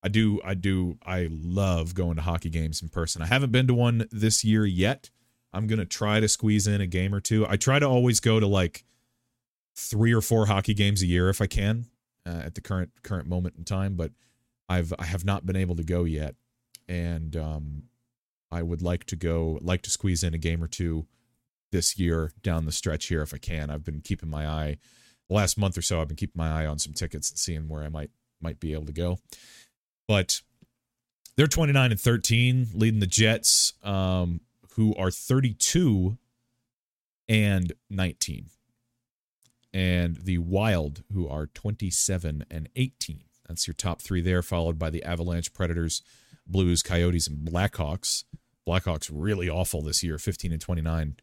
I 0.03 0.09
do, 0.09 0.39
I 0.43 0.53
do, 0.53 0.97
I 1.05 1.29
love 1.31 1.95
going 1.95 2.17
to 2.17 2.21
hockey 2.21 2.49
games 2.49 2.81
in 2.81 2.89
person. 2.89 3.21
I 3.21 3.25
haven't 3.25 3.51
been 3.51 3.67
to 3.67 3.73
one 3.73 4.07
this 4.11 4.43
year 4.43 4.65
yet. 4.65 5.09
I'm 5.53 5.65
gonna 5.65 5.85
try 5.85 6.19
to 6.19 6.27
squeeze 6.27 6.67
in 6.67 6.81
a 6.81 6.87
game 6.87 7.15
or 7.15 7.21
two. 7.21 7.47
I 7.47 7.55
try 7.55 7.79
to 7.79 7.87
always 7.87 8.19
go 8.19 8.39
to 8.39 8.45
like 8.45 8.83
three 9.75 10.13
or 10.13 10.21
four 10.21 10.45
hockey 10.45 10.73
games 10.73 11.01
a 11.01 11.05
year 11.05 11.29
if 11.29 11.41
I 11.41 11.47
can 11.47 11.85
uh, 12.27 12.41
at 12.45 12.55
the 12.55 12.61
current 12.61 12.91
current 13.03 13.27
moment 13.27 13.55
in 13.57 13.63
time, 13.63 13.95
but 13.95 14.11
I've 14.67 14.93
I 14.99 15.05
have 15.05 15.23
not 15.23 15.45
been 15.45 15.55
able 15.55 15.75
to 15.75 15.83
go 15.83 16.03
yet, 16.03 16.35
and 16.87 17.35
um, 17.35 17.83
I 18.51 18.61
would 18.61 18.81
like 18.81 19.05
to 19.05 19.15
go, 19.15 19.59
like 19.61 19.81
to 19.83 19.89
squeeze 19.89 20.23
in 20.23 20.33
a 20.33 20.37
game 20.37 20.63
or 20.63 20.67
two 20.67 21.07
this 21.71 21.97
year 21.97 22.31
down 22.41 22.65
the 22.65 22.71
stretch 22.71 23.07
here 23.07 23.21
if 23.21 23.33
I 23.33 23.37
can. 23.37 23.69
I've 23.69 23.83
been 23.83 24.01
keeping 24.01 24.29
my 24.29 24.47
eye 24.47 24.77
the 25.27 25.35
last 25.35 25.57
month 25.57 25.77
or 25.77 25.81
so. 25.81 26.01
I've 26.01 26.07
been 26.07 26.17
keeping 26.17 26.37
my 26.37 26.63
eye 26.63 26.65
on 26.65 26.79
some 26.79 26.93
tickets 26.93 27.29
and 27.29 27.37
seeing 27.37 27.67
where 27.67 27.83
I 27.83 27.89
might 27.89 28.11
might 28.41 28.59
be 28.59 28.73
able 28.73 28.85
to 28.85 28.93
go. 28.93 29.19
But 30.07 30.41
they're 31.35 31.47
29 31.47 31.91
and 31.91 31.99
13, 31.99 32.69
leading 32.73 32.99
the 32.99 33.05
Jets, 33.05 33.73
um, 33.83 34.41
who 34.71 34.95
are 34.95 35.11
32 35.11 36.17
and 37.29 37.73
19, 37.89 38.47
and 39.77 40.15
the 40.15 40.39
Wild, 40.39 41.03
who 41.13 41.29
are 41.29 41.45
27 41.45 42.43
and 42.49 42.67
18. 42.75 43.21
That's 43.47 43.67
your 43.67 43.75
top 43.75 44.01
three 44.01 44.21
there, 44.21 44.41
followed 44.41 44.79
by 44.79 44.89
the 44.89 45.03
Avalanche, 45.03 45.53
Predators, 45.53 46.01
Blues, 46.47 46.81
Coyotes, 46.81 47.27
and 47.27 47.47
Blackhawks. 47.47 48.23
Blackhawks 48.67 49.11
really 49.13 49.47
awful 49.47 49.83
this 49.83 50.01
year, 50.01 50.17
15 50.17 50.51
and 50.51 50.59
29. 50.59 51.17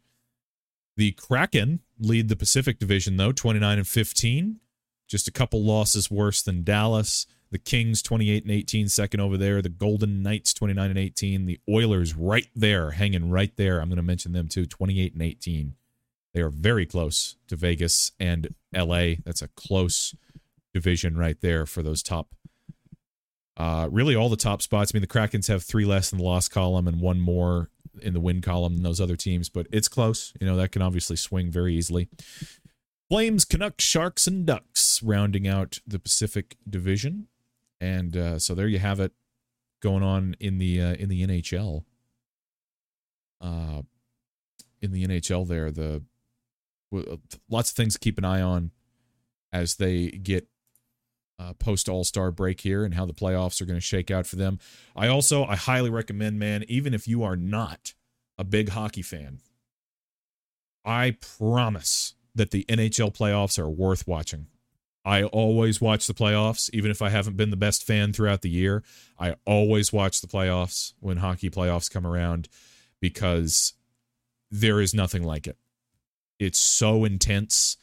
The 0.95 1.11
Kraken 1.11 1.81
lead 1.99 2.29
the 2.29 2.37
Pacific 2.37 2.79
Division 2.79 3.17
though, 3.17 3.33
29 3.33 3.77
and 3.77 3.87
15. 3.87 4.61
Just 5.09 5.27
a 5.27 5.33
couple 5.33 5.61
losses 5.61 6.09
worse 6.09 6.41
than 6.41 6.63
Dallas. 6.63 7.27
The 7.51 7.59
Kings 7.59 8.01
28 8.01 8.43
and 8.43 8.51
18 8.53 8.87
second 8.87 9.19
over 9.19 9.35
there. 9.35 9.61
The 9.61 9.67
Golden 9.67 10.23
Knights 10.23 10.53
29 10.53 10.91
and 10.91 10.97
18. 10.97 11.45
The 11.45 11.59
Oilers 11.69 12.15
right 12.15 12.47
there, 12.55 12.91
hanging 12.91 13.29
right 13.29 13.53
there. 13.57 13.81
I'm 13.81 13.89
going 13.89 13.97
to 13.97 14.01
mention 14.01 14.31
them 14.31 14.47
too, 14.47 14.65
28 14.65 15.11
and 15.11 15.21
18. 15.21 15.75
They 16.35 16.41
are 16.41 16.49
very 16.49 16.85
close 16.85 17.37
to 17.47 17.55
Vegas 17.55 18.11
and 18.19 18.53
LA. 18.75 19.13
That's 19.23 19.41
a 19.41 19.47
close 19.47 20.13
division 20.73 21.17
right 21.17 21.39
there 21.41 21.65
for 21.65 21.81
those 21.81 22.03
top 22.03 22.35
uh, 23.57 23.87
really, 23.91 24.15
all 24.15 24.29
the 24.29 24.35
top 24.35 24.61
spots. 24.61 24.91
I 24.93 24.97
mean, 24.97 25.01
the 25.01 25.07
Krakens 25.07 25.47
have 25.47 25.63
three 25.63 25.85
less 25.85 26.11
in 26.11 26.17
the 26.17 26.23
loss 26.23 26.47
column 26.47 26.87
and 26.87 26.99
one 26.99 27.19
more 27.19 27.69
in 28.01 28.13
the 28.13 28.19
win 28.19 28.41
column 28.41 28.75
than 28.75 28.83
those 28.83 28.99
other 28.99 29.15
teams, 29.15 29.49
but 29.49 29.67
it's 29.71 29.87
close. 29.87 30.33
You 30.39 30.47
know, 30.47 30.57
that 30.57 30.71
can 30.71 30.81
obviously 30.81 31.15
swing 31.15 31.49
very 31.49 31.73
easily. 31.73 32.09
Flames, 33.09 33.45
Canucks, 33.45 33.83
Sharks, 33.83 34.27
and 34.27 34.45
Ducks 34.45 35.01
rounding 35.01 35.47
out 35.47 35.79
the 35.87 35.99
Pacific 35.99 36.57
Division. 36.69 37.27
And 37.79 38.17
uh, 38.17 38.39
so 38.39 38.55
there 38.55 38.67
you 38.67 38.79
have 38.79 38.99
it 38.99 39.13
going 39.81 40.03
on 40.03 40.35
in 40.39 40.57
the 40.57 40.81
uh, 40.81 40.93
in 40.95 41.07
the 41.07 41.25
NHL. 41.25 41.85
Uh, 43.39 43.83
in 44.81 44.91
the 44.91 45.05
NHL, 45.05 45.47
there 45.47 45.71
the 45.71 46.03
lots 47.49 47.71
of 47.71 47.75
things 47.75 47.93
to 47.93 47.99
keep 47.99 48.17
an 48.17 48.25
eye 48.25 48.41
on 48.41 48.71
as 49.51 49.75
they 49.75 50.07
get 50.09 50.47
uh, 51.39 51.53
post 51.53 51.89
All 51.89 52.03
Star 52.03 52.31
break 52.31 52.61
here 52.61 52.83
and 52.83 52.93
how 52.93 53.05
the 53.05 53.13
playoffs 53.13 53.61
are 53.61 53.65
going 53.65 53.77
to 53.77 53.81
shake 53.81 54.11
out 54.11 54.25
for 54.25 54.35
them. 54.35 54.59
I 54.95 55.07
also 55.07 55.45
I 55.45 55.55
highly 55.55 55.89
recommend, 55.89 56.39
man, 56.39 56.63
even 56.67 56.93
if 56.93 57.07
you 57.07 57.23
are 57.23 57.35
not 57.35 57.93
a 58.37 58.43
big 58.43 58.69
hockey 58.69 59.01
fan, 59.01 59.39
I 60.83 61.17
promise 61.19 62.15
that 62.33 62.51
the 62.51 62.65
NHL 62.65 63.15
playoffs 63.15 63.57
are 63.57 63.69
worth 63.69 64.07
watching. 64.07 64.47
I 65.05 65.23
always 65.23 65.79
watch 65.79 66.07
the 66.07 66.13
playoffs, 66.13 66.69
even 66.73 66.89
if 66.89 67.01
I 67.01 67.09
haven't 67.09 67.37
been 67.37 67.51
the 67.51 67.57
best 67.57 67.85
fan 67.85 68.11
throughout 68.11 68.41
the 68.41 68.49
year. 68.49 68.83
I 69.19 69.35
always 69.45 69.93
watch 69.93 70.19
the 70.19 70.27
playoffs 70.27 70.93
when 70.99 71.17
hockey 71.17 71.49
playoffs 71.49 71.91
come 71.91 72.07
around 72.07 72.49
because 72.99 73.73
there 74.49 74.81
is 74.81 74.93
nothing 74.93 75.23
like 75.23 75.45
it. 75.45 75.57
It's 76.39 76.59
so 76.59 77.05
intense 77.05 77.77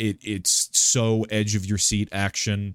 it 0.00 0.18
it's 0.22 0.70
so 0.72 1.24
edge 1.30 1.54
of 1.54 1.66
your 1.66 1.78
seat 1.78 2.08
action. 2.10 2.74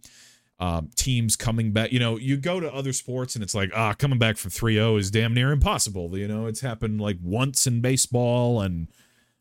Um, 0.57 0.89
teams 0.95 1.35
coming 1.35 1.73
back, 1.73 1.91
you 1.91 1.99
know, 1.99 2.17
you 2.17 2.37
go 2.37 2.61
to 2.61 2.73
other 2.73 2.93
sports 2.93 3.35
and 3.35 3.43
it's 3.43 3.53
like, 3.53 3.71
ah, 3.75 3.93
coming 3.93 4.17
back 4.17 4.37
from 4.37 4.51
3-0 4.51 4.97
is 4.99 5.11
damn 5.11 5.33
near 5.33 5.51
impossible. 5.51 6.17
You 6.17 6.29
know, 6.29 6.45
it's 6.45 6.61
happened 6.61 7.01
like 7.01 7.17
once 7.21 7.67
in 7.67 7.81
baseball, 7.81 8.61
and 8.61 8.87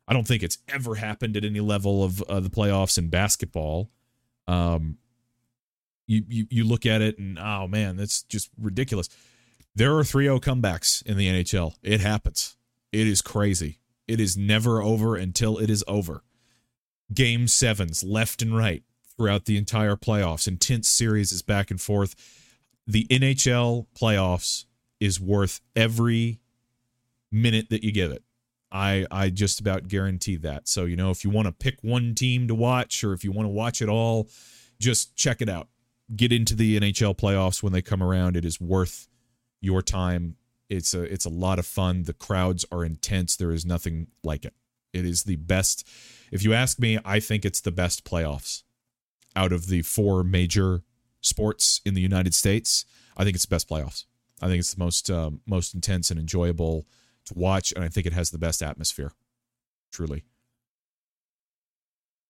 I 0.09 0.13
don't 0.13 0.27
think 0.27 0.43
it's 0.43 0.57
ever 0.67 0.95
happened 0.95 1.37
at 1.37 1.45
any 1.45 1.61
level 1.61 2.03
of 2.03 2.21
uh, 2.23 2.41
the 2.41 2.49
playoffs 2.49 2.97
in 2.97 3.07
basketball. 3.07 3.91
Um, 4.45 4.97
you, 6.05 6.23
you 6.27 6.47
you 6.49 6.63
look 6.65 6.85
at 6.85 7.01
it 7.01 7.17
and 7.17 7.39
oh 7.39 7.67
man, 7.67 7.95
that's 7.95 8.23
just 8.23 8.49
ridiculous. 8.59 9.07
There 9.75 9.95
are 9.97 10.03
3-0 10.03 10.41
comebacks 10.41 11.05
in 11.05 11.17
the 11.17 11.27
NHL. 11.27 11.75
It 11.81 12.01
happens. 12.01 12.55
It 12.91 13.07
is 13.07 13.21
crazy. 13.21 13.79
It 14.07 14.19
is 14.19 14.37
never 14.37 14.81
over 14.81 15.15
until 15.15 15.57
it 15.57 15.69
is 15.69 15.83
over 15.87 16.23
game 17.13 17.47
sevens 17.47 18.03
left 18.03 18.41
and 18.41 18.55
right 18.55 18.83
throughout 19.15 19.45
the 19.45 19.57
entire 19.57 19.95
playoffs. 19.95 20.47
Intense 20.47 20.87
series 20.87 21.31
is 21.31 21.41
back 21.41 21.71
and 21.71 21.79
forth. 21.79 22.15
The 22.87 23.05
NHL 23.05 23.87
playoffs 23.99 24.65
is 24.99 25.19
worth 25.19 25.61
every 25.75 26.39
minute 27.31 27.69
that 27.69 27.83
you 27.83 27.91
give 27.91 28.11
it. 28.11 28.23
I 28.71 29.05
I 29.11 29.29
just 29.29 29.59
about 29.59 29.87
guarantee 29.87 30.35
that. 30.37 30.67
So, 30.67 30.85
you 30.85 30.95
know, 30.95 31.11
if 31.11 31.23
you 31.23 31.29
want 31.29 31.47
to 31.47 31.51
pick 31.51 31.77
one 31.81 32.15
team 32.15 32.47
to 32.47 32.55
watch 32.55 33.03
or 33.03 33.13
if 33.13 33.23
you 33.23 33.31
want 33.31 33.45
to 33.45 33.51
watch 33.51 33.81
it 33.81 33.89
all, 33.89 34.29
just 34.79 35.15
check 35.15 35.41
it 35.41 35.49
out. 35.49 35.67
Get 36.15 36.31
into 36.31 36.55
the 36.55 36.79
NHL 36.79 37.17
playoffs 37.17 37.63
when 37.63 37.73
they 37.73 37.81
come 37.81 38.03
around. 38.03 38.35
It 38.35 38.45
is 38.45 38.59
worth 38.59 39.07
your 39.61 39.81
time. 39.81 40.35
It's 40.69 40.93
a 40.93 41.01
it's 41.03 41.25
a 41.25 41.29
lot 41.29 41.59
of 41.59 41.65
fun. 41.65 42.03
The 42.03 42.13
crowds 42.13 42.65
are 42.71 42.83
intense. 42.83 43.35
There 43.35 43.51
is 43.51 43.65
nothing 43.65 44.07
like 44.23 44.45
it. 44.45 44.53
It 44.93 45.05
is 45.05 45.23
the 45.23 45.35
best 45.35 45.87
if 46.31 46.43
you 46.43 46.53
ask 46.53 46.79
me, 46.79 46.99
I 47.05 47.19
think 47.19 47.45
it's 47.45 47.61
the 47.61 47.71
best 47.71 48.03
playoffs 48.03 48.63
out 49.35 49.51
of 49.51 49.67
the 49.67 49.81
four 49.81 50.23
major 50.23 50.83
sports 51.21 51.81
in 51.85 51.93
the 51.93 52.01
United 52.01 52.33
States. 52.33 52.85
I 53.17 53.23
think 53.23 53.35
it's 53.35 53.45
the 53.45 53.53
best 53.53 53.69
playoffs. 53.69 54.05
I 54.41 54.47
think 54.47 54.59
it's 54.59 54.73
the 54.73 54.83
most 54.83 55.09
uh, 55.09 55.31
most 55.45 55.73
intense 55.73 56.11
and 56.11 56.19
enjoyable 56.19 56.85
to 57.25 57.33
watch, 57.33 57.71
and 57.71 57.83
I 57.83 57.89
think 57.89 58.05
it 58.05 58.13
has 58.13 58.31
the 58.31 58.37
best 58.37 58.61
atmosphere. 58.61 59.13
Truly. 59.91 60.23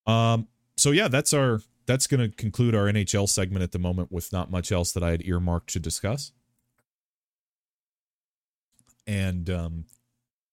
Um. 0.06 0.48
So 0.78 0.92
yeah, 0.92 1.08
that's 1.08 1.34
our 1.34 1.62
that's 1.86 2.08
going 2.08 2.20
to 2.20 2.36
conclude 2.36 2.76
our 2.76 2.86
NHL 2.86 3.30
segment 3.30 3.64
at 3.64 3.72
the 3.72 3.80
moment 3.80 4.12
with 4.12 4.34
not 4.34 4.52
much 4.52 4.72
else 4.72 4.92
that 4.92 5.04
I 5.04 5.12
had 5.12 5.26
earmarked 5.26 5.70
to 5.74 5.80
discuss. 5.80 6.32
And 9.08 9.50
um, 9.50 9.86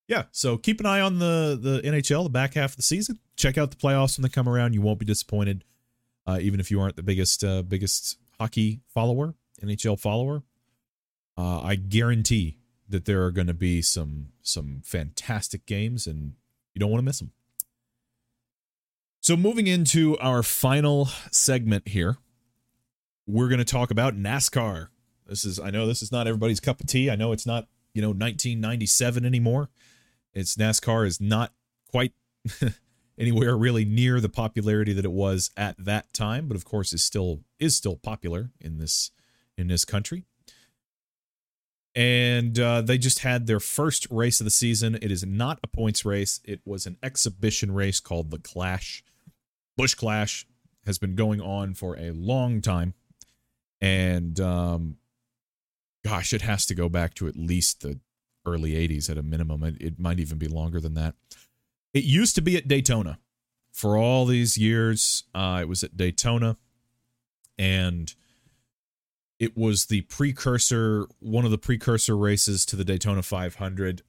yeah, 0.08 0.24
so 0.30 0.56
keep 0.56 0.80
an 0.80 0.86
eye 0.86 1.00
on 1.00 1.18
the 1.18 1.58
the 1.60 1.80
NHL, 1.88 2.24
the 2.24 2.30
back 2.30 2.54
half 2.54 2.72
of 2.72 2.76
the 2.76 2.82
season. 2.82 3.18
Check 3.36 3.56
out 3.56 3.70
the 3.70 3.76
playoffs 3.76 4.18
when 4.18 4.22
they 4.22 4.28
come 4.28 4.48
around. 4.48 4.74
You 4.74 4.82
won't 4.82 4.98
be 4.98 5.06
disappointed, 5.06 5.64
uh, 6.26 6.38
even 6.40 6.60
if 6.60 6.70
you 6.70 6.80
aren't 6.80 6.96
the 6.96 7.02
biggest 7.02 7.42
uh, 7.42 7.62
biggest 7.62 8.18
hockey 8.38 8.80
follower, 8.88 9.34
NHL 9.62 9.98
follower. 9.98 10.42
Uh, 11.36 11.60
I 11.62 11.76
guarantee 11.76 12.58
that 12.88 13.06
there 13.06 13.24
are 13.24 13.30
going 13.30 13.46
to 13.46 13.54
be 13.54 13.80
some 13.80 14.28
some 14.42 14.82
fantastic 14.84 15.64
games, 15.66 16.06
and 16.06 16.34
you 16.74 16.80
don't 16.80 16.90
want 16.90 17.00
to 17.00 17.04
miss 17.04 17.18
them. 17.18 17.32
So, 19.22 19.36
moving 19.36 19.68
into 19.68 20.18
our 20.18 20.42
final 20.42 21.08
segment 21.30 21.86
here, 21.86 22.16
we're 23.24 23.46
going 23.48 23.60
to 23.60 23.64
talk 23.64 23.92
about 23.92 24.16
NASCAR. 24.16 24.88
This 25.28 25.44
is, 25.44 25.60
I 25.60 25.70
know 25.70 25.86
this 25.86 26.02
is 26.02 26.10
not 26.10 26.26
everybody's 26.26 26.58
cup 26.58 26.80
of 26.80 26.86
tea. 26.86 27.08
I 27.08 27.14
know 27.14 27.30
it's 27.30 27.46
not, 27.46 27.68
you 27.94 28.02
know, 28.02 28.08
1997 28.08 29.24
anymore. 29.24 29.70
It's 30.34 30.56
NASCAR 30.56 31.06
is 31.06 31.20
not 31.20 31.52
quite 31.90 32.12
anywhere 33.18 33.56
really 33.56 33.84
near 33.84 34.20
the 34.20 34.28
popularity 34.28 34.92
that 34.92 35.04
it 35.04 35.12
was 35.12 35.50
at 35.56 35.76
that 35.78 36.12
time, 36.12 36.48
but 36.48 36.56
of 36.56 36.64
course 36.64 36.92
is 36.92 37.04
still 37.04 37.40
is 37.58 37.76
still 37.76 37.96
popular 37.96 38.50
in 38.60 38.78
this 38.78 39.10
in 39.56 39.68
this 39.68 39.84
country. 39.84 40.24
And 41.94 42.58
uh, 42.58 42.80
they 42.80 42.96
just 42.96 43.18
had 43.18 43.46
their 43.46 43.60
first 43.60 44.06
race 44.10 44.40
of 44.40 44.44
the 44.44 44.50
season. 44.50 44.94
It 45.02 45.10
is 45.10 45.26
not 45.26 45.60
a 45.62 45.66
points 45.66 46.06
race. 46.06 46.40
It 46.42 46.60
was 46.64 46.86
an 46.86 46.96
exhibition 47.02 47.72
race 47.72 48.00
called 48.00 48.30
the 48.30 48.38
Clash. 48.38 49.04
Busch 49.76 49.94
Clash 49.94 50.46
has 50.86 50.98
been 50.98 51.14
going 51.14 51.40
on 51.42 51.74
for 51.74 51.98
a 51.98 52.10
long 52.12 52.62
time, 52.62 52.94
and 53.80 54.40
um, 54.40 54.96
gosh, 56.04 56.32
it 56.32 56.42
has 56.42 56.66
to 56.66 56.74
go 56.74 56.88
back 56.88 57.14
to 57.14 57.28
at 57.28 57.36
least 57.36 57.80
the 57.80 58.00
early 58.44 58.72
80s 58.72 59.08
at 59.10 59.18
a 59.18 59.22
minimum. 59.22 59.62
It, 59.62 59.80
it 59.80 59.98
might 59.98 60.18
even 60.18 60.38
be 60.38 60.48
longer 60.48 60.80
than 60.80 60.94
that. 60.94 61.14
It 61.94 62.04
used 62.04 62.34
to 62.36 62.40
be 62.40 62.56
at 62.56 62.68
Daytona 62.68 63.18
for 63.70 63.96
all 63.96 64.26
these 64.26 64.58
years. 64.58 65.24
Uh, 65.34 65.58
it 65.62 65.68
was 65.68 65.84
at 65.84 65.96
Daytona, 65.96 66.56
and 67.58 68.14
it 69.38 69.56
was 69.56 69.86
the 69.86 70.02
precursor, 70.02 71.06
one 71.20 71.44
of 71.44 71.50
the 71.50 71.58
precursor 71.58 72.16
races 72.16 72.64
to 72.66 72.76
the 72.76 72.84
Daytona 72.84 73.22
500. 73.22 74.02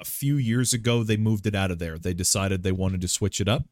A 0.00 0.04
few 0.04 0.36
years 0.36 0.72
ago, 0.72 1.04
they 1.04 1.16
moved 1.16 1.46
it 1.46 1.54
out 1.54 1.70
of 1.70 1.78
there. 1.78 1.98
They 1.98 2.14
decided 2.14 2.62
they 2.62 2.72
wanted 2.72 3.00
to 3.02 3.08
switch 3.08 3.40
it 3.40 3.48
up. 3.48 3.66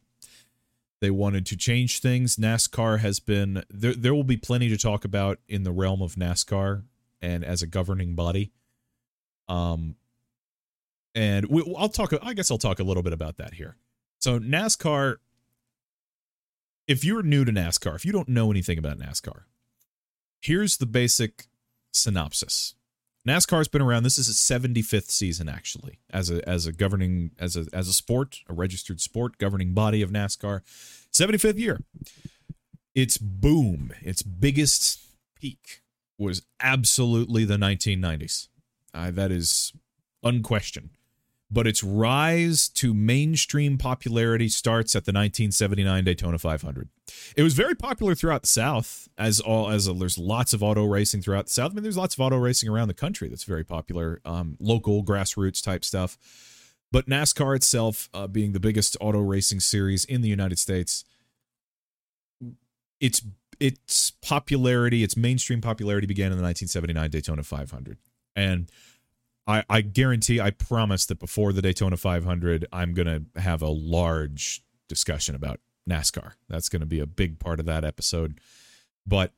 They 1.00 1.10
wanted 1.10 1.46
to 1.46 1.56
change 1.56 2.00
things. 2.00 2.36
NASCAR 2.36 3.00
has 3.00 3.20
been 3.20 3.64
there. 3.70 3.94
There 3.94 4.14
will 4.14 4.22
be 4.22 4.36
plenty 4.36 4.68
to 4.68 4.76
talk 4.76 5.04
about 5.04 5.38
in 5.48 5.64
the 5.64 5.72
realm 5.72 6.02
of 6.02 6.14
NASCAR 6.14 6.84
and 7.22 7.44
as 7.44 7.62
a 7.62 7.66
governing 7.66 8.14
body. 8.14 8.52
Um, 9.48 9.96
and 11.14 11.46
we, 11.46 11.62
I'll 11.76 11.88
talk. 11.88 12.12
I 12.22 12.34
guess 12.34 12.50
I'll 12.50 12.58
talk 12.58 12.78
a 12.78 12.84
little 12.84 13.02
bit 13.02 13.12
about 13.12 13.36
that 13.38 13.54
here. 13.54 13.76
So 14.18 14.38
NASCAR. 14.38 15.16
If 16.86 17.04
you're 17.04 17.22
new 17.22 17.44
to 17.44 17.52
NASCAR, 17.52 17.94
if 17.94 18.04
you 18.04 18.10
don't 18.10 18.28
know 18.28 18.50
anything 18.50 18.76
about 18.76 18.98
NASCAR, 18.98 19.42
here's 20.40 20.78
the 20.78 20.86
basic 20.86 21.46
synopsis. 21.92 22.74
NASCAR's 23.26 23.68
been 23.68 23.82
around. 23.82 24.02
This 24.02 24.18
is 24.18 24.28
its 24.28 24.40
75th 24.48 25.10
season, 25.10 25.48
actually, 25.48 26.00
as 26.10 26.30
a 26.30 26.46
as 26.48 26.66
a 26.66 26.72
governing 26.72 27.32
as 27.38 27.56
a 27.56 27.66
as 27.72 27.86
a 27.86 27.92
sport, 27.92 28.40
a 28.48 28.54
registered 28.54 29.00
sport 29.00 29.38
governing 29.38 29.74
body 29.74 30.02
of 30.02 30.10
NASCAR. 30.10 30.62
75th 31.12 31.58
year. 31.58 31.80
Its 32.94 33.18
boom, 33.18 33.92
its 34.02 34.22
biggest 34.22 35.00
peak 35.38 35.82
was 36.20 36.42
absolutely 36.60 37.44
the 37.44 37.56
1990s. 37.56 38.48
Uh, 38.92 39.10
that 39.10 39.32
is 39.32 39.72
unquestioned 40.22 40.90
but 41.50 41.66
its 41.66 41.82
rise 41.82 42.68
to 42.68 42.94
mainstream 42.94 43.76
popularity 43.76 44.48
starts 44.48 44.94
at 44.94 45.04
the 45.04 45.10
1979 45.10 46.04
Daytona 46.04 46.38
500. 46.38 46.88
It 47.36 47.42
was 47.42 47.54
very 47.54 47.74
popular 47.74 48.14
throughout 48.14 48.42
the 48.42 48.48
South, 48.48 49.08
as 49.18 49.40
all 49.40 49.68
as 49.68 49.88
a, 49.88 49.92
there's 49.92 50.16
lots 50.16 50.52
of 50.52 50.62
auto 50.62 50.84
racing 50.84 51.22
throughout 51.22 51.46
the 51.46 51.52
South. 51.52 51.72
I 51.72 51.74
mean, 51.74 51.82
there's 51.82 51.96
lots 51.96 52.14
of 52.14 52.20
auto 52.20 52.36
racing 52.36 52.68
around 52.68 52.88
the 52.88 52.94
country 52.94 53.28
that's 53.28 53.44
very 53.44 53.64
popular, 53.64 54.20
um, 54.24 54.56
local 54.60 55.02
grassroots 55.02 55.62
type 55.62 55.84
stuff. 55.84 56.16
But 56.92 57.06
NASCAR 57.06 57.56
itself, 57.56 58.08
uh, 58.14 58.26
being 58.28 58.52
the 58.52 58.60
biggest 58.60 58.96
auto 59.00 59.20
racing 59.20 59.60
series 59.60 60.04
in 60.04 60.22
the 60.22 60.28
United 60.28 60.58
States, 60.58 61.04
its 63.00 63.22
its 63.60 64.10
popularity, 64.10 65.04
its 65.04 65.16
mainstream 65.16 65.60
popularity 65.60 66.06
began 66.06 66.32
in 66.32 66.38
the 66.38 66.42
1979 66.42 67.10
Daytona 67.10 67.42
500, 67.42 67.98
and 68.34 68.70
I, 69.46 69.64
I 69.68 69.80
guarantee, 69.80 70.40
I 70.40 70.50
promise 70.50 71.06
that 71.06 71.18
before 71.18 71.52
the 71.52 71.62
Daytona 71.62 71.96
500, 71.96 72.66
I'm 72.72 72.94
going 72.94 73.06
to 73.06 73.40
have 73.40 73.62
a 73.62 73.68
large 73.68 74.62
discussion 74.88 75.34
about 75.34 75.60
NASCAR. 75.88 76.32
That's 76.48 76.68
going 76.68 76.80
to 76.80 76.86
be 76.86 77.00
a 77.00 77.06
big 77.06 77.40
part 77.40 77.58
of 77.58 77.66
that 77.66 77.84
episode. 77.84 78.40
But 79.06 79.32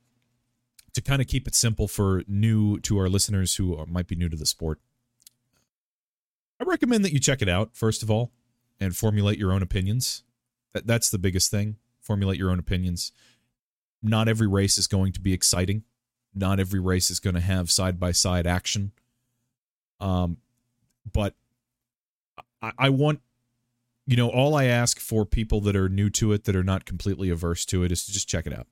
to 0.92 1.00
kind 1.00 1.22
of 1.22 1.28
keep 1.28 1.48
it 1.48 1.54
simple 1.54 1.88
for 1.88 2.24
new 2.26 2.78
to 2.80 2.98
our 2.98 3.08
listeners 3.08 3.56
who 3.56 3.76
are, 3.76 3.86
might 3.86 4.06
be 4.06 4.16
new 4.16 4.28
to 4.28 4.36
the 4.36 4.44
sport, 4.44 4.80
I 6.60 6.64
recommend 6.64 7.04
that 7.04 7.12
you 7.12 7.18
check 7.18 7.40
it 7.40 7.48
out 7.48 7.70
first 7.74 8.02
of 8.02 8.10
all 8.10 8.32
and 8.78 8.94
formulate 8.94 9.38
your 9.38 9.52
own 9.52 9.62
opinions. 9.62 10.24
That, 10.74 10.86
that's 10.86 11.10
the 11.10 11.18
biggest 11.18 11.50
thing. 11.50 11.76
Formulate 12.00 12.38
your 12.38 12.50
own 12.50 12.58
opinions. 12.58 13.12
Not 14.02 14.28
every 14.28 14.48
race 14.48 14.78
is 14.78 14.86
going 14.86 15.12
to 15.12 15.20
be 15.20 15.32
exciting. 15.32 15.84
Not 16.34 16.58
every 16.58 16.80
race 16.80 17.10
is 17.10 17.20
going 17.20 17.34
to 17.34 17.40
have 17.40 17.70
side 17.70 18.00
by 18.00 18.12
side 18.12 18.46
action. 18.46 18.92
Um, 20.00 20.38
but 21.12 21.34
I, 22.60 22.72
I 22.78 22.88
want, 22.88 23.20
you 24.06 24.16
know, 24.16 24.28
all 24.28 24.56
I 24.56 24.64
ask 24.64 24.98
for 24.98 25.24
people 25.24 25.60
that 25.62 25.76
are 25.76 25.88
new 25.88 26.10
to 26.10 26.32
it, 26.32 26.44
that 26.44 26.56
are 26.56 26.64
not 26.64 26.84
completely 26.84 27.30
averse 27.30 27.64
to 27.66 27.84
it, 27.84 27.92
is 27.92 28.04
to 28.06 28.12
just 28.12 28.28
check 28.28 28.46
it 28.46 28.52
out. 28.52 28.66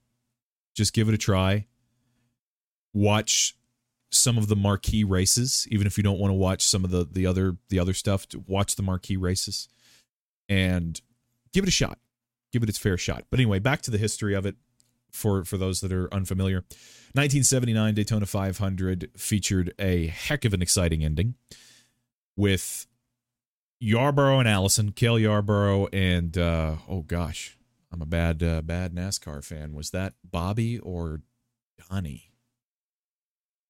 Just 0.75 0.93
give 0.93 1.09
it 1.09 1.15
a 1.15 1.19
try. 1.19 1.67
Watch 2.93 3.57
some 4.11 4.37
of 4.37 4.49
the 4.49 4.57
marquee 4.57 5.05
races, 5.05 5.67
even 5.71 5.87
if 5.87 5.97
you 5.97 6.03
don't 6.03 6.19
want 6.19 6.31
to 6.31 6.35
watch 6.35 6.63
some 6.63 6.85
of 6.85 6.91
the 6.91 7.07
the 7.11 7.27
other 7.27 7.57
the 7.69 7.79
other 7.79 7.95
stuff. 7.95 8.27
Watch 8.47 8.75
the 8.75 8.83
marquee 8.83 9.17
races, 9.17 9.69
and 10.49 11.01
give 11.53 11.65
it 11.65 11.69
a 11.69 11.73
shot. 11.73 11.99
Give 12.53 12.63
it 12.65 12.69
its 12.69 12.79
fair 12.79 12.99
shot. 12.99 13.25
But 13.31 13.39
anyway, 13.39 13.61
back 13.61 13.83
to 13.83 13.93
the 13.93 13.99
history 13.99 14.35
of 14.35 14.47
it 14.47 14.57
for 15.13 15.45
for 15.45 15.57
those 15.57 15.81
that 15.81 15.93
are 15.93 16.13
unfamiliar. 16.13 16.65
1979 17.13 17.95
Daytona 17.95 18.27
500 18.27 19.11
featured 19.17 19.75
a 19.79 20.07
heck 20.07 20.45
of 20.45 20.55
an 20.55 20.63
exciting 20.63 21.05
ending 21.05 21.35
with 22.37 22.87
Yarborough 23.81 24.39
and 24.39 24.49
Allison, 24.49 24.93
Cale 24.93 25.19
Yarborough 25.19 25.89
and 25.93 26.37
uh, 26.37 26.77
oh 26.89 27.01
gosh, 27.03 27.59
I'm 27.93 28.03
a 28.03 28.07
bad 28.07 28.43
uh, 28.43 28.63
bad 28.63 28.95
NASCAR 28.95 29.45
fan. 29.45 29.75
Was 29.75 29.91
that 29.91 30.15
Bobby 30.29 30.79
or 30.79 31.23
Donnie? 31.89 32.31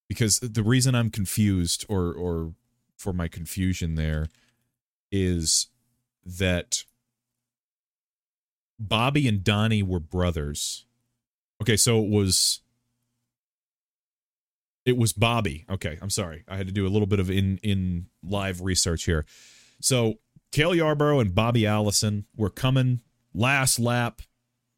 Because 0.09 0.41
the 0.41 0.65
reason 0.65 0.95
I'm 0.95 1.11
confused 1.11 1.87
or 1.89 2.13
or 2.13 2.55
for 2.99 3.13
my 3.13 3.29
confusion 3.29 3.95
there 3.95 4.29
is 5.11 5.69
that 6.25 6.85
Bobby 8.79 9.29
and 9.29 9.45
Donnie 9.45 9.83
were 9.83 10.01
brothers 10.01 10.87
Okay, 11.61 11.77
so 11.77 12.03
it 12.03 12.09
was 12.09 12.61
it 14.85 14.97
was 14.97 15.13
Bobby. 15.13 15.67
Okay, 15.71 15.99
I'm 16.01 16.11
sorry. 16.11 16.45
I 16.49 16.57
had 16.57 16.67
to 16.67 16.73
do 16.73 16.87
a 16.87 16.89
little 16.91 17.07
bit 17.07 17.21
of 17.21 17.31
in 17.31 17.59
in 17.63 18.07
live 18.23 18.61
research 18.61 19.05
here. 19.05 19.27
So 19.81 20.15
Cale 20.53 20.75
Yarborough 20.75 21.21
and 21.21 21.35
Bobby 21.35 21.67
Allison 21.67 22.27
were 22.37 22.51
coming 22.51 23.01
last 23.35 23.79
lap, 23.79 24.23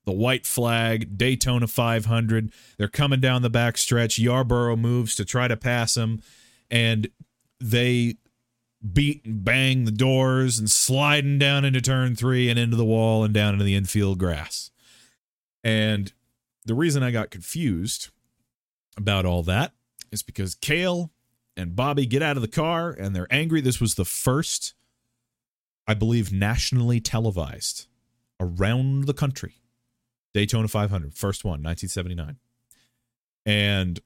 the 0.05 0.13
white 0.13 0.47
flag, 0.47 1.17
Daytona 1.17 1.67
500. 1.67 2.53
They're 2.79 2.89
coming 2.89 3.21
down 3.21 3.43
the 3.43 3.51
back 3.51 3.79
stretch. 3.79 4.19
Yarborough 4.19 4.77
moves 4.77 5.15
to 5.17 5.25
try 5.25 5.49
to 5.49 5.57
pass 5.57 5.97
him, 5.97 6.21
and 6.71 7.09
they 7.61 8.17
beat 8.93 9.25
and 9.25 9.45
bang 9.45 9.85
the 9.85 9.93
doors 9.93 10.59
and 10.59 10.69
sliding 10.69 11.39
down 11.39 11.65
into 11.65 11.81
turn 11.81 12.17
three 12.17 12.51
and 12.51 12.59
into 12.59 12.77
the 12.77 12.85
wall 12.85 13.23
and 13.23 13.33
down 13.33 13.55
into 13.55 13.65
the 13.65 13.77
infield 13.77 14.19
grass. 14.19 14.71
And 15.63 16.13
the 16.65 16.75
reason 16.75 17.03
I 17.03 17.11
got 17.11 17.31
confused 17.31 18.09
about 18.97 19.25
all 19.25 19.43
that 19.45 19.73
is 20.11 20.23
because 20.23 20.55
Cale 20.55 21.11
and 21.57 21.75
Bobby 21.77 22.07
get 22.07 22.23
out 22.23 22.37
of 22.37 22.43
the 22.43 22.49
car 22.49 22.91
and 22.91 23.15
they're 23.15 23.33
angry. 23.33 23.61
This 23.61 23.81
was 23.81 23.95
the 23.95 24.05
first, 24.05 24.75
I 25.87 25.95
believe, 25.95 26.33
nationally 26.33 27.01
televised 27.01 27.87
around 28.41 29.05
the 29.05 29.15
country 29.15 29.63
Daytona 30.35 30.69
500, 30.69 31.15
first 31.15 31.45
one, 31.45 31.63
1979. 31.63 32.37
And 33.45 34.01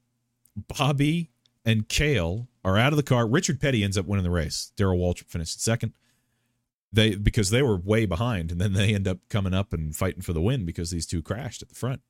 Bobby 0.57 1.31
and 1.65 1.89
Cale 1.89 2.49
are 2.65 2.78
out 2.78 2.93
of 2.93 2.97
the 2.97 3.03
car. 3.03 3.27
Richard 3.27 3.61
Petty 3.61 3.85
ends 3.85 3.99
up 3.99 4.07
winning 4.07 4.24
the 4.24 4.31
race. 4.31 4.73
Darrell 4.77 4.99
Waltrip 4.99 5.28
finished 5.28 5.62
second. 5.62 5.93
They 6.93 7.15
because 7.15 7.51
they 7.51 7.62
were 7.62 7.77
way 7.77 8.07
behind, 8.07 8.51
and 8.51 8.61
then 8.61 8.73
they 8.73 8.95
end 8.95 9.07
up 9.07 9.19
coming 9.28 9.53
up 9.53 9.73
and 9.73 9.95
fighting 9.95 10.23
for 10.23 10.33
the 10.33 10.41
win 10.41 10.65
because 10.65 10.91
these 10.91 11.07
two 11.07 11.20
crashed 11.20 11.61
at 11.61 11.69
the 11.69 11.74
front. 11.74 12.01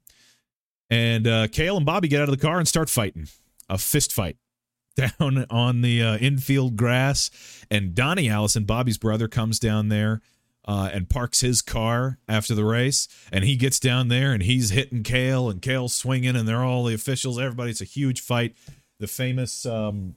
And 0.91 1.27
uh, 1.27 1.49
Cale 1.49 1.77
and 1.77 1.87
Bobby 1.87 2.09
get 2.09 2.23
out 2.23 2.29
of 2.29 2.39
the 2.39 2.47
car 2.47 2.59
and 2.59 2.69
start 2.69 2.89
fighting 2.89 3.29
a 3.69 3.79
fist 3.79 4.13
fight 4.13 4.37
down 4.97 5.47
on 5.51 5.83
the 5.83 6.03
uh, 6.03 6.17
infield 6.19 6.77
grass. 6.77 7.31
And 7.71 7.95
Donnie 7.95 8.29
Allison, 8.29 8.65
Bobby's 8.65 8.99
brother, 8.99 9.29
comes 9.29 9.59
down 9.59 9.89
there 9.89 10.21
uh, 10.65 10.91
and 10.93 11.09
parks 11.09 11.41
his 11.41 11.63
car 11.63 12.19
after 12.29 12.55
the 12.55 12.65
race. 12.65 13.09
And 13.33 13.45
he 13.45 13.57
gets 13.57 13.81
down 13.81 14.09
there 14.09 14.33
and 14.33 14.43
he's 14.43 14.71
hitting 14.71 15.03
Cale 15.03 15.51
and 15.51 15.61
Cale's 15.61 15.95
swinging 15.95 16.37
and 16.37 16.47
they're 16.47 16.65
all 16.65 16.85
the 16.85 16.95
officials. 16.95 17.39
Everybody, 17.39 17.71
it's 17.71 17.81
a 17.81 17.85
huge 17.85 18.21
fight. 18.21 18.55
The 18.99 19.07
famous, 19.07 19.67
um, 19.67 20.17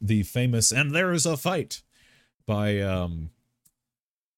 the 0.00 0.22
famous, 0.22 0.72
and 0.72 0.94
there 0.94 1.12
is 1.12 1.26
a 1.26 1.36
fight 1.36 1.82
by, 2.46 2.80
um, 2.80 3.30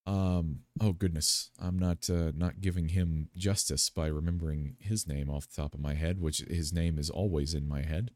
um, 0.07 0.61
oh 0.81 0.93
goodness, 0.93 1.51
I'm 1.59 1.79
not 1.79 2.09
uh, 2.11 2.33
not 2.37 2.61
giving 2.61 2.89
him 2.89 3.29
justice 3.37 3.91
by 3.91 4.07
remembering 4.07 4.77
his 4.79 5.07
name 5.07 5.29
off 5.31 5.49
the 5.49 5.63
top 5.63 5.75
of 5.75 5.81
my 5.81 5.95
head, 5.95 6.21
which 6.21 6.39
his 6.49 6.73
name 6.73 6.99
is 6.99 7.11
always 7.11 7.55
in 7.55 7.69
my 7.69 7.83
head 7.83 8.11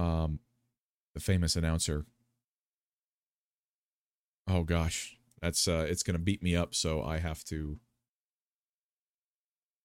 um, 0.00 0.40
the 1.14 1.20
famous 1.20 1.56
announcer. 1.56 2.06
Oh 4.48 4.62
gosh, 4.64 5.16
that's 5.40 5.68
uh, 5.68 5.86
it's 5.88 6.02
gonna 6.02 6.18
beat 6.18 6.42
me 6.42 6.56
up, 6.56 6.74
so 6.74 7.02
I 7.02 7.18
have 7.18 7.44
to. 7.44 7.78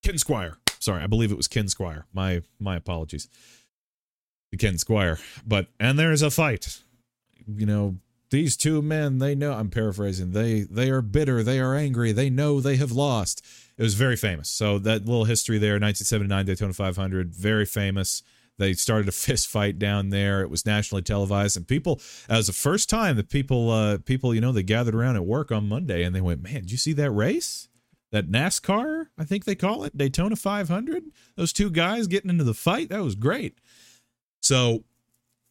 Ken 0.03 0.15
Squier. 0.15 0.57
Sorry, 0.79 1.03
I 1.03 1.07
believe 1.07 1.31
it 1.31 1.37
was 1.37 1.47
Ken 1.47 1.65
Squier. 1.65 2.03
My 2.13 2.41
my 2.59 2.75
apologies. 2.75 3.27
Ken 4.57 4.75
Squier. 4.75 5.21
But 5.45 5.67
and 5.79 5.99
there's 5.99 6.21
a 6.21 6.31
fight. 6.31 6.81
You 7.47 7.65
know, 7.65 7.97
these 8.35 8.57
two 8.57 8.81
men, 8.81 9.19
they 9.19 9.33
know 9.33 9.53
I'm 9.53 9.69
paraphrasing, 9.69 10.31
they 10.31 10.63
they 10.63 10.89
are 10.89 11.01
bitter, 11.01 11.41
they 11.41 11.57
are 11.57 11.73
angry, 11.73 12.11
they 12.11 12.29
know 12.29 12.59
they 12.59 12.75
have 12.75 12.91
lost. 12.91 13.41
It 13.77 13.83
was 13.83 13.93
very 13.93 14.17
famous. 14.17 14.49
So 14.49 14.77
that 14.79 15.05
little 15.05 15.23
history 15.23 15.57
there, 15.57 15.75
1979 15.75 16.45
Daytona 16.45 16.73
500, 16.73 17.33
very 17.33 17.65
famous. 17.65 18.23
They 18.57 18.73
started 18.73 19.07
a 19.07 19.11
fist 19.25 19.47
fight 19.47 19.79
down 19.79 20.09
there. 20.09 20.41
It 20.41 20.49
was 20.49 20.65
nationally 20.65 21.01
televised, 21.01 21.55
and 21.55 21.65
people, 21.65 22.01
that 22.27 22.35
was 22.35 22.47
the 22.47 22.53
first 22.53 22.89
time 22.89 23.15
that 23.15 23.29
people, 23.29 23.71
uh, 23.71 23.99
people, 23.99 24.35
you 24.35 24.41
know, 24.41 24.51
they 24.51 24.63
gathered 24.63 24.95
around 24.95 25.15
at 25.15 25.25
work 25.25 25.49
on 25.49 25.69
Monday, 25.69 26.03
and 26.03 26.13
they 26.13 26.19
went, 26.19 26.43
"Man, 26.43 26.55
did 26.55 26.71
you 26.71 26.77
see 26.77 26.93
that 26.93 27.11
race? 27.11 27.69
That 28.11 28.29
NASCAR, 28.29 29.07
I 29.17 29.23
think 29.23 29.45
they 29.45 29.55
call 29.55 29.85
it 29.85 29.97
Daytona 29.97 30.35
500. 30.35 31.05
Those 31.37 31.53
two 31.53 31.69
guys 31.69 32.07
getting 32.07 32.29
into 32.29 32.43
the 32.43 32.53
fight. 32.53 32.89
That 32.89 33.01
was 33.01 33.15
great." 33.15 33.59
So 34.41 34.83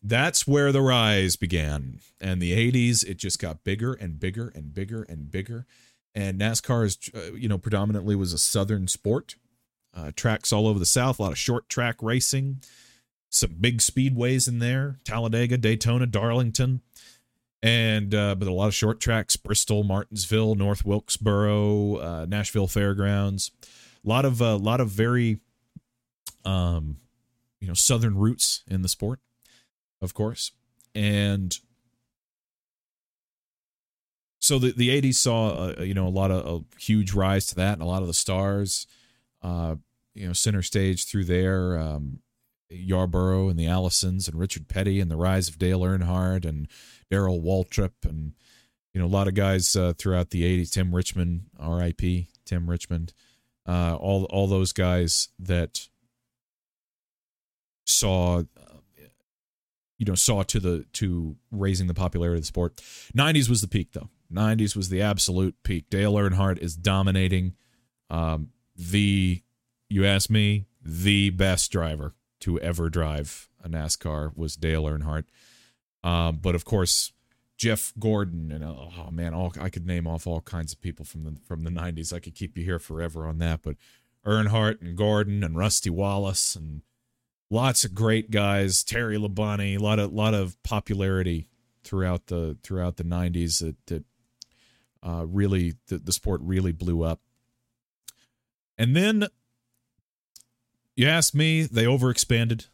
that's 0.05 0.47
where 0.47 0.71
the 0.71 0.83
rise 0.83 1.37
began. 1.37 2.01
And 2.21 2.41
the 2.41 2.53
80s, 2.53 3.05
it 3.05 3.17
just 3.17 3.41
got 3.41 3.65
bigger 3.65 3.95
and 3.95 4.21
bigger 4.21 4.53
and 4.55 4.73
bigger 4.73 5.03
and 5.03 5.31
bigger. 5.31 5.67
And 6.15 6.39
NASCAR 6.39 6.85
is, 6.85 6.99
uh, 7.15 7.33
you 7.33 7.49
know, 7.49 7.59
predominantly 7.59 8.15
was 8.15 8.33
a 8.33 8.39
southern 8.39 8.87
sport. 8.87 9.35
Uh, 9.93 10.11
tracks 10.15 10.53
all 10.53 10.67
over 10.67 10.79
the 10.79 10.87
South, 10.87 11.19
a 11.19 11.23
lot 11.23 11.33
of 11.33 11.39
short 11.39 11.69
track 11.69 11.97
racing 12.03 12.61
some 13.35 13.57
big 13.61 13.79
speedways 13.79 14.47
in 14.47 14.61
there 14.61 15.01
Talladega, 15.05 15.59
Daytona, 15.59 16.07
Darlington. 16.07 16.81
And, 17.63 18.15
uh, 18.15 18.35
but 18.35 18.47
a 18.47 18.53
lot 18.53 18.67
of 18.67 18.75
short 18.75 19.01
tracks 19.01 19.37
Bristol, 19.37 19.85
Martinsville, 19.85 20.55
North 20.55 20.85
Wilkesboro, 20.85 21.97
uh, 21.97 22.27
Nashville 22.29 22.67
Fairgrounds. 22.67 23.51
A 24.05 24.09
lot 24.09 24.25
of, 24.25 24.41
a 24.41 24.49
uh, 24.49 24.59
lot 24.59 24.81
of 24.81 24.91
very, 24.91 25.39
um, 26.45 26.99
you 27.61 27.67
know, 27.67 27.75
southern 27.75 28.17
roots 28.17 28.63
in 28.69 28.83
the 28.83 28.89
sport, 28.89 29.19
of 30.05 30.15
course. 30.15 30.53
And 30.95 31.59
so 34.39 34.59
the, 34.59 34.73
the 34.73 34.91
80s 35.01 35.15
saw, 35.15 35.71
uh, 35.71 35.83
you 35.83 35.95
know, 35.95 36.07
a 36.07 36.09
lot 36.09 36.31
of 36.31 36.47
a 36.47 36.79
huge 36.81 37.15
rise 37.15 37.47
to 37.47 37.55
that 37.57 37.73
and 37.73 37.83
a 37.83 37.87
lot 37.87 38.03
of 38.03 38.09
the 38.09 38.15
stars, 38.15 38.87
uh, 39.43 39.77
you 40.15 40.27
know, 40.27 40.33
center 40.33 40.63
stage 40.63 41.07
through 41.07 41.25
there. 41.25 41.79
Um, 41.79 42.21
Yarborough 42.71 43.49
and 43.49 43.59
the 43.59 43.67
Allisons 43.67 44.29
and 44.29 44.39
Richard 44.39 44.69
Petty 44.69 45.01
and 45.01 45.11
the 45.11 45.17
rise 45.17 45.49
of 45.49 45.59
Dale 45.59 45.81
Earnhardt 45.81 46.45
and 46.45 46.69
Darrell 47.11 47.41
Waltrip 47.41 48.05
and 48.05 48.33
you 48.93 49.01
know 49.01 49.07
a 49.07 49.09
lot 49.09 49.29
of 49.29 49.35
guys 49.35 49.75
uh, 49.77 49.93
throughout 49.97 50.31
the 50.31 50.43
80s 50.43 50.71
Tim 50.71 50.95
Richmond 50.95 51.45
RIP 51.61 52.27
Tim 52.45 52.69
Richmond 52.69 53.13
uh, 53.67 53.97
all 53.97 54.25
all 54.25 54.47
those 54.47 54.73
guys 54.73 55.29
that 55.39 55.89
saw 57.87 58.39
uh, 58.39 58.43
you 60.07 60.13
know 60.13 60.15
saw 60.15 60.43
to 60.43 60.61
the 60.61 60.85
to 60.93 61.37
raising 61.51 61.87
the 61.87 61.95
popularity 61.95 62.39
of 62.39 62.43
the 62.43 62.47
sport 62.47 62.77
90s 63.17 63.49
was 63.49 63.61
the 63.61 63.69
peak 63.69 63.93
though 63.93 64.11
90s 64.33 64.75
was 64.77 64.89
the 64.89 65.01
absolute 65.01 65.55
peak 65.63 65.89
Dale 65.91 66.15
Earnhardt 66.15 66.59
is 66.59 66.77
dominating 66.77 67.55
um, 68.11 68.51
the 68.77 69.43
you 69.89 70.05
ask 70.05 70.31
me 70.31 70.67
the 70.83 71.31
best 71.31 71.71
driver 71.71 72.15
to 72.41 72.61
ever 72.61 72.91
drive 72.91 73.49
a 73.63 73.69
NASCAR 73.69 74.37
was 74.37 74.57
Dale 74.57 74.85
Earnhardt. 74.85 75.25
Um, 76.03 76.39
but 76.43 76.55
of 76.55 76.65
course, 76.65 77.13
Jeff 77.57 77.95
Gordon 77.99 78.53
and 78.53 78.63
oh 78.63 79.09
man, 79.11 79.33
all 79.33 79.53
I 79.59 79.71
could 79.71 79.87
name 79.87 80.07
off 80.07 80.27
all 80.27 80.41
kinds 80.43 80.73
of 80.73 80.81
people 80.81 81.05
from 81.05 81.25
the 81.25 81.37
from 81.47 81.65
the 81.65 81.71
'90s. 81.71 82.13
I 82.13 82.19
could 82.19 82.35
keep 82.35 82.59
you 82.59 82.65
here 82.65 82.79
forever 82.79 83.27
on 83.27 83.39
that. 83.39 83.63
But 83.63 83.77
Earnhardt 84.27 84.83
and 84.83 84.97
Gordon 84.97 85.43
and 85.43 85.57
Rusty 85.57 85.91
Wallace 85.91 86.55
and 86.57 86.83
lots 87.51 87.85
of 87.85 87.95
great 87.95 88.31
guys. 88.31 88.83
Terry 88.83 89.17
Labonte, 89.17 89.79
a 89.79 89.83
lot 89.83 89.99
of 89.99 90.13
lot 90.13 90.35
of 90.35 90.61
popularity 90.63 91.49
throughout 91.83 92.27
the 92.27 92.57
throughout 92.63 92.97
the 92.97 93.05
'90s 93.05 93.61
that 93.61 93.77
that 93.87 94.05
uh, 95.03 95.27
really 95.27 95.75
the, 95.89 95.99
the 95.99 96.13
sport 96.13 96.41
really 96.43 96.73
blew 96.73 97.03
up. 97.03 97.21
And 98.79 98.97
then 98.97 99.29
you 100.97 101.07
ask 101.09 101.35
me, 101.35 101.63
they 101.63 101.85
overexpanded. 101.85 102.69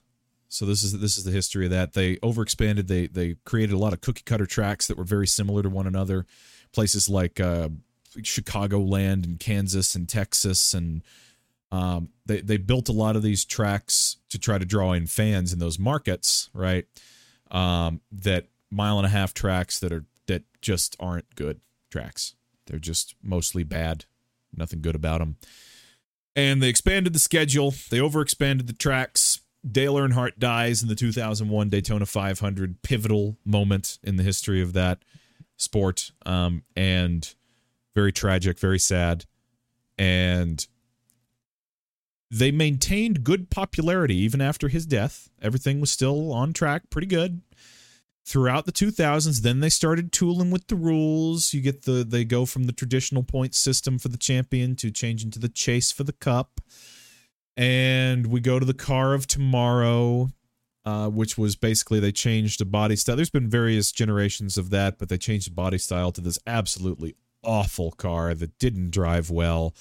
So 0.48 0.66
this 0.66 0.82
is 0.82 0.98
this 0.98 1.16
is 1.16 1.24
the 1.24 1.30
history 1.30 1.66
of 1.66 1.70
that. 1.70 1.92
They 1.92 2.16
overexpanded. 2.16 2.88
They 2.88 3.06
they 3.06 3.36
created 3.44 3.72
a 3.72 3.78
lot 3.78 3.92
of 3.92 4.00
cookie 4.00 4.22
cutter 4.24 4.46
tracks 4.46 4.86
that 4.86 4.96
were 4.96 5.04
very 5.04 5.26
similar 5.26 5.62
to 5.62 5.68
one 5.68 5.86
another. 5.86 6.26
Places 6.72 7.08
like 7.08 7.38
uh, 7.40 7.68
Chicagoland 8.18 9.24
and 9.24 9.38
Kansas 9.38 9.94
and 9.94 10.08
Texas 10.08 10.74
and 10.74 11.02
um, 11.72 12.08
they 12.26 12.40
they 12.40 12.56
built 12.56 12.88
a 12.88 12.92
lot 12.92 13.16
of 13.16 13.22
these 13.22 13.44
tracks 13.44 14.16
to 14.30 14.38
try 14.38 14.58
to 14.58 14.64
draw 14.64 14.92
in 14.92 15.06
fans 15.06 15.52
in 15.52 15.58
those 15.58 15.78
markets, 15.78 16.50
right? 16.54 16.86
Um, 17.50 18.00
that 18.12 18.46
mile 18.70 18.98
and 18.98 19.06
a 19.06 19.10
half 19.10 19.34
tracks 19.34 19.78
that 19.80 19.92
are 19.92 20.04
that 20.26 20.44
just 20.60 20.96
aren't 21.00 21.34
good 21.34 21.60
tracks. 21.90 22.34
They're 22.66 22.78
just 22.78 23.14
mostly 23.22 23.64
bad. 23.64 24.04
Nothing 24.56 24.80
good 24.80 24.94
about 24.94 25.18
them 25.20 25.36
and 26.36 26.62
they 26.62 26.68
expanded 26.68 27.12
the 27.12 27.18
schedule. 27.18 27.74
They 27.90 27.98
overexpanded 27.98 28.66
the 28.66 28.72
tracks. 28.72 29.40
Dale 29.68 29.94
Earnhardt 29.94 30.38
dies 30.38 30.82
in 30.82 30.88
the 30.88 30.94
2001 30.94 31.68
Daytona 31.68 32.06
500, 32.06 32.82
pivotal 32.82 33.36
moment 33.44 33.98
in 34.02 34.16
the 34.16 34.22
history 34.22 34.62
of 34.62 34.72
that 34.72 35.04
sport, 35.56 36.12
um, 36.24 36.62
and 36.74 37.34
very 37.94 38.12
tragic, 38.12 38.58
very 38.58 38.78
sad. 38.78 39.26
And 39.98 40.66
they 42.30 42.52
maintained 42.52 43.24
good 43.24 43.50
popularity 43.50 44.16
even 44.16 44.40
after 44.40 44.68
his 44.68 44.86
death. 44.86 45.30
Everything 45.42 45.80
was 45.80 45.90
still 45.90 46.32
on 46.32 46.52
track, 46.52 46.88
pretty 46.90 47.08
good. 47.08 47.40
Throughout 48.24 48.66
the 48.66 48.72
2000s 48.72 49.40
then 49.40 49.60
they 49.60 49.68
started 49.68 50.12
tooling 50.12 50.50
with 50.50 50.68
the 50.68 50.76
rules. 50.76 51.52
You 51.52 51.60
get 51.60 51.82
the 51.82 52.04
they 52.04 52.24
go 52.24 52.46
from 52.46 52.64
the 52.64 52.72
traditional 52.72 53.24
point 53.24 53.54
system 53.54 53.98
for 53.98 54.08
the 54.08 54.18
champion 54.18 54.76
to 54.76 54.90
changing 54.92 55.32
to 55.32 55.40
the 55.40 55.48
chase 55.48 55.90
for 55.90 56.04
the 56.04 56.12
cup. 56.12 56.60
And 57.56 58.26
we 58.26 58.40
go 58.40 58.58
to 58.58 58.66
the 58.66 58.74
car 58.74 59.14
of 59.14 59.26
tomorrow 59.26 60.30
uh, 60.84 61.08
which 61.08 61.36
was 61.36 61.56
basically 61.56 62.00
they 62.00 62.12
changed 62.12 62.58
the 62.58 62.64
body 62.64 62.96
style. 62.96 63.14
There's 63.14 63.28
been 63.28 63.50
various 63.50 63.90
generations 63.90 64.56
of 64.56 64.70
that 64.70 64.98
but 64.98 65.08
they 65.08 65.18
changed 65.18 65.48
the 65.48 65.54
body 65.54 65.78
style 65.78 66.12
to 66.12 66.20
this 66.20 66.38
absolutely 66.46 67.16
awful 67.42 67.90
car 67.90 68.34
that 68.34 68.58
didn't 68.58 68.90
drive 68.90 69.30
well 69.30 69.74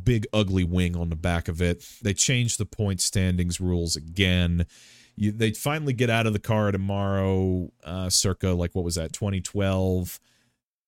big 0.00 0.26
ugly 0.32 0.64
wing 0.64 0.96
on 0.96 1.10
the 1.10 1.16
back 1.16 1.48
of 1.48 1.60
it. 1.60 1.84
They 2.02 2.14
changed 2.14 2.58
the 2.58 2.66
point 2.66 3.00
standings 3.00 3.60
rules 3.60 3.96
again. 3.96 4.66
You, 5.16 5.32
they 5.32 5.52
finally 5.52 5.92
get 5.92 6.10
out 6.10 6.26
of 6.26 6.32
the 6.32 6.38
car 6.38 6.72
tomorrow, 6.72 7.70
uh, 7.84 8.08
circa 8.08 8.50
like 8.50 8.74
what 8.74 8.84
was 8.84 8.94
that, 8.94 9.12
2012, 9.12 10.18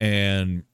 and 0.01 0.65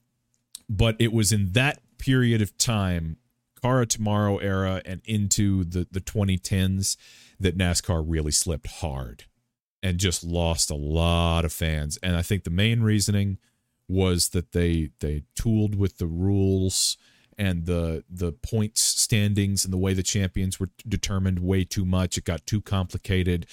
but 0.69 0.95
it 0.99 1.11
was 1.11 1.31
in 1.33 1.51
that 1.51 1.81
period 1.97 2.41
of 2.41 2.57
time, 2.57 3.17
car 3.61 3.85
tomorrow 3.85 4.37
era, 4.37 4.81
and 4.85 5.01
into 5.05 5.65
the 5.65 5.85
the 5.91 5.99
2010s 5.99 6.95
that 7.39 7.57
NASCAR 7.57 8.03
really 8.07 8.31
slipped 8.31 8.67
hard 8.67 9.25
and 9.83 9.97
just 9.97 10.23
lost 10.23 10.69
a 10.69 10.75
lot 10.75 11.43
of 11.43 11.51
fans. 11.51 11.97
And 12.01 12.15
I 12.15 12.21
think 12.21 12.43
the 12.43 12.49
main 12.51 12.81
reasoning 12.81 13.37
was 13.87 14.29
that 14.29 14.53
they 14.53 14.91
they 14.99 15.23
tooled 15.35 15.75
with 15.75 15.97
the 15.97 16.07
rules 16.07 16.97
and 17.41 17.65
the 17.65 18.03
the 18.07 18.31
points 18.31 18.81
standings 18.81 19.65
and 19.65 19.73
the 19.73 19.77
way 19.77 19.95
the 19.95 20.03
champions 20.03 20.59
were 20.59 20.69
determined 20.87 21.39
way 21.39 21.63
too 21.63 21.85
much. 21.85 22.15
It 22.15 22.23
got 22.23 22.45
too 22.45 22.61
complicated. 22.61 23.47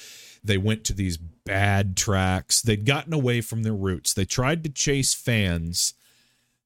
They 0.45 0.59
went 0.59 0.85
to 0.85 0.93
these 0.93 1.17
bad 1.17 1.97
tracks. 1.97 2.61
They'd 2.61 2.85
gotten 2.85 3.15
away 3.15 3.41
from 3.41 3.63
their 3.63 3.73
roots. 3.73 4.13
They 4.13 4.27
tried 4.27 4.63
to 4.65 4.69
chase 4.69 5.15
fans 5.15 5.95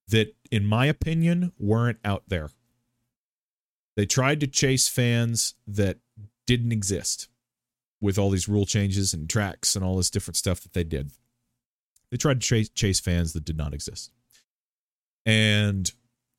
that, 0.09 0.35
in 0.51 0.67
my 0.67 0.87
opinion, 0.87 1.53
weren't 1.61 2.01
out 2.05 2.25
there. 2.27 2.51
They 3.95 4.05
tried 4.05 4.41
to 4.41 4.49
chase 4.49 4.89
fans 4.89 5.55
that 5.69 5.99
didn't 6.45 6.73
exist 6.73 7.29
with 8.01 8.19
all 8.19 8.31
these 8.31 8.49
rule 8.49 8.67
changes 8.67 9.15
and 9.15 9.31
tracks 9.31 9.77
and 9.77 9.85
all 9.85 9.97
this 9.97 10.11
different 10.11 10.37
stuff 10.37 10.61
that 10.65 10.73
they 10.73 10.83
did. 10.83 11.13
They 12.11 12.17
tried 12.17 12.41
to 12.41 12.47
chase, 12.49 12.69
chase 12.69 12.99
fans 12.99 13.33
that 13.33 13.45
did 13.45 13.57
not 13.57 13.73
exist. 13.73 14.11
And 15.25 15.93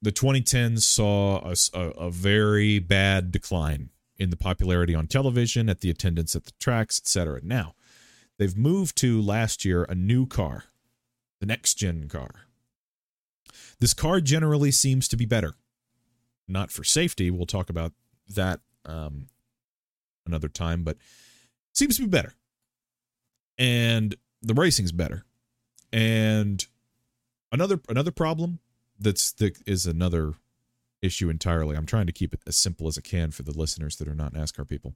the 0.04 0.12
2010s 0.12 0.82
saw 0.82 1.40
a, 1.40 1.56
a, 1.74 1.90
a, 1.92 2.12
very 2.12 2.78
bad 2.78 3.32
decline 3.32 3.90
in 4.18 4.32
the 4.32 4.38
popularity 4.38 4.94
on 4.94 5.08
television, 5.08 5.70
at 5.70 5.80
the 5.80 5.90
attendance 5.90 6.36
at 6.36 6.44
the 6.44 6.52
tracks, 6.60 7.00
etc. 7.00 7.40
Now, 7.42 7.74
they've 8.38 8.56
moved 8.56 8.98
to 8.98 9.22
last 9.22 9.64
year 9.64 9.86
a 9.86 9.96
new 9.96 10.26
car, 10.26 10.66
the 11.40 11.46
next 11.46 11.76
gen 11.76 12.10
car. 12.10 12.48
This 13.80 13.94
car 13.94 14.20
generally 14.20 14.72
seems 14.72 15.08
to 15.08 15.16
be 15.16 15.26
better. 15.26 15.56
Not 16.50 16.70
for 16.70 16.84
safety, 16.84 17.32
we'll 17.32 17.46
talk 17.46 17.70
about 17.70 17.94
that 18.28 18.60
um, 18.86 19.28
another 20.26 20.50
time, 20.50 20.84
but 20.84 20.98
seems 21.72 21.96
to 21.96 22.04
be 22.04 22.10
better. 22.10 22.34
And 23.58 24.16
the 24.42 24.54
racing's 24.54 24.92
better. 24.92 25.24
And 25.94 26.66
another 27.54 27.80
another 27.88 28.12
problem 28.12 28.60
that's 29.04 29.32
that 29.34 29.58
is 29.66 29.86
another 29.86 30.34
issue 31.02 31.30
entirely. 31.30 31.76
I'm 31.76 31.86
trying 31.86 32.08
to 32.08 32.14
keep 32.14 32.34
it 32.34 32.42
as 32.48 32.58
simple 32.58 32.88
as 32.88 32.98
I 32.98 33.02
can 33.02 33.32
for 33.32 33.44
the 33.44 33.58
listeners 33.58 33.98
that 33.98 34.08
are 34.08 34.16
not 34.16 34.34
NASCAR 34.34 34.68
people. 34.68 34.96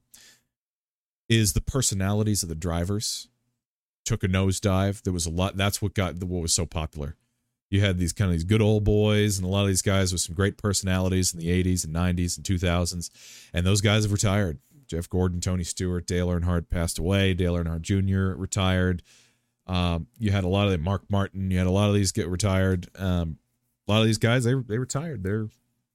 Is 1.28 1.52
the 1.52 1.60
personalities 1.60 2.42
of 2.42 2.48
the 2.48 2.54
drivers 2.54 3.28
took 4.08 4.24
a 4.24 4.28
nosedive. 4.28 5.02
There 5.02 5.12
was 5.12 5.26
a 5.26 5.30
lot. 5.30 5.56
That's 5.56 5.82
what 5.82 5.94
got 5.94 6.18
the 6.18 6.26
what 6.26 6.42
was 6.42 6.54
so 6.54 6.64
popular. 6.66 7.14
You 7.70 7.82
had 7.82 7.98
these 7.98 8.14
kind 8.14 8.30
of 8.30 8.32
these 8.32 8.44
good 8.44 8.62
old 8.62 8.84
boys, 8.84 9.36
and 9.36 9.46
a 9.46 9.50
lot 9.50 9.62
of 9.62 9.68
these 9.68 9.82
guys 9.82 10.10
with 10.10 10.22
some 10.22 10.34
great 10.34 10.56
personalities 10.56 11.34
in 11.34 11.40
the 11.40 11.48
80s 11.62 11.84
and 11.84 11.94
90s 11.94 12.38
and 12.38 12.46
2000s, 12.46 13.10
and 13.52 13.66
those 13.66 13.82
guys 13.82 14.04
have 14.04 14.12
retired. 14.12 14.58
Jeff 14.86 15.08
Gordon, 15.10 15.40
Tony 15.40 15.64
Stewart, 15.64 16.06
Dale 16.06 16.28
Earnhardt 16.28 16.70
passed 16.70 16.98
away. 16.98 17.34
Dale 17.34 17.56
Earnhardt 17.56 17.82
Jr. 17.82 18.40
retired. 18.40 19.02
Um, 19.66 20.06
you 20.18 20.30
had 20.30 20.44
a 20.44 20.48
lot 20.48 20.64
of 20.64 20.72
the 20.72 20.78
Mark 20.78 21.02
Martin. 21.10 21.50
You 21.50 21.58
had 21.58 21.66
a 21.66 21.70
lot 21.70 21.88
of 21.88 21.94
these 21.94 22.10
get 22.10 22.26
retired. 22.26 22.88
Um, 22.96 23.36
a 23.88 23.92
lot 23.92 24.00
of 24.00 24.06
these 24.06 24.18
guys 24.18 24.44
they 24.44 24.54
they 24.54 24.78
retired. 24.78 25.22
They're 25.22 25.48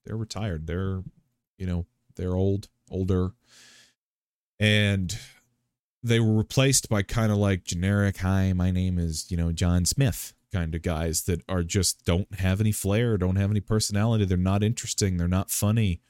they're 0.04 0.16
retired. 0.16 0.66
They're 0.66 1.02
you 1.58 1.66
know 1.66 1.86
they're 2.16 2.34
old, 2.34 2.68
older, 2.90 3.30
and 4.58 5.16
they 6.02 6.20
were 6.20 6.34
replaced 6.34 6.88
by 6.88 7.02
kind 7.02 7.30
of 7.32 7.38
like 7.38 7.64
generic. 7.64 8.18
Hi, 8.18 8.52
my 8.52 8.70
name 8.70 8.98
is 8.98 9.30
you 9.30 9.36
know 9.36 9.52
John 9.52 9.84
Smith 9.84 10.34
kind 10.52 10.74
of 10.74 10.82
guys 10.82 11.22
that 11.22 11.42
are 11.48 11.62
just 11.62 12.04
don't 12.04 12.32
have 12.38 12.60
any 12.60 12.72
flair, 12.72 13.16
don't 13.16 13.36
have 13.36 13.50
any 13.50 13.60
personality. 13.60 14.24
They're 14.24 14.36
not 14.36 14.62
interesting. 14.62 15.16
They're 15.16 15.28
not 15.28 15.50
funny. 15.50 16.00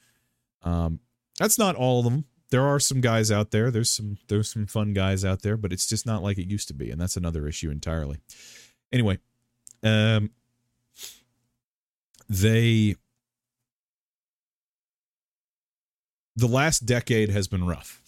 Um, 0.61 0.99
that's 1.39 1.57
not 1.57 1.75
all 1.75 1.99
of 1.99 2.05
them 2.05 2.25
there 2.51 2.63
are 2.65 2.79
some 2.79 3.01
guys 3.01 3.31
out 3.31 3.51
there. 3.51 3.71
There's 3.71 3.91
some 3.91 4.17
there's 4.27 4.51
some 4.51 4.65
fun 4.65 4.93
guys 4.93 5.25
out 5.25 5.41
there, 5.41 5.57
but 5.57 5.73
it's 5.73 5.87
just 5.87 6.05
not 6.05 6.23
like 6.23 6.37
it 6.37 6.49
used 6.49 6.67
to 6.69 6.73
be, 6.73 6.91
and 6.91 6.99
that's 6.99 7.17
another 7.17 7.47
issue 7.47 7.69
entirely. 7.69 8.19
Anyway, 8.91 9.19
um, 9.83 10.31
they 12.29 12.95
the 16.35 16.47
last 16.47 16.85
decade 16.85 17.29
has 17.29 17.47
been 17.47 17.65
rough, 17.65 18.01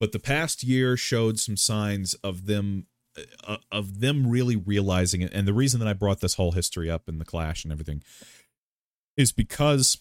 but 0.00 0.12
the 0.12 0.18
past 0.18 0.62
year 0.62 0.96
showed 0.96 1.38
some 1.38 1.56
signs 1.56 2.14
of 2.14 2.46
them 2.46 2.86
uh, 3.46 3.58
of 3.70 4.00
them 4.00 4.28
really 4.28 4.56
realizing 4.56 5.20
it. 5.20 5.32
And 5.32 5.46
the 5.46 5.52
reason 5.52 5.80
that 5.80 5.88
I 5.88 5.92
brought 5.92 6.20
this 6.20 6.34
whole 6.34 6.52
history 6.52 6.90
up 6.90 7.08
in 7.08 7.18
the 7.18 7.24
clash 7.24 7.64
and 7.64 7.72
everything 7.72 8.02
is 9.16 9.32
because 9.32 9.98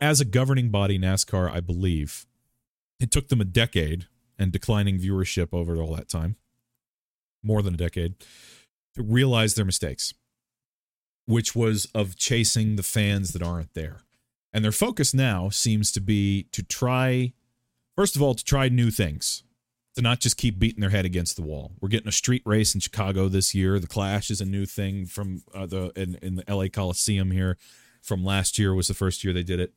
as 0.00 0.20
a 0.20 0.24
governing 0.24 0.70
body, 0.70 0.98
NASCAR, 0.98 1.50
I 1.50 1.60
believe, 1.60 2.26
it 3.00 3.10
took 3.10 3.28
them 3.28 3.40
a 3.40 3.44
decade 3.44 4.06
and 4.38 4.52
declining 4.52 4.98
viewership 4.98 5.48
over 5.52 5.80
all 5.80 5.94
that 5.96 6.08
time, 6.08 6.36
more 7.42 7.62
than 7.62 7.74
a 7.74 7.78
decade, 7.78 8.14
to 8.94 9.02
realize 9.02 9.54
their 9.54 9.64
mistakes, 9.64 10.14
which 11.28 11.54
was 11.54 11.86
of 11.94 12.16
chasing 12.16 12.76
the 12.76 12.82
fans 12.82 13.34
that 13.34 13.42
aren't 13.42 13.74
there. 13.74 13.98
And 14.50 14.64
their 14.64 14.72
focus 14.72 15.12
now 15.12 15.50
seems 15.50 15.92
to 15.92 16.00
be 16.00 16.44
to 16.52 16.62
try, 16.62 17.34
first 17.94 18.16
of 18.16 18.22
all, 18.22 18.34
to 18.34 18.42
try 18.42 18.70
new 18.70 18.90
things, 18.90 19.42
to 19.94 20.00
not 20.00 20.20
just 20.20 20.38
keep 20.38 20.58
beating 20.58 20.80
their 20.80 20.88
head 20.88 21.04
against 21.04 21.36
the 21.36 21.42
wall. 21.42 21.72
We're 21.82 21.90
getting 21.90 22.08
a 22.08 22.12
street 22.12 22.40
race 22.46 22.74
in 22.74 22.80
Chicago 22.80 23.28
this 23.28 23.54
year. 23.54 23.78
The 23.78 23.86
Clash 23.86 24.30
is 24.30 24.40
a 24.40 24.46
new 24.46 24.64
thing 24.64 25.04
from 25.04 25.42
uh, 25.54 25.66
the 25.66 25.92
in, 25.94 26.18
in 26.22 26.36
the 26.36 26.44
LA 26.48 26.68
Coliseum 26.72 27.30
here. 27.30 27.58
From 28.00 28.24
last 28.24 28.58
year 28.58 28.72
was 28.72 28.88
the 28.88 28.94
first 28.94 29.22
year 29.22 29.34
they 29.34 29.42
did 29.42 29.60
it, 29.60 29.74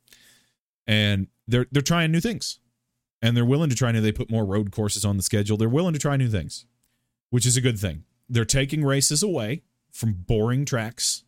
and 0.86 1.26
they're 1.46 1.66
they're 1.70 1.82
trying 1.82 2.12
new 2.12 2.20
things 2.20 2.60
and 3.20 3.36
they're 3.36 3.44
willing 3.44 3.68
to 3.68 3.76
try 3.76 3.92
new. 3.92 4.00
They 4.00 4.10
put 4.10 4.30
more 4.30 4.46
road 4.46 4.72
courses 4.72 5.04
on 5.04 5.18
the 5.18 5.22
schedule. 5.22 5.58
They're 5.58 5.68
willing 5.68 5.92
to 5.92 5.98
try 5.98 6.16
new 6.16 6.30
things, 6.30 6.64
which 7.28 7.44
is 7.44 7.58
a 7.58 7.60
good 7.60 7.78
thing. 7.78 8.04
They're 8.26 8.46
taking 8.46 8.84
races 8.84 9.22
away 9.22 9.64
from 9.90 10.14
boring 10.14 10.64
tracks 10.64 11.24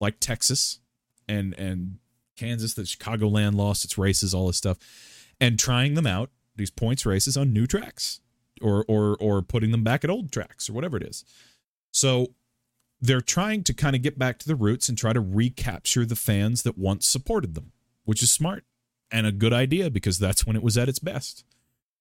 like 0.00 0.20
Texas 0.20 0.80
and 1.28 1.54
and 1.54 1.98
Kansas 2.36 2.74
that 2.74 2.86
Chicagoland 2.86 3.54
lost 3.54 3.84
its 3.84 3.96
races, 3.98 4.34
all 4.34 4.46
this 4.46 4.58
stuff, 4.58 4.78
and 5.40 5.58
trying 5.58 5.94
them 5.94 6.06
out 6.06 6.30
these 6.56 6.70
points 6.70 7.04
races 7.04 7.36
on 7.36 7.52
new 7.52 7.66
tracks 7.66 8.20
or 8.60 8.84
or 8.88 9.16
or 9.20 9.42
putting 9.42 9.70
them 9.70 9.84
back 9.84 10.04
at 10.04 10.10
old 10.10 10.32
tracks 10.32 10.68
or 10.68 10.72
whatever 10.72 10.96
it 10.96 11.02
is. 11.02 11.24
So 11.92 12.34
they're 13.00 13.20
trying 13.20 13.62
to 13.64 13.74
kind 13.74 13.94
of 13.94 14.02
get 14.02 14.18
back 14.18 14.38
to 14.38 14.46
the 14.48 14.54
roots 14.54 14.88
and 14.88 14.96
try 14.96 15.12
to 15.12 15.20
recapture 15.20 16.04
the 16.06 16.16
fans 16.16 16.62
that 16.62 16.78
once 16.78 17.06
supported 17.06 17.54
them, 17.54 17.72
which 18.04 18.22
is 18.22 18.30
smart 18.30 18.64
and 19.10 19.26
a 19.26 19.32
good 19.32 19.52
idea 19.52 19.90
because 19.90 20.18
that's 20.18 20.46
when 20.46 20.56
it 20.56 20.62
was 20.62 20.78
at 20.78 20.88
its 20.88 20.98
best. 20.98 21.44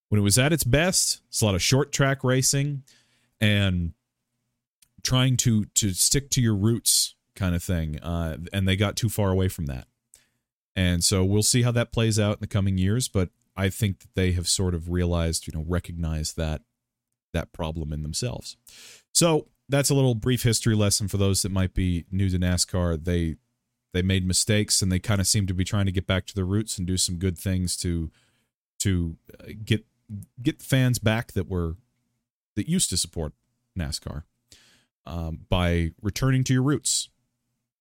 When 0.09 0.19
it 0.19 0.23
was 0.23 0.37
at 0.37 0.53
its 0.53 0.63
best, 0.63 1.21
it's 1.27 1.41
a 1.41 1.45
lot 1.45 1.55
of 1.55 1.61
short 1.61 1.91
track 1.91 2.23
racing 2.23 2.83
and 3.41 3.93
trying 5.03 5.37
to 5.37 5.65
to 5.65 5.91
stick 5.91 6.29
to 6.31 6.41
your 6.41 6.55
roots 6.55 7.14
kind 7.35 7.55
of 7.55 7.63
thing. 7.63 7.99
Uh, 7.99 8.37
and 8.53 8.67
they 8.67 8.75
got 8.75 8.95
too 8.95 9.09
far 9.09 9.31
away 9.31 9.47
from 9.47 9.65
that. 9.67 9.87
And 10.75 11.03
so 11.03 11.23
we'll 11.23 11.43
see 11.43 11.61
how 11.61 11.71
that 11.71 11.91
plays 11.91 12.19
out 12.19 12.37
in 12.37 12.41
the 12.41 12.47
coming 12.47 12.77
years. 12.77 13.07
But 13.07 13.29
I 13.55 13.69
think 13.69 13.99
that 13.99 14.13
they 14.15 14.33
have 14.33 14.47
sort 14.47 14.73
of 14.73 14.89
realized, 14.89 15.47
you 15.47 15.53
know, 15.57 15.65
recognized 15.67 16.35
that 16.37 16.61
that 17.33 17.53
problem 17.53 17.93
in 17.93 18.01
themselves. 18.01 18.57
So 19.13 19.47
that's 19.69 19.89
a 19.89 19.95
little 19.95 20.15
brief 20.15 20.43
history 20.43 20.75
lesson 20.75 21.07
for 21.07 21.17
those 21.17 21.41
that 21.41 21.51
might 21.51 21.73
be 21.73 22.05
new 22.11 22.29
to 22.29 22.37
NASCAR. 22.37 23.03
They 23.03 23.35
they 23.93 24.01
made 24.01 24.27
mistakes 24.27 24.81
and 24.81 24.91
they 24.91 24.99
kind 24.99 25.21
of 25.21 25.27
seem 25.27 25.47
to 25.47 25.53
be 25.53 25.63
trying 25.63 25.85
to 25.85 25.91
get 25.91 26.05
back 26.05 26.25
to 26.25 26.35
their 26.35 26.45
roots 26.45 26.77
and 26.77 26.85
do 26.85 26.97
some 26.97 27.15
good 27.15 27.37
things 27.37 27.77
to 27.77 28.11
to 28.79 29.17
uh, 29.39 29.53
get 29.63 29.85
get 30.41 30.61
fans 30.61 30.99
back 30.99 31.31
that 31.31 31.47
were 31.47 31.75
that 32.55 32.67
used 32.67 32.89
to 32.89 32.97
support 32.97 33.33
NASCAR 33.77 34.23
um, 35.05 35.41
by 35.49 35.91
returning 36.01 36.43
to 36.45 36.53
your 36.53 36.63
roots. 36.63 37.09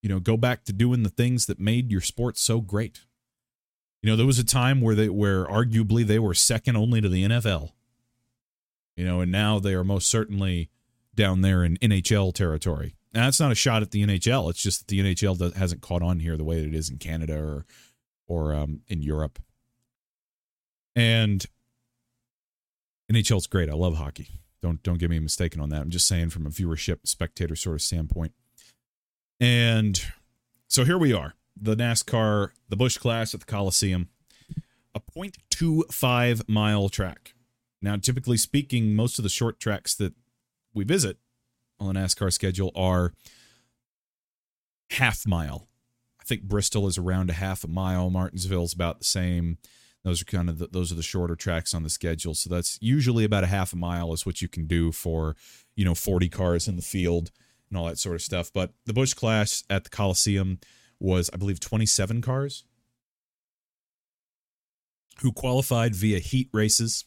You 0.04 0.10
know, 0.10 0.20
go 0.20 0.36
back 0.36 0.64
to 0.64 0.72
doing 0.74 1.02
the 1.02 1.08
things 1.08 1.46
that 1.46 1.58
made 1.58 1.90
your 1.90 2.02
sport 2.02 2.36
so 2.36 2.60
great. 2.60 3.06
You 4.02 4.10
know, 4.10 4.16
there 4.16 4.26
was 4.26 4.38
a 4.38 4.44
time 4.44 4.82
where 4.82 4.94
they 4.94 5.08
where 5.08 5.46
arguably 5.46 6.06
they 6.06 6.18
were 6.18 6.34
second 6.34 6.76
only 6.76 7.00
to 7.00 7.08
the 7.08 7.24
NFL. 7.24 7.70
You 8.98 9.06
know, 9.06 9.22
and 9.22 9.32
now 9.32 9.58
they 9.58 9.72
are 9.72 9.82
most 9.82 10.10
certainly 10.10 10.68
down 11.14 11.40
there 11.40 11.64
in 11.64 11.78
NHL 11.78 12.34
territory. 12.34 12.96
Now, 13.14 13.24
that's 13.24 13.40
not 13.40 13.50
a 13.50 13.54
shot 13.54 13.80
at 13.80 13.92
the 13.92 14.04
NHL. 14.04 14.50
It's 14.50 14.60
just 14.60 14.80
that 14.80 14.88
the 14.88 15.00
NHL 15.00 15.38
does, 15.38 15.54
hasn't 15.54 15.80
caught 15.80 16.02
on 16.02 16.18
here 16.18 16.36
the 16.36 16.44
way 16.44 16.60
that 16.60 16.68
it 16.68 16.74
is 16.74 16.90
in 16.90 16.98
Canada 16.98 17.38
or 17.38 17.64
or 18.26 18.54
um, 18.54 18.82
in 18.88 19.00
Europe. 19.00 19.38
And 20.94 21.46
NHL's 23.10 23.46
great. 23.46 23.70
I 23.70 23.74
love 23.74 23.96
hockey. 23.96 24.28
Don't 24.60 24.82
don't 24.82 24.98
get 24.98 25.08
me 25.08 25.18
mistaken 25.18 25.62
on 25.62 25.70
that. 25.70 25.80
I'm 25.80 25.88
just 25.88 26.06
saying 26.06 26.28
from 26.28 26.44
a 26.44 26.50
viewership 26.50 27.06
spectator 27.06 27.56
sort 27.56 27.76
of 27.76 27.80
standpoint. 27.80 28.34
And 29.40 30.00
so 30.68 30.84
here 30.84 30.98
we 30.98 31.12
are. 31.12 31.34
The 31.60 31.76
NASCAR, 31.76 32.50
the 32.68 32.76
Busch 32.76 32.98
Clash 32.98 33.34
at 33.34 33.40
the 33.40 33.46
Coliseum, 33.46 34.08
a 34.94 35.00
0.25 35.00 36.48
mile 36.48 36.88
track. 36.88 37.34
Now, 37.82 37.96
typically 37.96 38.36
speaking, 38.36 38.94
most 38.94 39.18
of 39.18 39.22
the 39.22 39.28
short 39.28 39.60
tracks 39.60 39.94
that 39.96 40.14
we 40.72 40.84
visit 40.84 41.18
on 41.78 41.92
the 41.94 42.00
NASCAR 42.00 42.32
schedule 42.32 42.72
are 42.74 43.12
half 44.90 45.26
mile. 45.26 45.68
I 46.20 46.24
think 46.24 46.42
Bristol 46.42 46.86
is 46.86 46.96
around 46.96 47.30
a 47.30 47.34
half 47.34 47.64
a 47.64 47.68
mile. 47.68 48.10
Martinsville's 48.10 48.72
about 48.72 48.98
the 48.98 49.04
same. 49.04 49.58
Those 50.04 50.22
are 50.22 50.26
kind 50.26 50.48
of 50.48 50.58
the, 50.58 50.68
those 50.68 50.92
are 50.92 50.96
the 50.96 51.02
shorter 51.02 51.36
tracks 51.36 51.74
on 51.74 51.82
the 51.82 51.90
schedule. 51.90 52.34
So 52.34 52.48
that's 52.50 52.78
usually 52.80 53.24
about 53.24 53.44
a 53.44 53.48
half 53.48 53.72
a 53.72 53.76
mile 53.76 54.12
is 54.12 54.24
what 54.24 54.42
you 54.42 54.48
can 54.48 54.66
do 54.66 54.92
for, 54.92 55.36
you 55.76 55.84
know, 55.84 55.94
40 55.94 56.28
cars 56.28 56.68
in 56.68 56.76
the 56.76 56.82
field 56.82 57.30
and 57.74 57.80
all 57.80 57.88
that 57.88 57.98
sort 57.98 58.14
of 58.14 58.22
stuff. 58.22 58.52
But 58.52 58.72
the 58.86 58.92
Busch 58.92 59.14
Clash 59.14 59.64
at 59.68 59.82
the 59.82 59.90
Coliseum 59.90 60.60
was, 61.00 61.28
I 61.32 61.36
believe, 61.36 61.58
27 61.58 62.22
cars 62.22 62.64
who 65.20 65.32
qualified 65.32 65.94
via 65.94 66.20
heat 66.20 66.48
races. 66.52 67.04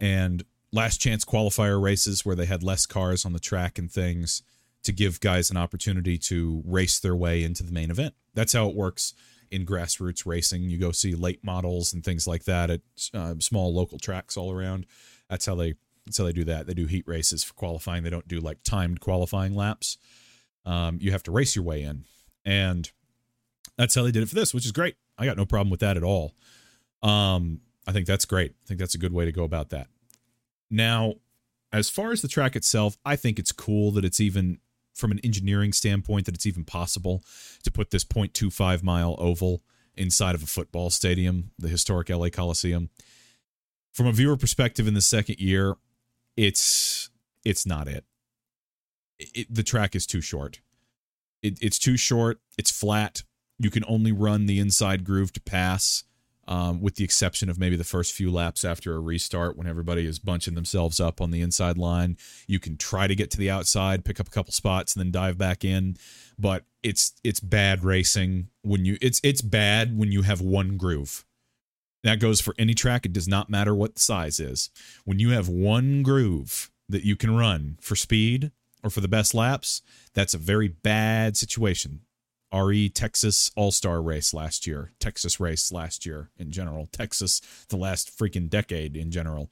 And 0.00 0.42
last 0.72 1.02
chance 1.02 1.24
qualifier 1.26 1.80
races 1.80 2.24
where 2.24 2.36
they 2.36 2.46
had 2.46 2.62
less 2.62 2.86
cars 2.86 3.26
on 3.26 3.34
the 3.34 3.38
track 3.38 3.78
and 3.78 3.92
things 3.92 4.42
to 4.84 4.92
give 4.92 5.20
guys 5.20 5.50
an 5.50 5.58
opportunity 5.58 6.16
to 6.16 6.62
race 6.64 6.98
their 6.98 7.14
way 7.14 7.44
into 7.44 7.62
the 7.62 7.72
main 7.72 7.90
event. 7.90 8.14
That's 8.32 8.54
how 8.54 8.68
it 8.70 8.74
works 8.74 9.12
in 9.50 9.66
grassroots 9.66 10.24
racing. 10.24 10.62
You 10.62 10.78
go 10.78 10.92
see 10.92 11.14
late 11.14 11.44
models 11.44 11.92
and 11.92 12.02
things 12.02 12.26
like 12.26 12.44
that 12.44 12.70
at 12.70 12.80
uh, 13.12 13.34
small 13.40 13.74
local 13.74 13.98
tracks 13.98 14.38
all 14.38 14.50
around. 14.50 14.86
That's 15.28 15.44
how 15.44 15.56
they 15.56 15.74
how 16.18 16.24
they 16.24 16.32
do 16.32 16.44
that. 16.44 16.66
They 16.66 16.74
do 16.74 16.86
heat 16.86 17.06
races 17.06 17.44
for 17.44 17.54
qualifying. 17.54 18.02
They 18.02 18.10
don't 18.10 18.28
do 18.28 18.40
like 18.40 18.62
timed 18.62 19.00
qualifying 19.00 19.54
laps. 19.54 19.98
Um, 20.64 20.98
you 21.00 21.12
have 21.12 21.22
to 21.24 21.30
race 21.30 21.56
your 21.56 21.64
way 21.64 21.82
in, 21.82 22.04
and 22.44 22.90
that's 23.76 23.94
how 23.94 24.02
they 24.02 24.10
did 24.10 24.22
it 24.22 24.28
for 24.28 24.34
this, 24.34 24.52
which 24.52 24.66
is 24.66 24.72
great. 24.72 24.96
I 25.18 25.24
got 25.24 25.36
no 25.36 25.46
problem 25.46 25.70
with 25.70 25.80
that 25.80 25.96
at 25.96 26.02
all. 26.02 26.34
Um, 27.02 27.60
I 27.86 27.92
think 27.92 28.06
that's 28.06 28.24
great. 28.24 28.52
I 28.62 28.66
think 28.66 28.80
that's 28.80 28.94
a 28.94 28.98
good 28.98 29.12
way 29.12 29.24
to 29.24 29.32
go 29.32 29.44
about 29.44 29.70
that. 29.70 29.88
Now, 30.70 31.14
as 31.72 31.88
far 31.88 32.12
as 32.12 32.22
the 32.22 32.28
track 32.28 32.56
itself, 32.56 32.98
I 33.04 33.16
think 33.16 33.38
it's 33.38 33.52
cool 33.52 33.90
that 33.92 34.04
it's 34.04 34.20
even 34.20 34.58
from 34.94 35.12
an 35.12 35.20
engineering 35.20 35.72
standpoint 35.72 36.26
that 36.26 36.34
it's 36.34 36.46
even 36.46 36.64
possible 36.64 37.22
to 37.62 37.70
put 37.70 37.90
this 37.90 38.04
0.25 38.04 38.82
mile 38.82 39.16
oval 39.18 39.62
inside 39.96 40.34
of 40.34 40.42
a 40.42 40.46
football 40.46 40.90
stadium, 40.90 41.50
the 41.58 41.68
historic 41.68 42.08
LA 42.08 42.28
Coliseum. 42.28 42.90
From 43.92 44.06
a 44.06 44.12
viewer 44.12 44.36
perspective 44.36 44.86
in 44.86 44.94
the 44.94 45.00
second 45.00 45.40
year, 45.40 45.76
it's 46.40 47.10
it's 47.44 47.66
not 47.66 47.86
it. 47.86 48.04
it 49.18 49.54
the 49.54 49.62
track 49.62 49.94
is 49.94 50.06
too 50.06 50.22
short. 50.22 50.60
It, 51.42 51.58
it's 51.60 51.78
too 51.78 51.98
short. 51.98 52.40
It's 52.56 52.70
flat. 52.70 53.24
You 53.58 53.70
can 53.70 53.84
only 53.86 54.10
run 54.10 54.46
the 54.46 54.58
inside 54.58 55.04
groove 55.04 55.34
to 55.34 55.40
pass 55.40 56.04
um, 56.48 56.80
with 56.80 56.94
the 56.96 57.04
exception 57.04 57.50
of 57.50 57.58
maybe 57.58 57.76
the 57.76 57.84
first 57.84 58.14
few 58.14 58.30
laps 58.30 58.64
after 58.64 58.94
a 58.94 59.00
restart 59.00 59.58
when 59.58 59.66
everybody 59.66 60.06
is 60.06 60.18
bunching 60.18 60.54
themselves 60.54 60.98
up 60.98 61.20
on 61.20 61.30
the 61.30 61.42
inside 61.42 61.76
line. 61.76 62.16
You 62.46 62.58
can 62.58 62.78
try 62.78 63.06
to 63.06 63.14
get 63.14 63.30
to 63.32 63.38
the 63.38 63.50
outside, 63.50 64.06
pick 64.06 64.18
up 64.18 64.28
a 64.28 64.30
couple 64.30 64.52
spots, 64.52 64.94
and 64.94 65.04
then 65.04 65.12
dive 65.12 65.36
back 65.36 65.62
in. 65.62 65.96
But 66.38 66.64
it's 66.82 67.12
it's 67.22 67.40
bad 67.40 67.84
racing 67.84 68.48
when 68.62 68.86
you 68.86 68.96
it's 69.02 69.20
it's 69.22 69.42
bad 69.42 69.98
when 69.98 70.10
you 70.10 70.22
have 70.22 70.40
one 70.40 70.78
groove. 70.78 71.26
That 72.02 72.20
goes 72.20 72.40
for 72.40 72.54
any 72.58 72.74
track. 72.74 73.04
It 73.04 73.12
does 73.12 73.28
not 73.28 73.50
matter 73.50 73.74
what 73.74 73.94
the 73.94 74.00
size 74.00 74.40
is. 74.40 74.70
When 75.04 75.18
you 75.18 75.30
have 75.30 75.48
one 75.48 76.02
groove 76.02 76.70
that 76.88 77.04
you 77.04 77.16
can 77.16 77.36
run 77.36 77.76
for 77.80 77.94
speed 77.94 78.52
or 78.82 78.90
for 78.90 79.00
the 79.00 79.08
best 79.08 79.34
laps, 79.34 79.82
that's 80.14 80.34
a 80.34 80.38
very 80.38 80.68
bad 80.68 81.36
situation. 81.36 82.00
RE 82.52 82.88
Texas 82.88 83.50
All 83.54 83.70
Star 83.70 84.02
race 84.02 84.34
last 84.34 84.66
year, 84.66 84.92
Texas 84.98 85.38
race 85.38 85.70
last 85.70 86.04
year 86.04 86.30
in 86.36 86.50
general, 86.50 86.88
Texas 86.90 87.40
the 87.68 87.76
last 87.76 88.16
freaking 88.16 88.48
decade 88.48 88.96
in 88.96 89.10
general. 89.10 89.50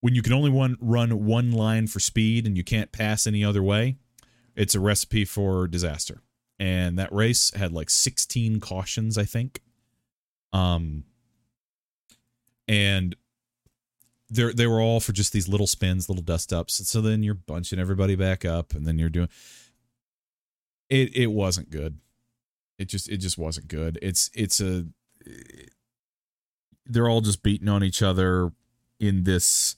When 0.00 0.14
you 0.14 0.22
can 0.22 0.32
only 0.32 0.50
one, 0.50 0.76
run 0.80 1.24
one 1.24 1.52
line 1.52 1.86
for 1.88 2.00
speed 2.00 2.46
and 2.46 2.56
you 2.56 2.64
can't 2.64 2.92
pass 2.92 3.26
any 3.26 3.44
other 3.44 3.62
way, 3.62 3.96
it's 4.56 4.74
a 4.74 4.80
recipe 4.80 5.24
for 5.24 5.68
disaster. 5.68 6.22
And 6.58 6.98
that 6.98 7.12
race 7.12 7.52
had 7.54 7.72
like 7.72 7.90
16 7.90 8.58
cautions, 8.58 9.16
I 9.16 9.24
think. 9.24 9.60
Um, 10.52 11.04
and 12.66 13.16
they 14.30 14.52
they 14.52 14.66
were 14.66 14.80
all 14.80 15.00
for 15.00 15.12
just 15.12 15.32
these 15.32 15.48
little 15.48 15.66
spins, 15.66 16.08
little 16.08 16.24
dust 16.24 16.52
ups. 16.52 16.86
So 16.88 17.00
then 17.00 17.22
you're 17.22 17.34
bunching 17.34 17.78
everybody 17.78 18.14
back 18.14 18.44
up, 18.44 18.74
and 18.74 18.86
then 18.86 18.98
you're 18.98 19.08
doing 19.08 19.28
it 20.88 21.16
it 21.16 21.30
wasn't 21.30 21.70
good. 21.70 21.98
It 22.78 22.88
just 22.88 23.08
it 23.08 23.18
just 23.18 23.38
wasn't 23.38 23.68
good. 23.68 23.98
It's 24.02 24.30
it's 24.34 24.60
a 24.60 24.86
they're 26.86 27.08
all 27.08 27.20
just 27.20 27.42
beating 27.42 27.68
on 27.68 27.84
each 27.84 28.02
other 28.02 28.52
in 28.98 29.24
this 29.24 29.76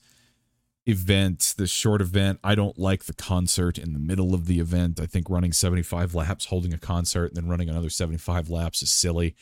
event, 0.85 1.55
this 1.57 1.69
short 1.69 2.01
event. 2.01 2.39
I 2.43 2.55
don't 2.55 2.77
like 2.77 3.05
the 3.05 3.13
concert 3.13 3.77
in 3.77 3.93
the 3.93 3.99
middle 3.99 4.33
of 4.33 4.45
the 4.45 4.59
event. 4.59 4.99
I 4.99 5.05
think 5.05 5.29
running 5.29 5.51
75 5.51 6.15
laps, 6.15 6.45
holding 6.45 6.73
a 6.73 6.77
concert, 6.77 7.27
and 7.27 7.37
then 7.37 7.47
running 7.47 7.69
another 7.69 7.89
75 7.89 8.49
laps 8.49 8.81
is 8.81 8.89
silly. 8.89 9.35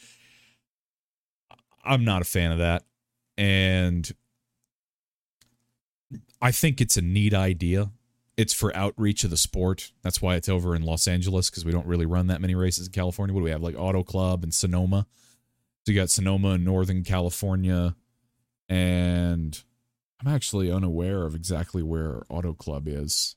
I'm 1.90 2.06
not 2.06 2.22
a 2.22 2.26
fan 2.26 2.53
of 2.53 2.60
that. 2.60 2.86
And 3.38 4.10
I 6.41 6.52
think 6.52 6.80
it's 6.80 6.95
a 6.95 7.02
neat 7.02 7.34
idea 7.34 7.91
it's 8.40 8.53
for 8.53 8.74
outreach 8.74 9.26
of 9.26 9.32
the 9.32 9.36
sport. 9.38 9.91
That's 10.02 10.22
why 10.22 10.36
it's 10.36 10.48
over 10.48 10.74
in 10.74 10.82
Los 10.82 11.10
Angeles 11.10 11.49
because 11.49 11.66
we 11.66 11.74
don't 11.74 11.86
really 11.86 12.06
run 12.06 12.28
that 12.28 12.40
many 12.40 12.56
races 12.56 12.88
in 12.88 12.94
California. 12.94 13.34
What 13.34 13.41
do 13.41 13.44
we 13.44 13.52
have? 13.52 13.61
Like 13.61 13.76
Auto 13.78 14.02
Club 14.02 14.44
and 14.44 14.53
Sonoma. 14.53 15.07
So 15.86 15.91
you 15.91 15.99
got 15.99 16.10
Sonoma 16.10 16.52
in 16.52 16.64
Northern 16.64 17.03
California. 17.03 17.98
And 18.70 19.61
I'm 20.22 20.34
actually 20.34 20.72
unaware 20.72 21.26
of 21.26 21.36
exactly 21.36 21.84
where 21.84 22.24
Auto 22.30 22.53
Club 22.53 22.88
is. 22.88 23.36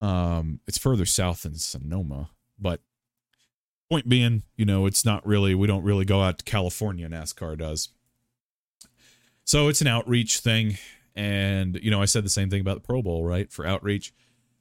Um, 0.00 0.60
it's 0.68 0.78
further 0.78 1.04
south 1.04 1.42
than 1.42 1.56
Sonoma, 1.56 2.30
but 2.56 2.82
point 3.90 4.08
being, 4.08 4.42
you 4.56 4.64
know, 4.64 4.86
it's 4.86 5.04
not 5.04 5.26
really 5.26 5.54
we 5.54 5.66
don't 5.66 5.84
really 5.84 6.04
go 6.04 6.22
out 6.22 6.38
to 6.38 6.44
California. 6.44 7.08
NASCAR 7.08 7.56
does, 7.58 7.88
so 9.44 9.68
it's 9.68 9.80
an 9.80 9.86
outreach 9.86 10.40
thing. 10.40 10.78
And, 11.14 11.80
you 11.82 11.90
know, 11.90 12.00
I 12.00 12.04
said 12.04 12.24
the 12.24 12.30
same 12.30 12.48
thing 12.48 12.60
about 12.60 12.74
the 12.74 12.86
Pro 12.86 13.02
Bowl, 13.02 13.24
right? 13.24 13.50
For 13.50 13.66
outreach. 13.66 14.12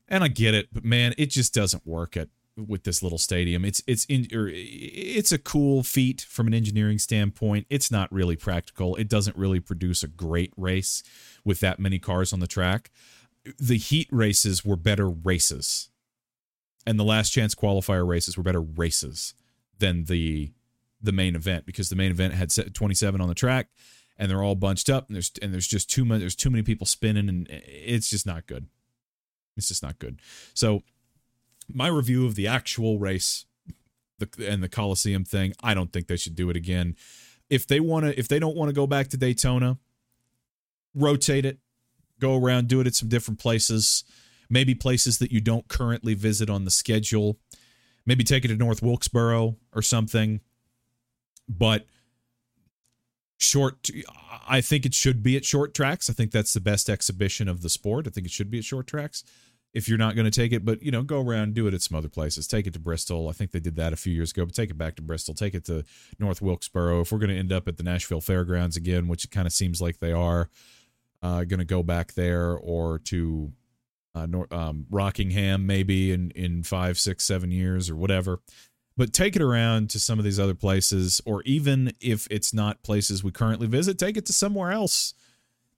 And 0.07 0.23
I 0.23 0.27
get 0.27 0.55
it, 0.55 0.69
but 0.73 0.83
man, 0.83 1.13
it 1.17 1.27
just 1.27 1.53
doesn't 1.53 1.85
work 1.85 2.17
at 2.17 2.29
with 2.57 2.83
this 2.83 3.03
little 3.03 3.17
stadium. 3.17 3.63
It's 3.63 3.83
it's 3.85 4.05
in 4.05 4.27
it's 4.31 5.31
a 5.31 5.37
cool 5.37 5.83
feat 5.83 6.21
from 6.21 6.47
an 6.47 6.53
engineering 6.53 6.97
standpoint. 6.97 7.67
It's 7.69 7.91
not 7.91 8.11
really 8.11 8.35
practical. 8.35 8.95
It 8.95 9.07
doesn't 9.07 9.37
really 9.37 9.59
produce 9.59 10.03
a 10.03 10.07
great 10.07 10.53
race 10.57 11.03
with 11.45 11.59
that 11.59 11.79
many 11.79 11.99
cars 11.99 12.33
on 12.33 12.39
the 12.39 12.47
track. 12.47 12.89
The 13.59 13.77
heat 13.77 14.07
races 14.11 14.65
were 14.65 14.75
better 14.75 15.09
races. 15.09 15.89
And 16.87 16.97
the 16.97 17.03
last 17.03 17.31
chance 17.31 17.53
qualifier 17.53 18.07
races 18.07 18.37
were 18.37 18.43
better 18.43 18.61
races 18.61 19.33
than 19.77 20.05
the 20.05 20.53
the 21.01 21.11
main 21.11 21.35
event 21.35 21.65
because 21.65 21.89
the 21.89 21.95
main 21.95 22.09
event 22.09 22.33
had 22.33 22.51
27 22.73 23.21
on 23.21 23.27
the 23.27 23.35
track 23.35 23.67
and 24.17 24.31
they're 24.31 24.41
all 24.41 24.55
bunched 24.55 24.89
up 24.89 25.07
and 25.07 25.15
there's 25.15 25.31
and 25.41 25.53
there's 25.53 25.67
just 25.67 25.89
too 25.89 26.05
much 26.05 26.21
there's 26.21 26.35
too 26.35 26.49
many 26.49 26.63
people 26.63 26.87
spinning 26.87 27.29
and 27.29 27.51
eh, 27.51 27.59
it's 27.65 28.09
just 28.09 28.25
not 28.25 28.47
good. 28.47 28.67
It's 29.57 29.67
just 29.67 29.83
not 29.83 29.99
good. 29.99 30.21
So 30.53 30.83
my 31.67 31.87
review 31.87 32.25
of 32.25 32.35
the 32.35 32.47
actual 32.47 32.99
race 32.99 33.45
the 34.19 34.47
and 34.47 34.63
the 34.63 34.69
Coliseum 34.69 35.25
thing, 35.25 35.53
I 35.61 35.73
don't 35.73 35.91
think 35.91 36.07
they 36.07 36.17
should 36.17 36.35
do 36.35 36.49
it 36.49 36.55
again. 36.55 36.95
If 37.49 37.67
they 37.67 37.81
want 37.81 38.05
to 38.05 38.17
if 38.17 38.29
they 38.29 38.39
don't 38.39 38.55
want 38.55 38.69
to 38.69 38.73
go 38.73 38.87
back 38.87 39.09
to 39.09 39.17
Daytona, 39.17 39.77
rotate 40.95 41.45
it, 41.45 41.59
go 42.19 42.35
around, 42.41 42.69
do 42.69 42.79
it 42.79 42.87
at 42.87 42.95
some 42.95 43.09
different 43.09 43.39
places, 43.39 44.03
maybe 44.49 44.75
places 44.75 45.17
that 45.19 45.31
you 45.31 45.41
don't 45.41 45.67
currently 45.67 46.13
visit 46.13 46.49
on 46.49 46.65
the 46.65 46.71
schedule. 46.71 47.37
Maybe 48.05 48.23
take 48.23 48.45
it 48.45 48.49
to 48.49 48.55
North 48.55 48.81
Wilkesboro 48.81 49.57
or 49.73 49.81
something. 49.81 50.41
But 51.49 51.85
short 53.39 53.89
i 54.47 54.61
think 54.61 54.83
it 54.83 54.95
should 54.95 55.21
be 55.21 55.37
at 55.37 55.45
short 55.45 55.73
tracks. 55.73 56.09
I 56.09 56.13
think 56.13 56.31
that's 56.31 56.53
the 56.53 56.59
best 56.59 56.89
exhibition 56.89 57.47
of 57.47 57.61
the 57.61 57.69
sport. 57.69 58.07
I 58.07 58.09
think 58.09 58.25
it 58.25 58.31
should 58.31 58.49
be 58.49 58.57
at 58.57 58.65
short 58.65 58.87
tracks 58.87 59.23
if 59.73 59.87
you're 59.87 59.97
not 59.97 60.15
going 60.15 60.25
to 60.25 60.31
take 60.31 60.51
it. 60.51 60.65
But 60.65 60.81
you 60.81 60.91
know 60.91 61.03
go 61.03 61.21
around 61.21 61.53
do 61.53 61.67
it 61.67 61.73
at 61.73 61.81
some 61.81 61.97
other 61.97 62.09
places. 62.09 62.47
Take 62.47 62.65
it 62.65 62.73
to 62.73 62.79
bristol. 62.79 63.29
I 63.29 63.33
think 63.33 63.51
they 63.51 63.59
did 63.59 63.75
that 63.75 63.93
a 63.93 63.97
few 63.97 64.13
years 64.13 64.31
ago 64.31 64.45
but 64.45 64.55
take 64.55 64.71
it 64.71 64.77
back 64.77 64.95
to 64.95 65.01
bristol. 65.01 65.33
Take 65.33 65.53
it 65.53 65.65
to 65.65 65.83
north 66.19 66.41
wilkesboro. 66.41 67.01
If 67.01 67.11
we're 67.11 67.19
going 67.19 67.29
to 67.29 67.37
end 67.37 67.51
up 67.51 67.67
at 67.67 67.77
the 67.77 67.83
nashville 67.83 68.21
fairgrounds 68.21 68.75
again 68.75 69.07
which 69.07 69.25
it 69.25 69.31
kind 69.31 69.45
of 69.45 69.53
seems 69.53 69.81
like 69.81 69.99
they 69.99 70.13
are 70.13 70.49
uh, 71.21 71.43
going 71.43 71.59
to 71.59 71.65
go 71.65 71.83
back 71.83 72.13
there 72.13 72.53
or 72.53 72.99
to 72.99 73.51
uh, 74.17 74.25
Nor- 74.25 74.53
um, 74.53 74.85
rockingham 74.89 75.65
maybe 75.65 76.11
in 76.11 76.31
in 76.31 76.63
five 76.63 76.97
six 76.97 77.23
seven 77.23 77.51
years 77.51 77.89
or 77.89 77.95
whatever. 77.95 78.39
But 78.95 79.13
take 79.13 79.35
it 79.35 79.41
around 79.43 79.91
to 79.91 79.99
some 79.99 80.17
of 80.17 80.25
these 80.25 80.39
other 80.39 80.55
places 80.55 81.21
or 81.25 81.43
even 81.43 81.93
if 82.01 82.27
it's 82.31 82.53
not 82.53 82.81
places 82.81 83.23
we 83.23 83.31
currently 83.31 83.67
visit 83.67 83.99
take 83.99 84.17
it 84.17 84.25
to 84.25 84.33
somewhere 84.33 84.71
else 84.71 85.13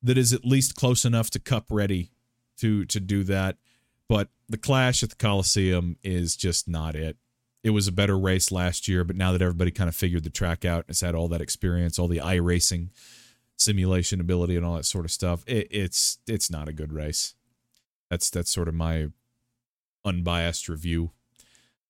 that 0.02 0.18
is 0.18 0.32
at 0.32 0.46
least 0.46 0.76
close 0.76 1.04
enough 1.04 1.30
to 1.32 1.40
cup 1.40 1.66
ready 1.70 2.12
to 2.58 2.86
to 2.86 3.00
do 3.00 3.24
that. 3.26 3.58
But 4.08 4.30
the 4.48 4.58
clash 4.58 5.04
at 5.04 5.10
the 5.10 5.16
coliseum 5.16 5.98
is 6.04 6.36
just 6.36 6.68
not 6.68 6.96
it. 6.96 7.18
It 7.62 7.72
was 7.72 7.88
a 7.88 7.92
better 7.92 8.18
race 8.18 8.52
last 8.52 8.88
year 8.88 9.04
but 9.04 9.18
now 9.18 9.34
that 9.34 9.42
everybody 9.42 9.72
kind 9.72 9.90
of 9.90 9.96
figured 9.96 10.24
the 10.24 10.30
track 10.30 10.64
out 10.64 10.86
and 10.86 10.90
has 10.90 11.02
had 11.02 11.14
all 11.14 11.28
that 11.28 11.42
experience 11.42 12.00
all 12.00 12.08
the 12.08 12.20
iRacing 12.20 12.90
simulation 13.58 14.22
ability 14.22 14.56
and 14.56 14.66
all 14.66 14.76
that 14.76 14.86
sort 14.86 15.04
of 15.04 15.12
stuff 15.12 15.44
it, 15.46 15.68
it's 15.70 16.20
it's 16.26 16.50
not 16.50 16.70
a 16.70 16.74
good 16.74 16.94
race 16.94 17.36
that's 18.10 18.30
that's 18.30 18.52
sort 18.52 18.68
of 18.68 18.74
my 18.74 19.08
unbiased 20.06 20.70
review 20.70 21.12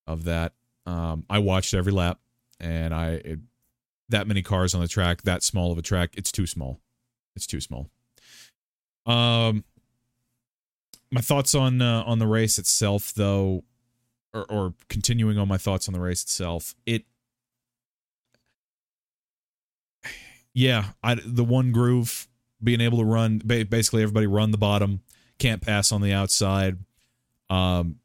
of 0.08 0.24
that 0.26 0.54
um, 0.86 1.26
I 1.30 1.40
watched 1.40 1.74
every 1.74 1.92
lap, 1.92 2.20
and 2.60 2.94
I 2.94 3.12
it, 3.12 3.40
that 4.10 4.28
many 4.28 4.42
cars 4.42 4.74
on 4.74 4.82
the 4.82 4.88
track, 4.88 5.22
that 5.22 5.44
small 5.44 5.72
of 5.72 5.78
a 5.78 5.84
track, 5.84 6.12
it's 6.16 6.32
too 6.32 6.48
small. 6.48 6.80
It's 7.36 7.46
too 7.46 7.62
small. 7.62 7.90
Um, 9.06 9.64
my 11.12 11.22
thoughts 11.22 11.54
on 11.54 11.82
uh, 11.82 12.04
on 12.06 12.20
the 12.20 12.28
race 12.28 12.58
itself, 12.58 13.14
though, 13.14 13.64
or, 14.34 14.46
or 14.50 14.74
continuing 14.88 15.38
on 15.38 15.48
my 15.48 15.58
thoughts 15.58 15.88
on 15.88 15.94
the 15.94 16.00
race 16.00 16.24
itself, 16.24 16.76
it 16.86 17.06
yeah, 20.54 20.86
I 21.04 21.16
the 21.24 21.44
one 21.44 21.72
groove 21.72 22.28
being 22.62 22.82
able 22.82 22.98
to 22.98 23.06
run 23.06 23.38
basically 23.40 24.02
everybody 24.02 24.28
run 24.28 24.52
the 24.52 24.58
bottom, 24.58 25.02
can't 25.40 25.62
pass 25.62 25.92
on 25.92 26.02
the 26.02 26.14
outside. 26.14 26.78
Um, 27.50 27.96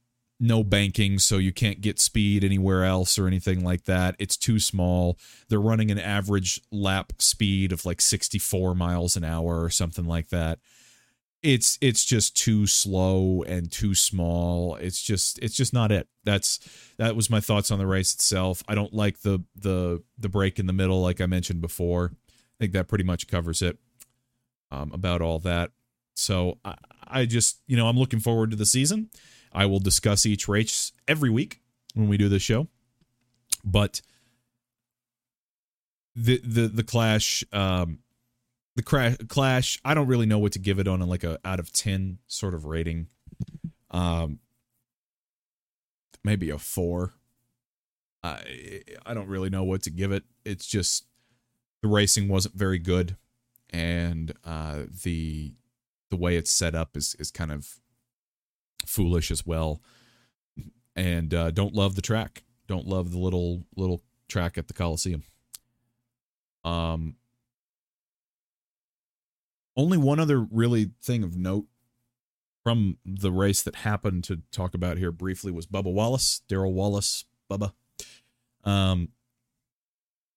no 0.41 0.65
banking, 0.65 1.19
so 1.19 1.39
you 1.39 1.53
can't 1.53 1.81
get 1.81 2.01
speed 2.01 2.45
anywhere 2.45 2.85
else 2.85 3.19
or 3.19 3.27
anything 3.27 3.65
like 3.65 3.85
that. 3.85 4.17
It's 4.19 4.37
too 4.37 4.59
small. 4.59 5.19
They're 5.49 5.61
running 5.61 5.91
an 5.91 5.99
average 5.99 6.61
lap 6.71 7.13
speed 7.19 7.73
of 7.73 7.85
like 7.85 8.01
64 8.01 8.75
miles 8.75 9.17
an 9.17 9.25
hour 9.25 9.63
or 9.63 9.71
something 9.71 10.05
like 10.05 10.29
that. 10.31 10.59
It's 11.43 11.79
it's 11.83 12.05
just 12.05 12.37
too 12.37 12.67
slow 12.67 13.43
and 13.47 13.71
too 13.71 13.95
small. 13.95 14.77
It's 14.77 15.03
just 15.03 15.39
it's 15.41 15.55
just 15.55 15.75
not 15.75 15.93
it. 15.93 16.09
That's 16.25 16.59
that 16.97 17.15
was 17.15 17.29
my 17.29 17.41
thoughts 17.41 17.71
on 17.71 17.79
the 17.79 17.87
race 17.87 18.15
itself. 18.15 18.63
I 18.67 18.75
don't 18.75 18.95
like 18.95 19.21
the 19.21 19.45
the 19.55 20.03
the 20.19 20.31
break 20.31 20.59
in 20.59 20.67
the 20.67 20.73
middle 20.73 21.03
like 21.03 21.21
I 21.21 21.27
mentioned 21.27 21.61
before. 21.61 22.13
I 22.15 22.57
think 22.59 22.73
that 22.73 22.89
pretty 22.89 23.05
much 23.05 23.29
covers 23.29 23.61
it. 23.61 23.79
Um, 24.71 24.91
about 24.93 25.21
all 25.21 25.39
that. 25.41 25.71
So 26.15 26.59
I, 26.65 26.77
I 27.15 27.27
just 27.27 27.61
you 27.67 27.77
know 27.77 27.87
I'm 27.87 27.97
looking 27.97 28.21
forward 28.21 28.51
to 28.51 28.57
the 28.57 28.67
season. 28.67 29.09
I 29.53 29.67
will 29.67 29.79
discuss 29.79 30.27
each 30.27 30.49
race 30.49 30.93
every 31.07 31.31
week 31.31 31.61
when 31.95 32.09
we 32.09 32.17
do 32.17 32.29
this 32.29 32.43
show. 32.43 32.67
But 33.65 34.03
the 36.17 36.41
the 36.45 36.69
the 36.69 36.83
clash 36.83 37.45
um 37.53 38.01
the 38.77 38.83
crash 38.83 39.17
clash 39.29 39.81
I 39.85 39.95
don't 39.95 40.09
really 40.09 40.27
know 40.27 40.39
what 40.39 40.53
to 40.53 40.59
give 40.59 40.79
it 40.79 40.89
on 40.89 41.01
like 41.01 41.25
a 41.25 41.39
out 41.45 41.61
of 41.61 41.73
10 41.73 42.19
sort 42.27 42.55
of 42.55 42.65
rating. 42.65 43.07
Um 43.91 44.41
maybe 46.25 46.51
a 46.51 46.59
4. 46.59 47.13
I 48.23 48.83
I 49.07 49.15
don't 49.15 49.29
really 49.29 49.51
know 49.51 49.65
what 49.65 49.83
to 49.83 49.91
give 49.91 50.13
it. 50.13 50.25
It's 50.45 50.67
just 50.67 51.07
the 51.81 51.89
racing 51.89 52.29
wasn't 52.29 52.55
very 52.57 52.79
good 52.79 53.17
and 53.71 54.33
uh 54.45 54.83
the 55.03 55.55
the 56.15 56.21
way 56.23 56.37
it's 56.37 56.53
set 56.53 56.75
up 56.77 56.97
is 56.97 57.17
is 57.19 57.31
kind 57.33 57.51
of 57.51 57.81
foolish 58.87 59.31
as 59.31 59.45
well. 59.45 59.83
And 60.95 61.35
uh, 61.35 61.51
don't 61.51 61.75
love 61.75 61.97
the 61.97 62.03
track. 62.03 62.45
Don't 62.69 62.87
love 62.87 63.11
the 63.11 63.19
little 63.19 63.65
little 63.77 64.03
track 64.29 64.57
at 64.57 64.69
the 64.69 64.75
Coliseum. 64.75 65.25
Um, 66.63 67.17
only 69.77 69.99
one 69.99 70.21
other 70.21 70.41
really 70.41 70.93
thing 71.03 71.25
of 71.25 71.37
note 71.37 71.67
from 72.63 72.97
the 73.05 73.33
race 73.33 73.61
that 73.63 73.77
happened 73.77 74.25
to 74.25 74.41
talk 74.53 74.73
about 74.73 74.97
here 74.97 75.13
briefly 75.13 75.51
was 75.51 75.67
Bubba 75.67 75.93
Wallace, 75.93 76.43
Darrell 76.49 76.73
Wallace, 76.73 77.25
Bubba. 77.51 77.73
Um, 78.63 79.09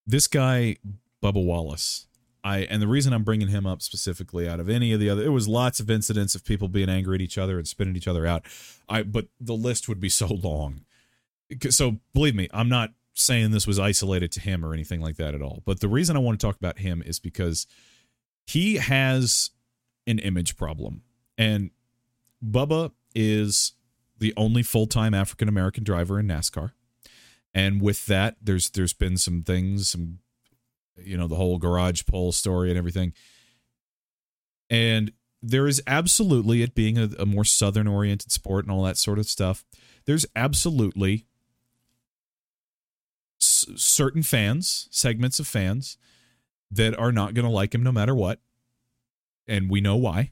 this 0.06 0.28
guy, 0.28 0.78
Bubba 1.24 1.46
Wallace, 1.46 2.07
I 2.48 2.60
and 2.60 2.82
the 2.82 2.88
reason 2.88 3.12
I'm 3.12 3.26
bringing 3.26 3.50
him 3.50 3.68
up 3.68 3.82
specifically 3.82 4.48
out 4.48 4.62
of 4.62 4.70
any 4.70 4.94
of 4.94 5.02
the 5.02 5.10
other, 5.10 5.22
it 5.22 5.30
was 5.30 5.50
lots 5.50 5.82
of 5.82 5.90
incidents 5.90 6.34
of 6.34 6.46
people 6.46 6.70
being 6.70 6.88
angry 6.88 7.16
at 7.16 7.22
each 7.22 7.38
other 7.38 7.58
and 7.58 7.68
spinning 7.68 7.98
each 7.98 8.08
other 8.08 8.26
out. 8.26 8.46
I 8.88 9.04
but 9.04 9.28
the 9.40 9.54
list 9.54 9.90
would 9.90 10.00
be 10.00 10.08
so 10.08 10.28
long. 10.28 10.86
So 11.70 11.98
believe 12.14 12.36
me, 12.36 12.48
I'm 12.54 12.70
not 12.70 12.92
saying 13.14 13.52
this 13.52 13.68
was 13.68 13.80
isolated 13.80 14.32
to 14.32 14.40
him 14.40 14.64
or 14.64 14.74
anything 14.74 15.02
like 15.02 15.18
that 15.18 15.36
at 15.36 15.42
all. 15.42 15.62
But 15.66 15.82
the 15.82 15.90
reason 15.90 16.16
I 16.16 16.20
want 16.20 16.40
to 16.40 16.46
talk 16.46 16.56
about 16.56 16.80
him 16.80 17.04
is 17.06 17.20
because 17.20 17.68
he 18.46 18.76
has 18.76 19.52
an 20.06 20.20
image 20.20 20.56
problem, 20.56 21.02
and 21.38 21.72
Bubba 22.42 22.92
is 23.14 23.74
the 24.20 24.34
only 24.38 24.64
full 24.64 24.88
time 24.88 25.14
African 25.14 25.50
American 25.50 25.84
driver 25.84 26.18
in 26.18 26.28
NASCAR. 26.28 26.72
And 27.54 27.82
with 27.82 28.06
that, 28.06 28.38
there's 28.42 28.70
there's 28.70 28.94
been 28.94 29.18
some 29.18 29.44
things, 29.44 29.90
some 29.90 30.20
you 30.98 31.18
know 31.18 31.28
the 31.28 31.36
whole 31.36 31.58
garage 31.58 32.04
pole 32.06 32.32
story 32.32 32.70
and 32.70 32.78
everything. 32.78 33.14
And 34.70 35.12
there 35.42 35.68
is 35.68 35.82
absolutely 35.88 36.62
it 36.62 36.76
being 36.76 36.98
a, 36.98 37.10
a 37.20 37.26
more 37.26 37.46
southern 37.46 37.88
oriented 37.88 38.32
sport 38.32 38.66
and 38.66 38.72
all 38.72 38.84
that 38.84 38.98
sort 38.98 39.20
of 39.20 39.28
stuff 39.28 39.64
there's 40.08 40.26
absolutely 40.36 41.28
s- 43.40 43.68
certain 43.76 44.24
fans 44.24 44.88
segments 44.90 45.40
of 45.40 45.46
fans 45.46 45.98
that 46.72 46.98
are 46.98 47.12
not 47.12 47.36
going 47.36 47.46
to 47.46 47.52
like 47.52 47.76
him 47.76 47.84
no 47.84 47.92
matter 47.92 48.16
what. 48.16 48.40
And 49.48 49.70
we 49.70 49.80
know 49.80 49.96
why. 49.96 50.32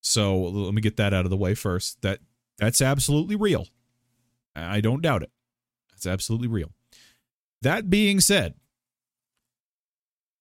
So 0.00 0.40
let 0.40 0.72
me 0.72 0.80
get 0.80 0.96
that 0.96 1.12
out 1.12 1.24
of 1.26 1.30
the 1.30 1.36
way 1.36 1.54
first. 1.54 2.00
That 2.02 2.20
that's 2.58 2.80
absolutely 2.80 3.36
real. 3.36 3.66
I 4.54 4.80
don't 4.80 5.02
doubt 5.02 5.22
it. 5.22 5.30
That's 5.90 6.06
absolutely 6.06 6.48
real. 6.48 6.72
That 7.62 7.90
being 7.90 8.20
said 8.20 8.54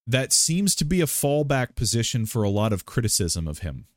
that 0.08 0.32
seems 0.32 0.76
to 0.76 0.86
be 0.86 1.02
a 1.02 1.06
fallback 1.06 1.76
position 1.76 2.26
for 2.26 2.44
a 2.44 2.50
lot 2.50 2.74
of 2.74 2.86
criticism 2.86 3.48
of 3.48 3.60
him 3.60 3.88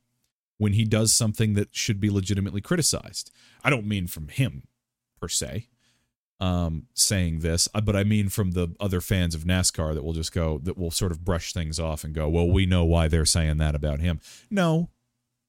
when 0.57 0.73
he 0.73 0.85
does 0.85 1.13
something 1.13 1.55
that 1.55 1.75
should 1.75 2.01
be 2.01 2.11
legitimately 2.11 2.61
criticized. 2.61 3.31
I 3.63 3.71
don't 3.71 3.87
mean 3.87 4.07
from 4.07 4.29
him 4.29 4.65
per 5.21 5.29
se 5.29 5.69
um, 6.41 6.87
saying 6.95 7.41
this, 7.41 7.69
uh, 7.75 7.81
but 7.81 7.97
I 7.97 8.05
mean 8.05 8.29
from 8.29 8.53
the 8.53 8.75
other 8.81 9.01
fans 9.01 9.35
of 9.35 9.43
NASCAR 9.43 9.95
that 9.95 10.05
will 10.05 10.13
just 10.13 10.33
go, 10.33 10.59
that 10.59 10.79
will 10.79 10.91
sort 10.91 11.13
of 11.13 11.25
brush 11.25 11.53
things 11.53 11.81
off 11.81 12.05
and 12.05 12.15
go, 12.15 12.29
well, 12.29 12.49
we 12.49 12.67
know 12.67 12.85
why 12.85 13.09
they're 13.09 13.25
saying 13.25 13.57
that 13.59 13.75
about 13.75 14.01
him. 14.01 14.21
No, 14.51 14.91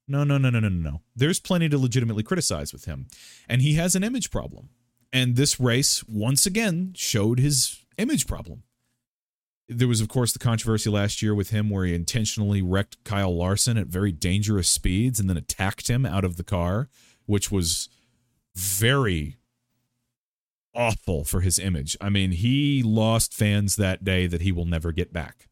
no, 0.07 0.23
no, 0.23 0.37
no, 0.37 0.49
no, 0.49 0.59
no, 0.59 0.69
no. 0.69 1.01
There's 1.15 1.39
plenty 1.39 1.69
to 1.69 1.77
legitimately 1.77 2.23
criticize 2.23 2.73
with 2.73 2.85
him. 2.85 3.07
And 3.47 3.61
he 3.61 3.75
has 3.75 3.95
an 3.95 4.03
image 4.03 4.31
problem. 4.31 4.69
And 5.13 5.35
this 5.35 5.59
race, 5.59 6.03
once 6.07 6.45
again, 6.45 6.93
showed 6.95 7.39
his 7.39 7.83
image 7.97 8.25
problem. 8.27 8.63
There 9.71 9.87
was, 9.87 10.01
of 10.01 10.09
course, 10.09 10.33
the 10.33 10.39
controversy 10.39 10.89
last 10.89 11.21
year 11.21 11.35
with 11.35 11.51
him 11.51 11.69
where 11.69 11.85
he 11.85 11.93
intentionally 11.93 12.61
wrecked 12.61 13.03
Kyle 13.03 13.35
Larson 13.35 13.77
at 13.77 13.85
very 13.85 14.11
dangerous 14.11 14.67
speeds 14.67 15.19
and 15.19 15.29
then 15.29 15.37
attacked 15.37 15.87
him 15.87 16.07
out 16.07 16.25
of 16.25 16.37
the 16.37 16.43
car, 16.43 16.89
which 17.27 17.51
was 17.51 17.87
very 18.55 19.37
awful 20.73 21.23
for 21.23 21.41
his 21.41 21.59
image. 21.59 21.95
I 22.01 22.09
mean, 22.09 22.31
he 22.31 22.81
lost 22.81 23.33
fans 23.33 23.75
that 23.75 24.03
day 24.03 24.25
that 24.25 24.41
he 24.41 24.51
will 24.51 24.65
never 24.65 24.91
get 24.91 25.13
back. 25.13 25.47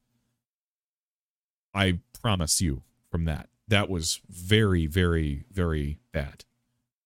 I 1.73 1.99
promise 2.19 2.59
you 2.59 2.81
from 3.11 3.25
that. 3.25 3.49
That 3.67 3.87
was 3.87 4.19
very, 4.27 4.87
very, 4.87 5.45
very 5.51 5.99
bad. 6.11 6.43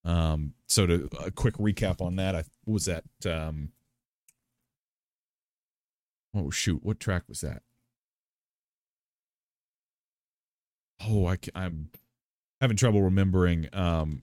Um, 0.04 0.54
so 0.66 0.86
to 0.86 1.08
a 1.22 1.30
quick 1.30 1.54
recap 1.54 2.00
on 2.00 2.16
that, 2.16 2.34
I 2.34 2.44
was 2.64 2.86
that 2.86 3.04
um 3.26 3.72
Oh 6.34 6.50
shoot, 6.50 6.82
what 6.82 6.98
track 7.00 7.24
was 7.28 7.40
that? 7.40 7.62
Oh, 11.06 11.26
I, 11.26 11.36
I'm 11.54 11.90
having 12.60 12.76
trouble 12.76 13.02
remembering. 13.02 13.68
Um, 13.72 14.22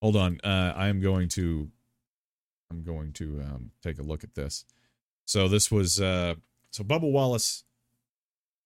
hold 0.00 0.16
on, 0.16 0.40
uh, 0.44 0.72
I 0.76 0.88
am 0.88 1.00
going 1.00 1.28
to, 1.30 1.70
I'm 2.70 2.82
going 2.82 3.12
to 3.14 3.42
um, 3.44 3.70
take 3.82 3.98
a 3.98 4.02
look 4.02 4.22
at 4.22 4.34
this. 4.34 4.64
So 5.24 5.48
this 5.48 5.70
was 5.70 6.00
uh, 6.00 6.36
so 6.70 6.84
Bubba 6.84 7.10
Wallace, 7.10 7.64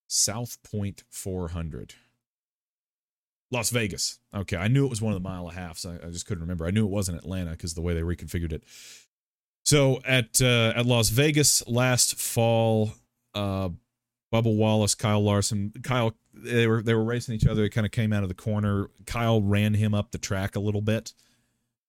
South 0.06 0.58
Point 0.62 1.04
400. 1.10 1.94
Las 3.52 3.70
Vegas. 3.70 4.20
Okay, 4.34 4.56
I 4.56 4.68
knew 4.68 4.86
it 4.86 4.90
was 4.90 5.02
one 5.02 5.12
of 5.12 5.20
the 5.20 5.28
mile 5.28 5.48
and 5.48 5.58
a 5.58 5.60
half, 5.60 5.76
so 5.76 5.90
I, 5.90 6.06
I 6.06 6.10
just 6.10 6.26
couldn't 6.26 6.42
remember. 6.42 6.66
I 6.66 6.70
knew 6.70 6.84
it 6.84 6.90
wasn't 6.90 7.18
Atlanta 7.18 7.50
because 7.50 7.74
the 7.74 7.80
way 7.80 7.94
they 7.94 8.02
reconfigured 8.02 8.52
it. 8.52 8.62
So 9.70 10.00
at 10.04 10.42
uh, 10.42 10.72
at 10.74 10.84
Las 10.84 11.10
Vegas 11.10 11.62
last 11.68 12.18
fall, 12.18 12.90
uh, 13.36 13.68
Bubba 14.34 14.52
Wallace, 14.52 14.96
Kyle 14.96 15.22
Larson, 15.22 15.72
Kyle 15.84 16.12
they 16.34 16.66
were 16.66 16.82
they 16.82 16.92
were 16.92 17.04
racing 17.04 17.36
each 17.36 17.46
other. 17.46 17.62
They 17.62 17.68
kind 17.68 17.86
of 17.86 17.92
came 17.92 18.12
out 18.12 18.24
of 18.24 18.28
the 18.28 18.34
corner. 18.34 18.90
Kyle 19.06 19.40
ran 19.40 19.74
him 19.74 19.94
up 19.94 20.10
the 20.10 20.18
track 20.18 20.56
a 20.56 20.58
little 20.58 20.80
bit. 20.80 21.12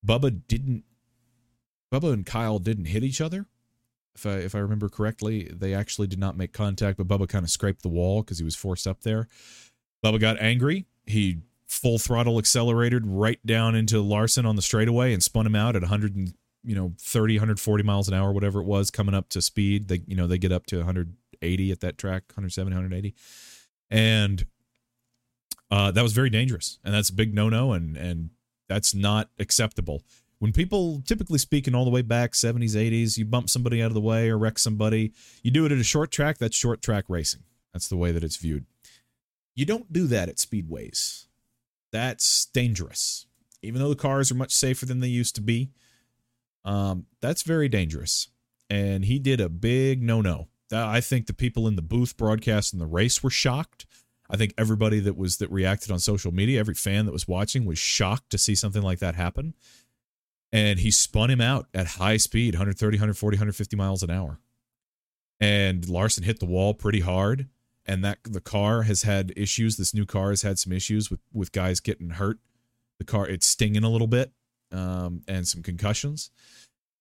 Bubba 0.06 0.42
didn't. 0.48 0.84
Bubba 1.92 2.14
and 2.14 2.24
Kyle 2.24 2.60
didn't 2.60 2.86
hit 2.86 3.04
each 3.04 3.20
other. 3.20 3.48
If 4.14 4.28
I 4.28 4.34
if 4.34 4.54
I 4.54 4.60
remember 4.60 4.88
correctly, 4.88 5.50
they 5.52 5.74
actually 5.74 6.06
did 6.06 6.20
not 6.20 6.38
make 6.38 6.54
contact, 6.54 7.00
but 7.00 7.08
Bubba 7.08 7.28
kind 7.28 7.44
of 7.44 7.50
scraped 7.50 7.82
the 7.82 7.90
wall 7.90 8.22
because 8.22 8.38
he 8.38 8.46
was 8.46 8.56
forced 8.56 8.86
up 8.86 9.02
there. 9.02 9.28
Bubba 10.06 10.20
got 10.20 10.40
angry. 10.40 10.86
He 11.08 11.40
full 11.66 11.98
throttle 11.98 12.38
accelerated 12.38 13.08
right 13.08 13.44
down 13.44 13.74
into 13.74 14.02
Larson 14.02 14.46
on 14.46 14.56
the 14.56 14.62
straightaway 14.62 15.14
and 15.14 15.24
spun 15.24 15.48
him 15.48 15.56
out 15.56 15.76
at 15.76 15.82
100 15.82 16.16
and 16.16 16.34
you 16.64 16.76
know 16.76 16.94
30 17.00 17.36
140 17.36 17.84
miles 17.84 18.08
an 18.08 18.14
hour 18.14 18.32
whatever 18.32 18.60
it 18.60 18.66
was 18.66 18.92
coming 18.92 19.16
up 19.16 19.30
to 19.30 19.42
speed 19.42 19.88
they 19.88 20.02
you 20.08 20.16
know 20.16 20.28
they 20.28 20.38
get 20.38 20.52
up 20.52 20.66
to 20.68 20.78
180 20.78 21.72
at 21.72 21.80
that 21.80 21.98
track 21.98 22.24
170 22.30 22.76
180 22.76 23.16
and 23.90 24.46
uh, 25.72 25.90
that 25.90 26.04
was 26.04 26.14
very 26.14 26.30
dangerous 26.30 26.80
and 26.84 26.94
that's 26.94 27.10
a 27.10 27.14
big 27.14 27.34
no-no 27.34 27.72
and 27.72 27.96
and 27.98 28.30
that's 28.72 28.96
not 28.96 29.30
acceptable. 29.38 30.02
When 30.40 30.54
people 30.54 31.02
typically 31.06 31.40
speaking 31.40 31.76
all 31.76 31.84
the 31.84 31.92
way 31.92 32.02
back 32.02 32.32
70s 32.32 32.76
80s 32.76 33.18
you 33.18 33.26
bump 33.26 33.50
somebody 33.50 33.82
out 33.82 33.88
of 33.88 33.94
the 33.94 34.02
way 34.02 34.30
or 34.30 34.38
wreck 34.38 34.58
somebody 34.58 35.12
you 35.44 35.52
do 35.52 35.66
it 35.66 35.74
at 35.74 35.78
a 35.78 35.84
short 35.84 36.10
track 36.10 36.38
that's 36.38 36.56
short 36.56 36.82
track 36.82 37.06
racing. 37.10 37.44
That's 37.74 37.90
the 37.90 37.98
way 37.98 38.12
that 38.12 38.24
it's 38.24 38.38
viewed. 38.38 38.66
You 39.56 39.66
don't 39.66 39.92
do 39.92 40.08
that 40.08 40.30
at 40.30 40.38
speedways. 40.38 41.28
That's 41.92 42.46
dangerous. 42.46 43.28
Even 43.62 43.82
though 43.82 43.90
the 43.90 43.96
cars 43.96 44.32
are 44.32 44.36
much 44.36 44.54
safer 44.54 44.86
than 44.86 45.02
they 45.02 45.08
used 45.08 45.36
to 45.36 45.42
be 45.42 45.72
um, 46.66 47.06
that's 47.22 47.44
very 47.44 47.70
dangerous. 47.70 48.30
And 48.70 49.06
he 49.06 49.20
did 49.20 49.42
a 49.42 49.50
big 49.50 50.02
no 50.02 50.22
no. 50.22 50.48
I 50.74 51.02
think 51.02 51.28
the 51.28 51.34
people 51.34 51.68
in 51.68 51.76
the 51.76 51.82
booth 51.82 52.16
broadcasting 52.16 52.80
the 52.80 52.86
race 52.86 53.22
were 53.22 53.30
shocked. 53.30 53.86
I 54.30 54.38
think 54.38 54.54
everybody 54.58 55.02
that 55.02 55.18
was 55.18 55.38
that 55.38 55.52
reacted 55.52 55.92
on 55.92 56.00
social 56.00 56.32
media, 56.32 56.60
every 56.60 56.76
fan 56.76 57.06
that 57.06 57.12
was 57.12 57.28
watching 57.28 57.66
was 57.66 57.78
shocked 57.78 58.30
to 58.30 58.38
see 58.38 58.56
something 58.56 58.82
like 58.82 59.00
that 59.00 59.16
happen. 59.16 59.54
And 60.54 60.80
he 60.80 60.92
spun 60.92 61.30
him 61.30 61.42
out 61.42 61.68
at 61.74 61.88
high 61.88 62.18
speed, 62.18 62.54
130, 62.54 62.96
140, 62.96 63.36
150 63.36 63.76
miles 63.76 64.04
an 64.04 64.10
hour. 64.10 64.40
And 65.42 65.88
Larson 65.90 66.24
hit 66.24 66.40
the 66.40 66.46
wall 66.46 66.74
pretty 66.74 67.02
hard 67.02 67.50
and 67.86 68.04
that 68.06 68.20
the 68.24 68.42
car 68.42 68.84
has 68.84 69.04
had 69.04 69.34
issues. 69.36 69.78
This 69.78 69.94
new 69.94 70.06
car 70.06 70.30
has 70.30 70.44
had 70.44 70.60
some 70.60 70.72
issues 70.72 71.10
with 71.10 71.20
with 71.34 71.52
guys 71.52 71.80
getting 71.80 72.12
hurt. 72.12 72.40
The 73.00 73.06
car 73.06 73.28
it's 73.28 73.48
stinging 73.48 73.84
a 73.84 73.90
little 73.90 74.08
bit, 74.08 74.32
um, 74.72 75.22
and 75.28 75.48
some 75.48 75.64
concussions. 75.64 76.30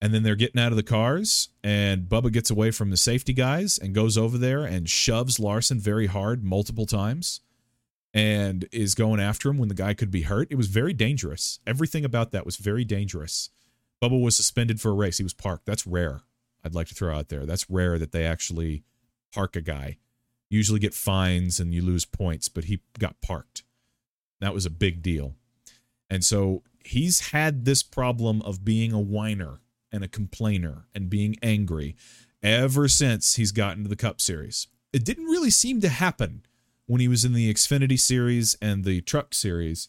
And 0.02 0.14
then 0.14 0.22
they're 0.22 0.34
getting 0.36 0.60
out 0.60 0.72
of 0.72 0.76
the 0.76 0.82
cars, 0.82 1.50
and 1.62 2.04
Bubba 2.04 2.32
gets 2.32 2.50
away 2.50 2.70
from 2.70 2.88
the 2.88 2.96
safety 2.96 3.34
guys 3.34 3.76
and 3.76 3.94
goes 3.94 4.16
over 4.16 4.38
there 4.38 4.64
and 4.64 4.88
shoves 4.88 5.38
Larson 5.38 5.78
very 5.78 6.06
hard 6.06 6.42
multiple 6.42 6.86
times, 6.86 7.40
and 8.14 8.66
is 8.72 8.94
going 8.94 9.20
after 9.20 9.50
him 9.50 9.58
when 9.58 9.68
the 9.68 9.74
guy 9.74 9.92
could 9.92 10.10
be 10.10 10.22
hurt. 10.22 10.48
It 10.50 10.56
was 10.56 10.68
very 10.68 10.94
dangerous. 10.94 11.60
Everything 11.66 12.04
about 12.04 12.32
that 12.32 12.46
was 12.46 12.56
very 12.56 12.84
dangerous. 12.84 13.50
Bubba 14.02 14.20
was 14.20 14.34
suspended 14.34 14.80
for 14.80 14.90
a 14.90 14.94
race. 14.94 15.18
He 15.18 15.22
was 15.22 15.34
parked. 15.34 15.66
That's 15.66 15.86
rare. 15.86 16.22
I'd 16.64 16.74
like 16.74 16.88
to 16.88 16.94
throw 16.94 17.14
out 17.14 17.28
there. 17.28 17.44
That's 17.44 17.68
rare 17.68 17.98
that 17.98 18.12
they 18.12 18.24
actually 18.24 18.84
park 19.32 19.54
a 19.54 19.60
guy 19.60 19.98
usually 20.50 20.80
get 20.80 20.92
fines 20.92 21.60
and 21.60 21.72
you 21.72 21.80
lose 21.80 22.04
points, 22.04 22.48
but 22.48 22.64
he 22.64 22.80
got 22.98 23.20
parked. 23.22 23.62
That 24.40 24.52
was 24.52 24.66
a 24.66 24.70
big 24.70 25.00
deal. 25.00 25.36
And 26.10 26.24
so 26.24 26.64
he's 26.84 27.30
had 27.30 27.64
this 27.64 27.82
problem 27.82 28.42
of 28.42 28.64
being 28.64 28.92
a 28.92 29.00
whiner 29.00 29.60
and 29.92 30.04
a 30.04 30.08
complainer 30.08 30.86
and 30.94 31.10
being 31.10 31.36
angry 31.42 31.96
ever 32.42 32.88
since 32.88 33.36
he's 33.36 33.52
gotten 33.52 33.82
to 33.82 33.88
the 33.88 33.96
Cup 33.96 34.20
Series. 34.20 34.66
It 34.92 35.04
didn't 35.04 35.26
really 35.26 35.50
seem 35.50 35.80
to 35.80 35.88
happen 35.88 36.42
when 36.86 37.00
he 37.00 37.08
was 37.08 37.24
in 37.24 37.32
the 37.32 37.52
Xfinity 37.52 37.98
Series 37.98 38.56
and 38.60 38.84
the 38.84 39.00
Truck 39.02 39.34
Series, 39.34 39.88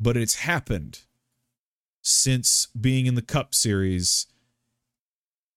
but 0.00 0.16
it's 0.16 0.36
happened 0.36 1.00
since 2.02 2.68
being 2.80 3.06
in 3.06 3.14
the 3.14 3.22
Cup 3.22 3.54
Series. 3.54 4.26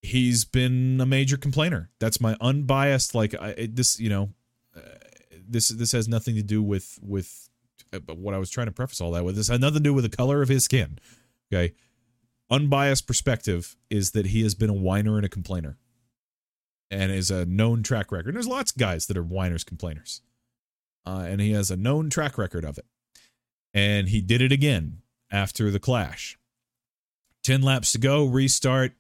He's 0.02 0.44
been 0.44 1.00
a 1.00 1.06
major 1.06 1.38
complainer. 1.38 1.90
That's 2.00 2.20
my 2.20 2.36
unbiased, 2.42 3.14
like 3.14 3.36
I, 3.40 3.70
this. 3.72 4.00
You 4.00 4.10
know, 4.10 4.30
uh, 4.76 4.82
this 5.48 5.70
this 5.70 5.92
has 5.92 6.08
nothing 6.08 6.36
to 6.36 6.44
do 6.44 6.62
with 6.64 6.98
with 7.02 7.50
uh, 7.94 8.00
what 8.14 8.34
I 8.34 8.38
was 8.38 8.50
trying 8.50 8.68
to 8.68 8.72
preface 8.72 9.02
all 9.02 9.12
that 9.12 9.26
with. 9.26 9.38
is 9.38 9.50
nothing 9.50 9.74
to 9.74 9.80
do 9.80 9.94
with 9.94 10.04
the 10.04 10.16
color 10.16 10.42
of 10.42 10.50
his 10.50 10.64
skin. 10.64 11.00
Okay, 11.52 11.74
unbiased 12.50 13.08
perspective 13.08 13.76
is 13.90 14.12
that 14.12 14.28
he 14.28 14.44
has 14.44 14.56
been 14.56 14.70
a 14.70 14.74
whiner 14.74 15.18
and 15.18 15.26
a 15.26 15.30
complainer, 15.30 15.78
and 16.90 17.12
is 17.12 17.32
a 17.32 17.46
known 17.46 17.84
track 17.84 18.12
record. 18.12 18.30
And 18.30 18.36
there's 18.36 18.48
lots 18.48 18.72
of 18.72 18.78
guys 18.78 19.06
that 19.08 19.18
are 19.18 19.24
whiners, 19.24 19.64
complainers, 19.64 20.22
uh, 21.06 21.26
and 21.28 21.42
he 21.42 21.52
has 21.52 21.72
a 21.72 21.78
known 21.78 22.10
track 22.10 22.38
record 22.38 22.66
of 22.66 22.78
it. 22.78 22.86
And 23.74 24.10
he 24.10 24.22
did 24.22 24.42
it 24.42 24.52
again 24.52 25.02
after 25.32 25.72
the 25.72 25.80
clash. 25.80 26.38
Ten 27.44 27.62
laps 27.62 27.94
to 27.94 27.98
go, 27.98 28.26
restart 28.26 28.94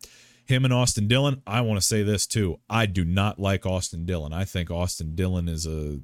him 0.46 0.66
and 0.66 0.74
Austin 0.74 1.08
Dillon. 1.08 1.42
I 1.46 1.62
want 1.62 1.80
to 1.80 1.86
say 1.86 2.04
this 2.04 2.28
too. 2.28 2.60
I 2.70 2.86
do 2.86 3.04
not 3.04 3.40
like 3.40 3.66
Austin 3.66 4.06
Dillon. 4.06 4.34
I 4.34 4.46
think 4.46 4.70
Austin 4.70 5.16
Dillon 5.16 5.48
is 5.48 5.66
a. 5.66 6.02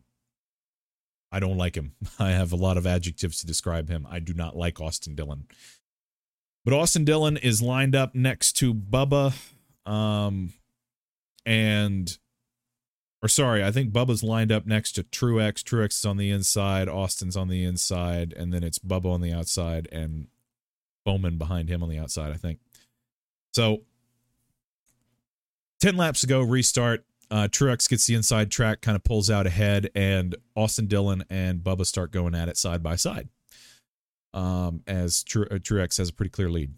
I 1.32 1.40
don't 1.40 1.58
like 1.58 1.76
him. 1.76 1.94
I 2.20 2.32
have 2.32 2.52
a 2.52 2.58
lot 2.58 2.78
of 2.78 2.88
adjectives 2.88 3.40
to 3.40 3.48
describe 3.48 3.90
him. 3.90 4.08
I 4.10 4.20
do 4.20 4.34
not 4.34 4.56
like 4.56 4.80
Austin 4.80 5.16
Dillon. 5.16 5.48
But 6.66 6.74
Austin 6.74 7.06
Dillon 7.06 7.38
is 7.38 7.62
lined 7.62 7.96
up 7.96 8.14
next 8.14 8.54
to 8.58 8.74
Bubba. 8.74 9.34
Um, 9.86 10.54
and, 11.46 12.18
or 13.22 13.30
sorry, 13.30 13.64
I 13.64 13.72
think 13.72 13.94
Bubba's 13.94 14.22
lined 14.22 14.52
up 14.52 14.66
next 14.66 14.92
to 14.94 15.04
Truex. 15.04 15.64
Truex 15.64 16.00
is 16.00 16.06
on 16.06 16.18
the 16.18 16.30
inside, 16.30 16.90
Austin's 16.90 17.38
on 17.38 17.48
the 17.48 17.64
inside, 17.64 18.34
and 18.34 18.54
then 18.54 18.64
it's 18.64 18.80
Bubba 18.80 19.06
on 19.06 19.22
the 19.22 19.32
outside 19.32 19.88
and 19.94 20.28
Bowman 21.06 21.38
behind 21.38 21.70
him 21.70 21.82
on 21.82 21.88
the 21.88 22.00
outside, 22.00 22.34
I 22.34 22.36
think. 22.36 22.60
So 23.54 23.84
10 25.80 25.96
laps 25.96 26.22
to 26.22 26.28
go, 26.28 26.42
restart. 26.42 27.06
Uh, 27.30 27.48
Truex 27.50 27.90
gets 27.90 28.06
the 28.06 28.16
inside 28.16 28.52
track, 28.52 28.82
kind 28.82 28.96
of 28.96 29.04
pulls 29.04 29.30
out 29.30 29.46
ahead, 29.46 29.90
and 29.94 30.36
Austin 30.56 30.88
Dillon 30.88 31.26
and 31.30 31.60
Bubba 31.60 31.86
start 31.86 32.12
going 32.12 32.34
at 32.34 32.50
it 32.50 32.58
side 32.58 32.82
by 32.82 32.96
side. 32.96 33.30
Um, 34.34 34.82
as 34.88 35.24
Tru- 35.24 35.48
uh, 35.50 35.56
Truex 35.56 35.98
has 35.98 36.10
a 36.10 36.14
pretty 36.14 36.30
clear 36.30 36.50
lead. 36.50 36.74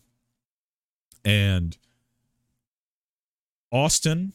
And 1.26 1.78
Austin 3.72 4.34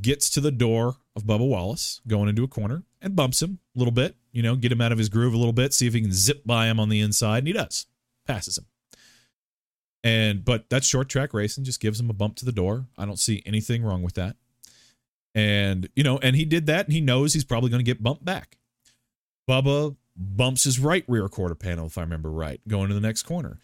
gets 0.00 0.30
to 0.30 0.40
the 0.40 0.50
door 0.50 0.96
of 1.14 1.24
Bubba 1.24 1.46
Wallace 1.46 2.00
going 2.06 2.28
into 2.28 2.44
a 2.44 2.48
corner 2.48 2.84
and 3.00 3.16
bumps 3.16 3.42
him 3.42 3.58
a 3.74 3.78
little 3.78 3.92
bit, 3.92 4.16
you 4.32 4.42
know, 4.42 4.56
get 4.56 4.72
him 4.72 4.80
out 4.80 4.92
of 4.92 4.98
his 4.98 5.08
groove 5.08 5.34
a 5.34 5.38
little 5.38 5.52
bit, 5.52 5.74
see 5.74 5.86
if 5.86 5.94
he 5.94 6.00
can 6.00 6.12
zip 6.12 6.42
by 6.44 6.66
him 6.66 6.80
on 6.80 6.88
the 6.88 7.00
inside. 7.00 7.38
And 7.38 7.46
he 7.48 7.52
does, 7.52 7.86
passes 8.26 8.58
him. 8.58 8.66
And 10.04 10.44
but 10.44 10.70
that's 10.70 10.86
short 10.86 11.08
track 11.08 11.34
racing, 11.34 11.64
just 11.64 11.80
gives 11.80 12.00
him 12.00 12.10
a 12.10 12.14
bump 12.14 12.36
to 12.36 12.44
the 12.44 12.52
door. 12.52 12.86
I 12.96 13.04
don't 13.04 13.18
see 13.18 13.42
anything 13.44 13.82
wrong 13.82 14.02
with 14.02 14.14
that. 14.14 14.36
And 15.34 15.88
you 15.94 16.02
know, 16.02 16.18
and 16.18 16.36
he 16.36 16.44
did 16.44 16.66
that, 16.66 16.86
and 16.86 16.92
he 16.92 17.00
knows 17.00 17.34
he's 17.34 17.44
probably 17.44 17.70
going 17.70 17.84
to 17.84 17.90
get 17.90 18.02
bumped 18.02 18.24
back. 18.24 18.58
Bubba 19.48 19.96
bumps 20.16 20.64
his 20.64 20.78
right 20.78 21.04
rear 21.06 21.28
quarter 21.28 21.54
panel, 21.54 21.86
if 21.86 21.96
I 21.96 22.02
remember 22.02 22.30
right, 22.30 22.60
going 22.66 22.88
to 22.88 22.94
the 22.94 23.00
next 23.00 23.22
corner. 23.22 23.60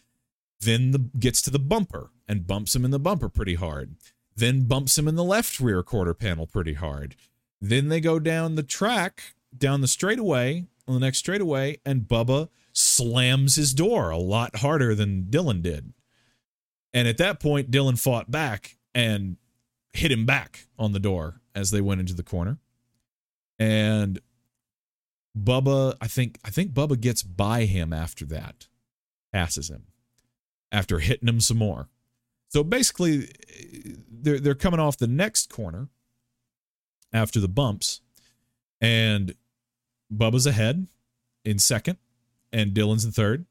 Then 0.61 0.93
the 0.93 0.99
gets 1.19 1.43
to 1.43 1.51
the 1.51 1.59
bumper 1.59 2.11
and 2.29 2.47
bumps 2.47 2.75
him 2.75 2.85
in 2.85 2.91
the 2.91 2.99
bumper 2.99 3.29
pretty 3.29 3.55
hard. 3.55 3.97
Then 4.37 4.65
bumps 4.65 4.97
him 4.97 5.09
in 5.09 5.15
the 5.15 5.25
left 5.25 5.61
rear 5.61 5.83
quarter 5.83 6.15
panel 6.15 6.47
pretty 6.47 6.75
hard. 6.75 7.17
Then 7.61 7.89
they 7.89 8.01
go 8.01 8.19
down 8.19 8.55
the 8.55 8.63
track, 8.63 9.35
down 9.57 9.81
the 9.81 9.89
straightaway, 9.89 10.67
on 10.87 10.95
the 10.95 11.01
next 11.01 11.19
straightaway, 11.19 11.79
and 11.85 12.03
Bubba 12.03 12.49
slams 12.73 13.57
his 13.57 13.73
door 13.73 14.11
a 14.11 14.19
lot 14.19 14.57
harder 14.57 14.95
than 14.95 15.31
Dillon 15.31 15.63
did. 15.63 15.93
And 16.93 17.09
at 17.09 17.19
that 17.19 17.41
point, 17.41 17.71
Dillon 17.71 17.97
fought 17.97 18.31
back 18.31 18.77
and 18.95 19.37
hit 19.93 20.13
him 20.13 20.27
back 20.27 20.67
on 20.79 20.93
the 20.93 21.01
door 21.01 21.41
as 21.55 21.71
they 21.71 21.81
went 21.81 22.01
into 22.01 22.15
the 22.15 22.23
corner. 22.23 22.59
And 23.59 24.21
Bubba, 25.39 25.97
I 26.01 26.07
think 26.07 26.39
I 26.45 26.51
think 26.51 26.73
Bubba 26.73 27.01
gets 27.01 27.23
by 27.23 27.65
him 27.65 27.93
after 27.93 28.25
that. 28.27 28.69
Passes 29.33 29.69
him 29.69 29.87
after 30.71 31.01
hitting 31.01 31.29
him 31.29 31.41
some 31.41 31.59
more. 31.59 31.89
So 32.49 32.63
basically 32.63 33.29
they're 34.11 34.39
they're 34.39 34.55
coming 34.55 34.81
off 34.81 34.97
the 34.97 35.07
next 35.07 35.53
corner 35.53 35.89
after 37.13 37.41
the 37.41 37.49
bumps 37.49 38.01
and 38.81 39.35
Bubba's 40.13 40.47
ahead 40.47 40.87
in 41.45 41.59
second 41.59 41.99
and 42.53 42.75
Dillon's 42.75 43.05
in 43.05 43.13
third. 43.13 43.47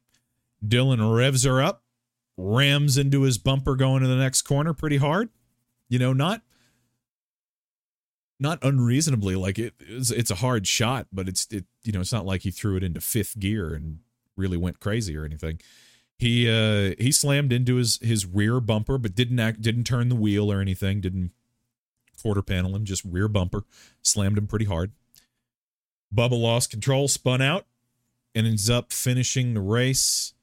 Dillon 0.66 1.06
revs 1.10 1.44
her 1.44 1.62
up 1.62 1.84
rams 2.38 2.98
into 2.98 3.22
his 3.22 3.38
bumper 3.38 3.76
going 3.76 4.02
to 4.02 4.08
the 4.08 4.16
next 4.16 4.44
corner 4.44 4.74
pretty 4.74 4.98
hard. 4.98 5.30
You 5.90 6.00
know, 6.00 6.14
not 6.14 6.42
not 8.44 8.60
unreasonably 8.61 9.36
like 9.36 9.57
it, 9.57 9.74
it's, 9.80 10.11
it's 10.11 10.30
a 10.30 10.36
hard 10.36 10.68
shot, 10.68 11.07
but 11.11 11.28
it's 11.28 11.48
it 11.49 11.65
you 11.84 11.94
know, 11.94 12.02
it's 12.02 12.11
not 12.11 12.26
like 12.26 12.41
he 12.41 12.52
threw 12.52 12.76
it 12.76 12.84
into 12.84 13.02
fifth 13.02 13.40
gear 13.40 13.74
and 13.74 13.99
really 14.36 14.57
went 14.57 14.82
crazy 14.82 15.18
or 15.18 15.24
anything. 15.24 15.60
He 16.18 16.49
uh 16.49 16.94
he 16.99 17.11
slammed 17.11 17.53
into 17.53 17.78
his 17.78 17.98
his 18.02 18.26
rear 18.26 18.60
bumper 18.60 18.98
but 18.98 19.15
didn't 19.15 19.40
act 19.40 19.61
didn't 19.61 19.86
turn 19.86 20.10
the 20.10 20.15
wheel 20.15 20.52
or 20.52 20.60
anything, 20.60 20.99
didn't 21.02 21.32
quarter 22.22 22.41
panel 22.41 22.76
him, 22.76 22.84
just 22.84 23.03
rear 23.06 23.28
bumper, 23.28 23.64
slammed 24.02 24.38
him 24.38 24.48
pretty 24.48 24.65
hard. 24.65 24.91
Bubba 26.14 26.40
lost 26.40 26.70
control, 26.70 27.07
spun 27.07 27.41
out, 27.41 27.65
and 28.36 28.45
ends 28.45 28.70
up 28.70 28.91
finishing 28.91 29.53
the 29.53 29.61
race. 29.61 30.34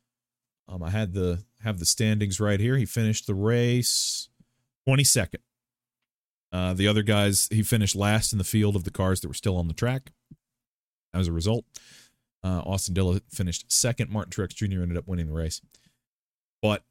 Um, 0.68 0.82
I 0.82 0.90
had 0.90 1.12
the 1.12 1.44
have 1.62 1.78
the 1.78 1.86
standings 1.86 2.40
right 2.40 2.58
here. 2.58 2.76
He 2.76 2.86
finished 2.86 3.26
the 3.26 3.34
race 3.34 4.30
22nd. 4.88 5.40
Uh, 6.52 6.74
the 6.74 6.88
other 6.88 7.02
guys, 7.02 7.48
he 7.50 7.62
finished 7.62 7.94
last 7.94 8.32
in 8.32 8.38
the 8.38 8.44
field 8.44 8.76
of 8.76 8.84
the 8.84 8.90
cars 8.90 9.20
that 9.20 9.28
were 9.28 9.34
still 9.34 9.56
on 9.56 9.68
the 9.68 9.74
track. 9.74 10.12
As 11.14 11.28
a 11.28 11.32
result, 11.32 11.64
uh, 12.44 12.62
Austin 12.64 12.94
Dillon 12.94 13.20
finished 13.30 13.70
second. 13.70 14.10
Martin 14.10 14.30
Truex 14.30 14.54
Jr. 14.54 14.82
ended 14.82 14.96
up 14.96 15.06
winning 15.06 15.26
the 15.26 15.32
race. 15.32 15.60
But 16.62 16.84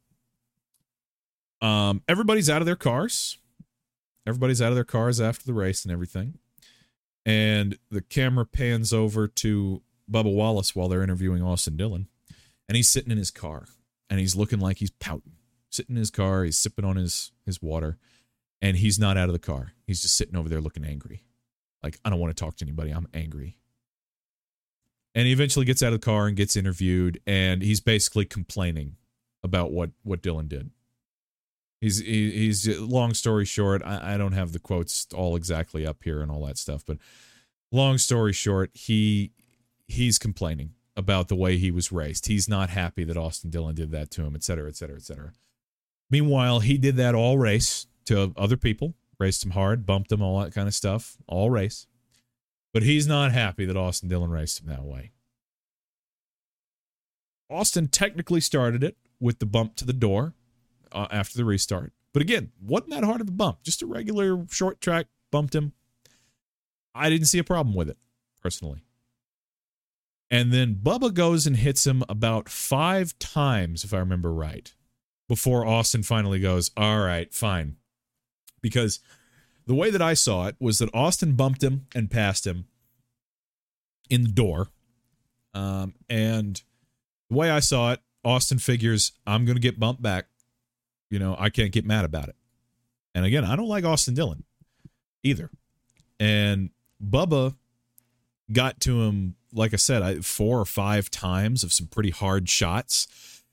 um, 1.62 2.04
everybody's 2.08 2.50
out 2.50 2.62
of 2.62 2.66
their 2.66 2.76
cars. 2.76 3.38
Everybody's 4.28 4.62
out 4.62 4.70
of 4.70 4.76
their 4.76 4.84
cars 4.84 5.20
after 5.20 5.46
the 5.46 5.54
race 5.54 5.84
and 5.84 5.92
everything. 5.92 6.38
And 7.26 7.78
the 7.90 8.02
camera 8.02 8.46
pans 8.46 8.94
over 8.94 9.28
to 9.28 9.82
Bubba 10.12 10.34
Wallace 10.34 10.76
while 10.76 10.88
they're 10.88 11.04
interviewing 11.04 11.42
Austin 11.42 11.78
Dillon. 11.78 12.08
And 12.68 12.76
he's 12.76 12.90
sitting 12.90 13.12
in 13.12 13.18
his 13.18 13.32
car 13.32 13.66
and 14.10 14.20
he's 14.20 14.36
looking 14.36 14.60
like 14.60 14.78
he's 14.78 14.92
pouting, 14.92 15.34
sitting 15.70 15.96
in 15.96 16.00
his 16.00 16.12
car. 16.12 16.44
He's 16.44 16.58
sipping 16.58 16.86
on 16.86 16.96
his 16.96 17.32
his 17.46 17.62
water, 17.62 17.98
and 18.62 18.78
he's 18.78 19.00
not 19.00 19.18
out 19.18 19.30
of 19.30 19.34
the 19.34 19.40
car. 19.40 19.74
He's 19.86 20.02
just 20.02 20.18
sitting 20.18 20.36
over 20.36 20.50
there 20.50 20.62
looking 20.62 20.86
angry, 20.86 21.24
like 21.84 22.00
I 22.04 22.10
don't 22.10 22.20
want 22.20 22.36
to 22.36 22.44
talk 22.44 22.58
to 22.58 22.66
anybody. 22.66 22.92
I'm 22.92 23.08
angry. 23.14 23.58
And 25.16 25.26
he 25.26 25.34
eventually 25.34 25.66
gets 25.66 25.82
out 25.82 25.94
of 25.94 26.02
the 26.02 26.06
car 26.06 26.28
and 26.28 26.38
gets 26.38 26.56
interviewed, 26.56 27.20
and 27.26 27.62
he's 27.62 27.80
basically 27.80 28.26
complaining 28.26 28.96
about 29.44 29.72
what 29.72 29.92
what 30.04 30.22
Dillon 30.22 30.48
did. 30.48 30.72
He's 31.82 32.00
he, 32.00 32.32
he's 32.32 32.68
long 32.80 33.14
story 33.14 33.46
short. 33.46 33.82
I, 33.84 34.14
I 34.14 34.18
don't 34.18 34.34
have 34.34 34.52
the 34.52 34.60
quotes 34.60 35.08
all 35.14 35.36
exactly 35.36 35.86
up 35.88 36.04
here 36.04 36.22
and 36.22 36.30
all 36.30 36.46
that 36.46 36.58
stuff, 36.58 36.86
but 36.86 36.98
long 37.72 37.98
story 37.98 38.34
short, 38.34 38.72
he 38.74 39.32
he's 39.88 40.20
complaining 40.20 40.74
about 40.96 41.30
the 41.30 41.36
way 41.36 41.58
he 41.58 41.72
was 41.72 41.92
raised. 41.92 42.28
He's 42.28 42.50
not 42.50 42.70
happy 42.70 43.06
that 43.06 43.18
Austin 43.18 43.50
Dillon 43.50 43.76
did 43.76 43.92
that 43.92 44.12
to 44.12 44.24
him, 44.24 44.36
et 44.36 44.44
cetera, 44.44 44.68
et 44.68 44.76
cetera, 44.76 44.98
et 44.98 45.04
cetera. 45.04 45.32
Meanwhile, 46.12 46.60
he 46.60 46.78
did 46.78 46.98
that 46.98 47.16
all 47.16 47.38
race 47.38 47.88
to 48.10 48.34
other 48.36 48.58
people, 48.58 48.96
raced 49.20 49.44
him 49.46 49.52
hard, 49.52 49.86
bumped 49.86 50.12
him, 50.12 50.22
all 50.22 50.40
that 50.42 50.54
kind 50.54 50.68
of 50.68 50.76
stuff, 50.76 51.18
all 51.28 51.50
race. 51.50 51.88
But 52.74 52.84
he's 52.84 53.08
not 53.08 53.32
happy 53.32 53.66
that 53.66 53.78
Austin 53.78 54.10
Dillon 54.10 54.30
raced 54.30 54.62
him 54.62 54.68
that 54.68 54.84
way. 54.84 55.12
Austin 57.50 57.88
technically 57.88 58.42
started 58.42 58.84
it 58.84 58.98
with 59.20 59.40
the 59.40 59.46
bump 59.46 59.76
to 59.78 59.86
the 59.86 59.94
door 59.94 60.34
uh, 60.92 61.08
after 61.12 61.38
the 61.38 61.46
restart. 61.46 61.94
But 62.14 62.22
again, 62.22 62.52
wasn't 62.62 62.92
that 62.92 63.04
hard 63.04 63.22
of 63.22 63.28
a 63.28 63.32
bump. 63.32 63.64
Just 63.64 63.82
a 63.82 63.88
regular 63.88 64.46
short 64.50 64.82
track 64.82 65.08
bumped 65.32 65.56
him. 65.56 65.74
I 66.94 67.10
didn't 67.10 67.28
see 67.28 67.40
a 67.40 67.44
problem 67.44 67.76
with 67.76 67.90
it, 67.90 67.98
personally. 68.42 68.84
And 70.32 70.52
then 70.52 70.76
Bubba 70.76 71.14
goes 71.14 71.48
and 71.48 71.58
hits 71.58 71.88
him 71.88 72.04
about 72.08 72.50
five 72.50 73.18
times, 73.18 73.84
if 73.84 73.94
I 73.94 73.98
remember 73.98 74.32
right, 74.32 74.74
before 75.28 75.66
Austin 75.66 76.04
finally 76.04 76.40
goes, 76.40 76.70
All 76.78 77.00
right, 77.00 77.34
fine. 77.34 77.78
Because 78.62 79.00
the 79.66 79.76
way 79.76 79.92
that 79.92 80.02
I 80.02 80.14
saw 80.14 80.48
it 80.48 80.56
was 80.60 80.80
that 80.80 80.90
Austin 80.94 81.34
bumped 81.34 81.64
him 81.64 81.86
and 81.94 82.10
passed 82.10 82.48
him 82.48 82.66
in 84.10 84.24
the 84.24 84.30
door. 84.30 84.70
Um, 85.54 85.94
and 86.10 86.62
the 87.30 87.36
way 87.36 87.50
I 87.50 87.60
saw 87.60 87.92
it, 87.92 88.00
Austin 88.24 88.60
figures, 88.60 89.12
I'm 89.26 89.46
going 89.46 89.56
to 89.56 89.62
get 89.62 89.80
bumped 89.80 90.02
back. 90.02 90.26
You 91.10 91.20
know, 91.20 91.36
I 91.40 91.50
can't 91.50 91.72
get 91.72 91.86
mad 91.86 92.06
about 92.06 92.30
it. 92.30 92.36
And 93.16 93.26
again, 93.26 93.44
I 93.46 93.56
don't 93.56 93.68
like 93.68 93.84
Austin 93.84 94.14
Dillon 94.14 94.44
either. 95.24 95.50
And 96.20 96.72
Bubba 97.04 97.56
got 98.52 98.80
to 98.82 99.04
him, 99.04 99.36
like 99.54 99.74
I 99.74 99.78
said, 99.78 100.26
four 100.26 100.60
or 100.60 100.66
five 100.66 101.10
times 101.10 101.64
of 101.64 101.74
some 101.74 101.88
pretty 101.88 102.12
hard 102.12 102.50
shots. 102.50 103.08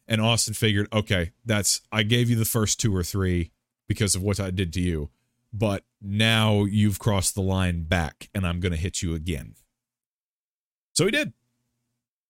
And 0.09 0.21
Austin 0.21 0.55
figured, 0.55 0.89
okay, 0.93 1.33
that's, 1.45 1.81
I 1.91 2.03
gave 2.03 2.31
you 2.31 2.37
the 2.37 2.45
first 2.45 2.81
two 2.81 2.95
or 2.95 3.03
three 3.03 3.51
because 3.89 4.15
of 4.15 4.23
what 4.23 4.41
I 4.41 4.51
did 4.51 4.73
to 4.75 4.81
you. 4.81 5.11
But 5.53 5.85
now 6.03 6.65
you've 6.65 6.99
crossed 6.99 7.35
the 7.35 7.43
line 7.43 7.85
back 7.85 8.29
and 8.35 8.47
I'm 8.47 8.61
going 8.61 8.73
to 8.73 8.79
hit 8.79 9.03
you 9.03 9.15
again. 9.15 9.55
So 10.93 11.05
he 11.05 11.11
did. 11.11 11.33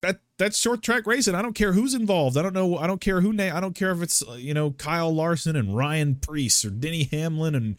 That 0.02 0.20
that's 0.38 0.58
short 0.58 0.82
track 0.82 1.06
racing. 1.06 1.34
I 1.34 1.42
don't 1.42 1.54
care 1.54 1.72
who's 1.72 1.94
involved. 1.94 2.36
I 2.36 2.42
don't 2.42 2.52
know. 2.52 2.76
I 2.76 2.86
don't 2.86 3.00
care 3.00 3.20
who. 3.20 3.32
I 3.40 3.60
don't 3.60 3.74
care 3.74 3.92
if 3.92 4.02
it's 4.02 4.22
you 4.36 4.52
know 4.52 4.72
Kyle 4.72 5.12
Larson 5.12 5.56
and 5.56 5.74
Ryan 5.76 6.16
Preece 6.16 6.64
or 6.64 6.70
Denny 6.70 7.04
Hamlin 7.04 7.54
and 7.54 7.76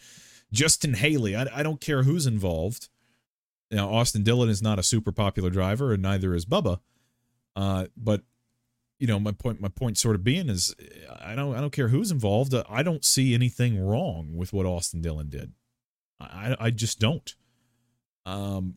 Justin 0.52 0.96
Haley. 0.96 1.36
I, 1.36 1.46
I 1.54 1.64
don't 1.64 1.80
care 1.80 2.04
who's 2.04 2.26
involved. 2.26 2.90
Now, 3.70 3.90
Austin 3.90 4.24
Dillon 4.24 4.50
is 4.50 4.62
not 4.62 4.80
a 4.80 4.84
super 4.84 5.12
popular 5.12 5.50
driver, 5.50 5.94
and 5.94 6.02
neither 6.02 6.34
is 6.34 6.46
Bubba. 6.46 6.80
Uh, 7.56 7.88
but 7.98 8.22
you 9.00 9.08
know, 9.08 9.20
my 9.20 9.32
point, 9.32 9.62
my 9.62 9.70
point, 9.70 9.98
sort 9.98 10.16
of 10.16 10.24
being 10.24 10.50
is, 10.50 10.74
I 11.22 11.36
don't, 11.36 11.56
I 11.56 11.62
don't 11.62 11.74
care 11.74 11.90
who's 11.90 12.12
involved. 12.12 12.54
I 12.70 12.84
don't 12.84 13.06
see 13.06 13.34
anything 13.34 13.80
wrong 13.80 14.36
with 14.36 14.54
what 14.54 14.66
Austin 14.66 15.02
Dillon 15.02 15.30
did. 15.30 15.54
I, 16.20 16.56
I 16.60 16.70
just 16.72 17.00
don't. 17.00 17.36
Um, 18.26 18.76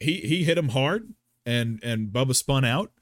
he 0.00 0.14
he 0.20 0.44
hit 0.44 0.58
him 0.58 0.70
hard, 0.70 1.14
and 1.46 1.80
and 1.82 2.08
Bubba 2.08 2.34
spun 2.34 2.64
out, 2.64 2.92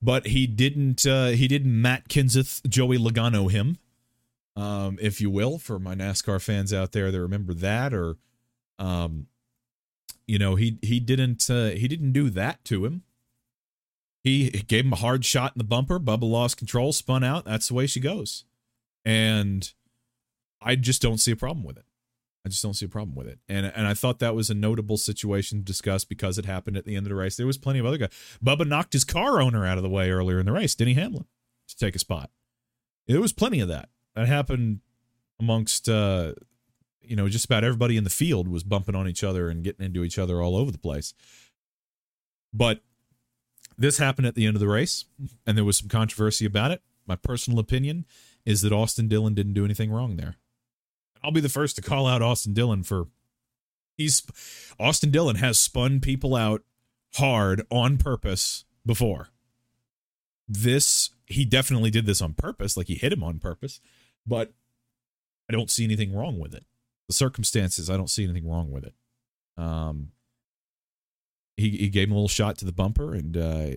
but 0.00 0.28
he 0.28 0.46
didn't. 0.46 1.06
Uh, 1.06 1.28
he 1.28 1.46
didn't 1.46 1.80
Matt 1.80 2.08
Kenseth, 2.08 2.66
Joey 2.68 2.98
Logano 2.98 3.50
him, 3.50 3.78
um, 4.56 4.98
if 5.00 5.20
you 5.20 5.30
will, 5.30 5.58
for 5.58 5.78
my 5.78 5.94
NASCAR 5.94 6.42
fans 6.42 6.72
out 6.72 6.92
there 6.92 7.10
that 7.10 7.20
remember 7.20 7.54
that, 7.54 7.94
or 7.94 8.16
um, 8.78 9.26
you 10.26 10.38
know, 10.38 10.56
he 10.56 10.78
he 10.82 11.00
didn't 11.00 11.48
uh, 11.48 11.70
he 11.70 11.88
didn't 11.88 12.12
do 12.12 12.30
that 12.30 12.64
to 12.64 12.84
him. 12.84 13.02
He 14.22 14.50
gave 14.50 14.84
him 14.84 14.92
a 14.92 14.96
hard 14.96 15.24
shot 15.24 15.52
in 15.54 15.58
the 15.58 15.64
bumper. 15.64 15.98
Bubba 15.98 16.28
lost 16.28 16.56
control, 16.56 16.92
spun 16.92 17.24
out. 17.24 17.44
That's 17.44 17.68
the 17.68 17.74
way 17.74 17.86
she 17.86 18.00
goes, 18.00 18.44
and 19.04 19.72
I 20.60 20.76
just 20.76 21.02
don't 21.02 21.18
see 21.18 21.32
a 21.32 21.36
problem 21.36 21.64
with 21.64 21.76
it. 21.76 21.84
I 22.44 22.48
just 22.48 22.62
don't 22.62 22.74
see 22.74 22.86
a 22.86 22.88
problem 22.88 23.14
with 23.14 23.26
it. 23.26 23.38
And 23.48 23.66
and 23.66 23.86
I 23.86 23.94
thought 23.94 24.18
that 24.20 24.34
was 24.34 24.50
a 24.50 24.54
notable 24.54 24.96
situation 24.96 25.58
to 25.58 25.64
discuss 25.64 26.04
because 26.04 26.38
it 26.38 26.44
happened 26.44 26.76
at 26.76 26.84
the 26.84 26.96
end 26.96 27.06
of 27.06 27.10
the 27.10 27.16
race. 27.16 27.36
There 27.36 27.46
was 27.46 27.58
plenty 27.58 27.78
of 27.78 27.86
other 27.86 27.98
guys. 27.98 28.10
Bubba 28.44 28.66
knocked 28.66 28.92
his 28.92 29.04
car 29.04 29.40
owner 29.40 29.66
out 29.66 29.76
of 29.76 29.82
the 29.82 29.90
way 29.90 30.10
earlier 30.10 30.38
in 30.38 30.46
the 30.46 30.52
race, 30.52 30.74
Denny 30.74 30.94
Hamlin, 30.94 31.26
to 31.68 31.76
take 31.76 31.96
a 31.96 32.00
spot. 32.00 32.30
There 33.06 33.20
was 33.20 33.32
plenty 33.32 33.60
of 33.60 33.68
that. 33.68 33.88
That 34.14 34.28
happened 34.28 34.80
amongst 35.40 35.88
uh, 35.88 36.34
you 37.02 37.16
know, 37.16 37.28
just 37.28 37.44
about 37.44 37.64
everybody 37.64 37.96
in 37.96 38.04
the 38.04 38.10
field 38.10 38.48
was 38.48 38.62
bumping 38.62 38.94
on 38.94 39.08
each 39.08 39.24
other 39.24 39.48
and 39.48 39.64
getting 39.64 39.84
into 39.84 40.04
each 40.04 40.18
other 40.18 40.40
all 40.40 40.56
over 40.56 40.70
the 40.70 40.78
place. 40.78 41.14
But 42.52 42.80
this 43.76 43.98
happened 43.98 44.26
at 44.26 44.34
the 44.34 44.46
end 44.46 44.56
of 44.56 44.60
the 44.60 44.68
race, 44.68 45.04
and 45.46 45.56
there 45.56 45.64
was 45.64 45.78
some 45.78 45.88
controversy 45.88 46.44
about 46.44 46.70
it. 46.70 46.82
My 47.06 47.16
personal 47.16 47.58
opinion 47.58 48.04
is 48.44 48.62
that 48.62 48.72
Austin 48.72 49.08
Dillon 49.08 49.34
didn't 49.34 49.54
do 49.54 49.64
anything 49.64 49.90
wrong 49.90 50.16
there. 50.16 50.36
I'll 51.22 51.32
be 51.32 51.40
the 51.40 51.48
first 51.48 51.76
to 51.76 51.82
call 51.82 52.06
out 52.06 52.22
Austin 52.22 52.52
Dillon 52.52 52.82
for 52.82 53.06
he's 53.96 54.22
Austin 54.80 55.10
Dillon 55.10 55.36
has 55.36 55.58
spun 55.58 56.00
people 56.00 56.34
out 56.34 56.62
hard 57.14 57.62
on 57.70 57.98
purpose 57.98 58.64
before. 58.84 59.28
This 60.48 61.10
he 61.26 61.44
definitely 61.44 61.90
did 61.90 62.06
this 62.06 62.20
on 62.20 62.34
purpose, 62.34 62.76
like 62.76 62.88
he 62.88 62.94
hit 62.94 63.12
him 63.12 63.22
on 63.22 63.38
purpose, 63.38 63.80
but 64.26 64.52
I 65.48 65.52
don't 65.52 65.70
see 65.70 65.84
anything 65.84 66.14
wrong 66.14 66.38
with 66.38 66.54
it 66.54 66.64
the 67.12 67.16
circumstances, 67.16 67.90
I 67.90 67.96
don't 67.96 68.10
see 68.10 68.24
anything 68.24 68.48
wrong 68.48 68.70
with 68.70 68.84
it. 68.84 68.94
Um, 69.56 70.12
he 71.56 71.70
he 71.70 71.88
gave 71.88 72.08
him 72.08 72.12
a 72.12 72.14
little 72.14 72.28
shot 72.28 72.58
to 72.58 72.64
the 72.64 72.72
bumper, 72.72 73.14
and 73.14 73.36
uh, 73.36 73.70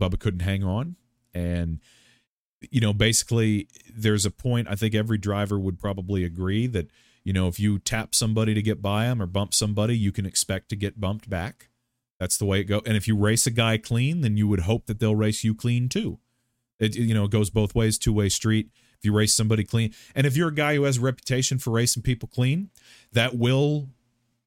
Bubba 0.00 0.18
couldn't 0.18 0.40
hang 0.40 0.64
on. 0.64 0.96
And 1.34 1.80
you 2.70 2.80
know, 2.80 2.92
basically, 2.92 3.68
there's 3.92 4.24
a 4.24 4.30
point. 4.30 4.68
I 4.70 4.74
think 4.74 4.94
every 4.94 5.18
driver 5.18 5.58
would 5.58 5.78
probably 5.78 6.24
agree 6.24 6.66
that 6.68 6.88
you 7.24 7.32
know 7.32 7.48
if 7.48 7.58
you 7.58 7.78
tap 7.78 8.14
somebody 8.14 8.54
to 8.54 8.62
get 8.62 8.80
by 8.82 9.04
them 9.04 9.20
or 9.20 9.26
bump 9.26 9.54
somebody, 9.54 9.96
you 9.96 10.12
can 10.12 10.26
expect 10.26 10.68
to 10.70 10.76
get 10.76 11.00
bumped 11.00 11.28
back. 11.28 11.68
That's 12.20 12.38
the 12.38 12.44
way 12.44 12.60
it 12.60 12.64
goes. 12.64 12.82
And 12.86 12.96
if 12.96 13.08
you 13.08 13.16
race 13.16 13.46
a 13.46 13.50
guy 13.50 13.78
clean, 13.78 14.20
then 14.20 14.36
you 14.36 14.46
would 14.46 14.60
hope 14.60 14.86
that 14.86 15.00
they'll 15.00 15.16
race 15.16 15.42
you 15.42 15.54
clean 15.54 15.88
too. 15.88 16.18
It 16.78 16.94
you 16.94 17.14
know 17.14 17.24
it 17.24 17.30
goes 17.30 17.50
both 17.50 17.74
ways, 17.74 17.98
two 17.98 18.12
way 18.12 18.28
street 18.28 18.70
if 19.02 19.06
you 19.06 19.12
race 19.12 19.34
somebody 19.34 19.64
clean. 19.64 19.92
And 20.14 20.26
if 20.26 20.36
you're 20.36 20.48
a 20.48 20.54
guy 20.54 20.76
who 20.76 20.84
has 20.84 20.98
a 20.98 21.00
reputation 21.00 21.58
for 21.58 21.70
racing 21.70 22.04
people 22.04 22.28
clean, 22.28 22.70
that 23.12 23.36
will 23.36 23.88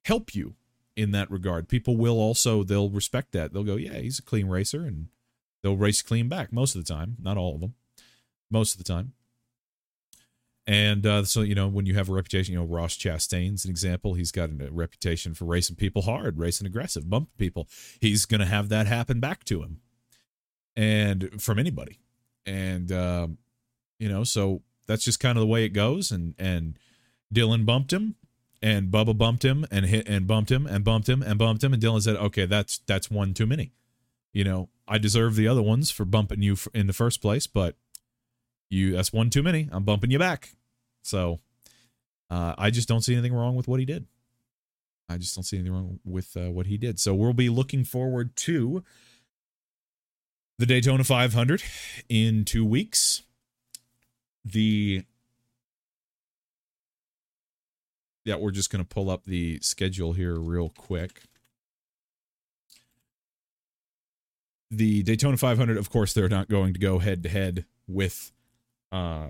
help 0.06 0.34
you 0.34 0.56
in 0.96 1.12
that 1.12 1.30
regard. 1.30 1.68
People 1.68 1.98
will 1.98 2.20
also 2.20 2.64
they'll 2.64 2.90
respect 2.90 3.32
that. 3.34 3.54
They'll 3.54 3.64
go, 3.64 3.76
"Yeah, 3.76 4.00
he's 4.00 4.20
a 4.20 4.24
clean 4.24 4.48
racer," 4.48 4.84
and 4.84 5.08
they'll 5.62 5.78
race 5.78 6.02
clean 6.02 6.30
back 6.30 6.54
most 6.54 6.76
of 6.76 6.86
the 6.86 6.94
time. 6.94 7.18
Not 7.22 7.38
all 7.38 7.56
of 7.56 7.62
them, 7.62 7.76
most 8.50 8.74
of 8.74 8.78
the 8.78 8.84
time. 8.84 9.14
And 10.68 11.06
uh, 11.06 11.26
so 11.26 11.42
you 11.42 11.54
know 11.54 11.68
when 11.68 11.86
you 11.86 11.94
have 11.94 12.10
a 12.10 12.14
reputation, 12.14 12.54
you 12.54 12.60
know 12.60 12.66
Ross 12.66 12.98
Chastain's 12.98 13.66
an 13.66 13.72
example. 13.72 14.16
He's 14.16 14.32
got 14.32 14.50
a 14.50 14.72
reputation 14.72 15.34
for 15.34 15.46
racing 15.46 15.76
people 15.76 16.04
hard, 16.04 16.40
racing 16.40 16.66
aggressive, 16.66 17.10
bumping 17.10 17.34
people. 17.38 17.68
He's 18.00 18.26
going 18.26 18.40
to 18.40 18.48
have 18.48 18.70
that 18.70 18.88
happen 18.88 19.20
back 19.20 19.44
to 19.46 19.62
him, 19.62 19.82
and 20.76 21.42
from 21.42 21.60
anybody. 21.60 22.00
And 22.48 22.92
um, 22.92 23.38
you 24.00 24.10
know, 24.10 24.24
so 24.24 24.64
that's 24.88 25.04
just 25.04 25.20
kind 25.20 25.38
of 25.38 25.42
the 25.42 25.48
way 25.48 25.66
it 25.66 25.70
goes. 25.70 26.10
And 26.10 26.34
and 26.40 26.80
Dillon 27.32 27.66
bumped 27.66 27.94
him, 27.94 28.16
and 28.62 28.92
Bubba 28.92 29.18
bumped 29.18 29.44
him, 29.44 29.66
and 29.72 29.86
hit 29.86 30.08
and 30.08 30.28
bumped 30.28 30.52
him, 30.52 30.66
and 30.68 30.84
bumped 30.84 31.10
him, 31.10 31.22
and 31.22 31.38
bumped 31.38 31.64
him, 31.64 31.74
and 31.74 31.82
Dillon 31.82 32.02
said, 32.02 32.16
"Okay, 32.16 32.46
that's 32.46 32.80
that's 32.80 33.10
one 33.10 33.34
too 33.34 33.46
many." 33.46 33.72
You 34.34 34.44
know, 34.44 34.70
I 34.88 34.98
deserve 34.98 35.36
the 35.36 35.48
other 35.48 35.62
ones 35.62 35.92
for 35.92 36.06
bumping 36.06 36.42
you 36.42 36.58
in 36.74 36.88
the 36.88 36.94
first 36.94 37.22
place, 37.22 37.48
but 37.48 37.76
you 38.70 38.92
that's 38.92 39.14
one 39.14 39.30
too 39.30 39.44
many. 39.44 39.70
I'm 39.72 39.84
bumping 39.84 40.12
you 40.12 40.20
back. 40.20 40.56
So 41.04 41.40
uh, 42.30 42.56
I 42.58 42.70
just 42.70 42.88
don't 42.88 43.02
see 43.02 43.14
anything 43.14 43.34
wrong 43.34 43.56
with 43.56 43.68
what 43.68 43.80
he 43.80 43.86
did. 43.86 44.06
I 45.08 45.18
just 45.18 45.36
don't 45.36 45.44
see 45.44 45.58
anything 45.58 45.74
wrong 45.74 46.00
with 46.04 46.36
uh, 46.36 46.52
what 46.52 46.66
he 46.66 46.78
did. 46.78 47.00
So 47.00 47.14
we'll 47.14 47.34
be 47.34 47.50
looking 47.50 47.84
forward 47.84 48.36
to 48.38 48.84
the 50.58 50.66
Daytona 50.66 51.04
500 51.04 51.62
in 52.10 52.46
two 52.46 52.66
weeks 52.66 53.22
the 54.44 55.04
yeah, 58.26 58.36
we're 58.36 58.52
just 58.52 58.70
going 58.70 58.84
to 58.84 58.88
pull 58.88 59.10
up 59.10 59.26
the 59.26 59.60
schedule 59.62 60.14
here 60.14 60.36
real 60.36 60.70
quick. 60.70 61.22
The 64.70 65.04
Daytona 65.04 65.38
500, 65.38 65.78
of 65.78 65.90
course, 65.90 66.14
they're 66.14 66.28
not 66.28 66.50
going 66.50 66.74
to 66.74 66.80
go 66.80 67.00
head 67.00 67.24
to 67.24 67.30
head 67.30 67.66
with 67.88 68.32
uh, 68.92 69.28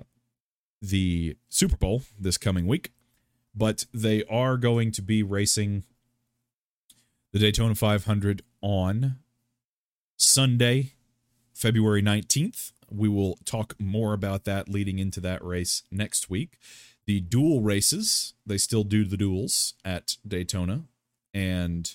the 0.82 1.36
Super 1.48 1.76
Bowl 1.76 2.02
this 2.18 2.38
coming 2.38 2.66
week, 2.66 2.92
but 3.54 3.84
they 3.92 4.24
are 4.24 4.56
going 4.56 4.90
to 4.92 5.02
be 5.02 5.22
racing 5.22 5.84
the 7.32 7.38
Daytona 7.38 7.74
500 7.74 8.42
on 8.62 9.16
Sunday, 10.16 10.94
February 11.52 12.02
19th 12.02 12.72
we 12.90 13.08
will 13.08 13.38
talk 13.44 13.74
more 13.78 14.12
about 14.12 14.44
that 14.44 14.68
leading 14.68 14.98
into 14.98 15.20
that 15.20 15.44
race 15.44 15.82
next 15.90 16.30
week. 16.30 16.58
The 17.06 17.20
dual 17.20 17.60
races, 17.60 18.34
they 18.44 18.58
still 18.58 18.84
do 18.84 19.04
the 19.04 19.16
duels 19.16 19.74
at 19.84 20.16
Daytona. 20.26 20.84
And 21.32 21.94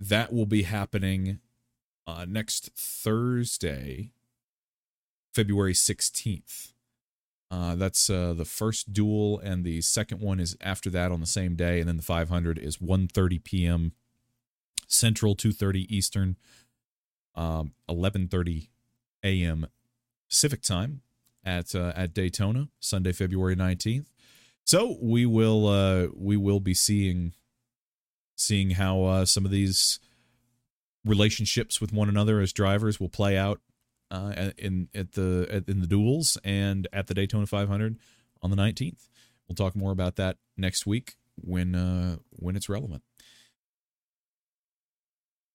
that 0.00 0.32
will 0.32 0.46
be 0.46 0.62
happening 0.62 1.40
uh, 2.06 2.24
next 2.28 2.70
Thursday, 2.74 4.12
February 5.34 5.74
16th. 5.74 6.72
Uh, 7.50 7.74
that's 7.74 8.08
uh, 8.08 8.32
the 8.32 8.46
first 8.46 8.94
duel, 8.94 9.38
and 9.38 9.62
the 9.62 9.82
second 9.82 10.20
one 10.20 10.40
is 10.40 10.56
after 10.62 10.88
that 10.88 11.12
on 11.12 11.20
the 11.20 11.26
same 11.26 11.54
day, 11.54 11.80
and 11.80 11.88
then 11.88 11.98
the 11.98 12.02
500 12.02 12.58
is 12.58 12.78
1.30 12.78 13.44
p.m. 13.44 13.92
Central, 14.88 15.36
2.30 15.36 15.86
Eastern, 15.90 16.36
um, 17.34 17.72
11.30 17.90 18.68
a.m. 19.22 19.66
Pacific 20.30 20.62
time 20.62 21.02
at 21.44 21.74
uh, 21.74 21.92
at 21.96 22.14
Daytona, 22.14 22.68
Sunday, 22.80 23.12
February 23.12 23.56
19th. 23.56 24.06
So 24.64 24.96
we 25.00 25.26
will 25.26 25.66
uh, 25.66 26.08
we 26.14 26.36
will 26.36 26.60
be 26.60 26.74
seeing 26.74 27.32
seeing 28.36 28.70
how 28.70 29.02
uh, 29.04 29.24
some 29.24 29.44
of 29.44 29.50
these 29.50 29.98
relationships 31.04 31.80
with 31.80 31.92
one 31.92 32.08
another 32.08 32.40
as 32.40 32.52
drivers 32.52 33.00
will 33.00 33.08
play 33.08 33.36
out 33.36 33.60
uh, 34.10 34.50
in 34.58 34.88
at 34.94 35.12
the 35.12 35.48
at, 35.50 35.68
in 35.68 35.80
the 35.80 35.86
duels 35.86 36.38
and 36.44 36.86
at 36.92 37.06
the 37.06 37.14
Daytona 37.14 37.46
500 37.46 37.98
on 38.42 38.50
the 38.50 38.56
19th. 38.56 39.08
We'll 39.48 39.56
talk 39.56 39.74
more 39.74 39.92
about 39.92 40.16
that 40.16 40.36
next 40.56 40.86
week 40.86 41.16
when 41.36 41.74
uh, 41.74 42.16
when 42.30 42.56
it's 42.56 42.68
relevant. 42.68 43.02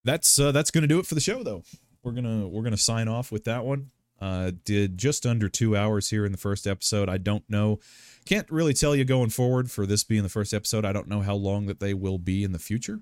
That's 0.04 0.40
uh, 0.40 0.52
that's 0.52 0.72
going 0.72 0.84
to 0.84 0.88
do 0.88 1.00
it 1.00 1.06
for 1.06 1.16
the 1.16 1.22
show, 1.22 1.44
though. 1.44 1.64
We're 2.04 2.14
gonna 2.14 2.48
we're 2.48 2.64
gonna 2.64 2.78
sign 2.78 3.08
off 3.08 3.32
with 3.32 3.44
that 3.46 3.66
one. 3.66 3.92
Uh, 4.20 4.52
did 4.66 4.98
just 4.98 5.26
under 5.26 5.48
two 5.48 5.78
hours 5.78 6.10
here 6.10 6.26
in 6.26 6.32
the 6.32 6.38
first 6.40 6.66
episode. 6.66 7.08
I 7.08 7.18
don't 7.18 7.48
know, 7.50 7.80
can't 8.26 8.50
really 8.50 8.74
tell 8.74 8.96
you 8.96 9.06
going 9.06 9.30
forward 9.30 9.70
for 9.70 9.86
this 9.86 10.04
being 10.04 10.24
the 10.24 10.30
first 10.30 10.54
episode. 10.54 10.86
I 10.86 10.92
don't 10.92 11.08
know 11.08 11.22
how 11.22 11.36
long 11.36 11.68
that 11.68 11.80
they 11.80 11.94
will 11.94 12.18
be 12.18 12.44
in 12.44 12.52
the 12.52 12.60
future. 12.60 13.02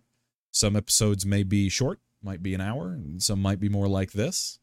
Some 0.51 0.75
episodes 0.75 1.25
may 1.25 1.43
be 1.43 1.69
short, 1.69 1.99
might 2.21 2.43
be 2.43 2.53
an 2.53 2.61
hour, 2.61 2.91
and 2.91 3.23
some 3.23 3.41
might 3.41 3.59
be 3.59 3.69
more 3.69 3.87
like 3.87 4.11
this. 4.11 4.59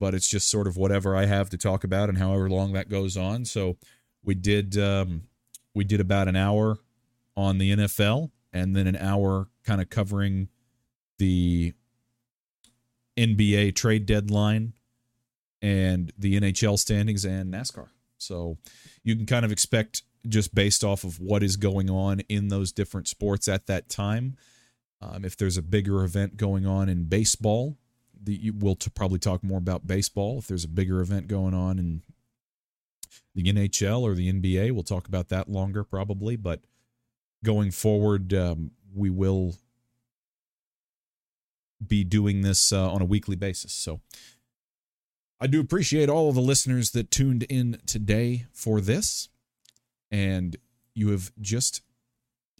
But 0.00 0.14
it's 0.14 0.28
just 0.28 0.48
sort 0.50 0.66
of 0.66 0.76
whatever 0.76 1.14
I 1.14 1.26
have 1.26 1.50
to 1.50 1.58
talk 1.58 1.84
about 1.84 2.08
and 2.08 2.18
however 2.18 2.50
long 2.50 2.72
that 2.72 2.88
goes 2.88 3.16
on. 3.16 3.44
So 3.44 3.76
we 4.24 4.34
did 4.34 4.76
um, 4.76 5.22
we 5.74 5.84
did 5.84 6.00
about 6.00 6.26
an 6.26 6.36
hour 6.36 6.78
on 7.36 7.58
the 7.58 7.72
NFL 7.76 8.30
and 8.52 8.74
then 8.74 8.86
an 8.86 8.96
hour 8.96 9.48
kind 9.64 9.80
of 9.80 9.88
covering 9.88 10.48
the 11.18 11.72
NBA 13.16 13.74
trade 13.74 14.06
deadline 14.06 14.72
and 15.62 16.12
the 16.18 16.38
NHL 16.38 16.78
standings 16.78 17.24
and 17.24 17.54
NASCAR. 17.54 17.88
So 18.18 18.58
you 19.04 19.16
can 19.16 19.26
kind 19.26 19.44
of 19.44 19.52
expect 19.52 20.02
just 20.28 20.54
based 20.54 20.84
off 20.84 21.04
of 21.04 21.18
what 21.20 21.42
is 21.42 21.56
going 21.56 21.88
on 21.88 22.20
in 22.28 22.48
those 22.48 22.72
different 22.72 23.08
sports 23.08 23.48
at 23.48 23.66
that 23.66 23.88
time. 23.88 24.36
Um, 25.00 25.24
if 25.24 25.36
there's 25.36 25.56
a 25.56 25.62
bigger 25.62 26.04
event 26.04 26.36
going 26.36 26.66
on 26.66 26.88
in 26.88 27.04
baseball, 27.04 27.76
the, 28.20 28.52
we'll 28.56 28.76
t- 28.76 28.90
probably 28.94 29.18
talk 29.18 29.42
more 29.42 29.58
about 29.58 29.86
baseball. 29.86 30.38
If 30.38 30.46
there's 30.46 30.64
a 30.64 30.68
bigger 30.68 31.00
event 31.00 31.26
going 31.26 31.54
on 31.54 31.78
in 31.78 32.02
the 33.34 33.44
NHL 33.44 34.02
or 34.02 34.14
the 34.14 34.32
NBA, 34.32 34.72
we'll 34.72 34.84
talk 34.84 35.08
about 35.08 35.28
that 35.30 35.48
longer 35.48 35.82
probably. 35.82 36.36
But 36.36 36.60
going 37.44 37.72
forward, 37.72 38.32
um, 38.32 38.72
we 38.94 39.10
will 39.10 39.56
be 41.84 42.04
doing 42.04 42.42
this 42.42 42.72
uh, 42.72 42.90
on 42.90 43.02
a 43.02 43.04
weekly 43.04 43.36
basis. 43.36 43.72
So 43.72 44.00
I 45.42 45.48
do 45.48 45.58
appreciate 45.58 46.08
all 46.08 46.28
of 46.28 46.36
the 46.36 46.40
listeners 46.40 46.92
that 46.92 47.10
tuned 47.10 47.42
in 47.42 47.80
today 47.84 48.46
for 48.52 48.80
this. 48.80 49.28
And 50.08 50.56
you 50.94 51.08
have 51.08 51.32
just 51.40 51.82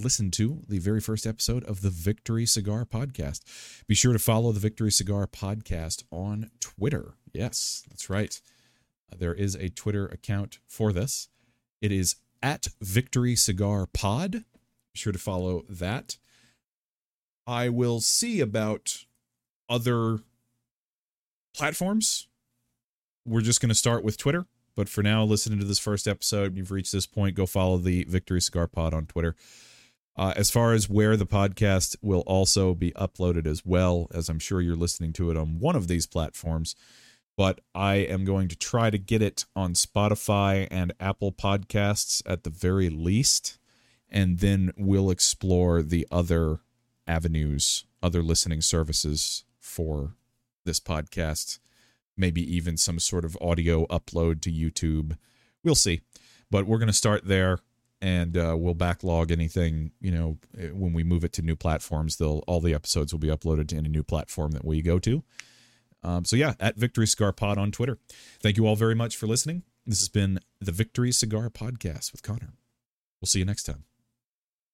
listened 0.00 0.32
to 0.32 0.62
the 0.68 0.80
very 0.80 1.00
first 1.00 1.24
episode 1.24 1.62
of 1.62 1.82
the 1.82 1.90
Victory 1.90 2.44
Cigar 2.44 2.84
Podcast. 2.84 3.84
Be 3.86 3.94
sure 3.94 4.12
to 4.12 4.18
follow 4.18 4.50
the 4.50 4.58
Victory 4.58 4.90
Cigar 4.90 5.28
Podcast 5.28 6.02
on 6.10 6.50
Twitter. 6.58 7.14
Yes, 7.32 7.84
that's 7.88 8.10
right. 8.10 8.40
Uh, 9.12 9.16
there 9.16 9.34
is 9.34 9.54
a 9.54 9.68
Twitter 9.68 10.06
account 10.06 10.58
for 10.66 10.92
this. 10.92 11.28
It 11.80 11.92
is 11.92 12.16
at 12.42 12.66
Victory 12.80 13.36
Cigar 13.36 13.86
Pod. 13.86 14.32
Be 14.32 14.42
sure 14.94 15.12
to 15.12 15.20
follow 15.20 15.64
that. 15.68 16.16
I 17.46 17.68
will 17.68 18.00
see 18.00 18.40
about 18.40 19.04
other 19.68 20.18
platforms 21.54 22.26
we're 23.24 23.40
just 23.40 23.60
going 23.60 23.68
to 23.68 23.74
start 23.74 24.04
with 24.04 24.16
Twitter. 24.16 24.46
But 24.74 24.88
for 24.88 25.02
now, 25.02 25.24
listening 25.24 25.58
to 25.58 25.64
this 25.64 25.78
first 25.78 26.08
episode, 26.08 26.56
you've 26.56 26.70
reached 26.70 26.92
this 26.92 27.06
point, 27.06 27.36
go 27.36 27.46
follow 27.46 27.76
the 27.76 28.04
Victory 28.04 28.40
Cigar 28.40 28.66
Pod 28.66 28.94
on 28.94 29.06
Twitter. 29.06 29.36
Uh, 30.16 30.32
as 30.36 30.50
far 30.50 30.72
as 30.72 30.88
where 30.88 31.16
the 31.16 31.26
podcast 31.26 31.96
will 32.02 32.22
also 32.26 32.74
be 32.74 32.90
uploaded 32.92 33.46
as 33.46 33.64
well, 33.64 34.08
as 34.12 34.28
I'm 34.28 34.38
sure 34.38 34.60
you're 34.60 34.76
listening 34.76 35.12
to 35.14 35.30
it 35.30 35.36
on 35.36 35.58
one 35.58 35.76
of 35.76 35.88
these 35.88 36.06
platforms, 36.06 36.74
but 37.36 37.60
I 37.74 37.94
am 37.96 38.24
going 38.24 38.48
to 38.48 38.56
try 38.56 38.90
to 38.90 38.98
get 38.98 39.22
it 39.22 39.46
on 39.56 39.72
Spotify 39.72 40.68
and 40.70 40.92
Apple 41.00 41.32
Podcasts 41.32 42.22
at 42.26 42.44
the 42.44 42.50
very 42.50 42.90
least, 42.90 43.58
and 44.10 44.38
then 44.40 44.72
we'll 44.76 45.10
explore 45.10 45.82
the 45.82 46.06
other 46.10 46.60
avenues, 47.06 47.86
other 48.02 48.22
listening 48.22 48.60
services 48.60 49.44
for 49.58 50.14
this 50.64 50.78
podcast 50.78 51.58
maybe 52.16 52.42
even 52.54 52.76
some 52.76 52.98
sort 52.98 53.24
of 53.24 53.36
audio 53.40 53.86
upload 53.86 54.40
to 54.42 54.52
YouTube. 54.52 55.16
We'll 55.64 55.74
see. 55.74 56.02
But 56.50 56.66
we're 56.66 56.78
going 56.78 56.88
to 56.88 56.92
start 56.92 57.26
there 57.26 57.58
and 58.02 58.36
uh, 58.36 58.56
we'll 58.58 58.74
backlog 58.74 59.30
anything, 59.30 59.92
you 60.00 60.10
know, 60.10 60.38
eh, 60.58 60.68
when 60.68 60.92
we 60.92 61.04
move 61.04 61.24
it 61.24 61.32
to 61.34 61.42
new 61.42 61.54
platforms, 61.54 62.16
they'll 62.16 62.42
all 62.48 62.60
the 62.60 62.74
episodes 62.74 63.12
will 63.12 63.20
be 63.20 63.28
uploaded 63.28 63.68
to 63.68 63.76
any 63.76 63.88
new 63.88 64.02
platform 64.02 64.50
that 64.52 64.64
we 64.64 64.82
go 64.82 64.98
to. 64.98 65.22
Um, 66.02 66.24
so 66.24 66.34
yeah, 66.34 66.54
at 66.58 66.76
Victory 66.76 67.06
Cigar 67.06 67.32
Pod 67.32 67.58
on 67.58 67.70
Twitter. 67.70 67.98
Thank 68.40 68.56
you 68.56 68.66
all 68.66 68.76
very 68.76 68.96
much 68.96 69.16
for 69.16 69.28
listening. 69.28 69.62
This 69.86 70.00
has 70.00 70.08
been 70.08 70.40
the 70.60 70.72
Victory 70.72 71.12
Cigar 71.12 71.48
Podcast 71.48 72.12
with 72.12 72.22
Conor. 72.22 72.54
We'll 73.20 73.28
see 73.28 73.38
you 73.38 73.44
next 73.44 73.64
time. 73.64 73.84